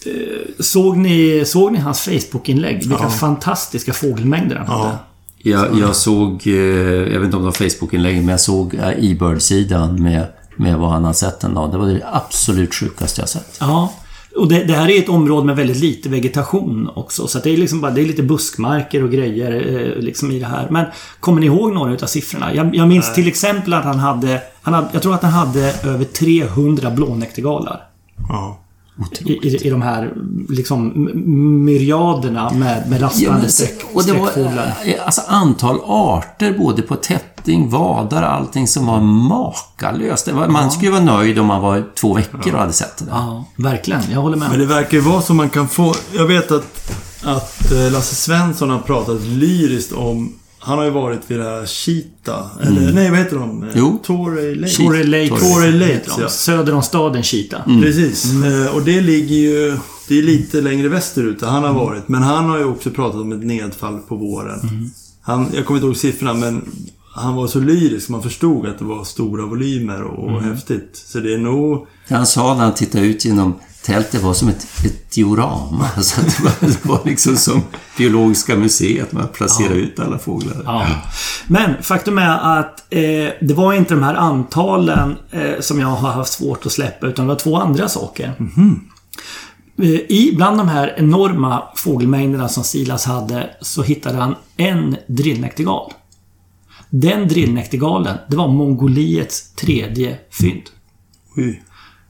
Eh, 0.06 0.64
Såg 0.64 0.98
ni, 0.98 1.44
såg 1.46 1.72
ni 1.72 1.80
hans 1.80 2.02
Facebook-inlägg? 2.02 2.78
Vilka 2.80 3.04
Ja. 3.04 3.10
fantastiska 3.10 3.94
fågelmängder 3.94 4.56
han 4.56 4.68
hade. 4.68 4.90
Ja. 4.90 4.98
Jag, 5.46 5.80
jag 5.80 5.96
såg, 5.96 6.42
eh, 6.48 6.54
jag 6.54 7.20
vet 7.20 7.24
inte 7.26 7.38
om 7.38 7.44
det 7.44 7.46
var 7.46 7.70
Facebook-inlägg, 7.70 8.16
men 8.18 8.28
jag 8.28 8.40
såg 8.40 8.76
eh, 8.76 8.90
e-bird-sidan 9.12 10.04
med, 10.04 10.28
med 10.56 10.78
vad 10.78 10.90
han 10.90 11.04
har 11.06 11.14
sett 11.14 11.40
den 11.40 11.54
dagen. 11.54 11.72
Det 11.72 11.78
var 11.78 11.88
det 11.88 12.02
absolut 12.12 12.74
sjukaste 12.76 13.22
jag 13.22 13.30
sett. 13.30 13.58
Ja. 13.60 13.94
Och 14.38 14.48
det, 14.48 14.64
det 14.64 14.74
här 14.74 14.90
är 14.90 15.00
ett 15.00 15.10
område 15.10 15.46
med 15.46 15.56
väldigt 15.56 15.78
lite 15.78 16.10
vegetation 16.10 16.90
också. 16.96 17.28
Så 17.28 17.38
att 17.38 17.44
det 17.44 17.50
är 17.50 17.58
liksom 17.58 17.82
bara, 17.82 17.92
det 17.92 18.02
är 18.02 18.06
lite 18.06 18.24
buskmarker 18.24 19.04
och 19.04 19.12
grejer 19.12 19.52
eh, 19.52 20.02
liksom 20.04 20.32
i 20.32 20.40
det 20.40 20.46
här. 20.46 20.68
Men 20.70 20.86
kommer 21.20 21.40
ni 21.40 21.46
ihåg 21.46 21.74
några 21.74 21.94
utav 21.94 22.08
siffrorna? 22.08 22.54
Jag, 22.56 22.76
jag 22.76 22.88
minns 22.88 23.14
till 23.14 23.28
exempel 23.28 23.74
att 23.74 23.84
han 23.84 24.00
hade, 24.00 24.42
han 24.62 24.74
hade... 24.74 24.88
Jag 24.92 25.02
tror 25.02 25.14
att 25.14 25.24
han 25.24 25.32
hade 25.32 25.74
över 25.84 26.06
300 26.06 26.92
blånäktergalar. 26.92 27.82
Ja. 28.30 28.60
I, 29.26 29.32
i, 29.32 29.68
I 29.68 29.70
de 29.70 29.82
här 29.82 30.14
liksom 30.50 31.10
myriaderna 31.66 32.52
med, 32.54 32.90
med 32.90 33.12
streck, 33.52 33.84
och 33.94 34.04
det 34.04 34.14
var 34.14 34.28
streckfåglar. 34.28 34.74
eh, 34.86 35.06
alltså 35.06 35.22
antal 35.28 35.80
arter 35.86 36.58
både 36.58 36.82
på 36.82 36.96
tätting, 37.44 37.70
vadar, 37.70 38.24
allting 38.24 38.68
som 38.68 38.86
var 38.86 39.02
makalöst. 39.02 40.28
Var, 40.28 40.48
man 40.48 40.72
skulle 40.72 40.92
vara 40.92 41.04
nöjd 41.04 41.40
om 41.40 41.46
man 41.46 41.62
var 41.62 41.84
två 41.96 42.14
veckor 42.14 42.54
och 42.54 42.60
hade 42.60 42.74
sett 42.74 42.98
det. 42.98 43.06
Ja, 43.10 43.46
verkligen. 43.58 44.02
Jag 44.12 44.22
håller 44.22 44.38
med. 44.38 44.50
Men 44.50 44.60
det 44.60 44.66
verkar 44.66 44.98
ju 44.98 45.04
vara 45.04 45.22
så 45.22 45.34
man 45.34 45.50
kan 45.50 45.68
få... 45.68 45.96
Jag 46.14 46.26
vet 46.26 46.52
att, 46.52 46.92
att 47.24 47.72
eh, 47.72 47.92
Lasse 47.92 48.16
Svensson 48.16 48.70
har 48.70 48.80
pratat 48.80 49.22
lyriskt 49.22 49.94
om... 49.94 50.34
Han 50.60 50.78
har 50.78 50.86
ju 50.86 50.92
varit 50.92 51.20
vid 51.28 51.40
det 51.40 51.44
här 51.44 51.66
Cheetah. 51.66 52.46
Eller 52.62 52.94
nej, 52.94 53.10
vad 53.10 53.20
heter 53.20 53.36
de? 53.38 53.64
Eh, 53.64 53.70
Jo. 53.76 54.00
Torrey 54.04 54.56
Lake. 54.56 54.74
Torrey 54.74 55.04
Lakes. 55.04 55.54
Torrey 55.54 55.72
de. 55.72 56.22
ja. 56.22 56.30
Söder 56.30 56.74
om 56.76 56.82
staden 56.84 57.24
Chita. 57.24 57.58
Precis. 57.82 58.34
Eh, 58.44 58.76
och 58.76 58.82
det 58.82 59.02
ligger 59.02 59.36
ju... 59.36 59.78
Det 60.08 60.20
är 60.20 60.24
lite 60.24 60.62
längre 60.62 60.88
västerut 60.90 61.40
där 61.40 61.48
han 61.48 61.64
har 61.64 61.74
varit. 61.74 62.08
Men 62.08 62.24
han 62.24 62.50
har 62.50 62.58
ju 62.58 62.66
också 62.66 62.90
pratat 62.90 63.22
om 63.22 63.32
ett 63.32 63.44
nedfall 63.44 64.00
på 64.08 64.16
våren. 64.16 64.92
Han, 65.22 65.48
jag 65.54 65.66
kommer 65.66 65.78
inte 65.78 65.88
ihåg 65.88 65.98
siffrorna 65.98 66.34
men 66.34 66.62
han 67.16 67.36
var 67.36 67.48
så 67.48 67.60
lyrisk. 67.60 68.10
Man 68.10 68.24
förstod 68.24 68.68
att 68.68 68.80
det 68.80 68.86
var 68.86 69.04
stora 69.04 69.46
volymer 69.46 70.04
och, 70.04 70.34
och 70.34 70.42
häftigt. 70.42 71.04
Så 71.06 71.20
det 71.20 71.34
är 71.34 71.38
nog... 71.38 71.88
Han 72.10 72.26
sa 72.26 72.54
när 72.54 72.64
han 72.64 72.74
tittade 72.74 73.06
ut 73.06 73.26
genom 73.26 73.56
tältet 73.86 74.22
var 74.22 74.34
som 74.34 74.50
ett, 74.50 74.68
ett 74.86 75.12
diorama. 75.12 75.90
Alltså 75.98 76.22
det, 76.22 76.40
var, 76.44 76.70
det 76.70 76.86
var 76.86 77.00
liksom 77.06 77.36
som 77.36 77.62
Biologiska 77.98 78.56
museet, 78.56 79.12
man 79.12 79.28
placerade 79.28 79.76
ut 79.76 80.00
alla 80.00 80.20
fåglar. 80.20 80.62
Ja. 80.66 80.88
Men 81.48 81.84
faktum 81.84 82.18
är 82.18 82.60
att 82.60 82.94
eh, 82.94 83.00
det 83.42 83.54
var 83.54 83.74
inte 83.74 83.94
de 83.94 84.04
här 84.04 84.16
antalen 84.16 85.16
eh, 85.32 85.60
som 85.60 85.80
jag 85.80 85.88
har 85.88 86.12
haft 86.12 86.34
svårt 86.34 86.66
att 86.66 86.72
släppa 86.72 87.08
utan 87.08 87.26
det 87.26 87.34
var 87.34 87.40
två 87.40 87.58
andra 87.58 87.90
saker. 87.90 88.34
Eh, 89.78 89.90
I, 89.90 90.34
bland 90.36 90.58
de 90.58 90.68
här 90.68 90.94
enorma 90.98 91.64
fågelmängderna 91.76 92.50
som 92.50 92.64
Silas 92.64 93.06
hade 93.06 93.50
så 93.62 93.84
hittade 93.84 94.18
han 94.18 94.36
en 94.58 94.98
drillnäktergal. 95.08 95.94
Den 96.96 97.28
drillnäktergalen, 97.28 98.18
det 98.28 98.36
var 98.36 98.48
Mongoliets 98.48 99.52
tredje 99.52 100.18
fynd. 100.32 100.62
Oj. 101.36 101.64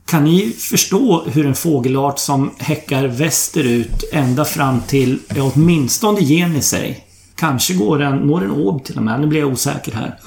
Kan 0.05 0.23
ni 0.23 0.49
förstå 0.49 1.23
hur 1.27 1.45
en 1.45 1.55
fågelart 1.55 2.19
som 2.19 2.51
häckar 2.57 3.07
västerut 3.07 4.03
ända 4.11 4.45
fram 4.45 4.81
till 4.87 5.19
ja, 5.35 5.51
åtminstone 5.55 6.21
Genisej 6.21 7.07
Kanske 7.35 7.73
går 7.73 7.97
den, 7.97 8.17
når 8.17 8.41
den 8.41 8.51
Åb 8.51 8.83
till 8.83 8.97
och 8.97 9.03
med. 9.03 9.21
Nu 9.21 9.27
blir 9.27 9.39
jag 9.39 9.51
osäker 9.51 9.91
här. 9.91 10.19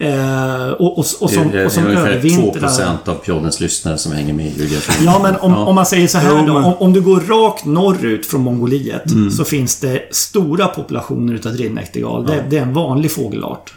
Eh, 0.00 0.68
och, 0.68 0.98
och, 0.98 0.98
och 0.98 1.04
som, 1.30 1.64
och 1.66 1.72
som 1.72 1.86
övervintrar... 1.86 2.98
av 3.04 3.14
Pjoddens 3.14 3.60
lyssnare 3.60 3.98
som 3.98 4.12
hänger 4.12 4.34
med 4.34 4.46
i 4.46 4.58
geografin. 4.58 5.04
Ja, 5.04 5.20
men 5.22 5.36
om, 5.36 5.54
om 5.54 5.74
man 5.74 5.86
säger 5.86 6.08
så 6.08 6.18
här 6.18 6.46
då. 6.46 6.56
Om, 6.56 6.74
om 6.74 6.92
du 6.92 7.00
går 7.00 7.20
rakt 7.20 7.64
norrut 7.64 8.26
från 8.26 8.40
Mongoliet 8.40 9.02
så 9.36 9.44
finns 9.44 9.80
det 9.80 10.08
stora 10.10 10.66
populationer 10.66 11.34
utav 11.34 11.52
drillnäktergal. 11.52 12.26
Det, 12.26 12.44
det 12.50 12.58
är 12.58 12.62
en 12.62 12.74
vanlig 12.74 13.12
fågelart. 13.12 13.74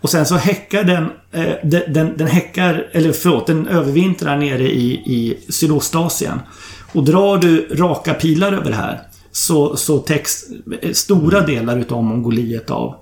Och 0.00 0.10
sen 0.10 0.26
så 0.26 0.34
häckar 0.34 0.84
den, 0.84 1.04
eh, 1.32 1.54
den, 1.62 1.92
den, 1.92 2.16
den 2.16 2.26
häckar, 2.26 2.88
eller 2.92 3.12
förlåt, 3.12 3.46
den 3.46 3.68
övervintrar 3.68 4.36
nere 4.36 4.70
i, 4.70 4.92
i 4.92 5.38
Sydostasien. 5.52 6.40
Och 6.92 7.04
drar 7.04 7.38
du 7.38 7.68
raka 7.70 8.14
pilar 8.14 8.52
över 8.52 8.70
det 8.70 8.76
här 8.76 9.00
så, 9.32 9.76
så 9.76 9.98
täcks 9.98 10.44
eh, 10.80 10.92
stora 10.92 11.40
delar 11.40 11.78
utav 11.78 12.04
Mongoliet 12.04 12.70
av. 12.70 12.94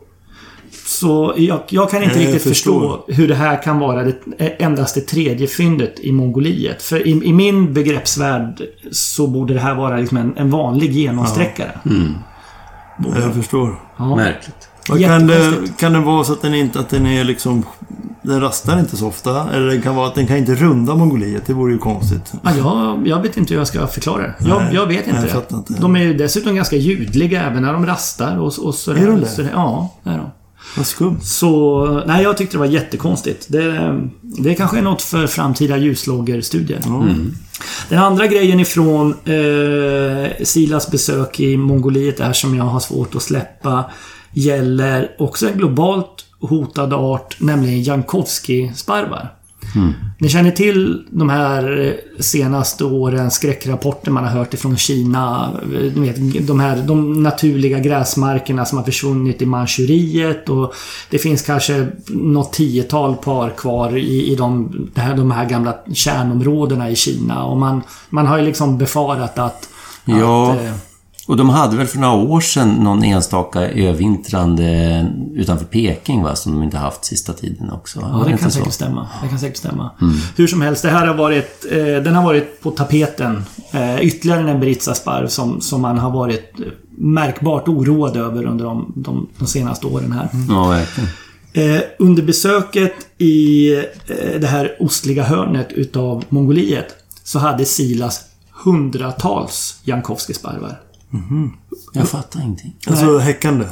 Så 0.86 1.34
jag, 1.36 1.60
jag 1.68 1.90
kan 1.90 2.02
inte 2.02 2.16
Nej, 2.16 2.24
jag 2.24 2.34
riktigt 2.34 2.48
förstå 2.48 3.04
hur 3.08 3.28
det 3.28 3.34
här 3.34 3.62
kan 3.62 3.78
vara 3.78 4.02
det, 4.04 4.14
endast 4.38 4.94
det 4.94 5.00
tredje 5.00 5.46
fyndet 5.46 6.00
i 6.00 6.12
Mongoliet. 6.12 6.82
För 6.82 7.06
i, 7.06 7.10
i 7.10 7.32
min 7.32 7.74
begreppsvärld 7.74 8.62
så 8.92 9.26
borde 9.26 9.54
det 9.54 9.60
här 9.60 9.74
vara 9.74 9.96
liksom 9.96 10.16
en, 10.16 10.36
en 10.36 10.50
vanlig 10.50 10.92
genomsträckare. 10.92 11.78
Jag 13.14 13.34
förstår. 13.34 13.80
Ja. 13.96 14.16
Märkligt. 14.16 14.68
Vad 14.88 15.00
kan, 15.04 15.26
det, 15.26 15.52
kan 15.78 15.92
det 15.92 16.00
vara 16.00 16.24
så 16.24 16.32
att 16.32 16.42
den 16.42 16.54
inte 16.54 16.80
att 16.80 16.88
den 16.88 17.06
är 17.06 17.24
liksom... 17.24 17.64
Den 18.22 18.40
rastar 18.40 18.78
inte 18.78 18.96
så 18.96 19.08
ofta? 19.08 19.50
Eller 19.52 19.66
det 19.66 19.80
kan 19.80 19.96
vara 19.96 20.06
att 20.06 20.14
den 20.14 20.26
kan 20.26 20.36
inte 20.36 20.54
runda 20.54 20.94
Mongoliet? 20.94 21.46
Det 21.46 21.52
vore 21.52 21.72
ju 21.72 21.78
konstigt. 21.78 22.32
Ja, 22.42 22.50
jag, 22.56 23.06
jag 23.06 23.22
vet 23.22 23.36
inte 23.36 23.54
hur 23.54 23.60
jag 23.60 23.68
ska 23.68 23.86
förklara 23.86 24.22
det. 24.22 24.34
Jag, 24.38 24.62
Nej, 24.62 24.74
jag 24.74 24.86
vet 24.86 25.06
inte 25.06 25.28
jag 25.32 25.42
det. 25.48 25.56
inte. 25.56 25.74
De 25.82 25.96
är 25.96 26.00
ju 26.00 26.14
dessutom 26.14 26.54
ganska 26.54 26.76
ljudliga 26.76 27.42
även 27.42 27.62
när 27.62 27.72
de 27.72 27.86
rastar 27.86 28.38
och, 28.38 28.58
och 28.58 28.74
så 28.74 28.90
Är 28.90 29.06
de 29.06 29.20
det? 29.20 29.26
Så 29.26 29.42
ja, 29.52 29.94
det 30.02 30.10
är 30.10 30.18
de. 30.18 30.30
Vad 30.76 30.86
skumt. 30.86 31.20
Så, 31.22 32.02
nej 32.06 32.22
jag 32.22 32.36
tyckte 32.36 32.54
det 32.54 32.58
var 32.58 32.66
jättekonstigt. 32.66 33.46
Det, 33.48 34.00
det 34.20 34.54
kanske 34.54 34.78
är 34.78 34.82
något 34.82 35.02
för 35.02 35.26
framtida 35.26 35.76
ljuslågerstudier. 35.76 36.80
Den 37.88 37.98
andra 37.98 38.26
grejen 38.26 38.60
ifrån 38.60 39.14
eh, 39.24 40.44
Silas 40.44 40.90
besök 40.90 41.40
i 41.40 41.56
Mongoliet 41.56 42.16
där 42.16 42.32
som 42.32 42.56
jag 42.56 42.64
har 42.64 42.80
svårt 42.80 43.14
att 43.14 43.22
släppa 43.22 43.84
gäller 44.32 45.10
också 45.18 45.48
en 45.48 45.58
globalt 45.58 46.24
hotad 46.40 46.92
art, 46.92 47.36
nämligen 47.40 47.82
Jankowski-sparvar. 47.82 49.28
Ni 50.18 50.28
känner 50.28 50.50
till 50.50 51.04
de 51.10 51.30
här 51.30 51.80
eh, 51.80 52.22
senaste 52.22 52.84
årens 52.84 53.34
skräckrapporter 53.34 54.10
man 54.10 54.24
har 54.24 54.30
hört 54.30 54.54
ifrån 54.54 54.76
Kina. 54.76 55.50
Ni 55.94 56.12
vet, 56.12 56.46
de 56.46 56.60
här 56.60 56.76
de 56.76 57.22
naturliga 57.22 57.78
gräsmarkerna 57.78 58.64
som 58.64 58.78
har 58.78 58.84
försvunnit 58.84 59.42
i 59.42 59.46
Manchuriet 59.46 60.48
och 60.48 60.74
det 61.10 61.18
finns 61.18 61.42
kanske 61.42 61.86
något 62.08 62.52
tiotal 62.52 63.16
par 63.16 63.50
kvar 63.50 63.96
i, 63.96 64.32
i 64.32 64.34
de, 64.34 64.72
här, 64.94 65.16
de 65.16 65.30
här 65.30 65.44
gamla 65.44 65.74
kärnområdena 65.94 66.90
i 66.90 66.96
Kina. 66.96 67.44
Och 67.44 67.56
man, 67.56 67.82
man 68.10 68.26
har 68.26 68.38
ju 68.38 68.44
liksom 68.44 68.78
befarat 68.78 69.38
att... 69.38 69.68
Ja. 70.04 70.52
att 70.52 70.64
eh, 70.64 70.72
Och 71.26 71.36
de 71.36 71.48
hade 71.48 71.76
väl 71.76 71.86
för 71.86 71.98
några 71.98 72.14
år 72.14 72.40
sedan 72.40 72.68
någon 72.68 73.04
enstaka 73.04 73.60
övintrande 73.70 75.06
utanför 75.34 75.64
Peking 75.64 76.22
va, 76.22 76.36
som 76.36 76.52
de 76.52 76.62
inte 76.62 76.76
haft 76.76 77.04
sista 77.04 77.32
tiden 77.32 77.70
också. 77.70 78.00
Ja, 78.00 78.22
det 78.24 78.30
inte 78.30 78.42
kan 78.42 78.50
så? 78.50 78.58
säkert 78.58 78.72
stämma. 78.72 79.08
Det 79.22 79.28
kan 79.28 79.38
säkert 79.38 79.56
stämma. 79.56 79.90
Hur 80.36 80.46
som 80.46 80.60
helst, 80.62 80.82
det 80.82 80.90
här 80.90 81.06
har 81.06 81.14
varit, 81.14 81.66
eh, 81.70 81.78
den 81.78 82.14
har 82.14 82.24
varit 82.24 82.62
på 82.62 82.70
tapeten. 82.70 83.44
Eh, 83.70 84.00
ytterligare 84.00 84.50
en 84.50 84.60
beritsarsparv 84.60 85.26
som, 85.26 85.60
som 85.60 85.80
man 85.80 85.98
har 85.98 86.10
varit 86.10 86.60
eh, 86.60 86.66
märkbart 86.98 87.68
oroad 87.68 88.16
över 88.16 88.44
under 88.44 88.64
de, 88.64 88.92
de, 88.96 89.28
de 89.38 89.46
senaste 89.46 89.86
åren 89.86 90.12
här. 90.12 90.28
Ja, 90.48 90.68
verkligen. 90.68 91.08
Eh, 91.52 91.82
under 91.98 92.22
besöket 92.22 92.94
i 93.18 93.72
eh, 93.74 93.82
det 94.40 94.46
här 94.46 94.76
ostliga 94.80 95.22
hörnet 95.22 95.72
utav 95.72 96.24
Mongoliet 96.28 96.86
så 97.24 97.38
hade 97.38 97.64
Silas 97.64 98.20
hundratals 98.64 99.76
Jankowskisparvar. 99.84 100.80
Jag 101.92 102.08
fattar 102.08 102.40
ingenting. 102.40 102.76
Alltså 102.86 103.18
häckande. 103.18 103.66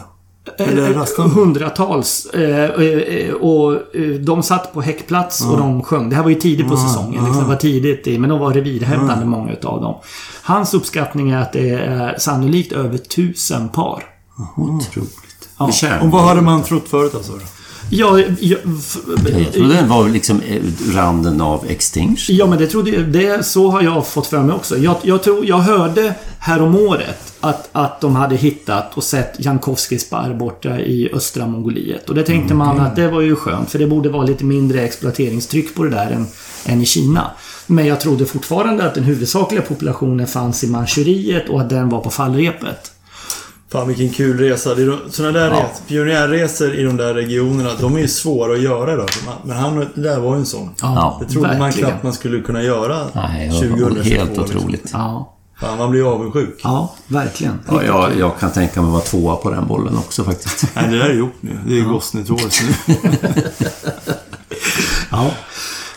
Eller 0.58 0.90
Eh, 0.90 0.96
rastande. 0.96 1.34
Hundratals. 1.34 2.26
Eh, 2.26 2.64
eh, 2.64 3.34
och 3.34 3.96
eh, 3.96 4.10
de 4.20 4.42
satt 4.42 4.72
på 4.72 4.80
häckplats 4.80 5.44
och 5.46 5.56
de 5.58 5.82
sjöng. 5.82 6.10
Det 6.10 6.16
här 6.16 6.22
var 6.22 6.30
ju 6.30 6.40
tidigt 6.40 6.68
på 6.68 6.76
säsongen. 6.76 7.24
Liksom, 7.24 7.42
det 7.42 7.48
var 7.48 7.56
tidigt 7.56 8.06
i, 8.06 8.18
men 8.18 8.30
de 8.30 8.38
var 8.38 8.52
revirhävdande 8.52 9.24
många 9.26 9.52
utav 9.52 9.80
dem. 9.82 9.94
Hans 10.42 10.74
uppskattning 10.74 11.30
är 11.30 11.38
att 11.38 11.52
det 11.52 11.70
är 11.70 12.18
sannolikt 12.18 12.72
över 12.72 12.98
tusen 12.98 13.68
par. 13.68 14.04
Otroligt. 14.56 15.16
Ja. 15.58 16.00
Och 16.00 16.10
vad 16.10 16.22
hade 16.22 16.40
man 16.40 16.62
trott 16.62 16.88
förut 16.88 17.14
alltså? 17.14 17.32
Ja, 17.90 18.20
ja, 18.40 18.56
Jag 19.24 19.52
trodde 19.52 19.74
den 19.74 19.88
var 19.88 20.08
liksom 20.08 20.40
eh, 20.40 20.62
randen 20.94 21.40
av 21.40 21.66
extinction. 21.68 22.36
Ja, 22.36 22.46
men 22.46 22.58
det 22.58 22.66
trodde 22.66 22.90
jag. 22.90 23.04
Det, 23.04 23.46
så 23.46 23.70
har 23.70 23.82
jag 23.82 24.06
fått 24.06 24.26
för 24.26 24.42
mig 24.42 24.54
också. 24.54 24.78
Jag, 24.78 24.96
jag, 25.02 25.22
tror, 25.22 25.46
jag 25.46 25.58
hörde 25.58 26.14
häromåret 26.38 27.32
att, 27.40 27.68
att 27.72 28.00
de 28.00 28.16
hade 28.16 28.36
hittat 28.36 28.96
och 28.96 29.04
sett 29.04 29.34
Jankowskis 29.38 30.10
bar 30.10 30.34
borta 30.34 30.80
i 30.80 31.10
östra 31.12 31.46
Mongoliet. 31.46 32.08
Och 32.08 32.14
det 32.14 32.22
tänkte 32.22 32.54
man 32.54 32.80
att 32.80 32.96
det 32.96 33.08
var 33.08 33.20
ju 33.20 33.36
skönt, 33.36 33.70
för 33.70 33.78
det 33.78 33.86
borde 33.86 34.08
vara 34.08 34.22
lite 34.22 34.44
mindre 34.44 34.82
exploateringstryck 34.82 35.74
på 35.74 35.84
det 35.84 35.90
där 35.90 36.10
än, 36.10 36.26
än 36.66 36.82
i 36.82 36.86
Kina. 36.86 37.30
Men 37.66 37.86
jag 37.86 38.00
trodde 38.00 38.26
fortfarande 38.26 38.84
att 38.84 38.94
den 38.94 39.04
huvudsakliga 39.04 39.62
populationen 39.62 40.26
fanns 40.26 40.64
i 40.64 40.66
Manchuriet 40.66 41.48
och 41.48 41.60
att 41.60 41.70
den 41.70 41.88
var 41.88 42.00
på 42.00 42.10
fallrepet. 42.10 42.92
Fan 43.72 43.88
vilken 43.88 44.10
kul 44.10 44.38
resa. 44.38 44.74
Det 44.74 44.82
är 44.82 44.86
de- 44.86 44.98
Såna 45.10 45.30
där 45.32 45.46
Ja. 45.50 45.56
res- 45.56 45.82
pionjärresor 45.88 46.74
i 46.74 46.82
de 46.82 46.96
där 46.96 47.14
regionerna, 47.14 47.70
de 47.80 47.96
är 47.96 48.00
ju 48.00 48.08
svåra 48.08 48.52
att 48.52 48.60
göra 48.60 48.96
då. 48.96 49.06
Men 49.44 49.56
han, 49.56 49.78
det 49.94 50.00
där 50.02 50.20
var 50.20 50.34
ju 50.34 50.38
en 50.40 50.46
sån. 50.46 50.74
Ja, 50.82 51.20
det 51.22 51.32
trodde 51.32 51.48
man 51.48 51.58
verkligen. 51.58 51.88
knappt 51.90 52.02
man 52.02 52.12
skulle 52.12 52.40
kunna 52.40 52.62
göra 52.62 53.06
Nej, 53.14 53.48
det 53.48 53.54
var 53.54 53.60
2022. 53.60 54.02
helt 54.16 54.30
liksom. 54.38 54.44
otroligt. 54.58 54.90
Ja, 54.92 55.36
Fan, 55.60 55.78
man 55.78 55.90
blir 55.90 56.12
avundsjuk. 56.12 56.60
ja 56.64 56.94
verkligen. 57.08 57.60
Ja, 57.68 57.82
jag, 57.84 58.18
jag 58.18 58.38
kan 58.38 58.52
tänka 58.52 58.80
mig 58.82 58.88
att 58.88 58.92
vara 58.92 59.02
tvåa 59.02 59.36
på 59.36 59.50
den 59.50 59.66
bollen 59.66 59.96
också 59.98 60.24
faktiskt. 60.24 60.64
Nej, 60.74 60.88
det 60.90 60.98
där 60.98 61.04
är 61.10 61.14
gjort 61.14 61.34
nu. 61.40 61.58
Det 61.66 61.78
är 61.80 61.84
Gosnitåret 61.84 62.60
nu. 62.86 62.94
Ja. 65.10 65.30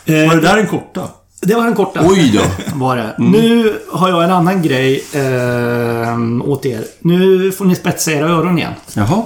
Var 0.06 0.14
Eh, 0.16 0.30
det 0.32 0.40
där 0.42 0.58
en 0.58 0.68
korta? 0.68 1.08
Det 1.46 1.56
var 1.56 1.64
den 1.66 1.76
korta. 1.76 2.02
Oj 2.04 2.32
då! 2.32 2.42
var 2.80 2.98
det. 2.98 3.16
Nu 3.18 3.80
har 3.92 4.10
jag 4.10 4.24
en 4.24 4.32
annan 4.32 4.62
grej 4.62 5.06
eh, 5.14 6.20
åt 6.44 6.66
er. 6.66 6.86
Nu 7.00 7.52
får 7.52 7.66
ni 7.66 7.76
spetsa 7.76 8.12
era 8.12 8.30
öron 8.30 8.58
igen. 8.58 8.74
Jaha. 8.94 9.24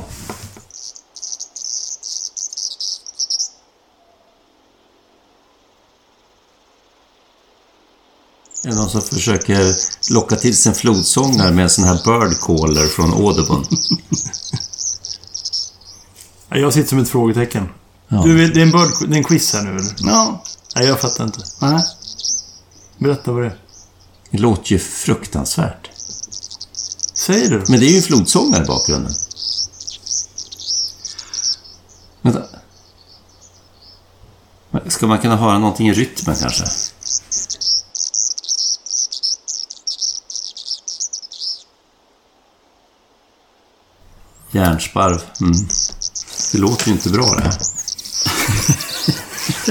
Är 8.63 8.69
det 8.69 8.75
någon 8.75 8.89
som 8.89 9.01
försöker 9.01 9.73
locka 10.13 10.35
till 10.35 10.57
sig 10.57 10.69
en 10.69 10.75
flodsångare 10.75 11.51
med 11.51 11.63
en 11.63 11.69
sån 11.69 11.85
här 11.85 11.95
bird 11.95 12.39
caller 12.41 12.87
från 12.87 13.13
Audubon? 13.13 13.65
Jag 16.49 16.73
sitter 16.73 16.89
som 16.89 16.99
ett 16.99 17.09
frågetecken. 17.09 17.69
Ja. 18.07 18.21
Du, 18.23 18.47
det 18.47 18.59
är 18.61 18.63
en, 18.63 18.71
bird, 18.71 19.09
det 19.09 19.15
är 19.15 19.17
en 19.17 19.23
quiz 19.23 19.53
här 19.53 19.63
nu 19.63 19.69
eller? 19.69 19.95
Ja. 19.97 20.43
Nej, 20.75 20.87
jag 20.87 20.99
fattar 20.99 21.23
inte. 21.23 21.39
Nej. 21.61 21.83
Berätta 22.97 23.31
vad 23.31 23.43
det 23.43 23.47
är. 23.47 23.57
Det 24.31 24.37
låter 24.37 24.71
ju 24.71 24.79
fruktansvärt. 24.79 25.89
Säger 27.13 27.49
du? 27.49 27.63
Men 27.69 27.79
det 27.79 27.85
är 27.85 27.89
ju 27.89 27.97
en 27.97 28.03
flodsångare 28.03 28.63
i 28.63 28.67
bakgrunden. 28.67 29.13
Vänta. 32.21 32.43
Ska 34.87 35.07
man 35.07 35.19
kunna 35.19 35.35
höra 35.35 35.59
någonting 35.59 35.89
i 35.89 35.93
rytmen 35.93 36.35
kanske? 36.35 36.65
Järnsparv. 44.51 45.21
Mm. 45.41 45.53
Det 46.51 46.57
låter 46.57 46.87
ju 46.87 46.93
inte 46.93 47.09
bra 47.09 47.35
det 47.35 47.43
här. 47.43 47.57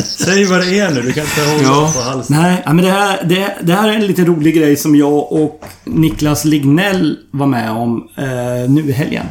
Säg 0.19 0.45
vad 0.45 0.61
det 0.61 0.79
är 0.79 0.91
nu. 0.91 1.03
Du 1.03 1.13
kan 1.13 1.25
inte 1.25 1.41
hålla 1.41 1.63
Ja. 1.63 1.93
på 1.95 2.01
halsen. 2.01 2.37
Nej, 2.43 2.63
men 2.67 2.77
det 2.77 2.91
här, 2.91 3.25
det, 3.25 3.57
det 3.63 3.73
här 3.73 3.89
är 3.89 3.93
en 3.93 4.07
lite 4.07 4.25
rolig 4.25 4.55
grej 4.55 4.77
som 4.77 4.97
jag 4.97 5.33
och 5.33 5.65
Niklas 5.85 6.45
Lignell 6.45 7.19
var 7.31 7.47
med 7.47 7.71
om 7.71 8.09
eh, 8.17 8.71
nu 8.71 8.85
i 8.89 8.93
helgen. 8.93 9.27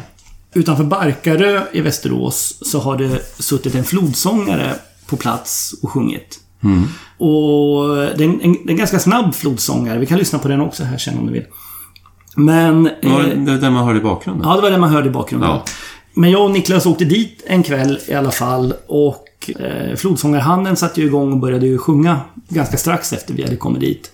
Utanför 0.54 0.84
Barkarö 0.84 1.62
i 1.72 1.80
Västerås 1.80 2.58
så 2.62 2.78
har 2.80 2.96
det 2.98 3.20
suttit 3.42 3.74
en 3.74 3.84
flodsångare 3.84 4.74
på 5.06 5.16
plats 5.16 5.74
och 5.82 5.90
sjungit. 5.90 6.38
Och 7.18 7.96
det 7.96 8.24
är 8.24 8.28
en, 8.28 8.40
en, 8.40 8.56
en 8.68 8.76
ganska 8.76 8.98
snabb 8.98 9.34
flodsångare. 9.34 9.98
Vi 9.98 10.06
kan 10.06 10.18
lyssna 10.18 10.38
på 10.38 10.48
den 10.48 10.60
också 10.60 10.84
här 10.84 10.98
sen 10.98 11.18
om 11.18 11.26
du 11.26 11.32
vill. 11.32 11.44
Men... 12.36 12.90
Ja, 13.02 13.20
eh, 13.20 13.38
det 13.38 13.52
är 13.52 13.56
det 13.60 13.70
man 13.70 13.84
hör 13.86 13.96
i 13.96 14.00
bakgrunden. 14.00 14.48
Ja, 14.48 14.56
det 14.56 14.62
var 14.62 14.70
det 14.70 14.78
man 14.78 14.90
hörde 14.90 15.08
i 15.08 15.12
bakgrunden. 15.12 15.50
Ja. 15.50 15.64
Men 16.14 16.30
jag 16.30 16.44
och 16.44 16.50
Niklas 16.50 16.86
åkte 16.86 17.04
dit 17.04 17.42
en 17.46 17.62
kväll 17.62 17.98
i 18.08 18.14
alla 18.14 18.30
fall 18.30 18.74
och 18.86 19.24
eh, 19.50 19.96
Flodsångarhandeln 19.96 20.76
satte 20.76 21.00
ju 21.00 21.06
igång 21.06 21.32
och 21.32 21.38
började 21.38 21.66
ju 21.66 21.78
sjunga 21.78 22.20
ganska 22.48 22.76
strax 22.76 23.12
efter 23.12 23.34
vi 23.34 23.42
hade 23.42 23.56
kommit 23.56 23.80
dit. 23.80 24.12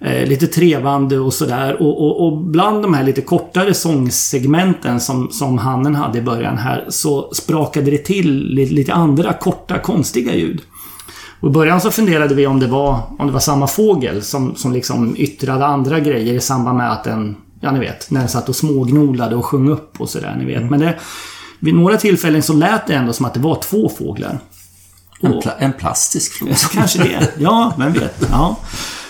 Eh, 0.00 0.28
lite 0.28 0.46
trevande 0.46 1.18
och 1.18 1.34
sådär. 1.34 1.82
Och, 1.82 2.02
och, 2.04 2.26
och 2.26 2.38
bland 2.38 2.82
de 2.82 2.94
här 2.94 3.04
lite 3.04 3.20
kortare 3.20 3.74
sångsegmenten 3.74 5.00
som, 5.00 5.30
som 5.30 5.58
Hannen 5.58 5.94
hade 5.94 6.18
i 6.18 6.22
början 6.22 6.58
här 6.58 6.84
så 6.88 7.30
sprakade 7.34 7.90
det 7.90 7.98
till 7.98 8.44
lite, 8.44 8.74
lite 8.74 8.92
andra 8.92 9.32
korta 9.32 9.78
konstiga 9.78 10.34
ljud. 10.34 10.60
Och 11.40 11.48
I 11.48 11.52
början 11.52 11.80
så 11.80 11.90
funderade 11.90 12.34
vi 12.34 12.46
om 12.46 12.60
det 12.60 12.66
var, 12.66 13.00
om 13.18 13.26
det 13.26 13.32
var 13.32 13.40
samma 13.40 13.66
fågel 13.66 14.22
som, 14.22 14.56
som 14.56 14.72
liksom 14.72 15.14
yttrade 15.16 15.66
andra 15.66 16.00
grejer 16.00 16.34
i 16.34 16.40
samband 16.40 16.78
med 16.78 16.92
att 16.92 17.04
den, 17.04 17.36
ja 17.60 17.72
ni 17.72 17.78
vet, 17.78 18.10
när 18.10 18.20
den 18.20 18.28
satt 18.28 18.48
och 18.48 18.56
smågnolade 18.56 19.36
och 19.36 19.44
sjöng 19.44 19.68
upp 19.68 20.00
och 20.00 20.08
sådär, 20.08 20.36
ni 20.38 20.44
vet. 20.44 20.70
Men 20.70 20.80
det, 20.80 20.94
vid 21.58 21.74
några 21.74 21.96
tillfällen 21.96 22.42
så 22.42 22.52
lät 22.52 22.86
det 22.86 22.94
ändå 22.94 23.12
som 23.12 23.26
att 23.26 23.34
det 23.34 23.40
var 23.40 23.54
två 23.62 23.88
fåglar. 23.88 24.38
En, 25.20 25.40
pla 25.40 25.52
en 25.58 25.72
plastisk 25.72 26.32
flodsångare. 26.32 26.74
Kanske 26.74 26.98
det. 26.98 27.28
Ja, 27.38 27.74
vem 27.78 27.92
vet. 27.92 28.28
Ja. 28.30 28.56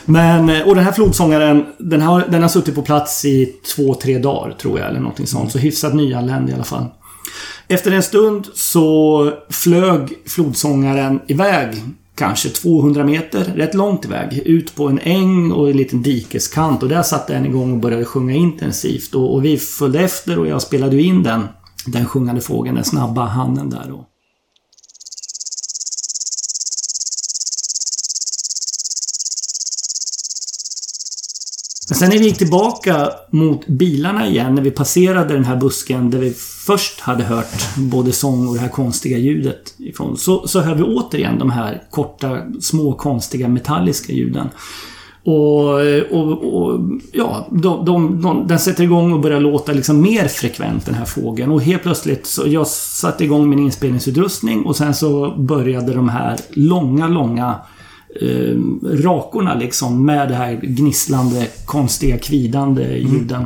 Men, 0.05 0.49
eh, 0.49 0.69
och 0.69 0.75
den 0.75 0.85
här 0.85 0.93
flodsångaren, 0.93 1.67
den 1.79 2.03
har, 2.03 2.25
den 2.29 2.43
har 2.43 2.49
suttit 2.49 2.75
på 2.75 2.83
plats 2.83 3.25
i 3.25 3.55
två, 3.77 3.95
tre 3.95 4.19
dagar 4.19 4.55
tror 4.55 4.79
jag, 4.79 4.89
eller 4.89 5.01
någonting 5.01 5.27
sånt. 5.27 5.53
Så 5.53 5.59
hyfsat 5.59 5.95
nyanländ 5.95 6.51
i 6.51 6.53
alla 6.53 6.65
fall. 6.65 6.87
Efter 7.69 7.93
en 7.93 8.03
stund 8.03 8.47
så 8.55 9.33
flög 9.51 10.09
flodsångaren 10.27 11.21
iväg 11.27 11.83
kanske 12.15 12.49
200 12.49 13.05
meter, 13.05 13.45
rätt 13.45 13.75
långt 13.75 14.05
iväg, 14.05 14.43
ut 14.45 14.75
på 14.75 14.89
en 14.89 14.99
äng 14.99 15.53
och 15.53 15.71
en 15.71 15.77
liten 15.77 16.03
dikeskant. 16.03 16.83
Och 16.83 16.89
där 16.89 17.03
satte 17.03 17.33
den 17.33 17.47
igång 17.47 17.73
och 17.73 17.79
började 17.79 18.05
sjunga 18.05 18.35
intensivt. 18.35 19.15
Och, 19.15 19.35
och 19.35 19.45
vi 19.45 19.57
följde 19.57 20.01
efter 20.01 20.39
och 20.39 20.47
jag 20.47 20.63
spelade 20.63 21.03
in 21.03 21.23
den, 21.23 21.49
den 21.87 22.07
sjungande 22.07 22.41
fågeln, 22.41 22.75
den 22.75 22.85
snabba 22.85 23.25
handen 23.25 23.71
där 23.71 23.85
då. 23.89 24.05
Men 31.89 31.99
sen 31.99 32.11
när 32.11 32.19
vi 32.19 32.25
gick 32.25 32.39
tillbaka 32.39 33.11
mot 33.31 33.67
bilarna 33.67 34.27
igen, 34.27 34.55
när 34.55 34.63
vi 34.63 34.71
passerade 34.71 35.35
den 35.35 35.45
här 35.45 35.57
busken 35.57 36.11
där 36.11 36.19
vi 36.19 36.31
först 36.67 37.01
hade 37.01 37.25
hört 37.25 37.77
både 37.77 38.13
sång 38.13 38.49
och 38.49 38.55
det 38.55 38.61
här 38.61 38.69
konstiga 38.69 39.19
ljudet 39.19 39.75
ifrån, 39.79 40.17
så, 40.17 40.47
så 40.47 40.61
hör 40.61 40.75
vi 40.75 40.83
återigen 40.83 41.39
de 41.39 41.51
här 41.51 41.83
korta, 41.91 42.39
små, 42.61 42.93
konstiga, 42.93 43.49
metalliska 43.49 44.13
ljuden. 44.13 44.49
Och, 45.25 45.71
och, 46.11 46.55
och 46.55 46.81
ja, 47.13 47.47
de, 47.51 47.85
de, 47.85 48.23
de, 48.23 48.47
den 48.47 48.59
sätter 48.59 48.85
igång 48.85 49.13
och 49.13 49.21
börjar 49.21 49.41
låta 49.41 49.73
liksom 49.73 50.03
mer 50.03 50.29
frekvent 50.29 50.87
den 50.87 50.95
här 50.95 51.05
fågeln. 51.05 51.51
Och 51.51 51.63
helt 51.63 51.83
plötsligt 51.83 52.27
så 52.27 52.43
jag 52.47 52.67
satte 52.67 53.25
igång 53.25 53.51
min 53.51 53.59
inspelningsutrustning 53.59 54.67
och 54.67 54.77
sen 54.77 54.95
så 54.95 55.31
började 55.31 55.95
de 55.95 56.09
här 56.09 56.37
långa, 56.51 57.09
långa 57.09 57.57
eh, 58.23 58.57
rakorna 59.05 59.55
liksom 59.55 60.05
med 60.07 60.29
det 60.29 60.35
här 60.35 60.55
gnisslande, 60.55 61.47
konstiga, 61.67 62.19
kvidande 62.19 62.83
ljuden. 62.99 63.45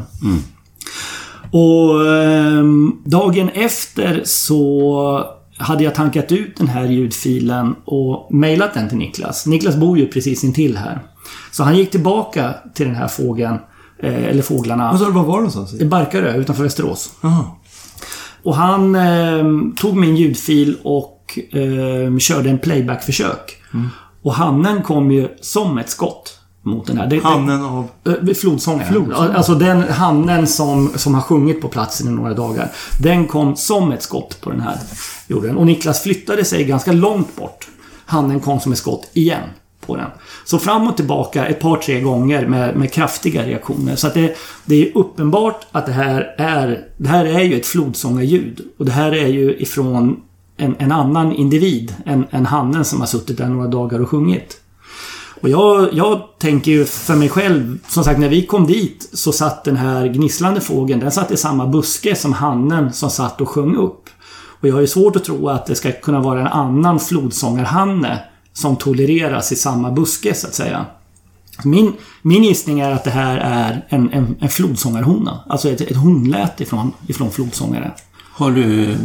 Och 1.50 2.06
eh, 2.06 2.64
dagen 3.04 3.48
efter 3.48 4.22
så 4.24 5.24
hade 5.56 5.84
jag 5.84 5.94
tankat 5.94 6.32
ut 6.32 6.56
den 6.56 6.68
här 6.68 6.84
ljudfilen 6.86 7.74
och 7.84 8.34
mejlat 8.34 8.74
den 8.74 8.88
till 8.88 8.98
Niklas. 8.98 9.46
Niklas 9.46 9.76
bor 9.76 9.98
ju 9.98 10.06
precis 10.06 10.44
intill 10.44 10.76
här. 10.76 11.02
Så 11.50 11.62
han 11.62 11.76
gick 11.76 11.90
tillbaka 11.90 12.54
till 12.74 12.86
den 12.86 12.94
här 12.94 13.08
fågeln, 13.08 13.58
eh, 14.02 14.24
eller 14.24 14.42
fåglarna, 14.42 14.90
Vad 14.90 15.00
sa 15.00 15.06
du, 15.06 15.12
var 15.12 15.24
var 15.24 15.36
någonstans? 15.36 15.74
i 15.74 15.84
Barkarö 15.84 16.36
utanför 16.36 16.62
Västerås. 16.62 17.12
Aha. 17.20 17.58
Och 18.42 18.56
han 18.56 18.94
eh, 18.94 19.44
tog 19.76 19.96
min 19.96 20.16
ljudfil 20.16 20.76
och 20.82 21.38
eh, 21.50 22.18
körde 22.18 22.50
en 22.50 22.58
playbackförsök. 22.58 23.56
Och 24.22 24.34
hannen 24.34 24.82
kom 24.82 25.10
ju 25.10 25.28
som 25.40 25.78
ett 25.78 25.90
skott 25.90 26.38
mot 26.62 26.86
den 26.86 26.98
här. 26.98 27.06
Det, 27.06 27.18
Hannen 27.22 27.64
av... 27.64 27.88
eh, 28.04 28.34
flodsångaren. 28.34 28.88
Flodsångaren. 28.92 29.36
Alltså 29.36 29.54
den 29.54 29.82
hannen 29.82 30.46
som, 30.46 30.92
som 30.96 31.14
har 31.14 31.22
sjungit 31.22 31.60
på 31.60 31.68
platsen 31.68 32.08
i 32.08 32.10
några 32.10 32.34
dagar. 32.34 32.72
Den 32.98 33.26
kom 33.26 33.56
som 33.56 33.92
ett 33.92 34.02
skott 34.02 34.40
på 34.40 34.50
den 34.50 34.60
här 34.60 34.76
jorden. 35.26 35.56
Och 35.56 35.66
Niklas 35.66 36.02
flyttade 36.02 36.44
sig 36.44 36.64
ganska 36.64 36.92
långt 36.92 37.36
bort. 37.36 37.68
Hannen 38.06 38.40
kom 38.40 38.60
som 38.60 38.72
ett 38.72 38.78
skott 38.78 39.10
igen 39.12 39.48
på 39.86 39.96
den. 39.96 40.10
Så 40.44 40.58
fram 40.58 40.88
och 40.88 40.96
tillbaka 40.96 41.46
ett 41.46 41.60
par, 41.60 41.76
tre 41.76 42.00
gånger 42.00 42.46
med, 42.46 42.76
med 42.76 42.92
kraftiga 42.92 43.46
reaktioner. 43.46 43.96
Så 43.96 44.06
att 44.06 44.14
det, 44.14 44.36
det 44.64 44.88
är 44.88 44.98
uppenbart 44.98 45.66
att 45.72 45.86
det 45.86 45.92
här 45.92 46.34
är... 46.38 46.84
Det 46.96 47.08
här 47.08 47.24
är 47.24 47.40
ju 47.40 47.56
ett 47.56 47.66
flodsångarljud. 47.66 48.60
Och 48.78 48.84
det 48.84 48.92
här 48.92 49.12
är 49.12 49.26
ju 49.26 49.56
ifrån 49.56 50.16
en, 50.62 50.76
en 50.78 50.92
annan 50.92 51.32
individ 51.32 51.94
än, 52.06 52.26
än 52.30 52.46
hannen 52.46 52.84
som 52.84 53.00
har 53.00 53.06
suttit 53.06 53.38
där 53.38 53.48
några 53.48 53.68
dagar 53.68 54.00
och 54.00 54.08
sjungit. 54.08 54.60
Och 55.42 55.48
jag, 55.48 55.88
jag 55.92 56.22
tänker 56.38 56.70
ju 56.70 56.84
för 56.84 57.16
mig 57.16 57.28
själv, 57.28 57.78
som 57.88 58.04
sagt 58.04 58.20
när 58.20 58.28
vi 58.28 58.46
kom 58.46 58.66
dit 58.66 59.10
så 59.12 59.32
satt 59.32 59.64
den 59.64 59.76
här 59.76 60.06
gnisslande 60.06 60.60
fågeln, 60.60 61.00
den 61.00 61.10
satt 61.10 61.30
i 61.30 61.36
samma 61.36 61.66
buske 61.66 62.16
som 62.16 62.32
hannen 62.32 62.92
som 62.92 63.10
satt 63.10 63.40
och 63.40 63.48
sjöng 63.48 63.76
upp. 63.76 64.08
Och 64.60 64.68
jag 64.68 64.74
har 64.74 64.80
ju 64.80 64.86
svårt 64.86 65.16
att 65.16 65.24
tro 65.24 65.48
att 65.48 65.66
det 65.66 65.74
ska 65.74 65.92
kunna 65.92 66.20
vara 66.20 66.40
en 66.40 66.46
annan 66.46 67.00
flodsångarhanne 67.00 68.18
som 68.52 68.76
tolereras 68.76 69.52
i 69.52 69.56
samma 69.56 69.90
buske 69.90 70.34
så 70.34 70.46
att 70.46 70.54
säga. 70.54 70.86
Min, 71.64 71.92
min 72.22 72.44
gissning 72.44 72.80
är 72.80 72.90
att 72.90 73.04
det 73.04 73.10
här 73.10 73.36
är 73.36 73.86
en, 73.88 74.12
en, 74.12 74.36
en 74.40 74.48
flodsångarhona. 74.48 75.40
Alltså 75.48 75.68
ett, 75.68 75.80
ett 75.80 75.96
honläte 75.96 76.62
ifrån, 76.62 76.92
ifrån 77.06 77.30
flodsångare. 77.30 77.92
Har 78.32 78.50
du 78.50 78.96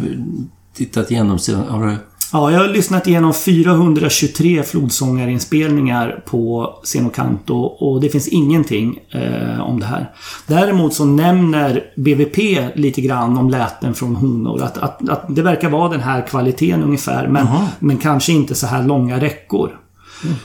tittat 0.78 1.12
igenom 1.12 1.40
sidan? 1.40 1.68
Har 1.70 1.88
du... 1.88 1.95
Ja, 2.34 2.52
jag 2.52 2.60
har 2.60 2.68
lyssnat 2.68 3.08
igenom 3.08 3.34
423 3.34 4.64
flodsångarinspelningar 4.64 6.24
på 6.26 6.74
Senocanto 6.84 7.56
och 7.56 8.02
det 8.02 8.10
finns 8.10 8.28
ingenting 8.28 8.99
eh, 9.10 9.62
om 9.62 9.80
det 9.80 9.86
här. 9.86 10.12
Däremot 10.48 10.94
så 10.94 11.06
nämner 11.06 11.84
BVP 11.95 12.38
lite 12.76 13.02
grann 13.02 13.38
om 13.38 13.49
läten 13.49 13.94
från 13.94 14.16
honor. 14.16 14.64
Att, 14.64 14.78
att, 14.78 15.10
att 15.10 15.36
det 15.36 15.41
verkar 15.41 15.70
vara 15.70 15.90
den 15.90 16.02
här 16.02 16.28
kvaliteten 16.28 16.84
ungefär, 16.84 17.28
men, 17.28 17.48
men 17.80 17.98
kanske 17.98 18.32
inte 18.32 18.56
så 18.56 18.68
här 18.68 18.84
långa 18.84 19.20
räckor. 19.20 19.72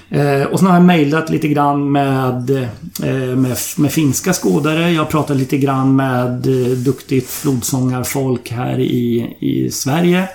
Eh, 0.08 0.42
och 0.42 0.58
sen 0.58 0.68
har 0.68 0.74
jag 0.74 0.84
mejlat 0.84 1.30
lite 1.30 1.48
grann 1.48 1.92
med, 1.92 2.50
eh, 3.02 3.36
med, 3.36 3.56
med 3.76 3.92
finska 3.92 4.32
skådare. 4.32 4.90
Jag 4.90 5.02
har 5.02 5.10
pratat 5.10 5.36
lite 5.36 5.58
grann 5.58 5.96
med 5.96 6.46
eh, 6.46 6.76
duktigt 6.76 7.30
flodsångarfolk 7.30 8.50
här 8.50 8.80
i, 8.80 9.36
i 9.40 9.70
Sverige. 9.70 10.28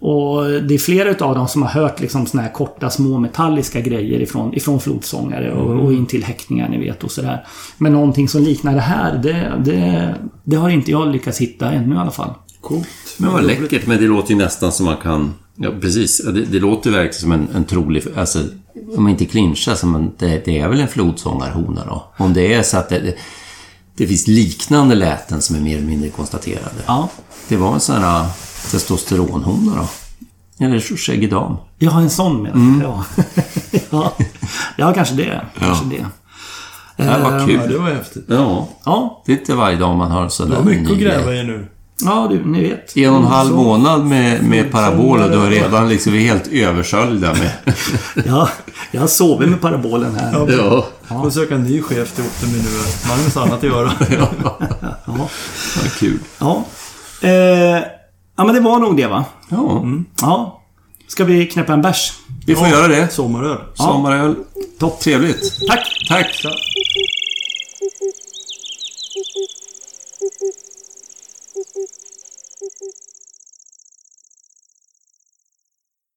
Och 0.00 0.44
det 0.44 0.74
är 0.74 0.78
flera 0.78 1.10
utav 1.10 1.34
dem 1.34 1.48
som 1.48 1.62
har 1.62 1.68
hört 1.68 2.00
liksom 2.00 2.26
såna 2.26 2.42
här 2.42 2.52
korta 2.52 2.90
små 2.90 3.18
metalliska 3.18 3.80
grejer 3.80 4.20
ifrån, 4.20 4.54
ifrån 4.54 4.80
flodsångare 4.80 5.52
och, 5.52 5.84
och 5.84 5.92
in 5.92 6.06
till 6.06 6.24
häckningar 6.24 6.68
ni 6.68 6.78
vet 6.78 7.04
och 7.04 7.10
sådär. 7.10 7.46
Men 7.78 7.92
någonting 7.92 8.28
som 8.28 8.42
liknar 8.42 8.74
det 8.74 8.80
här, 8.80 9.18
det, 9.18 9.52
det, 9.64 10.14
det 10.44 10.56
har 10.56 10.70
inte 10.70 10.90
jag 10.90 11.08
lyckats 11.08 11.40
hitta 11.40 11.72
ännu 11.72 11.94
i 11.94 11.98
alla 11.98 12.10
fall. 12.10 12.30
Coolt. 12.60 12.88
Men 13.16 13.32
vad 13.32 13.44
läckert, 13.44 13.86
men 13.86 13.98
det 13.98 14.06
låter 14.06 14.30
ju 14.30 14.36
nästan 14.36 14.72
som 14.72 14.86
man 14.86 14.96
kan... 14.96 15.34
Ja, 15.62 15.70
precis. 15.80 16.20
Ja, 16.24 16.30
Det, 16.30 16.44
det 16.44 16.58
låter 16.60 16.90
verkligen 16.90 17.12
som 17.20 17.32
en, 17.32 17.48
en 17.54 17.64
trolig... 17.64 18.04
Alltså, 18.16 18.38
om 18.96 19.02
man 19.02 19.12
inte 19.12 19.24
clinchar, 19.24 19.74
så 19.74 19.86
man, 19.86 20.12
det, 20.18 20.44
det 20.44 20.58
är 20.58 20.68
väl 20.68 20.80
en 20.80 20.88
flodsångarhona 20.88 21.84
då? 21.86 22.12
Om 22.16 22.32
det 22.32 22.54
är 22.54 22.62
så 22.62 22.76
att 22.76 22.88
det, 22.88 22.98
det, 22.98 23.14
det 23.96 24.06
finns 24.06 24.26
liknande 24.26 24.94
läten 24.94 25.42
som 25.42 25.56
är 25.56 25.60
mer 25.60 25.76
eller 25.76 25.86
mindre 25.86 26.08
konstaterade. 26.08 26.70
Ja. 26.86 27.08
Det 27.48 27.56
var 27.56 27.74
en 27.74 27.80
sån 27.80 28.02
här 28.02 28.26
testosteronhona 28.70 29.72
då? 29.76 29.88
Eller 30.64 30.80
skäggig 30.80 31.30
dam? 31.30 31.56
Jag 31.78 31.90
har 31.90 32.00
en 32.00 32.10
sån 32.10 32.42
med. 32.42 32.52
Mm. 32.52 32.80
Ja. 32.80 33.04
ja. 33.90 34.16
ja, 34.76 34.92
kanske 34.94 35.14
det. 35.14 35.40
Kanske 35.58 35.84
det. 35.84 36.06
Det 36.96 37.02
här 37.02 37.20
var 37.22 37.38
Ja, 37.38 37.46
kul. 37.46 37.60
det 37.72 37.78
var 37.78 37.90
häftigt. 37.90 38.24
Ja, 38.28 38.68
Ja, 38.84 39.22
det 39.26 39.32
är 39.32 39.38
inte 39.38 39.54
varje 39.54 39.76
dag 39.76 39.96
man 39.96 40.10
har 40.10 40.24
Det 40.24 40.30
sådär 40.30 40.56
var 40.56 40.62
mycket 40.64 40.92
att 40.92 40.98
gräva 40.98 41.34
i 41.34 41.44
nu. 41.44 41.66
Ja 42.04 42.26
du, 42.30 42.44
ni 42.44 42.60
vet. 42.68 42.96
En 42.96 43.10
och 43.10 43.16
en 43.16 43.24
halv 43.26 43.48
Så- 43.50 43.56
månad 43.56 44.06
med, 44.06 44.44
med 44.44 44.70
parabol 44.72 45.22
och 45.22 45.30
du 45.30 45.36
har 45.36 45.44
Sångare. 45.46 45.64
redan 45.64 45.88
liksom 45.88 46.14
är 46.14 46.18
helt 46.18 46.48
översköljda 46.48 47.34
med... 47.34 47.50
Ja, 48.26 48.48
jag 48.90 49.00
har 49.00 49.08
sovit 49.08 49.48
med 49.48 49.60
parabolen 49.60 50.14
här. 50.14 50.46
ja. 50.58 50.86
Får 51.22 51.30
söka 51.30 51.54
en 51.54 51.64
ny 51.64 51.82
chef 51.82 52.12
till 52.12 52.24
Ottenby 52.24 52.58
nu. 52.58 52.68
Man 53.08 53.18
har 53.18 53.24
ju 53.24 53.40
annat 53.40 53.58
att 53.58 53.62
göra. 53.62 53.92
Ja. 55.06 55.28
Vad 55.82 55.92
kul. 55.98 56.18
Ja. 56.38 56.64
Eh, 57.22 57.30
ja, 58.36 58.44
men 58.44 58.54
det 58.54 58.60
var 58.60 58.78
nog 58.78 58.96
det 58.96 59.06
va? 59.06 59.24
Ja, 59.48 59.84
Ja. 60.22 60.56
Ska 61.08 61.24
vi 61.24 61.46
knäppa 61.46 61.72
en 61.72 61.82
bärs? 61.82 62.12
vi 62.46 62.54
får 62.56 62.68
göra 62.68 62.88
det. 62.88 63.08
Sommaröl. 63.12 63.58
Sommaröl. 63.74 64.34
Topp. 64.78 65.00
Trevligt. 65.00 65.58
Tack! 65.68 66.06
Tack. 66.08 66.42